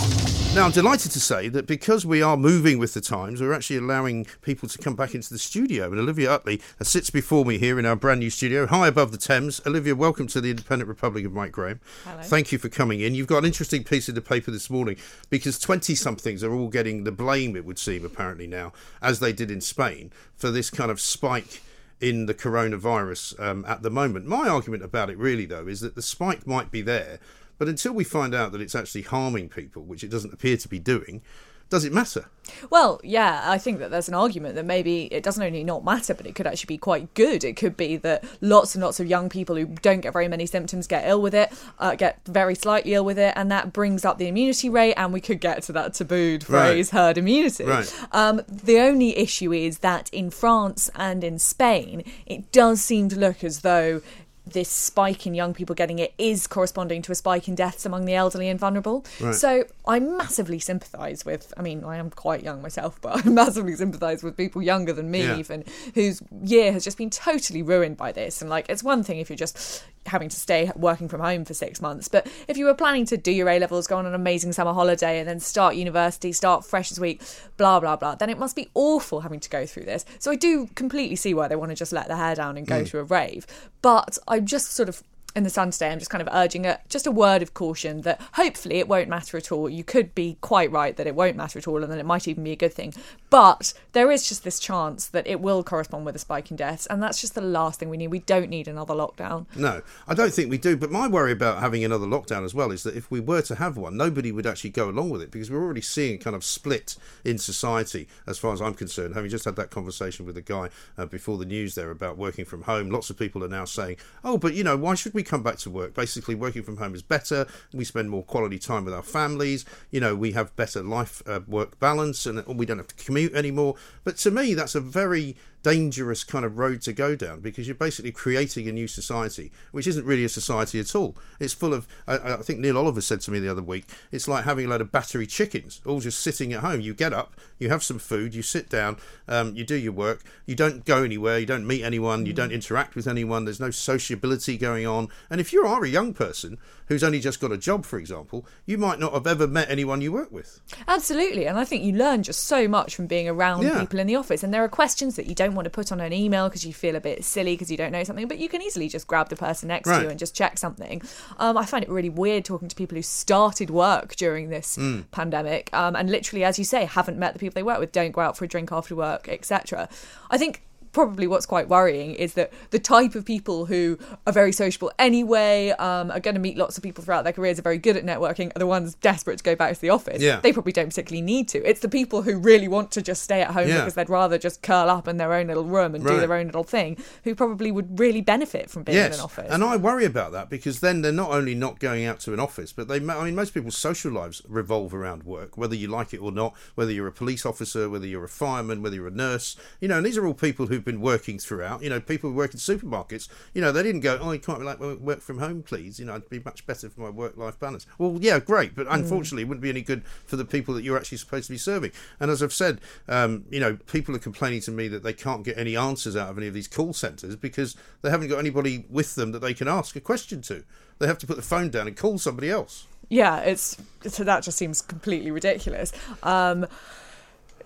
Now, 0.57 0.64
I'm 0.64 0.72
delighted 0.72 1.12
to 1.12 1.20
say 1.20 1.50
that 1.50 1.66
because 1.66 2.07
we 2.07 2.22
are 2.22 2.34
moving 2.34 2.78
with 2.78 2.94
the 2.94 3.02
times, 3.02 3.42
we're 3.42 3.52
actually 3.52 3.76
allowing 3.76 4.24
people 4.40 4.70
to 4.70 4.78
come 4.78 4.96
back 4.96 5.14
into 5.14 5.30
the 5.30 5.38
studio. 5.38 5.90
And 5.90 6.00
Olivia 6.00 6.32
Utley 6.32 6.62
sits 6.80 7.11
before 7.11 7.44
me 7.44 7.59
here 7.59 7.78
in 7.78 7.84
our 7.84 7.94
brand 7.94 8.20
new 8.20 8.30
studio, 8.30 8.66
high 8.66 8.88
above 8.88 9.12
the 9.12 9.18
Thames. 9.18 9.61
Olivia, 9.66 9.94
welcome 9.94 10.26
to 10.28 10.40
the 10.40 10.48
Independent 10.48 10.88
Republic 10.88 11.26
of 11.26 11.34
Mike 11.34 11.52
Graham. 11.52 11.80
Hello. 12.04 12.22
Thank 12.22 12.52
you 12.52 12.59
for 12.59 12.70
coming 12.70 13.02
in. 13.02 13.14
You've 13.14 13.26
got 13.26 13.40
an 13.40 13.44
interesting 13.44 13.84
piece 13.84 14.09
in 14.09 14.14
the 14.14 14.22
paper 14.22 14.50
this 14.50 14.70
morning 14.70 14.96
because 15.28 15.59
20 15.59 15.94
somethings 15.94 16.42
are 16.42 16.54
all 16.54 16.68
getting 16.68 17.04
the 17.04 17.12
blame, 17.12 17.54
it 17.54 17.66
would 17.66 17.78
seem, 17.78 18.02
apparently 18.02 18.46
now, 18.46 18.72
as 19.02 19.20
they 19.20 19.34
did 19.34 19.50
in 19.50 19.61
Spain, 19.61 20.11
for 20.36 20.50
this 20.50 20.70
kind 20.70 20.90
of 20.90 21.02
spike 21.02 21.61
in 22.00 22.24
the 22.24 22.34
coronavirus 22.34 23.38
um, 23.38 23.62
at 23.68 23.82
the 23.82 23.90
moment. 23.90 24.24
My 24.24 24.48
argument 24.48 24.82
about 24.82 25.11
it, 25.11 25.18
really, 25.18 25.44
though, 25.44 25.66
is 25.66 25.80
that 25.80 25.96
the 25.96 26.02
spike 26.02 26.46
might 26.46 26.70
be 26.70 26.80
there 26.80 27.18
but 27.59 27.68
until 27.68 27.92
we 27.92 28.04
find 28.04 28.34
out 28.34 28.52
that 28.52 28.61
it's 28.61 28.74
actually 28.74 29.02
harming 29.02 29.48
people, 29.48 29.82
which 29.82 30.04
it 30.04 30.11
doesn't 30.11 30.32
appear 30.32 30.57
to 30.57 30.68
be 30.68 30.78
doing, 30.78 31.22
does 31.68 31.84
it 31.84 31.92
matter? 31.92 32.26
Well, 32.70 33.00
yeah, 33.02 33.42
I 33.44 33.59
think 33.59 33.80
that 33.80 33.90
there's 33.90 34.07
an 34.07 34.14
argument 34.14 34.54
that 34.54 34.64
maybe 34.64 35.07
it 35.07 35.24
doesn't 35.24 35.42
only 35.42 35.64
not 35.64 35.84
matter, 35.84 36.14
but 36.14 36.24
it 36.24 36.36
could 36.36 36.46
actually 36.46 36.68
be 36.68 36.78
quite 36.78 37.12
good. 37.14 37.42
It 37.42 37.57
could 37.57 37.76
be 37.76 37.96
that 37.96 38.22
lots 38.40 38.76
and 38.76 38.84
lots 38.84 39.00
of 39.00 39.09
young 39.09 39.28
people 39.28 39.57
who 39.57 39.66
don't 39.66 40.00
get 40.00 40.12
very 40.12 40.28
many 40.28 40.46
symptoms 40.46 40.86
get 40.86 41.09
ill 41.09 41.20
with 41.20 41.34
it, 41.34 41.52
uh, 41.80 41.96
get 41.96 42.20
very 42.26 42.54
slightly 42.54 42.94
ill 42.94 43.04
with 43.04 43.18
it, 43.18 43.32
and 43.34 43.50
that 43.50 43.72
brings 43.72 44.04
up 44.04 44.18
the 44.18 44.28
immunity 44.28 44.68
rate, 44.68 44.94
and 44.94 45.12
we 45.12 45.20
could 45.20 45.40
get 45.40 45.64
to 45.64 45.72
that 45.72 45.94
tabooed 45.94 46.44
phrase, 46.44 46.92
right. 46.92 47.00
herd 47.00 47.18
immunity. 47.18 47.64
Right. 47.64 47.92
Um, 48.12 48.42
the 48.46 48.78
only 48.78 49.18
issue 49.18 49.52
is 49.52 49.78
that 49.78 50.09
in 50.11 50.30
France 50.30 50.88
and 50.94 51.24
in 51.24 51.40
Spain, 51.40 52.04
it 52.26 52.52
does 52.52 52.80
seem 52.80 53.09
to 53.09 53.18
look 53.18 53.42
as 53.42 53.62
though 53.62 54.02
this 54.47 54.68
spike 54.68 55.26
in 55.26 55.34
young 55.34 55.53
people 55.53 55.74
getting 55.74 55.99
it 55.99 56.14
is 56.16 56.47
corresponding 56.47 57.03
to 57.03 57.12
a 57.12 57.14
spike 57.14 57.49
in 57.49 57.55
deaths 57.55 57.84
among 57.84 58.05
the 58.05 58.14
elderly 58.14 58.49
and 58.49 58.59
vulnerable. 58.59 59.05
Right. 59.20 59.34
So 59.34 59.64
I 59.86 59.99
massively 59.99 60.59
sympathise 60.59 61.24
with, 61.24 61.53
I 61.57 61.62
mean, 61.62 61.84
I 61.84 61.97
am 61.97 62.11
quite 62.11 62.42
young 62.42 62.62
myself, 62.62 62.99
but 63.01 63.26
I 63.26 63.28
massively 63.28 63.74
sympathise 63.74 64.22
with 64.22 64.36
people 64.36 64.62
younger 64.62 64.92
than 64.92 65.11
me, 65.11 65.24
yeah. 65.24 65.36
even, 65.36 65.64
whose 65.94 66.22
year 66.42 66.72
has 66.72 66.84
just 66.84 66.97
been 66.97 67.11
totally 67.11 67.62
ruined 67.62 67.97
by 67.97 68.12
this. 68.12 68.40
And 68.40 68.49
like, 68.49 68.66
it's 68.68 68.82
one 68.82 69.03
thing 69.03 69.18
if 69.18 69.28
you're 69.28 69.36
just 69.36 69.84
having 70.07 70.28
to 70.28 70.36
stay 70.36 70.70
working 70.76 71.09
from 71.09 71.20
home 71.20 71.44
for 71.44 71.53
six 71.53 71.80
months, 71.80 72.09
but 72.09 72.26
if 72.49 72.57
you 72.57 72.64
were 72.64 72.74
planning 72.74 73.05
to 73.07 73.16
do 73.16 73.32
your 73.32 73.49
A 73.49 73.59
levels, 73.59 73.86
go 73.86 73.97
on 73.97 74.07
an 74.07 74.14
amazing 74.14 74.53
summer 74.53 74.72
holiday, 74.72 75.18
and 75.18 75.28
then 75.28 75.40
start 75.40 75.74
university, 75.74 76.32
start 76.32 76.64
fresh 76.64 76.86
freshers 76.86 77.01
week, 77.01 77.22
blah, 77.57 77.80
blah, 77.80 77.97
blah, 77.97 78.14
then 78.14 78.30
it 78.30 78.38
must 78.38 78.55
be 78.55 78.68
awful 78.74 79.20
having 79.20 79.40
to 79.40 79.51
go 79.51 79.66
through 79.66 79.84
this. 79.84 80.05
So 80.18 80.30
I 80.30 80.36
do 80.36 80.68
completely 80.74 81.16
see 81.16 81.34
why 81.34 81.49
they 81.49 81.57
want 81.57 81.70
to 81.70 81.74
just 81.74 81.92
let 81.92 82.09
their 82.09 82.16
hair 82.16 82.34
down 82.34 82.57
and 82.57 82.66
go 82.66 82.82
mm. 82.82 82.90
to 82.90 82.99
a 82.99 83.05
rave. 83.05 83.47
But 83.82 84.18
I 84.28 84.36
I'm 84.37 84.45
just 84.45 84.72
sort 84.72 84.91
of 84.91 85.03
in 85.37 85.45
the 85.45 85.51
sun 85.51 85.70
today, 85.70 85.91
I'm 85.91 85.99
just 85.99 86.11
kind 86.11 86.26
of 86.26 86.28
urging 86.32 86.64
a, 86.64 86.80
just 86.89 87.07
a 87.07 87.11
word 87.11 87.43
of 87.43 87.53
caution 87.53 88.01
that 88.01 88.20
hopefully 88.32 88.76
it 88.76 88.89
won't 88.89 89.09
matter 89.09 89.37
at 89.37 89.53
all. 89.53 89.68
You 89.68 89.84
could 89.84 90.14
be 90.14 90.39
quite 90.41 90.72
right 90.72 90.97
that 90.97 91.07
it 91.07 91.14
won't 91.14 91.37
matter 91.37 91.59
at 91.59 91.68
all, 91.68 91.82
and 91.82 91.93
then 91.93 91.99
it 91.99 92.07
might 92.07 92.26
even 92.26 92.43
be 92.43 92.53
a 92.53 92.57
good 92.57 92.72
thing. 92.72 92.95
But 93.28 93.74
there 93.93 94.11
is 94.11 94.26
just 94.26 94.45
this 94.45 94.59
chance 94.59 95.07
that 95.09 95.26
it 95.26 95.43
will 95.43 95.62
correspond 95.62 96.07
with 96.07 96.16
a 96.16 96.18
spike 96.18 96.51
in 96.51 96.57
deaths, 96.57 96.87
and 96.87 97.03
that's 97.03 97.20
just 97.20 97.34
the 97.34 97.43
last 97.43 97.78
thing 97.78 97.91
we 97.91 97.99
need. 97.99 98.09
We 98.09 98.20
don't 98.20 98.49
need 98.49 98.66
another 98.66 98.95
lockdown. 98.95 99.45
No, 99.55 99.82
I 100.09 100.14
don't 100.14 100.32
think 100.32 100.49
we 100.49 100.57
do. 100.57 100.74
But 100.74 100.91
my 100.91 101.07
worry 101.07 101.32
about 101.32 101.61
having 101.61 101.84
another 101.84 102.07
lockdown 102.07 102.43
as 102.43 102.55
well 102.55 102.70
is 102.70 102.82
that 102.84 102.97
if 102.97 103.11
we 103.11 103.20
were 103.20 103.43
to 103.43 103.57
have 103.57 103.76
one, 103.76 103.95
nobody 103.95 104.32
would 104.32 104.47
actually 104.47 104.70
go 104.70 104.89
along 104.89 105.11
with 105.11 105.20
it 105.20 105.30
because 105.30 105.51
we're 105.51 105.62
already 105.62 105.82
seeing 105.82 106.18
kind 106.18 106.34
of 106.34 106.45
split 106.45 106.97
in 107.24 107.37
society, 107.37 108.09
as 108.26 108.39
far 108.39 108.55
as 108.55 108.62
I'm 108.62 108.74
concerned. 108.74 109.14
Having 109.14 109.30
just 109.32 109.45
had 109.45 109.57
that 109.57 109.70
conversation 109.70 110.24
with 110.24 110.39
a 110.39 110.43
guy 110.43 110.70
uh, 110.97 111.05
before 111.05 111.37
the 111.37 111.45
news 111.45 111.74
there 111.74 111.91
about 111.91 112.16
working 112.16 112.47
from 112.47 112.62
home, 112.62 112.89
lots 112.89 113.11
of 113.11 113.18
people 113.18 113.45
are 113.45 113.49
now 113.49 113.66
saying, 113.66 113.97
"Oh, 114.24 114.39
but 114.39 114.55
you 114.55 114.64
know, 114.64 114.78
why 114.78 114.95
should 114.95 115.12
we 115.12 115.26
come 115.27 115.43
back 115.43 115.59
to 115.59 115.70
work?" 115.70 115.95
basically 115.95 116.35
working 116.35 116.62
from 116.62 116.77
home 116.77 116.95
is 116.95 117.03
better. 117.03 117.47
We 117.72 117.85
spend 117.85 118.11
more 118.11 118.22
quality 118.22 118.59
time 118.59 118.85
with 118.85 118.95
our 118.95 119.03
families. 119.03 119.64
You 119.91 120.01
know, 120.01 120.14
we 120.14 120.33
have 120.33 120.55
better 120.57 120.83
life 120.83 121.22
uh, 121.27 121.41
work 121.47 121.79
balance, 121.79 122.27
and 122.27 122.45
we 122.47 122.64
don't 122.64 122.79
have 122.79 122.89
to 122.89 123.05
commute 123.05 123.35
anymore. 123.35 123.74
But 124.05 124.16
to 124.18 124.31
me, 124.31 124.55
that's 124.55 124.74
a 124.74 124.81
very 124.81 125.37
dangerous 125.66 126.22
kind 126.22 126.44
of 126.44 126.58
road 126.58 126.80
to 126.80 126.92
go 126.92 127.16
down 127.16 127.40
because 127.40 127.66
you're 127.66 127.74
basically 127.74 128.12
creating 128.12 128.68
a 128.68 128.72
new 128.72 128.86
society, 128.86 129.50
which 129.72 129.88
isn't 129.88 130.06
really 130.06 130.24
a 130.24 130.28
society 130.28 130.78
at 130.78 130.94
all. 130.94 131.16
It's 131.40 131.54
full 131.54 131.74
of, 131.74 131.88
I, 132.06 132.34
I, 132.34 132.36
think 132.36 132.60
Neil 132.60 132.78
Oliver 132.78 133.00
said 133.00 133.20
to 133.22 133.32
me 133.32 133.40
the 133.40 133.50
other 133.50 133.64
week, 133.64 133.84
it's 134.12 134.28
like 134.28 134.44
having 134.44 134.66
a 134.66 134.68
load 134.68 134.80
of 134.80 134.92
battery 134.92 135.26
chickens 135.26 135.80
all 135.84 135.98
just 135.98 136.20
sitting 136.20 136.52
at 136.52 136.60
home. 136.60 136.82
You 136.82 136.94
get 136.94 137.12
up, 137.12 137.34
you 137.58 137.68
have 137.68 137.82
some 137.82 137.98
food, 137.98 138.32
you 138.32 138.42
sit 138.42 138.68
down, 138.68 138.98
um, 139.26 139.56
you 139.56 139.64
do 139.64 139.74
your 139.74 139.92
work, 139.92 140.22
you 140.46 140.54
don't 140.54 140.84
go 140.84 141.02
anywhere, 141.02 141.40
you 141.40 141.46
don't 141.46 141.66
meet 141.66 141.82
anyone, 141.82 142.26
you 142.26 142.32
don't 142.32 142.52
interact 142.52 142.94
with 142.94 143.08
anyone, 143.08 143.44
there's 143.44 143.58
no 143.58 143.72
sociability 143.72 144.56
going 144.56 144.86
on. 144.86 145.08
And 145.30 145.40
if 145.40 145.52
you 145.52 145.66
are 145.66 145.82
a 145.84 145.88
young 145.88 146.14
person 146.14 146.58
who's 146.86 147.02
only 147.02 147.18
just 147.18 147.40
got 147.40 147.50
a 147.50 147.58
job, 147.58 147.84
for 147.84 147.98
example, 147.98 148.46
you 148.66 148.78
might 148.78 149.00
not 149.00 149.12
have 149.12 149.26
ever 149.26 149.48
met 149.48 149.68
anyone 149.68 150.00
you 150.00 150.12
work 150.12 150.30
with. 150.30 150.60
Absolutely. 150.86 151.48
And 151.48 151.58
I 151.58 151.64
think 151.64 151.82
you 151.82 151.92
learn 151.92 152.22
just 152.22 152.44
so 152.44 152.68
much 152.68 152.94
from 152.94 153.08
being 153.08 153.28
around 153.28 153.64
Yeah. 153.64 153.80
people 153.80 153.98
in 153.98 154.06
the 154.06 154.14
office. 154.14 154.44
And 154.44 154.54
there 154.54 154.62
are 154.62 154.68
questions 154.68 155.16
that 155.16 155.26
you 155.26 155.34
don't 155.34 155.55
want 155.57 155.64
to 155.66 155.70
put 155.70 155.90
on 155.90 156.00
an 156.00 156.12
email 156.12 156.48
because 156.48 156.64
you 156.64 156.72
feel 156.72 156.94
a 156.96 157.00
bit 157.00 157.24
silly 157.24 157.54
because 157.54 157.70
you 157.70 157.76
don't 157.76 157.90
know 157.92 158.04
something, 158.04 158.28
but 158.28 158.38
you 158.38 158.48
can 158.48 158.62
easily 158.62 158.88
just 158.88 159.07
grab 159.07 159.28
the 159.28 159.36
person 159.36 159.68
next 159.68 159.88
to 159.88 160.02
you 160.02 160.09
and 160.11 160.18
just 160.18 160.34
check 160.34 160.59
something. 160.59 161.02
Um, 161.38 161.57
I 161.57 161.64
find 161.64 161.82
it 161.82 161.90
really 161.90 162.11
weird 162.11 162.44
talking 162.44 162.68
to 162.68 162.76
people 162.76 162.96
who 162.96 163.02
started 163.02 163.70
work 163.70 164.14
during 164.16 164.50
this 164.50 164.76
Hmm. 164.76 165.00
pandemic 165.11 165.70
um, 165.72 165.96
and 165.96 166.11
literally, 166.11 166.44
as 166.44 166.59
you 166.59 166.64
say, 166.64 166.84
haven't 166.84 167.18
met 167.18 167.32
the 167.32 167.38
people 167.38 167.54
they 167.54 167.62
work 167.62 167.80
with, 167.80 167.92
don't 167.92 168.12
go 168.12 168.20
out 168.20 168.36
for 168.36 168.44
a 168.44 168.48
drink 168.48 168.70
after 168.70 168.94
work, 168.94 169.28
etc. 169.28 169.88
I 170.30 170.38
think 170.38 170.62
probably 170.97 171.26
what's 171.26 171.44
quite 171.44 171.68
worrying 171.68 172.14
is 172.14 172.32
that 172.32 172.51
the 172.70 172.78
type 172.78 173.14
of 173.14 173.22
people 173.22 173.66
who 173.66 173.99
are 174.26 174.32
very 174.32 174.51
sociable 174.51 174.90
anyway, 174.99 175.68
um, 175.72 176.11
are 176.11 176.20
going 176.20 176.34
to 176.34 176.40
meet 176.40 176.57
lots 176.57 176.78
of 176.78 176.82
people 176.82 177.05
throughout 177.05 177.22
their 177.22 177.34
careers, 177.34 177.59
are 177.59 177.62
very 177.62 177.76
good 177.76 177.99
at 177.99 178.05
networking, 178.07 178.51
are 178.57 178.59
the 178.59 178.66
ones 178.66 178.94
desperate 178.94 179.36
to 179.36 179.44
go 179.44 179.55
back 179.55 179.74
to 179.74 179.80
the 179.82 179.90
office. 179.90 180.22
Yeah. 180.22 180.40
They 180.40 180.55
probably 180.55 180.72
don't 180.72 180.88
particularly 180.88 181.20
need 181.20 181.49
to. 181.49 181.62
It's 181.68 181.80
the 181.80 181.90
people 181.90 182.22
who 182.22 182.38
really 182.38 182.66
want 182.66 182.92
to 182.92 183.03
just 183.03 183.22
stay 183.22 183.42
at 183.42 183.51
home 183.51 183.68
Yeah. 183.68 183.80
because 183.80 183.92
they'd 183.92 184.09
rather 184.09 184.38
just 184.38 184.62
curl 184.62 184.88
up 184.88 185.07
in 185.07 185.18
their 185.18 185.34
own 185.34 185.49
little 185.49 185.66
room 185.66 185.94
and 185.94 186.03
do 186.03 186.18
their 186.18 186.32
own 186.32 186.47
little 186.47 186.64
thing 186.64 186.97
who 187.24 187.34
probably 187.34 187.70
would 187.70 188.01
really 188.01 188.22
benefit 188.22 188.70
from 188.70 188.82
being 188.82 188.97
in 188.97 189.12
an 189.12 189.20
office. 189.20 189.53
and 189.53 189.62
I 189.62 189.76
worry 189.76 190.07
about 190.07 190.32
that 190.32 190.49
because 190.49 190.80
then 190.80 191.03
they're 191.03 191.12
not 191.12 191.30
only 191.30 191.55
not 191.55 191.78
going 191.78 192.07
out 192.07 192.20
to 192.20 192.32
an 192.32 192.40
office, 192.40 192.72
but 192.72 192.88
they. 192.88 192.97
I 192.97 193.24
mean, 193.24 193.34
most 193.34 193.53
people's 193.53 193.76
social 193.76 194.12
lives 194.12 194.40
revolve 194.49 194.94
around 194.94 195.24
work, 195.24 195.59
whether 195.59 195.74
you 195.74 195.88
like 195.88 196.14
it 196.14 196.20
or 196.20 196.32
not. 196.32 196.55
Whether 196.74 196.92
you're 196.92 197.07
a 197.07 197.12
police 197.12 197.44
officer, 197.44 197.90
whether 197.90 198.07
you're 198.07 198.24
a 198.24 198.28
fireman, 198.30 198.80
whether 198.82 198.97
you're 198.97 199.09
a 199.09 199.11
nurse, 199.11 199.57
you 199.78 199.88
know, 199.88 199.99
and 199.99 200.07
these 200.07 200.16
are 200.16 200.26
all 200.26 200.32
people 200.32 200.68
who've 200.68 200.86
been 200.87 201.03
working 201.03 201.39
throughout. 201.39 201.82
You 201.82 201.91
know, 201.91 202.01
people 202.01 202.30
who 202.30 202.37
work 202.37 202.55
in 202.55 202.61
supermarkets. 202.61 203.28
You 203.53 203.61
know, 203.61 203.72
they 203.72 203.82
didn't 203.82 204.01
go, 204.01 204.18
"Oh, 204.18 204.32
you 204.32 204.39
can't 204.39 204.64
like 204.64 204.80
work 204.80 205.20
from 205.20 205.39
home, 205.39 205.62
please." 205.62 205.99
You 206.01 206.07
know, 206.07 206.16
it'd 206.16 206.30
be 206.30 206.41
much 206.41 206.66
better 206.66 206.89
for 206.89 207.03
my 207.03 207.11
work-life 207.11 207.61
balance. 207.61 207.84
Well, 207.99 208.16
yeah, 208.22 208.39
great, 208.39 208.74
but 208.74 208.87
unfortunately, 208.89 209.43
it 209.43 209.49
wouldn't 209.49 209.61
be 209.62 209.68
any 209.68 209.82
good 209.82 210.07
for 210.24 210.37
the 210.37 210.47
people 210.47 210.72
that 210.74 210.82
you're 210.82 210.97
actually 210.97 211.18
supposed 211.18 211.49
to 211.49 211.53
be 211.53 211.59
serving. 211.59 211.91
And 212.18 212.30
as 212.30 212.43
I've 212.43 212.55
said, 212.55 212.80
um, 213.09 213.45
you 213.51 213.61
know, 213.61 213.76
people 213.87 214.16
are 214.16 214.20
complaining 214.20 214.62
to 214.62 214.70
me 214.70 214.89
that 214.89 215.03
they 215.03 215.12
can't 215.12 215.45
get 215.45 215.59
any 215.59 215.76
answers 215.76 216.16
out 216.16 216.30
of 216.30 216.39
any 216.39 216.47
of 216.47 216.55
these 216.55 216.68
call 216.68 216.95
centres 216.95 217.37
because 217.37 217.76
they 218.01 218.09
haven't 218.09 218.28
got 218.28 218.39
anybody 218.39 218.87
with 218.89 219.16
them 219.16 219.32
that 219.32 219.41
they 219.41 219.53
can 219.53 219.68
ask 219.68 219.97
a 219.97 220.01
question 220.01 220.41
to. 220.43 220.64
They 220.99 221.07
have 221.07 221.18
to 221.18 221.26
put 221.26 221.37
the 221.37 221.43
phone 221.43 221.68
down 221.68 221.87
and 221.87 221.97
call 221.97 222.16
somebody 222.18 222.49
else. 222.51 222.87
yeah, 223.11 223.41
it's 223.41 223.76
so 224.07 224.24
that 224.24 224.43
just 224.43 224.57
seems 224.57 224.80
completely 224.80 225.30
ridiculous. 225.30 225.93
Um, 226.22 226.66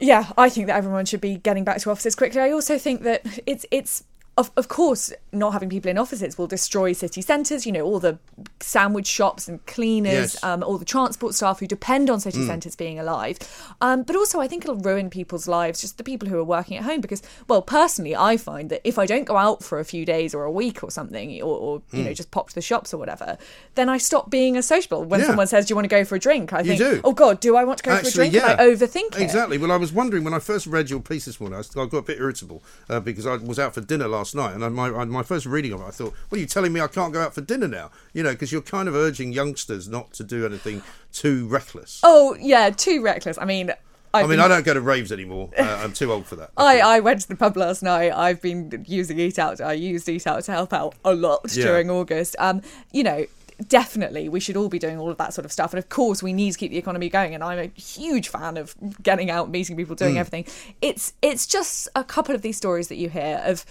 yeah, 0.01 0.33
I 0.37 0.49
think 0.49 0.67
that 0.67 0.77
everyone 0.77 1.05
should 1.05 1.21
be 1.21 1.37
getting 1.37 1.65
back 1.65 1.79
to 1.79 1.91
offices 1.91 2.15
quickly. 2.15 2.41
I 2.41 2.51
also 2.51 2.79
think 2.79 3.03
that 3.03 3.23
it's 3.47 3.67
it's 3.71 4.05
of, 4.41 4.51
of 4.57 4.69
course 4.69 5.13
not 5.33 5.53
having 5.53 5.69
people 5.69 5.91
in 5.91 5.99
offices 5.99 6.37
will 6.39 6.47
destroy 6.49 6.93
city 6.93 7.23
centres. 7.23 7.65
You 7.67 7.73
know, 7.73 7.83
all 7.85 8.01
the 8.01 8.19
sandwich 8.61 9.07
shops 9.07 9.49
and 9.49 9.65
cleaners, 9.67 10.35
Yes. 10.35 10.41
Mm. 10.41 10.49
um, 10.49 10.63
all 10.63 10.79
the 10.79 10.85
transport 10.85 11.35
staff 11.35 11.61
who 11.61 11.67
depend 11.67 12.11
on 12.11 12.21
city 12.21 12.45
centres 12.47 12.75
being 12.77 12.99
alive. 12.99 13.39
Um, 13.81 14.03
but 14.03 14.17
also, 14.17 14.41
I 14.41 14.49
think 14.49 14.65
it'll 14.65 14.77
ruin 14.77 15.11
people's 15.11 15.47
lives, 15.47 15.81
just 15.81 15.99
the 15.99 16.05
people 16.05 16.29
who 16.29 16.39
are 16.39 16.45
working 16.45 16.77
at 16.77 16.85
home. 16.85 17.01
Because, 17.01 17.23
well, 17.49 17.63
personally, 17.63 18.17
I 18.17 18.37
find 18.37 18.71
that 18.71 18.81
if 18.85 18.99
I 18.99 19.07
don't 19.07 19.25
go 19.25 19.37
out 19.37 19.63
for 19.63 19.79
a 19.79 19.85
few 19.85 20.05
days 20.05 20.35
or 20.35 20.45
a 20.45 20.51
week 20.51 20.83
or 20.83 20.91
something, 20.91 21.41
or, 21.43 21.57
or 21.57 21.83
you 21.93 22.01
Mm. 22.03 22.07
know, 22.07 22.13
just 22.15 22.31
pop 22.31 22.49
to 22.49 22.55
the 22.55 22.61
shops 22.63 22.93
or 22.95 22.99
whatever, 22.99 23.37
then 23.75 23.89
I 23.89 23.99
stop 23.99 24.31
being 24.31 24.57
as 24.57 24.67
sociable. 24.67 25.05
When 25.05 25.21
Yeah. 25.21 25.27
someone 25.27 25.47
says, 25.47 25.67
"Do 25.67 25.73
you 25.73 25.77
want 25.77 25.85
to 25.85 25.95
go 25.99 26.05
for 26.05 26.15
a 26.17 26.19
drink?" 26.19 26.53
I 26.53 26.61
You 26.61 26.77
think, 26.77 26.79
do. 26.79 27.01
"Oh 27.05 27.13
God, 27.13 27.41
do 27.41 27.57
I 27.57 27.65
want 27.65 27.79
to 27.79 27.85
go 27.85 27.97
for 27.99 28.09
a 28.09 28.11
drink?" 28.11 28.35
Am 28.35 28.59
I 28.59 28.63
overthink 28.65 29.17
it? 29.17 29.23
Exactly. 29.23 29.59
Well, 29.59 29.73
I 29.73 29.77
was 29.77 29.93
wondering 29.93 30.25
when 30.25 30.35
I 30.35 30.39
first 30.39 30.67
read 30.67 30.89
your 30.91 31.01
piece 31.01 31.25
this 31.27 31.41
morning, 31.41 31.59
I, 31.59 31.81
I 31.81 31.87
got 31.87 31.99
a 31.99 32.03
bit 32.03 32.19
irritable 32.19 32.63
uh, 32.89 33.01
because 33.01 33.27
I 33.27 33.37
was 33.37 33.59
out 33.59 33.75
for 33.75 33.81
dinner 33.81 34.09
last 34.09 34.30
night, 34.35 34.55
and 34.55 34.75
my 34.75 34.91
my 35.05 35.23
first 35.23 35.47
reading 35.47 35.73
of 35.73 35.81
it, 35.81 35.85
I 35.85 35.91
thought, 35.91 36.15
"What 36.29 36.37
are 36.39 36.41
you 36.41 36.47
telling 36.47 36.73
me? 36.73 36.81
I 36.81 36.87
can't 36.87 37.13
go 37.13 37.21
out 37.21 37.35
for 37.35 37.41
dinner 37.41 37.69
now?" 37.69 37.91
You 38.13 38.23
know, 38.23 38.31
because 38.33 38.53
you're 38.53 38.63
kind 38.63 38.89
of 38.89 38.95
urging 38.95 39.33
youngsters 39.33 39.89
not 39.89 40.13
to 40.15 40.25
do 40.25 40.45
anything 40.47 40.83
too 41.13 41.47
reckless. 41.49 42.01
Oh 42.03 42.37
yeah, 42.41 42.71
too 42.71 43.03
reckless. 43.03 43.39
I 43.39 43.45
mean, 43.45 43.71
I 43.71 43.75
I've 44.21 44.23
mean, 44.29 44.39
been- 44.39 44.41
I 44.41 44.49
don't 44.49 44.65
go 44.65 44.75
to 44.75 44.81
raves 44.81 45.13
anymore. 45.13 45.51
Uh, 45.59 45.63
I'm 45.83 45.93
too 45.93 46.11
old 46.13 46.27
for 46.27 46.37
that. 46.37 46.51
I, 46.57 46.81
I 46.81 47.01
went 47.01 47.21
to 47.21 47.29
the 47.29 47.37
pub 47.37 47.57
last 47.57 47.83
night. 47.83 48.13
I've 48.13 48.43
been 48.43 48.85
using 48.89 49.19
Eat 49.21 49.39
Out. 49.39 49.61
I 49.61 49.73
used 49.75 50.09
Eat 50.09 50.27
Out 50.27 50.43
to 50.45 50.53
help 50.53 50.73
out 50.73 50.95
a 51.05 51.15
lot 51.15 51.41
Yeah. 51.53 51.65
during 51.67 51.91
August. 51.91 52.35
Um, 52.41 52.61
you 52.93 53.05
know, 53.05 53.27
definitely 53.69 54.29
we 54.29 54.41
should 54.41 54.57
all 54.57 54.69
be 54.69 54.79
doing 54.79 54.99
all 54.99 55.11
of 55.11 55.19
that 55.19 55.35
sort 55.35 55.45
of 55.45 55.53
stuff. 55.53 55.73
And 55.73 55.79
of 55.79 55.89
course, 55.91 56.23
we 56.23 56.33
need 56.33 56.53
to 56.53 56.59
keep 56.59 56.71
the 56.71 56.79
economy 56.79 57.09
going. 57.09 57.35
And 57.35 57.45
I'm 57.45 57.59
a 57.59 57.81
huge 57.81 58.29
fan 58.29 58.57
of 58.57 58.75
getting 59.03 59.31
out, 59.31 59.51
meeting 59.51 59.77
people, 59.77 59.95
doing 59.95 60.15
Mm. 60.15 60.19
everything. 60.19 60.45
It's 60.81 61.13
it's 61.23 61.47
just 61.47 61.87
a 61.95 62.03
couple 62.03 62.35
of 62.35 62.43
these 62.43 62.57
stories 62.57 62.89
that 62.89 62.97
you 62.97 63.11
hear 63.11 63.41
of 63.45 63.65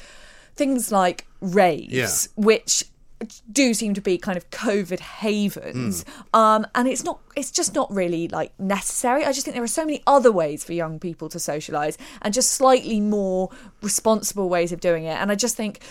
things 0.59 0.91
like 0.91 1.25
raves, 1.39 1.93
Yeah. 1.93 2.09
which 2.35 2.83
do 3.51 3.73
seem 3.73 3.93
to 3.93 4.01
be 4.01 4.17
kind 4.17 4.37
of 4.37 4.49
COVID 4.49 4.99
havens, 4.99 6.03
mm. 6.03 6.39
um, 6.39 6.67
and 6.75 6.87
it's 6.87 7.03
not. 7.03 7.19
It's 7.35 7.51
just 7.51 7.73
not 7.73 7.91
really 7.91 8.27
like 8.27 8.57
necessary. 8.59 9.25
I 9.25 9.31
just 9.31 9.45
think 9.45 9.55
there 9.55 9.63
are 9.63 9.67
so 9.67 9.85
many 9.85 10.01
other 10.05 10.31
ways 10.31 10.63
for 10.63 10.73
young 10.73 10.99
people 10.99 11.27
to 11.29 11.37
socialise, 11.37 11.97
and 12.21 12.33
just 12.33 12.51
slightly 12.51 12.99
more 13.01 13.49
responsible 13.81 14.47
ways 14.49 14.71
of 14.71 14.79
doing 14.79 15.05
it. 15.05 15.17
And 15.21 15.31
I 15.31 15.35
just 15.35 15.55
think 15.57 15.81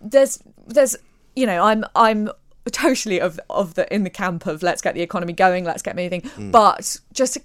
there's 0.00 0.42
there's 0.66 0.96
you 1.34 1.46
know 1.46 1.62
I'm 1.62 1.84
I'm 1.94 2.30
totally 2.70 3.20
of 3.20 3.38
of 3.48 3.74
the 3.74 3.92
in 3.94 4.04
the 4.04 4.10
camp 4.10 4.46
of 4.46 4.62
let's 4.62 4.82
get 4.82 4.94
the 4.94 5.02
economy 5.02 5.32
going, 5.32 5.64
let's 5.64 5.82
get 5.82 5.96
moving, 5.96 6.22
mm. 6.22 6.50
but 6.52 6.98
just 7.12 7.38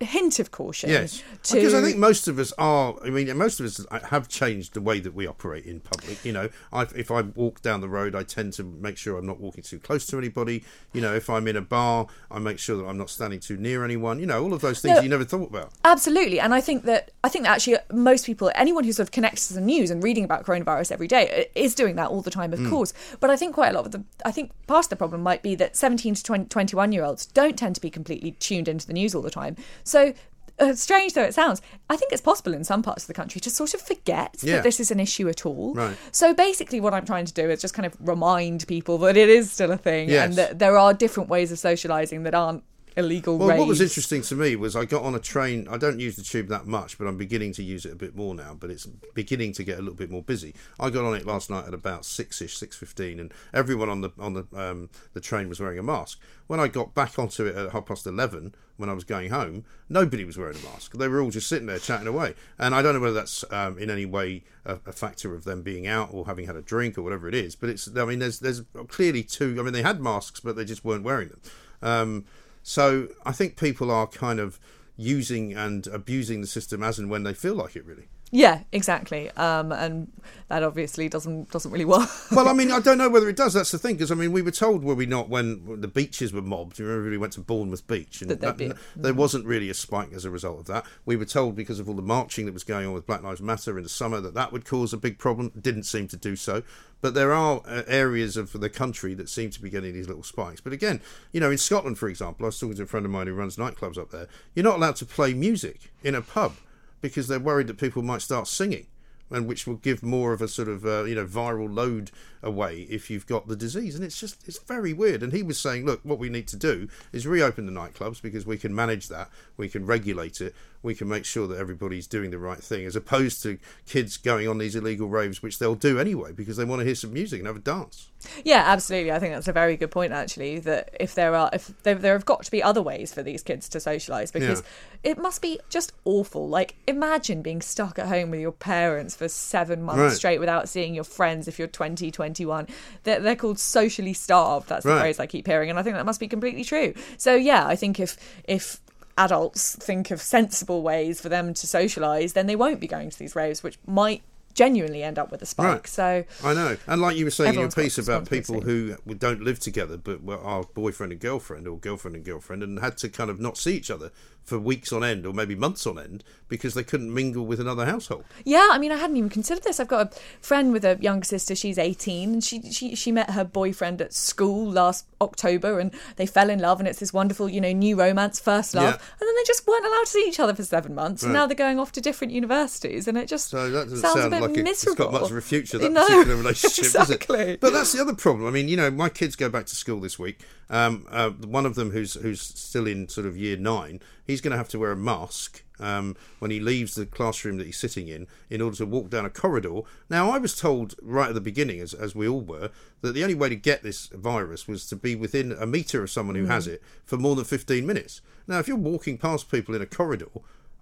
hint 0.00 0.38
of 0.38 0.50
caution. 0.50 0.90
Yes, 0.90 1.22
to... 1.44 1.54
because 1.54 1.74
I 1.74 1.82
think 1.82 1.98
most 1.98 2.28
of 2.28 2.38
us 2.38 2.52
are. 2.58 2.94
I 3.04 3.10
mean, 3.10 3.34
most 3.36 3.60
of 3.60 3.66
us 3.66 3.84
have 4.10 4.28
changed 4.28 4.74
the 4.74 4.80
way 4.80 5.00
that 5.00 5.14
we 5.14 5.26
operate 5.26 5.64
in 5.64 5.80
public. 5.80 6.24
You 6.24 6.32
know, 6.32 6.48
I, 6.72 6.82
if 6.94 7.10
I 7.10 7.22
walk 7.22 7.62
down 7.62 7.80
the 7.80 7.88
road, 7.88 8.14
I 8.14 8.22
tend 8.22 8.52
to 8.54 8.64
make 8.64 8.96
sure 8.96 9.18
I'm 9.18 9.26
not 9.26 9.40
walking 9.40 9.62
too 9.62 9.78
close 9.78 10.06
to 10.06 10.18
anybody. 10.18 10.64
You 10.92 11.00
know, 11.00 11.14
if 11.14 11.30
I'm 11.30 11.46
in 11.48 11.56
a 11.56 11.62
bar, 11.62 12.06
I 12.30 12.38
make 12.38 12.58
sure 12.58 12.76
that 12.76 12.84
I'm 12.84 12.98
not 12.98 13.10
standing 13.10 13.40
too 13.40 13.56
near 13.56 13.84
anyone. 13.84 14.18
You 14.18 14.26
know, 14.26 14.42
all 14.42 14.52
of 14.52 14.60
those 14.60 14.80
things 14.80 14.96
no, 14.96 15.02
you 15.02 15.08
never 15.08 15.24
thought 15.24 15.50
about. 15.50 15.72
Absolutely, 15.84 16.40
and 16.40 16.54
I 16.54 16.60
think 16.60 16.84
that 16.84 17.10
I 17.24 17.28
think 17.28 17.44
that 17.44 17.52
actually 17.52 17.78
most 17.92 18.26
people, 18.26 18.50
anyone 18.54 18.84
who 18.84 18.92
sort 18.92 19.08
of 19.08 19.12
connects 19.12 19.48
to 19.48 19.54
the 19.54 19.60
news 19.60 19.90
and 19.90 20.02
reading 20.02 20.24
about 20.24 20.44
coronavirus 20.44 20.92
every 20.92 21.08
day, 21.08 21.48
is 21.54 21.74
doing 21.74 21.96
that 21.96 22.08
all 22.08 22.22
the 22.22 22.30
time, 22.30 22.52
of 22.52 22.58
mm. 22.58 22.70
course. 22.70 22.92
But 23.20 23.30
I 23.30 23.36
think 23.36 23.54
quite 23.54 23.70
a 23.70 23.72
lot 23.72 23.86
of 23.86 23.92
the, 23.92 24.04
I 24.24 24.30
think 24.30 24.52
part 24.66 24.86
of 24.86 24.90
the 24.90 24.96
problem 24.96 25.22
might 25.22 25.42
be 25.42 25.54
that 25.56 25.76
17 25.76 26.14
to 26.14 26.22
20, 26.22 26.46
21 26.46 26.92
year 26.92 27.04
olds 27.04 27.26
don't 27.26 27.58
tend 27.58 27.74
to 27.76 27.80
be 27.80 27.90
completely 27.90 28.32
tuned 28.32 28.68
into 28.68 28.86
the 28.86 28.92
news 28.92 29.14
all 29.14 29.22
the 29.22 29.30
time. 29.30 29.45
So 29.84 30.12
uh, 30.58 30.74
strange 30.74 31.12
though 31.12 31.22
it 31.22 31.34
sounds, 31.34 31.60
I 31.90 31.96
think 31.96 32.12
it's 32.12 32.22
possible 32.22 32.54
in 32.54 32.64
some 32.64 32.82
parts 32.82 33.04
of 33.04 33.08
the 33.08 33.14
country 33.14 33.40
to 33.42 33.50
sort 33.50 33.74
of 33.74 33.80
forget 33.80 34.36
yeah. 34.40 34.56
that 34.56 34.62
this 34.64 34.80
is 34.80 34.90
an 34.90 35.00
issue 35.00 35.28
at 35.28 35.44
all. 35.44 35.74
Right. 35.74 35.96
So 36.12 36.34
basically, 36.34 36.80
what 36.80 36.94
I'm 36.94 37.04
trying 37.04 37.26
to 37.26 37.32
do 37.32 37.50
is 37.50 37.60
just 37.60 37.74
kind 37.74 37.86
of 37.86 37.96
remind 38.00 38.66
people 38.66 38.98
that 38.98 39.16
it 39.16 39.28
is 39.28 39.50
still 39.50 39.72
a 39.72 39.76
thing 39.76 40.08
yes. 40.08 40.24
and 40.24 40.34
that 40.36 40.58
there 40.58 40.78
are 40.78 40.94
different 40.94 41.28
ways 41.28 41.52
of 41.52 41.58
socialising 41.58 42.24
that 42.24 42.34
aren't 42.34 42.62
illegal 42.96 43.38
well 43.38 43.48
raves. 43.48 43.58
what 43.58 43.68
was 43.68 43.80
interesting 43.80 44.22
to 44.22 44.34
me 44.34 44.56
was 44.56 44.74
i 44.74 44.84
got 44.84 45.02
on 45.02 45.14
a 45.14 45.20
train 45.20 45.66
i 45.68 45.76
don't 45.76 46.00
use 46.00 46.16
the 46.16 46.22
tube 46.22 46.48
that 46.48 46.66
much 46.66 46.96
but 46.98 47.06
i'm 47.06 47.16
beginning 47.16 47.52
to 47.52 47.62
use 47.62 47.84
it 47.84 47.92
a 47.92 47.96
bit 47.96 48.16
more 48.16 48.34
now 48.34 48.56
but 48.58 48.70
it's 48.70 48.86
beginning 49.14 49.52
to 49.52 49.64
get 49.64 49.78
a 49.78 49.82
little 49.82 49.94
bit 49.94 50.10
more 50.10 50.22
busy. 50.22 50.54
I 50.78 50.90
got 50.90 51.04
on 51.04 51.14
it 51.14 51.26
last 51.26 51.50
night 51.50 51.66
at 51.66 51.74
about 51.74 52.02
6ish 52.02 52.62
6.15 52.68 53.20
and 53.20 53.32
everyone 53.52 53.88
on 53.88 54.00
the 54.00 54.10
on 54.18 54.34
the 54.34 54.44
um, 54.54 54.90
the 55.14 55.20
train 55.20 55.48
was 55.48 55.60
wearing 55.60 55.78
a 55.78 55.82
mask. 55.82 56.20
When 56.46 56.60
i 56.60 56.68
got 56.68 56.94
back 56.94 57.18
onto 57.18 57.46
it 57.46 57.56
at 57.56 57.72
half 57.72 57.86
past 57.86 58.06
11 58.06 58.54
when 58.76 58.88
i 58.88 58.92
was 58.92 59.04
going 59.04 59.30
home 59.30 59.64
nobody 59.88 60.24
was 60.24 60.38
wearing 60.38 60.56
a 60.56 60.62
mask. 60.62 60.92
They 60.92 61.08
were 61.08 61.20
all 61.20 61.30
just 61.30 61.48
sitting 61.48 61.66
there 61.66 61.78
chatting 61.78 62.06
away. 62.06 62.34
And 62.58 62.74
i 62.74 62.82
don't 62.82 62.94
know 62.94 63.00
whether 63.00 63.14
that's 63.14 63.44
um, 63.50 63.78
in 63.78 63.90
any 63.90 64.06
way 64.06 64.44
a, 64.64 64.78
a, 64.86 64.92
factor 64.92 65.34
of 65.34 65.44
them 65.44 65.62
being 65.62 65.86
out 65.86 66.10
or 66.12 66.26
having 66.26 66.46
had 66.46 66.56
a 66.56 66.62
drink 66.62 66.96
or 66.98 67.02
whatever 67.02 67.28
it 67.28 67.34
is 67.34 67.54
but 67.54 67.68
it's 67.68 67.88
i 67.96 68.04
mean 68.04 68.18
there's 68.18 68.40
there's 68.40 68.62
clearly 68.88 69.22
two 69.22 69.56
i 69.58 69.62
mean 69.62 69.72
they 69.72 69.82
had 69.82 70.00
masks 70.00 70.40
but 70.40 70.56
they 70.56 70.64
just 70.64 70.84
weren't 70.84 71.04
wearing 71.04 71.28
them. 71.28 71.40
Um, 71.82 72.24
so 72.68 73.06
I 73.24 73.30
think 73.30 73.56
people 73.56 73.92
are 73.92 74.08
kind 74.08 74.40
of 74.40 74.58
using 74.96 75.54
and 75.54 75.86
abusing 75.86 76.40
the 76.40 76.48
system 76.48 76.82
as 76.82 76.98
and 76.98 77.08
when 77.08 77.22
they 77.22 77.32
feel 77.32 77.54
like 77.54 77.76
it, 77.76 77.86
really. 77.86 78.08
Yeah, 78.32 78.62
exactly. 78.72 79.30
Um, 79.32 79.70
and 79.70 80.10
that 80.48 80.64
obviously 80.64 81.08
doesn't 81.08 81.50
doesn't 81.50 81.70
really 81.70 81.84
work. 81.84 82.08
well, 82.32 82.48
I 82.48 82.52
mean, 82.52 82.72
I 82.72 82.80
don't 82.80 82.98
know 82.98 83.08
whether 83.08 83.28
it 83.28 83.36
does. 83.36 83.54
That's 83.54 83.70
the 83.70 83.78
thing, 83.78 83.94
because 83.94 84.10
I 84.10 84.16
mean, 84.16 84.32
we 84.32 84.42
were 84.42 84.50
told, 84.50 84.82
were 84.82 84.96
we 84.96 85.06
not, 85.06 85.28
when 85.28 85.80
the 85.80 85.88
beaches 85.88 86.32
were 86.32 86.42
mobbed? 86.42 86.78
You 86.78 86.86
remember 86.86 87.10
we 87.10 87.18
went 87.18 87.34
to 87.34 87.40
Bournemouth 87.40 87.86
Beach, 87.86 88.22
and 88.22 88.30
that 88.30 88.56
be, 88.56 88.72
there 88.96 89.12
mm. 89.12 89.16
wasn't 89.16 89.46
really 89.46 89.70
a 89.70 89.74
spike 89.74 90.12
as 90.12 90.24
a 90.24 90.30
result 90.30 90.58
of 90.58 90.66
that. 90.66 90.84
We 91.04 91.14
were 91.16 91.24
told 91.24 91.54
because 91.54 91.78
of 91.78 91.88
all 91.88 91.94
the 91.94 92.02
marching 92.02 92.46
that 92.46 92.52
was 92.52 92.64
going 92.64 92.86
on 92.86 92.94
with 92.94 93.06
Black 93.06 93.22
Lives 93.22 93.40
Matter 93.40 93.76
in 93.76 93.84
the 93.84 93.88
summer 93.88 94.20
that 94.20 94.34
that 94.34 94.52
would 94.52 94.64
cause 94.64 94.92
a 94.92 94.98
big 94.98 95.18
problem. 95.18 95.52
Didn't 95.58 95.84
seem 95.84 96.08
to 96.08 96.16
do 96.16 96.34
so. 96.34 96.62
But 97.00 97.14
there 97.14 97.32
are 97.32 97.60
uh, 97.66 97.82
areas 97.86 98.36
of 98.36 98.52
the 98.52 98.70
country 98.70 99.14
that 99.14 99.28
seem 99.28 99.50
to 99.50 99.62
be 99.62 99.70
getting 99.70 99.92
these 99.92 100.08
little 100.08 100.22
spikes. 100.22 100.60
But 100.60 100.72
again, 100.72 101.00
you 101.30 101.40
know, 101.40 101.50
in 101.50 101.58
Scotland, 101.58 101.98
for 101.98 102.08
example, 102.08 102.46
I 102.46 102.48
was 102.48 102.58
talking 102.58 102.76
to 102.76 102.82
a 102.82 102.86
friend 102.86 103.06
of 103.06 103.12
mine 103.12 103.28
who 103.28 103.34
runs 103.34 103.56
nightclubs 103.56 103.98
up 103.98 104.10
there. 104.10 104.26
You're 104.54 104.64
not 104.64 104.76
allowed 104.76 104.96
to 104.96 105.06
play 105.06 105.32
music 105.34 105.92
in 106.02 106.14
a 106.14 106.22
pub 106.22 106.54
because 107.00 107.28
they're 107.28 107.38
worried 107.40 107.66
that 107.66 107.78
people 107.78 108.02
might 108.02 108.22
start 108.22 108.48
singing 108.48 108.86
and 109.30 109.46
which 109.46 109.66
will 109.66 109.76
give 109.76 110.02
more 110.02 110.32
of 110.32 110.40
a 110.40 110.48
sort 110.48 110.68
of 110.68 110.84
uh, 110.86 111.04
you 111.04 111.14
know 111.14 111.26
viral 111.26 111.72
load 111.72 112.10
away 112.42 112.86
if 112.88 113.10
you've 113.10 113.26
got 113.26 113.48
the 113.48 113.56
disease. 113.56 113.94
And 113.94 114.04
it's 114.04 114.20
just 114.20 114.46
it's 114.46 114.58
very 114.58 114.92
weird. 114.92 115.22
And 115.22 115.32
he 115.32 115.42
was 115.42 115.58
saying 115.58 115.84
look 115.84 116.00
what 116.02 116.18
we 116.18 116.28
need 116.28 116.46
to 116.48 116.56
do 116.56 116.88
is 117.12 117.26
reopen 117.26 117.66
the 117.66 117.72
nightclubs 117.72 118.22
because 118.22 118.46
we 118.46 118.56
can 118.56 118.74
manage 118.74 119.08
that. 119.08 119.30
We 119.56 119.68
can 119.68 119.86
regulate 119.86 120.40
it 120.40 120.54
we 120.86 120.94
can 120.94 121.08
make 121.08 121.24
sure 121.24 121.46
that 121.46 121.58
everybody's 121.58 122.06
doing 122.06 122.30
the 122.30 122.38
right 122.38 122.62
thing 122.62 122.86
as 122.86 122.96
opposed 122.96 123.42
to 123.42 123.58
kids 123.86 124.16
going 124.16 124.48
on 124.48 124.58
these 124.58 124.76
illegal 124.76 125.08
raves 125.08 125.42
which 125.42 125.58
they'll 125.58 125.74
do 125.74 125.98
anyway 125.98 126.32
because 126.32 126.56
they 126.56 126.64
want 126.64 126.80
to 126.80 126.86
hear 126.86 126.94
some 126.94 127.12
music 127.12 127.40
and 127.40 127.46
have 127.46 127.56
a 127.56 127.60
dance 127.60 128.08
yeah 128.44 128.62
absolutely 128.66 129.12
i 129.12 129.18
think 129.18 129.34
that's 129.34 129.48
a 129.48 129.52
very 129.52 129.76
good 129.76 129.90
point 129.90 130.12
actually 130.12 130.58
that 130.58 130.88
if 130.98 131.14
there 131.14 131.34
are 131.34 131.50
if 131.52 131.72
there, 131.82 131.94
there 131.96 132.12
have 132.12 132.24
got 132.24 132.42
to 132.44 132.50
be 132.50 132.62
other 132.62 132.80
ways 132.80 133.12
for 133.12 133.22
these 133.22 133.42
kids 133.42 133.68
to 133.68 133.80
socialize 133.80 134.30
because 134.30 134.62
yeah. 135.04 135.10
it 135.10 135.18
must 135.18 135.42
be 135.42 135.58
just 135.68 135.92
awful 136.04 136.48
like 136.48 136.76
imagine 136.86 137.42
being 137.42 137.60
stuck 137.60 137.98
at 137.98 138.06
home 138.06 138.30
with 138.30 138.40
your 138.40 138.52
parents 138.52 139.14
for 139.16 139.28
seven 139.28 139.82
months 139.82 140.00
right. 140.00 140.12
straight 140.12 140.40
without 140.40 140.68
seeing 140.68 140.94
your 140.94 141.04
friends 141.04 141.48
if 141.48 141.58
you're 141.58 141.68
20 141.68 142.10
21 142.10 142.66
they're, 143.02 143.20
they're 143.20 143.36
called 143.36 143.58
socially 143.58 144.12
starved 144.12 144.68
that's 144.68 144.84
the 144.84 144.90
right. 144.90 145.00
phrase 145.00 145.20
i 145.20 145.26
keep 145.26 145.46
hearing 145.46 145.68
and 145.68 145.78
i 145.78 145.82
think 145.82 145.96
that 145.96 146.06
must 146.06 146.20
be 146.20 146.28
completely 146.28 146.64
true 146.64 146.94
so 147.18 147.34
yeah 147.34 147.66
i 147.66 147.74
think 147.74 147.98
if 147.98 148.16
if 148.44 148.80
adults 149.18 149.76
think 149.76 150.10
of 150.10 150.20
sensible 150.20 150.82
ways 150.82 151.20
for 151.20 151.28
them 151.28 151.54
to 151.54 151.66
socialise, 151.66 152.32
then 152.34 152.46
they 152.46 152.56
won't 152.56 152.80
be 152.80 152.86
going 152.86 153.10
to 153.10 153.18
these 153.18 153.34
raves, 153.36 153.62
which 153.62 153.78
might 153.86 154.22
genuinely 154.54 155.02
end 155.02 155.18
up 155.18 155.30
with 155.30 155.42
a 155.42 155.46
spike. 155.46 155.66
Right. 155.66 155.86
So 155.86 156.24
I 156.42 156.54
know, 156.54 156.76
and 156.86 157.00
like 157.00 157.16
you 157.16 157.26
were 157.26 157.30
saying 157.30 157.54
in 157.54 157.60
your 157.60 157.70
piece 157.70 157.98
about 157.98 158.28
people 158.28 158.62
who 158.62 158.96
don't 159.18 159.42
live 159.42 159.58
together 159.60 159.98
but 159.98 160.20
are 160.42 160.64
boyfriend 160.74 161.12
and 161.12 161.20
girlfriend 161.20 161.68
or 161.68 161.76
girlfriend 161.78 162.16
and 162.16 162.24
girlfriend, 162.24 162.62
and 162.62 162.78
had 162.80 162.96
to 162.98 163.08
kind 163.08 163.28
of 163.30 163.38
not 163.38 163.58
see 163.58 163.76
each 163.76 163.90
other 163.90 164.10
for 164.46 164.60
weeks 164.60 164.92
on 164.92 165.02
end 165.02 165.26
or 165.26 165.32
maybe 165.32 165.56
months 165.56 165.86
on 165.88 165.98
end 165.98 166.22
because 166.48 166.74
they 166.74 166.84
couldn't 166.84 167.12
mingle 167.12 167.44
with 167.44 167.58
another 167.58 167.84
household. 167.84 168.24
Yeah, 168.44 168.68
I 168.70 168.78
mean, 168.78 168.92
I 168.92 168.96
hadn't 168.96 169.16
even 169.16 169.28
considered 169.28 169.64
this. 169.64 169.80
I've 169.80 169.88
got 169.88 170.14
a 170.14 170.20
friend 170.40 170.72
with 170.72 170.84
a 170.84 170.96
younger 171.00 171.24
sister. 171.24 171.56
She's 171.56 171.78
18 171.78 172.34
and 172.34 172.44
she, 172.44 172.62
she, 172.70 172.94
she 172.94 173.10
met 173.10 173.30
her 173.30 173.42
boyfriend 173.42 174.00
at 174.00 174.12
school 174.14 174.70
last 174.70 175.04
October 175.20 175.80
and 175.80 175.92
they 176.14 176.26
fell 176.26 176.48
in 176.48 176.60
love 176.60 176.78
and 176.78 176.86
it's 176.86 177.00
this 177.00 177.12
wonderful, 177.12 177.48
you 177.48 177.60
know, 177.60 177.72
new 177.72 177.96
romance, 177.96 178.38
first 178.38 178.76
love. 178.76 178.84
Yeah. 178.84 178.90
And 178.92 179.28
then 179.28 179.34
they 179.34 179.44
just 179.44 179.66
weren't 179.66 179.84
allowed 179.84 180.04
to 180.04 180.10
see 180.10 180.24
each 180.28 180.38
other 180.38 180.54
for 180.54 180.62
seven 180.62 180.94
months. 180.94 181.24
Right. 181.24 181.28
And 181.28 181.34
now 181.34 181.46
they're 181.48 181.56
going 181.56 181.80
off 181.80 181.90
to 181.92 182.00
different 182.00 182.32
universities 182.32 183.08
and 183.08 183.18
it 183.18 183.26
just 183.26 183.48
so 183.48 183.68
that 183.68 183.84
doesn't 183.84 183.98
sounds 183.98 184.20
sound 184.20 184.32
a 184.32 184.40
bit 184.40 184.42
like 184.42 184.62
miserable. 184.62 185.06
It's 185.06 185.12
got 185.12 185.20
much 185.20 185.30
of 185.32 185.36
a 185.36 185.40
future, 185.40 185.78
that 185.78 185.90
no, 185.92 186.06
particular 186.06 186.36
relationship, 186.36 186.84
exactly. 186.84 187.56
But 187.56 187.72
that's 187.72 187.92
the 187.92 188.00
other 188.00 188.14
problem. 188.14 188.46
I 188.46 188.52
mean, 188.52 188.68
you 188.68 188.76
know, 188.76 188.92
my 188.92 189.08
kids 189.08 189.34
go 189.34 189.48
back 189.48 189.66
to 189.66 189.74
school 189.74 189.98
this 189.98 190.20
week. 190.20 190.40
Um, 190.70 191.06
uh, 191.10 191.30
one 191.30 191.66
of 191.66 191.74
them 191.74 191.90
who's 191.90 192.14
who's 192.14 192.40
still 192.40 192.86
in 192.86 193.08
sort 193.08 193.26
of 193.26 193.36
year 193.36 193.56
nine 193.56 194.00
he's 194.26 194.40
going 194.40 194.52
to 194.52 194.56
have 194.56 194.68
to 194.70 194.78
wear 194.78 194.92
a 194.92 194.96
mask 194.96 195.62
um, 195.78 196.16
when 196.38 196.50
he 196.50 196.60
leaves 196.60 196.94
the 196.94 197.06
classroom 197.06 197.58
that 197.58 197.66
he's 197.66 197.78
sitting 197.78 198.08
in 198.08 198.26
in 198.50 198.60
order 198.60 198.76
to 198.76 198.86
walk 198.86 199.10
down 199.10 199.24
a 199.24 199.30
corridor. 199.30 199.80
Now, 200.08 200.30
I 200.30 200.38
was 200.38 200.58
told 200.58 200.94
right 201.02 201.28
at 201.28 201.34
the 201.34 201.40
beginning, 201.40 201.80
as, 201.80 201.94
as 201.94 202.14
we 202.14 202.26
all 202.26 202.40
were, 202.40 202.70
that 203.02 203.12
the 203.12 203.22
only 203.22 203.34
way 203.34 203.48
to 203.48 203.56
get 203.56 203.82
this 203.82 204.06
virus 204.08 204.66
was 204.66 204.86
to 204.88 204.96
be 204.96 205.14
within 205.14 205.52
a 205.52 205.66
metre 205.66 206.02
of 206.02 206.10
someone 206.10 206.36
who 206.36 206.44
mm. 206.44 206.50
has 206.50 206.66
it 206.66 206.82
for 207.04 207.16
more 207.16 207.36
than 207.36 207.44
15 207.44 207.86
minutes. 207.86 208.20
Now, 208.46 208.58
if 208.58 208.68
you're 208.68 208.76
walking 208.76 209.18
past 209.18 209.50
people 209.50 209.74
in 209.74 209.82
a 209.82 209.86
corridor, 209.86 210.30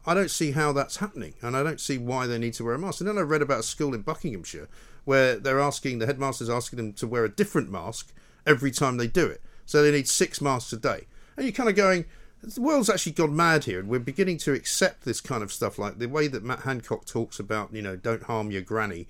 I 0.06 0.14
don't 0.14 0.30
see 0.30 0.52
how 0.52 0.72
that's 0.72 0.98
happening, 0.98 1.34
and 1.40 1.56
I 1.56 1.62
don't 1.62 1.80
see 1.80 1.96
why 1.96 2.26
they 2.26 2.38
need 2.38 2.54
to 2.54 2.64
wear 2.64 2.74
a 2.74 2.78
mask. 2.78 3.00
And 3.00 3.08
then 3.08 3.18
I 3.18 3.22
read 3.22 3.42
about 3.42 3.60
a 3.60 3.64
school 3.64 3.94
in 3.94 4.02
Buckinghamshire 4.02 4.68
where 5.04 5.36
they're 5.36 5.60
asking 5.60 5.98
the 5.98 6.06
headmaster's 6.06 6.50
asking 6.50 6.76
them 6.76 6.92
to 6.94 7.06
wear 7.06 7.24
a 7.24 7.28
different 7.28 7.70
mask 7.70 8.12
every 8.46 8.70
time 8.70 8.96
they 8.96 9.06
do 9.06 9.26
it, 9.26 9.42
so 9.64 9.82
they 9.82 9.90
need 9.90 10.08
six 10.08 10.40
masks 10.40 10.72
a 10.72 10.76
day. 10.76 11.06
And 11.36 11.46
you're 11.46 11.52
kind 11.52 11.68
of 11.68 11.74
going, 11.74 12.04
the 12.44 12.60
world's 12.60 12.90
actually 12.90 13.12
gone 13.12 13.34
mad 13.34 13.64
here, 13.64 13.80
and 13.80 13.88
we're 13.88 13.98
beginning 13.98 14.38
to 14.38 14.52
accept 14.52 15.04
this 15.04 15.20
kind 15.20 15.42
of 15.42 15.52
stuff, 15.52 15.78
like 15.78 15.98
the 15.98 16.06
way 16.06 16.28
that 16.28 16.44
Matt 16.44 16.60
Hancock 16.60 17.06
talks 17.06 17.38
about, 17.38 17.72
you 17.72 17.82
know, 17.82 17.96
don't 17.96 18.24
harm 18.24 18.50
your 18.50 18.62
granny. 18.62 19.06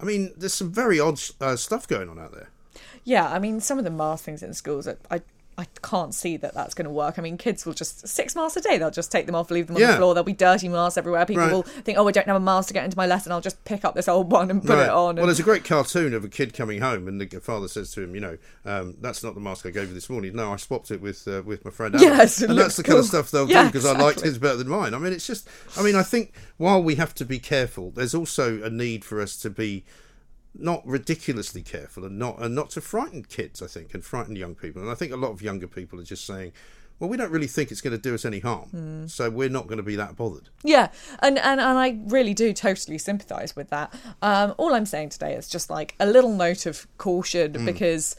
I 0.00 0.04
mean, 0.04 0.32
there's 0.36 0.54
some 0.54 0.72
very 0.72 0.98
odd 0.98 1.20
uh, 1.40 1.56
stuff 1.56 1.86
going 1.86 2.08
on 2.08 2.18
out 2.18 2.32
there. 2.32 2.48
Yeah, 3.04 3.28
I 3.28 3.38
mean, 3.38 3.60
some 3.60 3.78
of 3.78 3.84
the 3.84 3.90
mask 3.90 4.24
things 4.24 4.42
in 4.42 4.54
schools, 4.54 4.88
I 4.88 4.96
I 5.10 5.20
can't 5.82 6.14
see 6.14 6.36
that 6.38 6.54
that's 6.54 6.74
going 6.74 6.84
to 6.84 6.90
work. 6.90 7.18
I 7.18 7.22
mean, 7.22 7.36
kids 7.38 7.66
will 7.66 7.72
just 7.72 8.06
six 8.06 8.34
masks 8.34 8.56
a 8.56 8.60
day. 8.60 8.78
They'll 8.78 8.90
just 8.90 9.12
take 9.12 9.26
them 9.26 9.34
off, 9.34 9.50
leave 9.50 9.66
them 9.66 9.76
on 9.76 9.82
yeah. 9.82 9.92
the 9.92 9.96
floor. 9.96 10.14
There'll 10.14 10.24
be 10.24 10.32
dirty 10.32 10.68
masks 10.68 10.96
everywhere. 10.96 11.24
People 11.26 11.44
right. 11.44 11.52
will 11.52 11.62
think, 11.62 11.98
"Oh, 11.98 12.06
I 12.06 12.12
don't 12.12 12.26
have 12.26 12.36
a 12.36 12.40
mask 12.40 12.68
to 12.68 12.74
get 12.74 12.84
into 12.84 12.96
my 12.96 13.06
lesson. 13.06 13.32
I'll 13.32 13.40
just 13.40 13.64
pick 13.64 13.84
up 13.84 13.94
this 13.94 14.08
old 14.08 14.30
one 14.30 14.50
and 14.50 14.62
put 14.62 14.76
right. 14.76 14.84
it 14.84 14.90
on." 14.90 15.16
Well, 15.16 15.26
there's 15.26 15.40
a 15.40 15.44
great 15.44 15.64
cartoon 15.64 16.14
of 16.14 16.24
a 16.24 16.28
kid 16.28 16.54
coming 16.54 16.80
home, 16.80 17.08
and 17.08 17.20
the 17.20 17.26
father 17.40 17.68
says 17.68 17.90
to 17.92 18.02
him, 18.02 18.14
"You 18.14 18.20
know, 18.20 18.38
um, 18.64 18.96
that's 19.00 19.22
not 19.22 19.34
the 19.34 19.40
mask 19.40 19.66
I 19.66 19.70
gave 19.70 19.88
you 19.88 19.94
this 19.94 20.10
morning. 20.10 20.34
No, 20.34 20.52
I 20.52 20.56
swapped 20.56 20.90
it 20.90 21.00
with 21.00 21.26
uh, 21.26 21.42
with 21.44 21.64
my 21.64 21.70
friend." 21.70 21.94
Adam. 21.94 22.08
Yes, 22.08 22.42
and 22.42 22.58
that's 22.58 22.76
the 22.76 22.82
cool. 22.82 22.94
kind 22.94 23.00
of 23.00 23.06
stuff 23.06 23.30
they'll 23.30 23.48
yeah, 23.48 23.62
do 23.62 23.68
because 23.68 23.84
exactly. 23.84 24.04
I 24.04 24.06
liked 24.06 24.20
his 24.20 24.38
better 24.38 24.56
than 24.56 24.68
mine. 24.68 24.94
I 24.94 24.98
mean, 24.98 25.12
it's 25.12 25.26
just. 25.26 25.48
I 25.76 25.82
mean, 25.82 25.96
I 25.96 26.02
think 26.02 26.34
while 26.56 26.82
we 26.82 26.96
have 26.96 27.14
to 27.16 27.24
be 27.24 27.38
careful, 27.38 27.90
there's 27.90 28.14
also 28.14 28.62
a 28.62 28.70
need 28.70 29.04
for 29.04 29.20
us 29.20 29.36
to 29.38 29.50
be 29.50 29.84
not 30.58 30.86
ridiculously 30.86 31.62
careful 31.62 32.04
and 32.04 32.18
not 32.18 32.40
and 32.40 32.54
not 32.54 32.70
to 32.70 32.80
frighten 32.80 33.24
kids, 33.24 33.62
I 33.62 33.66
think, 33.66 33.94
and 33.94 34.04
frighten 34.04 34.36
young 34.36 34.54
people. 34.54 34.82
And 34.82 34.90
I 34.90 34.94
think 34.94 35.12
a 35.12 35.16
lot 35.16 35.30
of 35.30 35.42
younger 35.42 35.66
people 35.66 36.00
are 36.00 36.04
just 36.04 36.26
saying, 36.26 36.52
well, 37.00 37.08
we 37.08 37.16
don't 37.16 37.30
really 37.30 37.46
think 37.46 37.70
it's 37.70 37.80
going 37.80 37.96
to 37.96 38.02
do 38.02 38.14
us 38.14 38.26
any 38.26 38.40
harm, 38.40 38.68
mm. 38.74 39.10
so 39.10 39.30
we're 39.30 39.48
not 39.48 39.66
going 39.66 39.78
to 39.78 39.82
be 39.82 39.96
that 39.96 40.16
bothered. 40.16 40.50
Yeah, 40.62 40.90
and 41.20 41.38
and, 41.38 41.58
and 41.58 41.78
I 41.78 41.98
really 42.06 42.34
do 42.34 42.52
totally 42.52 42.98
sympathise 42.98 43.56
with 43.56 43.70
that. 43.70 43.92
Um, 44.20 44.54
all 44.58 44.74
I'm 44.74 44.86
saying 44.86 45.08
today 45.08 45.34
is 45.34 45.48
just 45.48 45.70
like 45.70 45.94
a 45.98 46.06
little 46.06 46.34
note 46.34 46.66
of 46.66 46.86
caution 46.98 47.54
mm. 47.54 47.64
because 47.64 48.16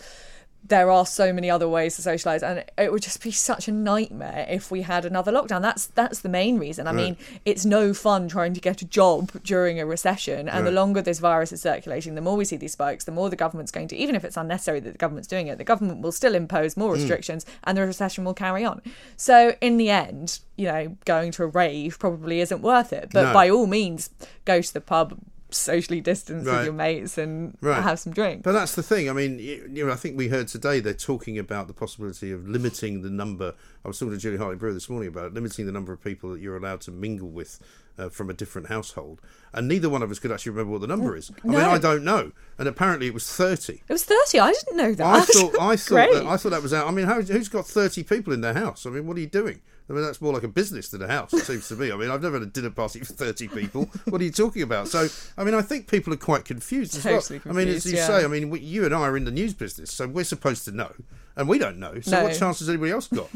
there 0.63 0.91
are 0.91 1.05
so 1.05 1.33
many 1.33 1.49
other 1.49 1.67
ways 1.67 1.95
to 1.95 2.01
socialize 2.01 2.43
and 2.43 2.63
it 2.77 2.91
would 2.91 3.01
just 3.01 3.21
be 3.23 3.31
such 3.31 3.67
a 3.67 3.71
nightmare 3.71 4.45
if 4.49 4.69
we 4.69 4.83
had 4.83 5.05
another 5.05 5.31
lockdown 5.31 5.61
that's 5.61 5.87
that's 5.87 6.19
the 6.19 6.29
main 6.29 6.59
reason 6.59 6.87
i 6.87 6.91
right. 6.91 6.95
mean 6.95 7.17
it's 7.45 7.65
no 7.65 7.93
fun 7.93 8.27
trying 8.27 8.53
to 8.53 8.61
get 8.61 8.81
a 8.81 8.85
job 8.85 9.31
during 9.43 9.79
a 9.79 9.85
recession 9.85 10.47
and 10.47 10.49
right. 10.49 10.63
the 10.63 10.71
longer 10.71 11.01
this 11.01 11.19
virus 11.19 11.51
is 11.51 11.61
circulating 11.61 12.15
the 12.15 12.21
more 12.21 12.35
we 12.35 12.45
see 12.45 12.57
these 12.57 12.73
spikes 12.73 13.05
the 13.05 13.11
more 13.11 13.29
the 13.29 13.35
government's 13.35 13.71
going 13.71 13.87
to 13.87 13.95
even 13.95 14.15
if 14.15 14.23
it's 14.23 14.37
unnecessary 14.37 14.79
that 14.79 14.91
the 14.91 14.97
government's 14.97 15.27
doing 15.27 15.47
it 15.47 15.57
the 15.57 15.63
government 15.63 16.01
will 16.01 16.11
still 16.11 16.35
impose 16.35 16.77
more 16.77 16.89
hmm. 16.89 17.01
restrictions 17.01 17.43
mm. 17.43 17.49
and 17.63 17.77
the 17.77 17.85
recession 17.85 18.23
will 18.23 18.33
carry 18.33 18.63
on 18.63 18.81
so 19.15 19.55
in 19.61 19.77
the 19.77 19.89
end 19.89 20.39
you 20.57 20.67
know 20.67 20.95
going 21.05 21.31
to 21.31 21.43
a 21.43 21.47
rave 21.47 21.97
probably 21.97 22.39
isn't 22.39 22.61
worth 22.61 22.93
it 22.93 23.09
but 23.11 23.23
no. 23.23 23.33
by 23.33 23.49
all 23.49 23.65
means 23.65 24.09
go 24.45 24.61
to 24.61 24.73
the 24.73 24.81
pub 24.81 25.17
socially 25.53 26.01
distance 26.01 26.45
right. 26.45 26.57
with 26.57 26.65
your 26.65 26.73
mates 26.73 27.17
and 27.17 27.57
right. 27.61 27.81
have 27.81 27.99
some 27.99 28.13
drinks. 28.13 28.43
But 28.43 28.53
that's 28.53 28.75
the 28.75 28.83
thing. 28.83 29.09
I 29.09 29.13
mean, 29.13 29.39
you 29.39 29.85
know, 29.85 29.91
I 29.91 29.95
think 29.95 30.17
we 30.17 30.27
heard 30.27 30.47
today 30.47 30.79
they're 30.79 30.93
talking 30.93 31.37
about 31.37 31.67
the 31.67 31.73
possibility 31.73 32.31
of 32.31 32.47
limiting 32.47 33.01
the 33.01 33.09
number. 33.09 33.53
I 33.83 33.87
was 33.87 33.99
talking 33.99 34.13
to 34.13 34.17
Julia 34.17 34.39
Hartley 34.39 34.57
Brewer 34.57 34.73
this 34.73 34.89
morning 34.89 35.09
about 35.09 35.25
it, 35.25 35.33
limiting 35.33 35.65
the 35.65 35.71
number 35.71 35.93
of 35.93 36.03
people 36.03 36.31
that 36.31 36.41
you're 36.41 36.57
allowed 36.57 36.81
to 36.81 36.91
mingle 36.91 37.29
with 37.29 37.59
uh, 37.97 38.09
from 38.09 38.29
a 38.29 38.33
different 38.33 38.67
household. 38.67 39.21
And 39.53 39.67
neither 39.67 39.89
one 39.89 40.01
of 40.01 40.11
us 40.11 40.19
could 40.19 40.31
actually 40.31 40.51
remember 40.51 40.71
what 40.73 40.81
the 40.81 40.87
number 40.87 41.15
is. 41.15 41.31
I 41.43 41.47
no. 41.47 41.57
mean, 41.57 41.67
I 41.67 41.77
don't 41.77 42.03
know. 42.03 42.31
And 42.57 42.67
apparently, 42.67 43.07
it 43.07 43.13
was 43.13 43.31
thirty. 43.31 43.83
It 43.87 43.93
was 43.93 44.03
thirty. 44.03 44.39
I 44.39 44.51
didn't 44.51 44.77
know 44.77 44.93
that. 44.93 45.05
I 45.05 45.21
thought. 45.21 45.59
I 45.59 45.75
thought. 45.77 46.11
That, 46.11 46.25
I 46.25 46.37
thought 46.37 46.49
that 46.49 46.63
was 46.63 46.73
out. 46.73 46.87
I 46.87 46.91
mean, 46.91 47.05
how, 47.05 47.21
who's 47.21 47.49
got 47.49 47.67
thirty 47.67 48.03
people 48.03 48.33
in 48.33 48.41
their 48.41 48.53
house? 48.53 48.85
I 48.85 48.89
mean, 48.89 49.07
what 49.07 49.17
are 49.17 49.21
you 49.21 49.27
doing? 49.27 49.61
I 49.89 49.93
mean, 49.93 50.03
that's 50.03 50.21
more 50.21 50.33
like 50.33 50.43
a 50.43 50.47
business 50.47 50.89
than 50.89 51.01
a 51.01 51.07
house, 51.07 51.33
it 51.33 51.41
seems 51.41 51.67
to 51.69 51.75
me. 51.75 51.91
I 51.91 51.95
mean, 51.95 52.09
I've 52.09 52.21
never 52.21 52.39
had 52.39 52.47
a 52.47 52.51
dinner 52.51 52.69
party 52.69 52.99
for 52.99 53.13
30 53.13 53.47
people. 53.49 53.89
What 54.05 54.21
are 54.21 54.23
you 54.23 54.31
talking 54.31 54.61
about? 54.61 54.87
So, 54.87 55.07
I 55.37 55.43
mean, 55.43 55.53
I 55.53 55.61
think 55.61 55.89
people 55.89 56.13
are 56.13 56.17
quite 56.17 56.45
confused 56.45 56.95
as 56.95 57.03
totally 57.03 57.39
well. 57.39 57.41
Confused, 57.41 57.47
I 57.47 57.65
mean, 57.65 57.67
as 57.75 57.85
you 57.85 57.97
yeah. 57.97 58.07
say, 58.07 58.23
I 58.23 58.27
mean, 58.27 58.49
we, 58.49 58.59
you 58.59 58.85
and 58.85 58.93
I 58.93 59.01
are 59.01 59.17
in 59.17 59.25
the 59.25 59.31
news 59.31 59.53
business, 59.53 59.91
so 59.91 60.07
we're 60.07 60.23
supposed 60.23 60.65
to 60.65 60.71
know. 60.71 60.93
And 61.35 61.47
we 61.47 61.57
don't 61.57 61.77
know. 61.77 61.99
So, 62.01 62.17
no. 62.17 62.23
what 62.23 62.37
chance 62.37 62.59
has 62.59 62.69
anybody 62.69 62.91
else 62.91 63.07
got? 63.07 63.29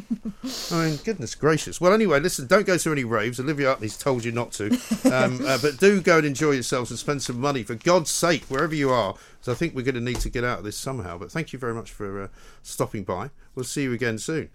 I 0.72 0.86
mean, 0.86 1.00
goodness 1.04 1.34
gracious. 1.34 1.80
Well, 1.80 1.94
anyway, 1.94 2.20
listen, 2.20 2.46
don't 2.46 2.66
go 2.66 2.78
to 2.78 2.92
any 2.92 3.04
raves. 3.04 3.40
Olivia 3.40 3.72
Utley's 3.72 3.98
told 3.98 4.26
you 4.26 4.32
not 4.32 4.52
to. 4.54 4.68
Um, 5.12 5.40
uh, 5.46 5.58
but 5.62 5.78
do 5.80 6.02
go 6.02 6.18
and 6.18 6.26
enjoy 6.26 6.52
yourselves 6.52 6.92
and 6.92 7.00
spend 7.00 7.24
some 7.24 7.40
money, 7.40 7.64
for 7.64 7.76
God's 7.76 8.12
sake, 8.12 8.44
wherever 8.46 8.76
you 8.76 8.90
are. 8.90 9.16
So, 9.42 9.52
I 9.52 9.56
think 9.56 9.76
we're 9.76 9.84
going 9.84 9.96
to 9.96 10.02
need 10.02 10.20
to 10.22 10.30
get 10.30 10.44
out 10.44 10.60
of 10.60 10.66
this 10.66 10.78
somehow. 10.78 11.18
But 11.18 11.32
thank 11.32 11.54
you 11.54 11.60
very 11.60 11.74
much 11.74 11.92
for 11.92 12.24
uh, 12.24 12.28
stopping 12.64 13.04
by. 13.04 13.30
We'll 13.56 13.64
see 13.64 13.84
you 13.84 13.94
again 13.94 14.18
soon. 14.18 14.50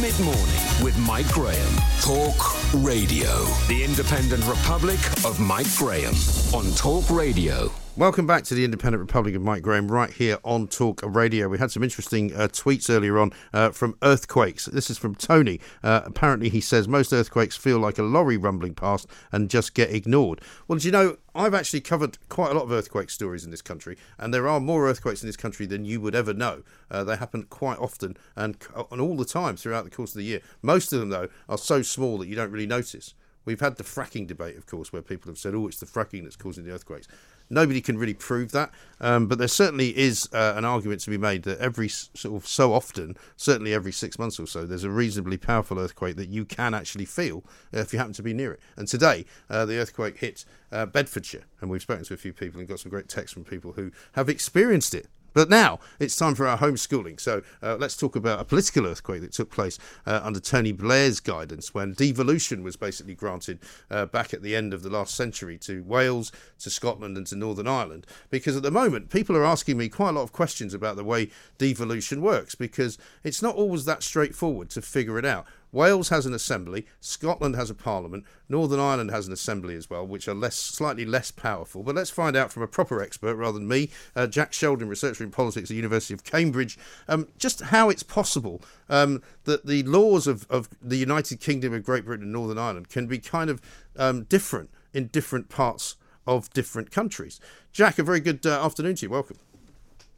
Mid 0.00 0.18
morning 0.20 0.84
with 0.84 0.96
Mike 1.06 1.28
Graham. 1.28 1.76
Talk 2.00 2.74
Radio. 2.74 3.44
The 3.68 3.82
Independent 3.84 4.44
Republic 4.46 5.00
of 5.24 5.38
Mike 5.40 5.72
Graham 5.76 6.14
on 6.54 6.70
Talk 6.74 7.10
Radio. 7.10 7.70
Welcome 7.96 8.24
back 8.24 8.44
to 8.44 8.54
the 8.54 8.64
Independent 8.64 9.00
Republic 9.00 9.34
of 9.34 9.42
Mike 9.42 9.62
Graham, 9.62 9.90
right 9.90 10.10
here 10.10 10.38
on 10.44 10.68
Talk 10.68 11.00
Radio. 11.02 11.48
We 11.48 11.58
had 11.58 11.72
some 11.72 11.82
interesting 11.82 12.32
uh, 12.32 12.46
tweets 12.46 12.88
earlier 12.88 13.18
on 13.18 13.32
uh, 13.52 13.70
from 13.70 13.96
earthquakes. 14.00 14.66
This 14.66 14.90
is 14.90 14.96
from 14.96 15.16
Tony. 15.16 15.60
Uh, 15.82 16.02
apparently, 16.04 16.50
he 16.50 16.60
says 16.60 16.86
most 16.86 17.12
earthquakes 17.12 17.56
feel 17.56 17.78
like 17.80 17.98
a 17.98 18.04
lorry 18.04 18.36
rumbling 18.36 18.74
past 18.74 19.08
and 19.32 19.50
just 19.50 19.74
get 19.74 19.90
ignored. 19.90 20.40
Well, 20.68 20.78
do 20.78 20.86
you 20.86 20.92
know, 20.92 21.16
I've 21.34 21.52
actually 21.52 21.80
covered 21.80 22.16
quite 22.28 22.52
a 22.52 22.54
lot 22.54 22.62
of 22.62 22.70
earthquake 22.70 23.10
stories 23.10 23.44
in 23.44 23.50
this 23.50 23.60
country, 23.60 23.98
and 24.18 24.32
there 24.32 24.46
are 24.46 24.60
more 24.60 24.88
earthquakes 24.88 25.24
in 25.24 25.28
this 25.28 25.36
country 25.36 25.66
than 25.66 25.84
you 25.84 26.00
would 26.00 26.14
ever 26.14 26.32
know. 26.32 26.62
Uh, 26.92 27.02
they 27.02 27.16
happen 27.16 27.42
quite 27.50 27.80
often 27.80 28.16
and, 28.36 28.56
and 28.92 29.00
all 29.00 29.16
the 29.16 29.24
time 29.24 29.56
throughout 29.56 29.82
the 29.82 29.90
course 29.90 30.12
of 30.12 30.18
the 30.18 30.24
year. 30.24 30.40
Most 30.62 30.92
of 30.92 31.00
them, 31.00 31.08
though, 31.08 31.28
are 31.48 31.58
so 31.58 31.82
small 31.82 32.18
that 32.18 32.28
you 32.28 32.36
don't 32.36 32.52
really 32.52 32.68
notice. 32.68 33.14
We've 33.46 33.60
had 33.60 33.76
the 33.76 33.84
fracking 33.84 34.26
debate, 34.26 34.56
of 34.56 34.66
course, 34.66 34.92
where 34.92 35.02
people 35.02 35.30
have 35.30 35.38
said, 35.38 35.54
oh, 35.54 35.66
it's 35.66 35.80
the 35.80 35.86
fracking 35.86 36.24
that's 36.24 36.36
causing 36.36 36.64
the 36.64 36.72
earthquakes. 36.72 37.08
Nobody 37.50 37.80
can 37.80 37.98
really 37.98 38.14
prove 38.14 38.52
that, 38.52 38.70
um, 39.00 39.26
but 39.26 39.38
there 39.38 39.48
certainly 39.48 39.96
is 39.98 40.28
uh, 40.32 40.54
an 40.56 40.64
argument 40.64 41.00
to 41.02 41.10
be 41.10 41.18
made 41.18 41.42
that 41.42 41.58
every 41.58 41.88
sort 41.88 42.36
of 42.36 42.46
so 42.46 42.72
often, 42.72 43.16
certainly 43.36 43.74
every 43.74 43.92
six 43.92 44.18
months 44.18 44.38
or 44.38 44.46
so, 44.46 44.64
there's 44.64 44.84
a 44.84 44.90
reasonably 44.90 45.36
powerful 45.36 45.78
earthquake 45.78 46.16
that 46.16 46.28
you 46.28 46.44
can 46.44 46.74
actually 46.74 47.04
feel 47.04 47.44
if 47.72 47.92
you 47.92 47.98
happen 47.98 48.14
to 48.14 48.22
be 48.22 48.32
near 48.32 48.52
it. 48.52 48.60
And 48.76 48.86
today, 48.86 49.24
uh, 49.48 49.66
the 49.66 49.78
earthquake 49.78 50.18
hit 50.18 50.44
uh, 50.70 50.86
Bedfordshire, 50.86 51.44
and 51.60 51.70
we've 51.70 51.82
spoken 51.82 52.04
to 52.04 52.14
a 52.14 52.16
few 52.16 52.32
people 52.32 52.60
and 52.60 52.68
got 52.68 52.80
some 52.80 52.90
great 52.90 53.08
texts 53.08 53.34
from 53.34 53.44
people 53.44 53.72
who 53.72 53.90
have 54.12 54.28
experienced 54.28 54.94
it. 54.94 55.08
But 55.32 55.48
now 55.48 55.78
it's 55.98 56.16
time 56.16 56.34
for 56.34 56.46
our 56.46 56.58
homeschooling. 56.58 57.20
So 57.20 57.42
uh, 57.62 57.76
let's 57.76 57.96
talk 57.96 58.16
about 58.16 58.40
a 58.40 58.44
political 58.44 58.86
earthquake 58.86 59.20
that 59.22 59.32
took 59.32 59.50
place 59.50 59.78
uh, 60.06 60.20
under 60.22 60.40
Tony 60.40 60.72
Blair's 60.72 61.20
guidance 61.20 61.74
when 61.74 61.92
devolution 61.92 62.62
was 62.62 62.76
basically 62.76 63.14
granted 63.14 63.58
uh, 63.90 64.06
back 64.06 64.34
at 64.34 64.42
the 64.42 64.56
end 64.56 64.74
of 64.74 64.82
the 64.82 64.90
last 64.90 65.14
century 65.14 65.58
to 65.58 65.82
Wales, 65.84 66.32
to 66.58 66.70
Scotland, 66.70 67.16
and 67.16 67.26
to 67.28 67.36
Northern 67.36 67.68
Ireland. 67.68 68.06
Because 68.30 68.56
at 68.56 68.62
the 68.62 68.70
moment, 68.70 69.10
people 69.10 69.36
are 69.36 69.44
asking 69.44 69.76
me 69.76 69.88
quite 69.88 70.10
a 70.10 70.12
lot 70.12 70.22
of 70.22 70.32
questions 70.32 70.74
about 70.74 70.96
the 70.96 71.04
way 71.04 71.30
devolution 71.58 72.20
works 72.20 72.54
because 72.54 72.98
it's 73.24 73.42
not 73.42 73.54
always 73.54 73.84
that 73.84 74.02
straightforward 74.02 74.70
to 74.70 74.82
figure 74.82 75.18
it 75.18 75.24
out. 75.24 75.46
Wales 75.72 76.08
has 76.08 76.26
an 76.26 76.34
assembly, 76.34 76.86
Scotland 77.00 77.54
has 77.54 77.70
a 77.70 77.74
parliament, 77.74 78.24
Northern 78.48 78.80
Ireland 78.80 79.10
has 79.10 79.26
an 79.26 79.32
assembly 79.32 79.76
as 79.76 79.88
well, 79.88 80.06
which 80.06 80.26
are 80.26 80.34
less, 80.34 80.56
slightly 80.56 81.04
less 81.04 81.30
powerful. 81.30 81.82
But 81.82 81.94
let's 81.94 82.10
find 82.10 82.36
out 82.36 82.52
from 82.52 82.62
a 82.62 82.68
proper 82.68 83.00
expert 83.00 83.36
rather 83.36 83.58
than 83.58 83.68
me, 83.68 83.90
uh, 84.16 84.26
Jack 84.26 84.52
Sheldon, 84.52 84.88
researcher 84.88 85.24
in 85.24 85.30
politics 85.30 85.64
at 85.64 85.68
the 85.68 85.76
University 85.76 86.14
of 86.14 86.24
Cambridge, 86.24 86.78
um, 87.08 87.28
just 87.38 87.60
how 87.60 87.88
it's 87.88 88.02
possible 88.02 88.60
um, 88.88 89.22
that 89.44 89.66
the 89.66 89.82
laws 89.84 90.26
of, 90.26 90.46
of 90.50 90.68
the 90.82 90.96
United 90.96 91.40
Kingdom 91.40 91.72
of 91.72 91.84
Great 91.84 92.04
Britain 92.04 92.24
and 92.24 92.32
Northern 92.32 92.58
Ireland 92.58 92.88
can 92.88 93.06
be 93.06 93.18
kind 93.18 93.50
of 93.50 93.60
um, 93.96 94.24
different 94.24 94.70
in 94.92 95.06
different 95.06 95.48
parts 95.48 95.96
of 96.26 96.50
different 96.50 96.90
countries. 96.90 97.40
Jack, 97.72 97.98
a 97.98 98.02
very 98.02 98.20
good 98.20 98.44
uh, 98.44 98.64
afternoon 98.64 98.96
to 98.96 99.06
you. 99.06 99.10
Welcome. 99.10 99.38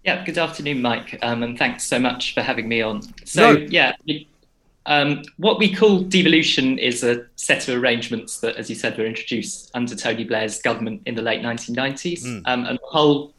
Yeah, 0.04 0.24
good 0.24 0.38
afternoon, 0.38 0.82
Mike, 0.82 1.16
um, 1.22 1.44
and 1.44 1.56
thanks 1.56 1.84
so 1.84 1.98
much 1.98 2.34
for 2.34 2.42
having 2.42 2.68
me 2.68 2.82
on. 2.82 3.02
So, 3.24 3.52
no. 3.52 3.58
yeah, 3.70 3.94
um, 4.86 5.22
what 5.36 5.58
we 5.58 5.74
call 5.74 6.00
devolution 6.00 6.78
is 6.78 7.04
a 7.04 7.24
set 7.36 7.68
of 7.68 7.80
arrangements 7.80 8.40
that, 8.40 8.56
as 8.56 8.68
you 8.68 8.76
said, 8.76 8.98
were 8.98 9.06
introduced 9.06 9.70
under 9.74 9.94
Tony 9.94 10.24
Blair's 10.24 10.60
government 10.60 11.02
in 11.06 11.14
the 11.14 11.22
late 11.22 11.42
1990s. 11.42 12.24
Mm. 12.24 12.42
Um, 12.46 12.64
and 12.64 12.78
the 12.78 12.86
whole, 12.86 13.34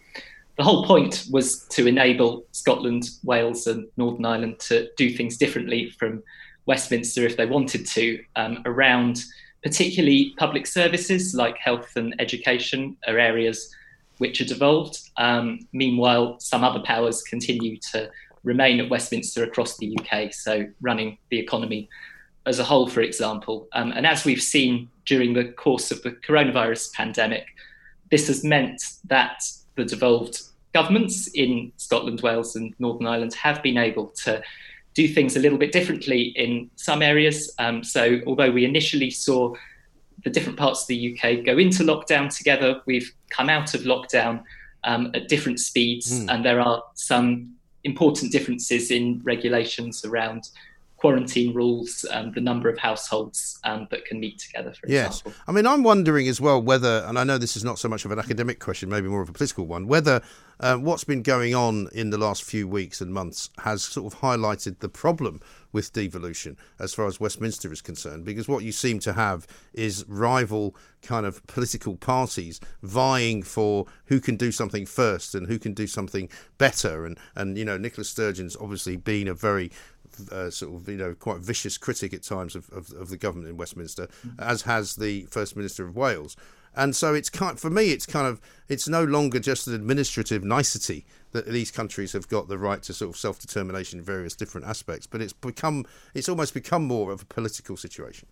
the 0.57 0.63
whole 0.63 0.85
point 0.85 1.25
was 1.31 1.65
to 1.69 1.87
enable 1.87 2.45
Scotland, 2.51 3.09
Wales, 3.23 3.67
and 3.67 3.87
Northern 3.97 4.25
Ireland 4.25 4.59
to 4.61 4.89
do 4.95 5.09
things 5.09 5.37
differently 5.37 5.89
from 5.91 6.23
Westminster 6.65 7.25
if 7.25 7.35
they 7.35 7.45
wanted 7.45 7.85
to 7.87 8.23
um, 8.37 8.61
around 8.65 9.23
particularly 9.63 10.33
public 10.37 10.67
services 10.67 11.33
like 11.33 11.57
health 11.57 11.95
and 11.95 12.15
education 12.19 12.97
are 13.07 13.17
areas 13.17 13.73
which 14.17 14.39
are 14.41 14.45
devolved. 14.45 14.97
Um, 15.17 15.59
meanwhile, 15.73 16.39
some 16.39 16.63
other 16.63 16.81
powers 16.81 17.21
continue 17.23 17.77
to 17.91 18.09
remain 18.43 18.79
at 18.79 18.89
Westminster 18.89 19.43
across 19.43 19.77
the 19.77 19.97
UK, 19.99 20.33
so 20.33 20.65
running 20.81 21.17
the 21.29 21.39
economy 21.39 21.89
as 22.45 22.59
a 22.59 22.63
whole, 22.63 22.87
for 22.87 23.01
example. 23.01 23.67
Um, 23.73 23.91
and 23.91 24.05
as 24.05 24.25
we've 24.25 24.41
seen 24.41 24.89
during 25.05 25.33
the 25.33 25.45
course 25.45 25.91
of 25.91 26.01
the 26.03 26.11
coronavirus 26.11 26.93
pandemic, 26.93 27.45
this 28.11 28.27
has 28.27 28.43
meant 28.43 28.81
that 29.05 29.43
the 29.75 29.85
devolved 29.85 30.41
governments 30.73 31.27
in 31.27 31.71
Scotland, 31.77 32.21
Wales, 32.21 32.55
and 32.55 32.73
Northern 32.79 33.07
Ireland 33.07 33.33
have 33.35 33.63
been 33.63 33.77
able 33.77 34.07
to 34.23 34.41
do 34.93 35.07
things 35.07 35.35
a 35.35 35.39
little 35.39 35.57
bit 35.57 35.71
differently 35.71 36.33
in 36.35 36.69
some 36.75 37.01
areas. 37.01 37.53
Um, 37.59 37.83
so, 37.83 38.19
although 38.27 38.51
we 38.51 38.65
initially 38.65 39.09
saw 39.09 39.53
the 40.23 40.29
different 40.29 40.57
parts 40.57 40.81
of 40.81 40.87
the 40.87 41.13
UK 41.13 41.43
go 41.45 41.57
into 41.57 41.83
lockdown 41.83 42.35
together, 42.35 42.81
we've 42.85 43.11
come 43.29 43.49
out 43.49 43.73
of 43.73 43.81
lockdown 43.81 44.43
um, 44.83 45.11
at 45.13 45.27
different 45.27 45.59
speeds, 45.59 46.21
mm. 46.21 46.33
and 46.33 46.45
there 46.45 46.59
are 46.59 46.83
some 46.93 47.55
important 47.83 48.31
differences 48.31 48.91
in 48.91 49.21
regulations 49.23 50.05
around 50.05 50.49
quarantine 51.03 51.53
rules, 51.53 52.05
um, 52.11 52.31
the 52.31 52.39
number 52.39 52.69
of 52.69 52.77
households 52.77 53.59
um, 53.65 53.85
that 53.91 54.05
can 54.05 54.21
meet 54.21 54.39
together, 54.39 54.71
for 54.71 54.87
yes. 54.87 55.19
example. 55.19 55.33
I 55.49 55.51
mean, 55.51 55.67
I'm 55.67 55.83
wondering 55.83 56.29
as 56.29 56.39
well 56.39 56.61
whether, 56.61 57.03
and 57.05 57.19
I 57.19 57.25
know 57.25 57.37
this 57.37 57.57
is 57.57 57.63
not 57.65 57.77
so 57.77 57.89
much 57.89 58.05
of 58.05 58.11
an 58.11 58.19
academic 58.19 58.59
question, 58.59 58.87
maybe 58.87 59.09
more 59.09 59.21
of 59.21 59.27
a 59.27 59.33
political 59.33 59.65
one, 59.65 59.85
whether 59.85 60.21
uh, 60.61 60.77
what's 60.77 61.03
been 61.03 61.21
going 61.21 61.53
on 61.53 61.89
in 61.91 62.09
the 62.11 62.17
last 62.17 62.41
few 62.43 62.69
weeks 62.69 63.01
and 63.01 63.13
months 63.13 63.49
has 63.57 63.83
sort 63.83 64.13
of 64.13 64.21
highlighted 64.21 64.79
the 64.79 64.87
problem 64.87 65.41
with 65.73 65.91
devolution 65.91 66.55
as 66.79 66.93
far 66.93 67.07
as 67.07 67.19
Westminster 67.19 67.73
is 67.73 67.81
concerned, 67.81 68.23
because 68.23 68.47
what 68.47 68.63
you 68.63 68.71
seem 68.71 68.99
to 68.99 69.11
have 69.11 69.45
is 69.73 70.05
rival 70.07 70.73
kind 71.01 71.25
of 71.25 71.45
political 71.47 71.97
parties 71.97 72.61
vying 72.81 73.43
for 73.43 73.85
who 74.05 74.21
can 74.21 74.37
do 74.37 74.51
something 74.51 74.85
first 74.85 75.35
and 75.35 75.47
who 75.47 75.59
can 75.59 75.73
do 75.73 75.87
something 75.87 76.29
better. 76.57 77.05
And, 77.05 77.17
and 77.35 77.57
you 77.57 77.65
know, 77.65 77.77
Nicola 77.77 78.05
Sturgeon's 78.05 78.55
obviously 78.55 78.95
been 78.95 79.27
a 79.27 79.33
very 79.33 79.69
uh, 80.31 80.49
sort 80.49 80.73
of 80.73 80.89
you 80.89 80.97
know 80.97 81.13
quite 81.13 81.39
vicious 81.39 81.77
critic 81.77 82.13
at 82.13 82.23
times 82.23 82.55
of, 82.55 82.69
of, 82.71 82.91
of 82.91 83.09
the 83.09 83.17
government 83.17 83.49
in 83.49 83.57
Westminster, 83.57 84.07
mm-hmm. 84.25 84.39
as 84.39 84.63
has 84.63 84.95
the 84.95 85.23
First 85.23 85.55
Minister 85.55 85.85
of 85.85 85.95
Wales. 85.95 86.35
And 86.75 86.95
so 86.95 87.13
it's 87.13 87.29
kind 87.29 87.59
for 87.59 87.69
me, 87.69 87.91
it's 87.91 88.05
kind 88.05 88.27
of 88.27 88.41
it's 88.67 88.87
no 88.87 89.03
longer 89.03 89.39
just 89.39 89.67
an 89.67 89.75
administrative 89.75 90.43
nicety 90.43 91.05
that 91.31 91.47
these 91.47 91.71
countries 91.71 92.13
have 92.13 92.27
got 92.27 92.47
the 92.47 92.57
right 92.57 92.81
to 92.83 92.93
sort 92.93 93.11
of 93.11 93.17
self 93.17 93.39
determination 93.39 93.99
in 93.99 94.05
various 94.05 94.35
different 94.35 94.67
aspects, 94.67 95.05
but 95.05 95.21
it's 95.21 95.33
become 95.33 95.85
it's 96.13 96.29
almost 96.29 96.53
become 96.53 96.85
more 96.85 97.11
of 97.11 97.21
a 97.21 97.25
political 97.25 97.77
situation. 97.77 98.27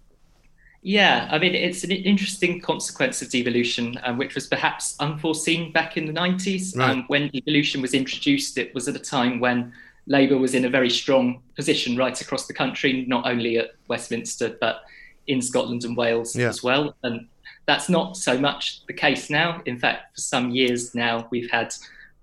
Yeah, 0.84 1.28
I 1.32 1.38
mean, 1.38 1.54
it's 1.54 1.84
an 1.84 1.92
interesting 1.92 2.60
consequence 2.60 3.22
of 3.22 3.30
devolution, 3.30 4.00
um, 4.04 4.18
which 4.18 4.34
was 4.34 4.48
perhaps 4.48 4.96
unforeseen 5.00 5.72
back 5.72 5.96
in 5.96 6.08
the 6.08 6.14
90s. 6.14 6.76
Right. 6.76 6.90
Um, 6.90 7.04
when 7.06 7.30
devolution 7.30 7.84
was 7.84 7.94
introduced, 7.94 8.58
it 8.58 8.74
was 8.74 8.88
at 8.88 8.96
a 8.96 9.00
time 9.00 9.40
when 9.40 9.74
Labour 10.12 10.38
was 10.38 10.54
in 10.54 10.66
a 10.66 10.70
very 10.70 10.90
strong 10.90 11.42
position 11.56 11.96
right 11.96 12.20
across 12.20 12.46
the 12.46 12.54
country, 12.54 13.06
not 13.08 13.26
only 13.26 13.58
at 13.58 13.72
Westminster, 13.88 14.58
but 14.60 14.82
in 15.28 15.42
Scotland 15.42 15.86
and 15.86 15.96
Wales 15.96 16.36
yeah. 16.36 16.50
as 16.50 16.62
well. 16.62 16.94
And 17.04 17.28
that's 17.66 17.88
not 17.88 18.18
so 18.18 18.38
much 18.38 18.86
the 18.88 18.94
case 18.94 19.30
now. 19.30 19.62
In 19.66 19.80
fact, 19.80 20.14
for 20.16 20.22
some 20.22 20.52
years 20.52 20.94
now, 20.94 21.30
we've 21.32 21.50
had 21.50 21.74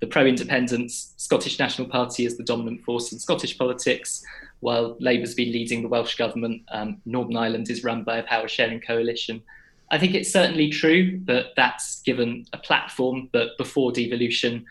the 0.01 0.07
pro 0.07 0.27
independence 0.27 1.15
Scottish 1.17 1.59
National 1.59 1.89
Party 1.89 2.27
as 2.27 2.37
the 2.37 2.45
dominant 2.45 2.85
force 2.85 3.11
in 3.11 3.19
Scottish 3.19 3.57
politics, 3.57 4.23
while 4.61 4.99
Labour's 5.01 5.35
been 5.35 5.51
leading 5.51 5.81
the 5.81 5.89
Welsh 5.89 6.17
government. 6.17 6.63
Um, 6.71 7.01
Northern 7.07 7.39
Ireland 7.39 7.71
is 7.71 7.85
run 7.85 8.05
by 8.05 8.19
a 8.19 8.23
power 8.23 8.49
sharing 8.49 8.81
coalition. 8.81 9.43
I 9.91 9.97
think 9.97 10.15
it's 10.15 10.31
certainly 10.31 10.69
true 10.69 11.23
that 11.25 11.55
that's 11.57 12.03
given 12.03 12.45
a 12.53 12.59
platform 12.59 13.31
but 13.33 13.57
before 13.57 13.93
devolution, 13.93 14.67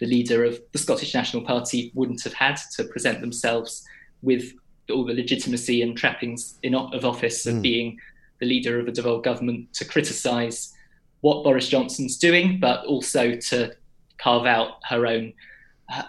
the 0.00 0.06
leader 0.06 0.44
of 0.44 0.58
the 0.72 0.78
Scottish 0.78 1.14
National 1.14 1.44
Party 1.44 1.92
wouldn't 1.94 2.22
have 2.24 2.32
had 2.32 2.58
to 2.76 2.84
present 2.84 3.20
themselves 3.20 3.84
with 4.22 4.52
all 4.90 5.04
the 5.04 5.14
legitimacy 5.14 5.82
and 5.82 5.96
trappings 5.96 6.58
in, 6.62 6.74
of 6.74 7.04
office 7.04 7.46
of 7.46 7.56
mm. 7.56 7.62
being 7.62 7.98
the 8.40 8.46
leader 8.46 8.80
of 8.80 8.88
a 8.88 8.92
devolved 8.92 9.24
government 9.24 9.72
to 9.74 9.84
criticise 9.84 10.74
what 11.20 11.44
Boris 11.44 11.68
Johnson's 11.68 12.16
doing, 12.16 12.58
but 12.58 12.84
also 12.86 13.36
to 13.36 13.72
carve 14.18 14.46
out 14.46 14.78
her 14.88 15.06
own 15.06 15.32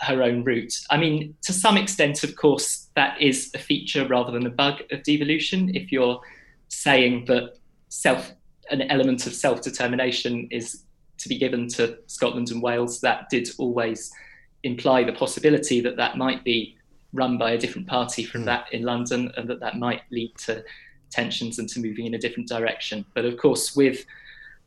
her 0.01 0.21
own 0.21 0.43
route. 0.43 0.73
I 0.91 0.97
mean, 0.97 1.35
to 1.41 1.51
some 1.51 1.75
extent, 1.75 2.23
of 2.23 2.35
course, 2.35 2.89
that 2.95 3.19
is 3.19 3.49
a 3.55 3.57
feature 3.57 4.07
rather 4.07 4.31
than 4.31 4.45
a 4.45 4.51
bug 4.51 4.81
of 4.91 5.01
devolution. 5.01 5.75
If 5.75 5.91
you're 5.91 6.21
saying 6.67 7.25
that 7.25 7.55
self 7.89 8.31
an 8.69 8.83
element 8.83 9.25
of 9.27 9.33
self 9.33 9.61
determination 9.61 10.47
is 10.51 10.83
to 11.21 11.29
be 11.29 11.37
given 11.37 11.67
to 11.69 11.97
Scotland 12.07 12.51
and 12.51 12.61
Wales, 12.61 13.01
that 13.01 13.29
did 13.29 13.49
always 13.57 14.11
imply 14.63 15.03
the 15.03 15.13
possibility 15.13 15.81
that 15.81 15.97
that 15.97 16.17
might 16.17 16.43
be 16.43 16.77
run 17.13 17.37
by 17.37 17.51
a 17.51 17.57
different 17.57 17.87
party 17.87 18.23
from 18.23 18.43
mm. 18.43 18.45
that 18.45 18.71
in 18.71 18.83
London, 18.83 19.31
and 19.37 19.49
that 19.49 19.59
that 19.59 19.77
might 19.77 20.01
lead 20.11 20.35
to 20.37 20.63
tensions 21.09 21.59
and 21.59 21.67
to 21.69 21.79
moving 21.79 22.05
in 22.05 22.13
a 22.13 22.17
different 22.17 22.47
direction. 22.47 23.05
But 23.13 23.25
of 23.25 23.37
course, 23.37 23.75
with 23.75 24.05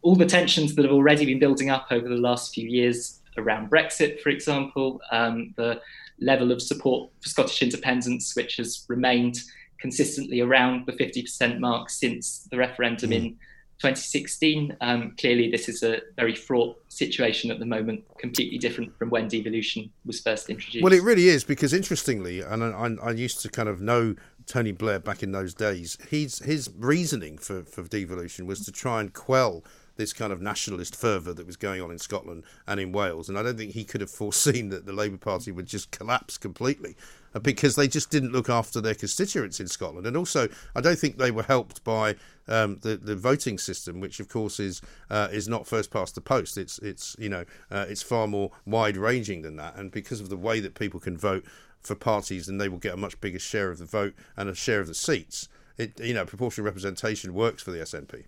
all 0.02 0.14
the 0.14 0.26
tensions 0.26 0.74
that 0.74 0.84
have 0.84 0.92
already 0.92 1.24
been 1.24 1.38
building 1.38 1.70
up 1.70 1.86
over 1.90 2.08
the 2.08 2.16
last 2.16 2.54
few 2.54 2.68
years 2.68 3.20
around 3.38 3.70
Brexit, 3.70 4.20
for 4.20 4.28
example, 4.28 5.00
um, 5.10 5.54
the 5.56 5.80
level 6.20 6.52
of 6.52 6.60
support 6.60 7.10
for 7.20 7.28
Scottish 7.28 7.62
independence, 7.62 8.36
which 8.36 8.56
has 8.56 8.84
remained 8.88 9.38
consistently 9.80 10.40
around 10.40 10.86
the 10.86 10.92
50% 10.92 11.58
mark 11.58 11.90
since 11.90 12.46
the 12.50 12.56
referendum 12.56 13.10
mm. 13.10 13.16
in 13.16 13.36
2016. 13.78 14.76
Um, 14.80 15.14
clearly, 15.18 15.50
this 15.50 15.68
is 15.68 15.82
a 15.82 16.00
very 16.16 16.34
fraught 16.34 16.76
situation 16.88 17.50
at 17.50 17.58
the 17.58 17.66
moment, 17.66 18.04
completely 18.18 18.58
different 18.58 18.96
from 18.98 19.10
when 19.10 19.28
devolution 19.28 19.90
was 20.04 20.20
first 20.20 20.48
introduced. 20.48 20.82
Well, 20.82 20.92
it 20.92 21.02
really 21.02 21.28
is 21.28 21.44
because, 21.44 21.72
interestingly, 21.72 22.40
and 22.40 22.62
I, 22.62 23.06
I, 23.06 23.10
used 23.12 23.40
to 23.42 23.48
kind 23.48 23.68
of 23.68 23.80
know 23.80 24.14
Tony 24.46 24.72
Blair 24.72 24.98
back 24.98 25.22
in 25.22 25.32
those 25.32 25.54
days. 25.54 25.98
He's, 26.08 26.38
his 26.44 26.70
reasoning 26.76 27.38
for, 27.38 27.64
for 27.64 27.82
devolution 27.82 28.46
was 28.46 28.64
to 28.64 28.72
try 28.72 29.00
and 29.00 29.12
quell 29.12 29.64
this 29.96 30.12
kind 30.12 30.32
of 30.32 30.40
nationalist 30.40 30.96
fervour 30.96 31.32
that 31.34 31.46
was 31.46 31.56
going 31.56 31.80
on 31.80 31.90
in 31.90 31.98
Scotland 31.98 32.44
and 32.66 32.80
in 32.80 32.92
Wales. 32.92 33.28
And 33.28 33.38
I 33.38 33.42
don't 33.42 33.56
think 33.56 33.72
he 33.72 33.84
could 33.84 34.00
have 34.00 34.10
foreseen 34.10 34.70
that 34.70 34.86
the 34.86 34.92
Labour 34.92 35.18
Party 35.18 35.52
would 35.52 35.66
just 35.66 35.90
collapse 35.90 36.36
completely 36.36 36.96
because 37.42 37.74
they 37.74 37.88
just 37.88 38.10
didn't 38.10 38.32
look 38.32 38.48
after 38.48 38.80
their 38.80 38.94
constituents 38.94 39.60
in 39.60 39.66
Scotland. 39.66 40.06
And 40.06 40.16
also, 40.16 40.48
I 40.74 40.80
don't 40.80 40.98
think 40.98 41.18
they 41.18 41.30
were 41.30 41.42
helped 41.42 41.82
by 41.84 42.16
um, 42.46 42.78
the 42.82 42.96
the 42.96 43.16
voting 43.16 43.58
system, 43.58 44.00
which 44.00 44.20
of 44.20 44.28
course 44.28 44.60
is 44.60 44.80
uh, 45.10 45.28
is 45.32 45.48
not 45.48 45.66
first 45.66 45.90
past 45.90 46.14
the 46.14 46.20
post. 46.20 46.56
It's 46.56 46.78
it's 46.78 47.16
you 47.18 47.28
know 47.28 47.44
uh, 47.70 47.86
it's 47.88 48.02
far 48.02 48.26
more 48.26 48.52
wide 48.66 48.96
ranging 48.96 49.42
than 49.42 49.56
that. 49.56 49.76
And 49.76 49.90
because 49.90 50.20
of 50.20 50.28
the 50.28 50.36
way 50.36 50.60
that 50.60 50.74
people 50.74 51.00
can 51.00 51.16
vote 51.16 51.44
for 51.80 51.94
parties, 51.94 52.46
then 52.46 52.58
they 52.58 52.68
will 52.68 52.78
get 52.78 52.94
a 52.94 52.98
much 52.98 53.20
bigger 53.20 53.38
share 53.38 53.70
of 53.70 53.78
the 53.78 53.84
vote 53.84 54.14
and 54.36 54.48
a 54.48 54.54
share 54.54 54.80
of 54.80 54.86
the 54.86 54.94
seats. 54.94 55.48
It 55.76 55.98
you 55.98 56.14
know 56.14 56.24
proportional 56.24 56.66
representation 56.66 57.34
works 57.34 57.62
for 57.62 57.72
the 57.72 57.78
SNP. 57.78 58.24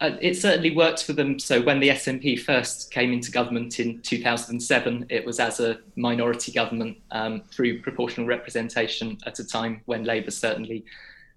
Uh, 0.00 0.16
it 0.20 0.34
certainly 0.34 0.74
worked 0.74 1.04
for 1.04 1.12
them. 1.12 1.38
So 1.38 1.60
when 1.60 1.78
the 1.78 1.90
SNP 1.90 2.40
first 2.40 2.90
came 2.90 3.12
into 3.12 3.30
government 3.30 3.78
in 3.78 4.00
2007, 4.00 5.06
it 5.10 5.26
was 5.26 5.38
as 5.38 5.60
a 5.60 5.78
minority 5.94 6.52
government 6.52 6.96
um, 7.10 7.42
through 7.50 7.82
proportional 7.82 8.26
representation 8.26 9.18
at 9.26 9.38
a 9.38 9.46
time 9.46 9.82
when 9.84 10.04
Labour 10.04 10.30
certainly 10.30 10.86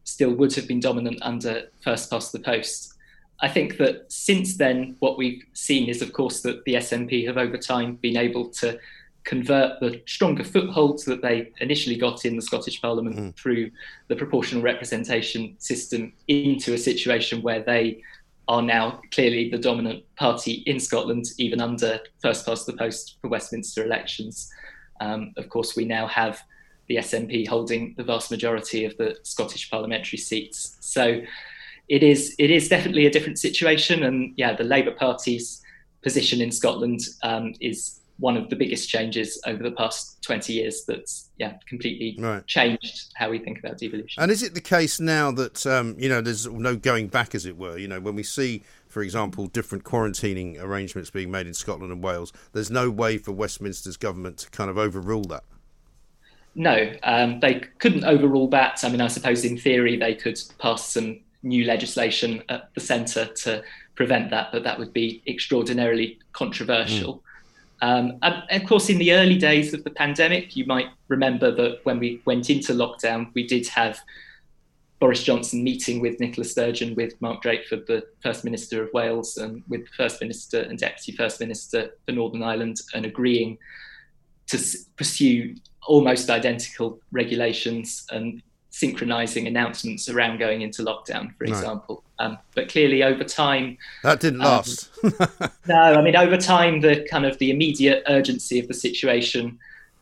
still 0.06 0.34
would 0.34 0.56
have 0.56 0.68
been 0.68 0.80
dominant 0.80 1.20
under 1.22 1.64
first 1.82 2.10
past 2.10 2.32
the 2.32 2.40
post. 2.40 2.94
I 3.42 3.50
think 3.50 3.78
that 3.78 4.10
since 4.10 4.56
then, 4.56 4.96
what 5.00 5.18
we've 5.18 5.44
seen 5.52 5.90
is, 5.90 6.02
of 6.02 6.14
course, 6.14 6.42
that 6.42 6.64
the 6.64 6.76
SNP 6.76 7.28
have 7.28 7.38
over 7.38 7.58
time 7.58 7.96
been 7.96 8.16
able 8.16 8.48
to 8.50 8.80
convert 9.26 9.80
the 9.80 10.02
stronger 10.06 10.44
footholds 10.44 11.04
that 11.06 11.22
they 11.22 11.52
initially 11.60 11.98
got 11.98 12.24
in 12.26 12.36
the 12.38 12.42
Scottish 12.42 12.82
Parliament 12.82 13.18
mm. 13.18 13.36
through 13.36 13.72
the 14.08 14.16
proportional 14.16 14.62
representation 14.62 15.56
system 15.60 16.14
into 16.28 16.74
a 16.74 16.78
situation 16.78 17.42
where 17.42 17.62
they 17.62 18.02
are 18.48 18.62
now 18.62 19.02
clearly 19.12 19.50
the 19.50 19.58
dominant 19.58 20.04
party 20.16 20.64
in 20.66 20.80
Scotland, 20.80 21.26
even 21.38 21.62
under 21.62 22.00
first 22.22 22.46
past 22.46 22.66
the 22.66 22.74
post 22.74 23.18
for 23.22 23.30
Westminster 23.30 23.84
elections. 23.84 24.52
Um, 25.00 25.34
of 25.38 25.50
course, 25.50 25.76
we 25.76 25.86
now 25.86 26.08
have 26.08 26.42
the 26.88 26.98
SNP 26.98 27.48
holding 27.48 27.94
the 27.98 28.04
vast 28.04 28.30
majority 28.32 28.86
of 28.86 28.96
the 28.98 29.18
Scottish 29.24 29.70
parliamentary 29.70 30.18
seats. 30.18 30.78
So 30.82 31.22
it 31.88 32.04
is 32.04 32.36
it 32.40 32.52
is 32.52 32.70
definitely 32.70 33.06
a 33.06 33.12
different 33.12 33.40
situation, 33.40 34.04
and 34.04 34.34
yeah, 34.38 34.54
the 34.54 34.64
Labour 34.64 34.92
Party's 34.92 35.62
position 36.02 36.42
in 36.42 36.52
Scotland 36.52 37.00
um, 37.24 37.54
is 37.62 38.00
one 38.24 38.38
of 38.38 38.50
the 38.50 38.56
biggest 38.56 38.88
changes 38.88 39.38
over 39.46 39.62
the 39.62 39.72
past 39.72 40.22
20 40.22 40.54
years 40.54 40.86
that's 40.86 41.30
yeah 41.40 41.58
completely 41.68 42.16
right. 42.24 42.48
changed 42.48 43.12
how 43.16 43.30
we 43.30 43.38
think 43.38 43.60
about 43.60 43.78
devolution. 43.78 44.24
And 44.24 44.32
is 44.32 44.42
it 44.42 44.54
the 44.54 44.62
case 44.62 45.02
now 45.02 45.30
that 45.34 45.68
um, 45.68 45.98
you 46.00 46.08
know 46.08 46.22
there's 46.22 46.48
no 46.48 46.78
going 46.78 47.10
back 47.10 47.36
as 47.36 47.46
it 47.46 47.58
were? 47.58 47.78
You 47.78 47.90
know 47.90 48.00
when 48.00 48.16
we 48.16 48.24
see 48.24 48.64
for 48.88 49.02
example 49.04 49.48
different 49.48 49.84
quarantining 49.84 50.58
arrangements 50.58 51.10
being 51.10 51.32
made 51.32 51.48
in 51.48 51.54
Scotland 51.54 51.92
and 51.92 52.02
Wales 52.02 52.32
there's 52.54 52.72
no 52.72 52.90
way 52.90 53.18
for 53.18 53.34
Westminster's 53.34 53.98
government 53.98 54.38
to 54.38 54.50
kind 54.52 54.70
of 54.70 54.78
overrule 54.78 55.26
that? 55.26 55.44
No 56.56 56.94
um, 57.04 57.42
they 57.42 57.56
couldn't 57.80 58.06
overrule 58.06 58.48
that. 58.52 58.86
I 58.86 58.90
mean 58.90 59.02
I 59.02 59.08
suppose 59.08 59.44
in 59.44 59.58
theory 59.58 59.98
they 59.98 60.16
could 60.16 60.40
pass 60.60 60.88
some 60.88 61.20
new 61.42 61.66
legislation 61.66 62.42
at 62.48 62.74
the 62.74 62.80
centre 62.80 63.26
to 63.26 63.62
prevent 63.96 64.30
that 64.30 64.54
but 64.54 64.64
that 64.64 64.80
would 64.80 64.94
be 64.94 65.22
extraordinarily 65.28 66.20
controversial. 66.32 67.16
Mm. 67.16 67.23
Um, 67.84 68.18
and 68.22 68.44
of 68.50 68.66
course, 68.66 68.90
in 68.90 68.98
the 68.98 69.12
early 69.12 69.38
days 69.38 69.74
of 69.74 69.84
the 69.84 69.90
pandemic, 69.90 70.56
you 70.56 70.66
might 70.66 70.88
remember 71.10 71.52
that 71.52 71.82
when 71.84 72.00
we 72.00 72.22
went 72.24 72.50
into 72.50 72.72
lockdown, 72.72 73.30
we 73.34 73.46
did 73.46 73.68
have 73.68 74.00
Boris 75.02 75.22
Johnson 75.22 75.66
meeting 75.66 76.00
with 76.00 76.18
Nicola 76.18 76.46
Sturgeon, 76.46 76.96
with 76.96 77.22
Mark 77.22 77.44
Drakeford, 77.44 77.86
the 77.86 78.08
First 78.22 78.46
Minister 78.46 78.82
of 78.82 78.94
Wales, 78.94 79.36
and 79.36 79.64
with 79.68 79.82
the 79.82 79.92
First 79.98 80.22
Minister 80.22 80.62
and 80.62 80.80
Deputy 80.80 81.12
First 81.12 81.42
Minister 81.42 81.92
for 82.06 82.14
Northern 82.14 82.42
Ireland, 82.42 82.78
and 82.94 83.06
agreeing 83.06 83.58
to 84.48 84.58
pursue 84.96 85.54
almost 85.86 86.30
identical 86.30 87.02
regulations 87.12 88.06
and 88.12 88.42
synchronizing 88.74 89.46
announcements 89.46 90.10
around 90.10 90.40
going 90.40 90.64
into 90.64 90.82
lockdown, 90.82 91.36
for 91.38 91.44
example. 91.44 92.04
Um, 92.18 92.40
but 92.56 92.70
clearly, 92.70 93.04
over 93.04 93.24
time, 93.24 93.78
that 94.02 94.20
didn't 94.20 94.42
um, 94.42 94.48
last. 94.48 94.90
no, 95.68 95.76
I 95.76 96.02
mean, 96.02 96.16
over 96.16 96.38
time, 96.38 96.82
the 96.82 97.08
kind 97.10 97.24
of 97.24 97.38
the 97.38 97.52
immediate 97.52 98.04
urgency 98.08 98.60
of 98.60 98.68
the 98.68 98.74
situation 98.74 99.60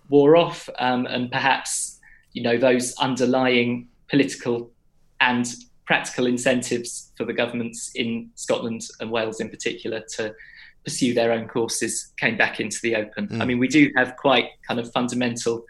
wore 0.08 0.38
off, 0.38 0.70
um, 0.80 1.06
and 1.06 1.30
perhaps 1.30 2.00
you 2.32 2.42
know 2.42 2.58
those 2.58 2.96
underlying 2.96 3.90
political 4.10 4.72
and 5.20 5.54
practical 5.86 6.26
incentives 6.26 7.12
for 7.18 7.26
the 7.26 7.34
governments 7.34 7.92
in 7.96 8.30
Scotland 8.36 8.88
and 9.02 9.12
Wales, 9.12 9.42
in 9.42 9.50
particular, 9.50 10.02
to 10.16 10.34
pursue 10.86 11.14
their 11.14 11.34
own 11.34 11.46
courses 11.48 12.14
came 12.18 12.38
back 12.38 12.62
into 12.62 12.80
the 12.82 12.96
open. 12.96 13.28
Mm. 13.28 13.42
I 13.42 13.46
mean, 13.46 13.60
we 13.60 13.68
do 13.68 13.92
have 13.98 14.16
quite 14.16 14.46
kind 14.66 14.80
of 14.80 14.90
fundamental 14.94 15.66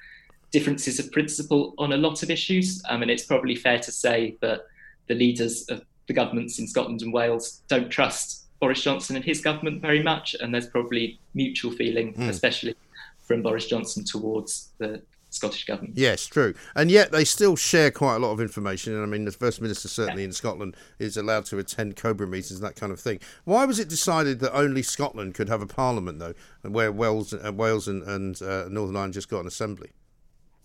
differences 0.52 0.99
of 0.99 1.12
principle 1.12 1.74
on 1.78 1.93
a 1.93 1.97
lot 1.97 2.24
of 2.24 2.30
issues. 2.30 2.84
Um, 2.89 3.02
and 3.02 3.12
it's 3.12 3.24
probably 3.24 3.56
fair 3.56 3.80
to 3.80 3.91
say 3.91 4.38
that 4.41 4.68
the 5.08 5.16
leaders 5.16 5.66
of 5.70 5.84
the 6.08 6.14
governments 6.14 6.60
in 6.60 6.68
Scotland 6.68 7.02
and 7.02 7.14
Wales 7.14 7.62
don't 7.68 7.89
trust 7.89 8.45
Boris 8.60 8.84
Johnson 8.84 9.16
and 9.16 9.26
his 9.26 9.41
government 9.41 9.82
very 9.82 10.04
much. 10.04 10.36
And 10.39 10.54
there's 10.54 10.68
probably 10.68 11.20
mutual 11.34 11.72
feeling, 11.72 12.14
mm. 12.14 12.30
especially 12.30 12.76
from 13.22 13.41
Boris 13.41 13.66
Johnson 13.66 14.04
towards 14.04 14.70
the 14.78 15.02
Scottish 15.30 15.66
government. 15.66 15.93
Yes, 15.95 16.26
true. 16.26 16.54
And 16.76 16.91
yet 16.91 17.12
they 17.14 17.24
still 17.24 17.56
share 17.56 17.89
quite 17.89 18.18
a 18.18 18.20
lot 18.20 18.34
of 18.34 18.41
information. 18.41 18.93
And 18.93 19.02
I 19.02 19.06
mean, 19.06 19.24
the 19.24 19.32
First 19.32 19.62
Minister, 19.62 19.88
certainly 19.88 20.24
yeah. 20.24 20.28
in 20.28 20.34
Scotland, 20.34 20.76
is 20.99 21.16
allowed 21.16 21.45
to 21.45 21.58
attend 21.58 21.95
COBRA 21.95 22.28
meetings 22.28 22.60
and 22.60 22.64
that 22.64 22.76
kind 22.76 22.91
of 22.91 22.99
thing. 22.99 23.20
Why 23.45 23.64
was 23.64 23.80
it 23.80 23.88
decided 23.88 24.39
that 24.41 24.54
only 24.54 24.84
Scotland 24.84 25.34
could 25.34 25.47
have 25.47 25.62
a 25.62 25.68
parliament, 25.68 26.20
though, 26.20 26.34
where 26.64 26.91
Wales, 26.91 27.34
uh, 27.34 27.54
Wales 27.54 27.88
and, 27.88 28.04
and 28.04 28.41
uh, 28.41 28.68
Northern 28.70 28.97
Ireland 28.97 29.14
just 29.14 29.30
got 29.30 29.39
an 29.39 29.47
assembly? 29.47 29.91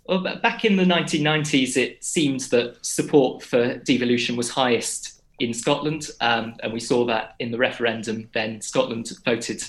Well, 0.09 0.20
back 0.20 0.64
in 0.64 0.76
the 0.76 0.84
1990s, 0.84 1.76
it 1.76 2.04
seemed 2.04 2.40
that 2.50 2.84
support 2.84 3.42
for 3.42 3.78
devolution 3.78 4.36
was 4.36 4.50
highest 4.50 5.20
in 5.40 5.52
Scotland, 5.52 6.11
um, 6.20 6.54
and 6.62 6.72
we 6.72 6.80
saw 6.80 7.04
that 7.07 7.34
in 7.40 7.50
the 7.50 7.59
referendum. 7.59 8.28
Then 8.32 8.61
Scotland 8.61 9.11
voted 9.24 9.62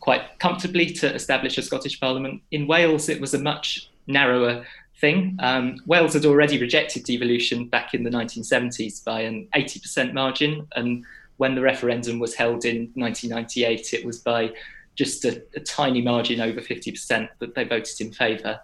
quite 0.00 0.38
comfortably 0.38 0.86
to 0.86 1.14
establish 1.14 1.58
a 1.58 1.62
Scottish 1.62 2.00
Parliament. 2.00 2.42
In 2.50 2.66
Wales, 2.66 3.08
it 3.08 3.20
was 3.20 3.34
a 3.34 3.38
much 3.38 3.90
narrower 4.06 4.64
thing. 5.00 5.36
Um, 5.40 5.76
Wales 5.86 6.14
had 6.14 6.24
already 6.24 6.58
rejected 6.58 7.04
devolution 7.04 7.66
back 7.66 7.92
in 7.92 8.04
the 8.04 8.10
1970s 8.10 9.04
by 9.04 9.20
an 9.20 9.48
80% 9.54 10.14
margin, 10.14 10.66
and 10.76 11.04
when 11.36 11.54
the 11.54 11.62
referendum 11.62 12.18
was 12.18 12.34
held 12.34 12.64
in 12.64 12.90
1998, 12.94 13.92
it 13.92 14.04
was 14.04 14.18
by 14.18 14.52
just 14.94 15.24
a, 15.24 15.42
a 15.54 15.60
tiny 15.60 16.00
margin 16.00 16.40
over 16.40 16.60
50% 16.60 17.28
that 17.38 17.54
they 17.54 17.64
voted 17.64 18.00
in 18.00 18.12
favour. 18.12 18.60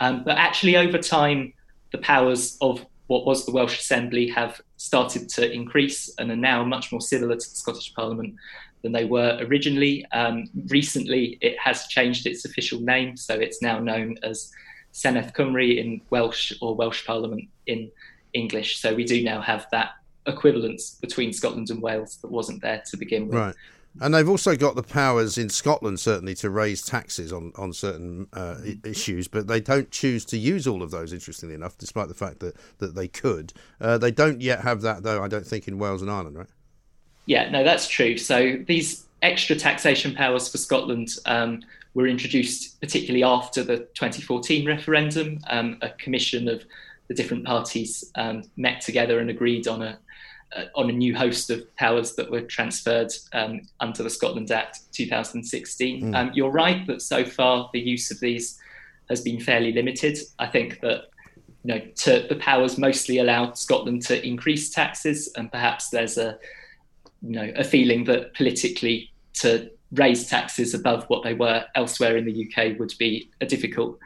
Um, 0.00 0.24
but 0.24 0.36
actually, 0.38 0.76
over 0.76 0.98
time, 0.98 1.52
the 1.92 1.98
powers 1.98 2.56
of 2.60 2.84
what 3.06 3.26
was 3.26 3.44
the 3.44 3.52
Welsh 3.52 3.78
Assembly 3.78 4.28
have 4.28 4.60
started 4.76 5.28
to 5.30 5.52
increase 5.52 6.12
and 6.18 6.30
are 6.30 6.36
now 6.36 6.64
much 6.64 6.92
more 6.92 7.00
similar 7.00 7.34
to 7.34 7.50
the 7.50 7.56
Scottish 7.56 7.92
Parliament 7.94 8.34
than 8.82 8.92
they 8.92 9.04
were 9.04 9.38
originally. 9.42 10.06
Um, 10.12 10.48
recently, 10.68 11.38
it 11.40 11.58
has 11.58 11.86
changed 11.88 12.26
its 12.26 12.44
official 12.44 12.80
name, 12.80 13.16
so 13.16 13.34
it's 13.34 13.60
now 13.60 13.78
known 13.78 14.16
as 14.22 14.52
Senedd 14.92 15.34
Cymru 15.34 15.76
in 15.76 16.00
Welsh 16.10 16.52
or 16.60 16.74
Welsh 16.74 17.04
Parliament 17.04 17.48
in 17.66 17.90
English. 18.32 18.78
So 18.78 18.94
we 18.94 19.04
do 19.04 19.22
now 19.22 19.40
have 19.40 19.66
that 19.72 19.90
equivalence 20.26 20.96
between 21.00 21.32
Scotland 21.32 21.70
and 21.70 21.82
Wales 21.82 22.16
that 22.22 22.30
wasn't 22.30 22.62
there 22.62 22.82
to 22.90 22.96
begin 22.96 23.26
with. 23.26 23.36
Right. 23.36 23.54
And 24.00 24.14
they've 24.14 24.28
also 24.28 24.54
got 24.54 24.76
the 24.76 24.82
powers 24.82 25.36
in 25.36 25.48
Scotland, 25.48 25.98
certainly, 25.98 26.34
to 26.36 26.48
raise 26.48 26.82
taxes 26.82 27.32
on, 27.32 27.52
on 27.56 27.72
certain 27.72 28.28
uh, 28.32 28.56
issues, 28.84 29.26
but 29.26 29.48
they 29.48 29.60
don't 29.60 29.90
choose 29.90 30.24
to 30.26 30.38
use 30.38 30.66
all 30.66 30.82
of 30.82 30.92
those, 30.92 31.12
interestingly 31.12 31.56
enough, 31.56 31.76
despite 31.76 32.08
the 32.08 32.14
fact 32.14 32.38
that, 32.38 32.54
that 32.78 32.94
they 32.94 33.08
could. 33.08 33.52
Uh, 33.80 33.98
they 33.98 34.12
don't 34.12 34.40
yet 34.40 34.60
have 34.60 34.82
that, 34.82 35.02
though, 35.02 35.22
I 35.22 35.28
don't 35.28 35.46
think, 35.46 35.66
in 35.66 35.78
Wales 35.78 36.02
and 36.02 36.10
Ireland, 36.10 36.38
right? 36.38 36.48
Yeah, 37.26 37.50
no, 37.50 37.64
that's 37.64 37.88
true. 37.88 38.16
So 38.16 38.58
these 38.66 39.06
extra 39.22 39.56
taxation 39.56 40.14
powers 40.14 40.48
for 40.48 40.58
Scotland 40.58 41.10
um, 41.26 41.60
were 41.94 42.06
introduced 42.06 42.80
particularly 42.80 43.24
after 43.24 43.62
the 43.64 43.78
2014 43.94 44.66
referendum. 44.66 45.40
Um, 45.48 45.78
a 45.82 45.90
commission 45.90 46.48
of 46.48 46.64
the 47.08 47.14
different 47.14 47.44
parties 47.44 48.10
um, 48.14 48.44
met 48.56 48.80
together 48.80 49.18
and 49.18 49.30
agreed 49.30 49.66
on 49.66 49.82
a 49.82 49.98
uh, 50.56 50.64
on 50.74 50.90
a 50.90 50.92
new 50.92 51.14
host 51.14 51.50
of 51.50 51.74
powers 51.76 52.14
that 52.14 52.30
were 52.30 52.42
transferred 52.42 53.12
um, 53.32 53.60
under 53.80 54.02
the 54.02 54.10
Scotland 54.10 54.50
Act 54.50 54.80
2016. 54.92 56.02
Mm. 56.02 56.16
Um, 56.16 56.30
you're 56.34 56.50
right 56.50 56.86
that 56.86 57.02
so 57.02 57.24
far 57.24 57.70
the 57.72 57.80
use 57.80 58.10
of 58.10 58.20
these 58.20 58.58
has 59.08 59.20
been 59.20 59.40
fairly 59.40 59.72
limited. 59.72 60.18
I 60.38 60.46
think 60.46 60.80
that 60.80 61.04
you 61.64 61.74
know 61.74 61.80
to, 61.80 62.26
the 62.28 62.36
powers 62.36 62.78
mostly 62.78 63.18
allow 63.18 63.52
Scotland 63.52 64.02
to 64.02 64.26
increase 64.26 64.70
taxes, 64.70 65.32
and 65.36 65.50
perhaps 65.52 65.90
there's 65.90 66.18
a 66.18 66.38
you 67.22 67.30
know 67.30 67.52
a 67.56 67.64
feeling 67.64 68.04
that 68.04 68.34
politically 68.34 69.10
to 69.34 69.70
raise 69.92 70.28
taxes 70.28 70.74
above 70.74 71.04
what 71.08 71.22
they 71.22 71.34
were 71.34 71.64
elsewhere 71.74 72.16
in 72.16 72.24
the 72.24 72.46
UK 72.46 72.78
would 72.78 72.94
be 72.98 73.30
a 73.40 73.46
difficult 73.46 73.98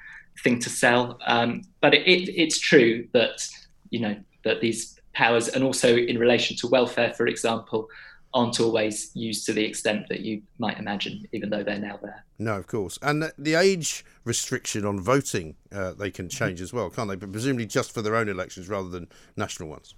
thing 0.42 0.58
to 0.58 0.70
sell. 0.70 1.18
Um, 1.26 1.62
but 1.80 1.94
it, 1.94 2.06
it, 2.08 2.28
it's 2.34 2.58
true 2.58 3.06
that 3.12 3.46
you 3.90 4.00
know 4.00 4.16
that 4.44 4.60
these 4.60 4.98
powers, 5.14 5.48
and 5.48 5.64
also 5.64 5.96
in 5.96 6.18
relation 6.18 6.56
to 6.58 6.66
welfare, 6.68 7.12
for 7.12 7.26
example, 7.26 7.88
aren't 8.34 8.58
always 8.58 9.12
used 9.14 9.46
to 9.46 9.52
the 9.52 9.64
extent 9.64 10.08
that 10.08 10.20
you 10.20 10.42
might 10.58 10.78
imagine, 10.78 11.26
even 11.32 11.50
though 11.50 11.62
they're 11.62 11.78
now 11.78 11.98
there. 12.02 12.24
No, 12.38 12.56
of 12.56 12.66
course. 12.66 12.98
And 13.00 13.32
the 13.38 13.54
age 13.54 14.04
restriction 14.24 14.84
on 14.84 15.00
voting, 15.00 15.54
uh, 15.72 15.92
they 15.94 16.10
can 16.10 16.28
change 16.28 16.60
as 16.60 16.72
well, 16.72 16.90
can't 16.90 17.08
they? 17.08 17.16
But 17.16 17.30
presumably 17.30 17.66
just 17.66 17.92
for 17.92 18.02
their 18.02 18.16
own 18.16 18.28
elections 18.28 18.68
rather 18.68 18.88
than 18.88 19.08
national 19.36 19.68
ones. 19.68 19.94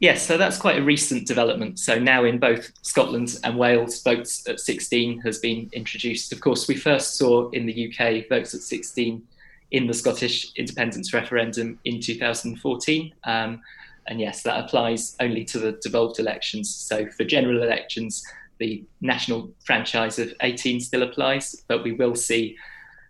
Yes, 0.00 0.26
so 0.26 0.36
that's 0.36 0.58
quite 0.58 0.78
a 0.78 0.82
recent 0.82 1.26
development. 1.28 1.78
So 1.78 1.98
now 1.98 2.24
in 2.24 2.38
both 2.38 2.72
Scotland 2.82 3.38
and 3.44 3.56
Wales, 3.56 4.02
votes 4.02 4.46
at 4.48 4.58
16 4.58 5.20
has 5.20 5.38
been 5.38 5.70
introduced. 5.72 6.32
Of 6.32 6.40
course, 6.40 6.66
we 6.66 6.74
first 6.74 7.16
saw 7.16 7.48
in 7.50 7.66
the 7.66 7.88
UK 7.88 8.28
votes 8.28 8.52
at 8.52 8.62
16 8.62 9.22
in 9.70 9.86
the 9.86 9.94
Scottish 9.94 10.52
independence 10.56 11.14
referendum 11.14 11.78
in 11.84 12.00
2014. 12.00 13.14
Um, 13.24 13.62
and 14.06 14.20
yes, 14.20 14.42
that 14.42 14.64
applies 14.64 15.16
only 15.20 15.44
to 15.44 15.58
the 15.58 15.72
devolved 15.82 16.18
elections. 16.18 16.74
So 16.74 17.06
for 17.10 17.24
general 17.24 17.62
elections, 17.62 18.22
the 18.58 18.84
national 19.00 19.52
franchise 19.64 20.18
of 20.18 20.32
18 20.40 20.80
still 20.80 21.02
applies, 21.02 21.56
but 21.68 21.84
we 21.84 21.92
will 21.92 22.14
see 22.14 22.56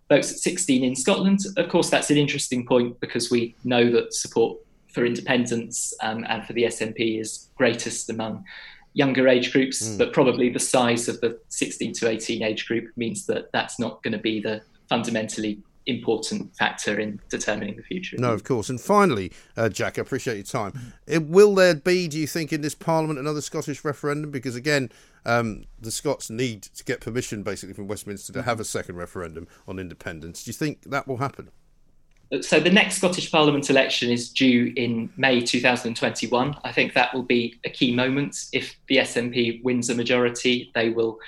votes 0.08 0.30
at 0.32 0.38
16 0.38 0.84
in 0.84 0.94
Scotland. 0.94 1.40
Of 1.56 1.68
course, 1.68 1.90
that's 1.90 2.10
an 2.10 2.16
interesting 2.16 2.66
point 2.66 3.00
because 3.00 3.30
we 3.30 3.54
know 3.64 3.90
that 3.90 4.14
support 4.14 4.58
for 4.92 5.06
independence 5.06 5.94
um, 6.02 6.24
and 6.28 6.44
for 6.44 6.52
the 6.52 6.64
SNP 6.64 7.20
is 7.20 7.48
greatest 7.56 8.10
among 8.10 8.44
younger 8.94 9.26
age 9.26 9.52
groups, 9.52 9.82
mm. 9.82 9.98
but 9.98 10.12
probably 10.12 10.50
the 10.50 10.58
size 10.58 11.08
of 11.08 11.20
the 11.20 11.38
16 11.48 11.94
to 11.94 12.08
18 12.08 12.42
age 12.42 12.66
group 12.66 12.90
means 12.96 13.24
that 13.26 13.50
that's 13.52 13.78
not 13.78 14.02
going 14.02 14.12
to 14.12 14.18
be 14.18 14.40
the 14.40 14.60
fundamentally 14.88 15.62
important 15.86 16.54
factor 16.56 16.98
in 16.98 17.20
determining 17.28 17.76
the 17.76 17.82
future. 17.82 18.16
No, 18.18 18.32
of 18.32 18.44
course. 18.44 18.68
And 18.68 18.80
finally, 18.80 19.32
uh, 19.56 19.68
Jack, 19.68 19.98
I 19.98 20.02
appreciate 20.02 20.36
your 20.36 20.44
time. 20.44 20.94
It, 21.06 21.26
will 21.26 21.54
there 21.54 21.74
be, 21.74 22.08
do 22.08 22.18
you 22.18 22.26
think, 22.26 22.52
in 22.52 22.60
this 22.60 22.74
Parliament 22.74 23.18
another 23.18 23.40
Scottish 23.40 23.84
referendum? 23.84 24.30
Because 24.30 24.56
again, 24.56 24.90
um, 25.24 25.64
the 25.80 25.90
Scots 25.90 26.30
need 26.30 26.62
to 26.62 26.84
get 26.84 27.00
permission, 27.00 27.42
basically, 27.42 27.74
from 27.74 27.88
Westminster 27.88 28.32
to 28.32 28.42
have 28.42 28.60
a 28.60 28.64
second 28.64 28.96
referendum 28.96 29.46
on 29.68 29.78
independence. 29.78 30.44
Do 30.44 30.48
you 30.48 30.54
think 30.54 30.82
that 30.82 31.06
will 31.06 31.18
happen? 31.18 31.50
So 32.40 32.58
the 32.58 32.70
next 32.70 32.96
Scottish 32.96 33.30
Parliament 33.30 33.68
election 33.68 34.10
is 34.10 34.30
due 34.30 34.72
in 34.74 35.10
May 35.18 35.42
2021. 35.42 36.56
I 36.64 36.72
think 36.72 36.94
that 36.94 37.12
will 37.12 37.24
be 37.24 37.60
a 37.64 37.70
key 37.70 37.94
moment. 37.94 38.46
If 38.52 38.74
the 38.88 38.96
SNP 38.96 39.62
wins 39.62 39.90
a 39.90 39.94
majority, 39.94 40.70
they 40.74 40.88
will 40.88 41.18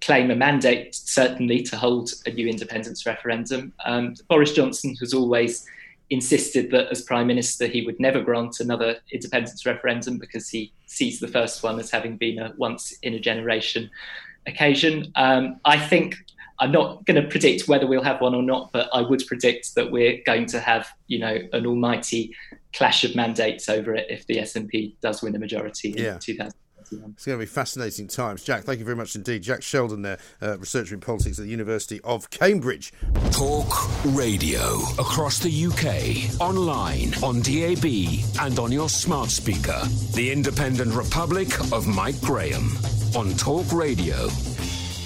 claim 0.00 0.30
a 0.30 0.36
mandate, 0.36 0.94
certainly, 0.94 1.62
to 1.62 1.76
hold 1.76 2.10
a 2.26 2.30
new 2.30 2.46
independence 2.46 3.06
referendum. 3.06 3.72
Um, 3.84 4.14
Boris 4.28 4.52
Johnson 4.52 4.94
has 5.00 5.14
always 5.14 5.66
insisted 6.10 6.70
that 6.70 6.88
as 6.90 7.02
Prime 7.02 7.26
Minister 7.26 7.66
he 7.66 7.84
would 7.84 7.98
never 7.98 8.20
grant 8.20 8.60
another 8.60 8.96
independence 9.10 9.64
referendum 9.64 10.18
because 10.18 10.48
he 10.48 10.72
sees 10.86 11.18
the 11.18 11.28
first 11.28 11.62
one 11.62 11.80
as 11.80 11.90
having 11.90 12.16
been 12.16 12.38
a 12.38 12.52
once 12.58 12.92
in 13.02 13.14
a 13.14 13.18
generation 13.20 13.90
occasion. 14.46 15.10
Um, 15.16 15.60
I 15.64 15.78
think 15.78 16.16
I'm 16.60 16.70
not 16.70 17.04
going 17.06 17.20
to 17.20 17.28
predict 17.28 17.68
whether 17.68 17.86
we'll 17.86 18.02
have 18.02 18.20
one 18.20 18.34
or 18.34 18.42
not, 18.42 18.70
but 18.72 18.88
I 18.92 19.00
would 19.00 19.26
predict 19.26 19.74
that 19.74 19.90
we're 19.90 20.20
going 20.24 20.46
to 20.46 20.60
have, 20.60 20.88
you 21.08 21.18
know, 21.18 21.38
an 21.52 21.66
almighty 21.66 22.34
clash 22.72 23.04
of 23.04 23.16
mandates 23.16 23.68
over 23.68 23.94
it 23.94 24.06
if 24.10 24.26
the 24.26 24.36
SNP 24.36 24.94
does 25.00 25.22
win 25.22 25.34
a 25.34 25.38
majority 25.38 25.90
in 25.92 25.98
yeah. 25.98 26.18
2000. 26.18 26.52
It's 27.12 27.26
going 27.26 27.38
to 27.38 27.42
be 27.42 27.46
fascinating 27.46 28.08
times. 28.08 28.42
Jack, 28.42 28.64
thank 28.64 28.78
you 28.78 28.84
very 28.84 28.96
much 28.96 29.14
indeed. 29.14 29.42
Jack 29.42 29.62
Sheldon 29.62 30.02
there, 30.02 30.18
uh, 30.42 30.58
researcher 30.58 30.94
in 30.94 31.00
politics 31.00 31.38
at 31.38 31.44
the 31.44 31.50
University 31.50 32.00
of 32.02 32.30
Cambridge. 32.30 32.92
Talk 33.30 33.66
radio 34.14 34.76
across 34.98 35.38
the 35.38 35.66
UK, 35.66 36.40
online, 36.40 37.14
on 37.22 37.40
DAB, 37.42 37.84
and 38.40 38.58
on 38.58 38.72
your 38.72 38.88
smart 38.88 39.30
speaker. 39.30 39.80
The 40.14 40.30
Independent 40.30 40.94
Republic 40.94 41.48
of 41.72 41.86
Mike 41.86 42.20
Graham 42.20 42.70
on 43.16 43.32
Talk 43.34 43.72
Radio. 43.72 44.28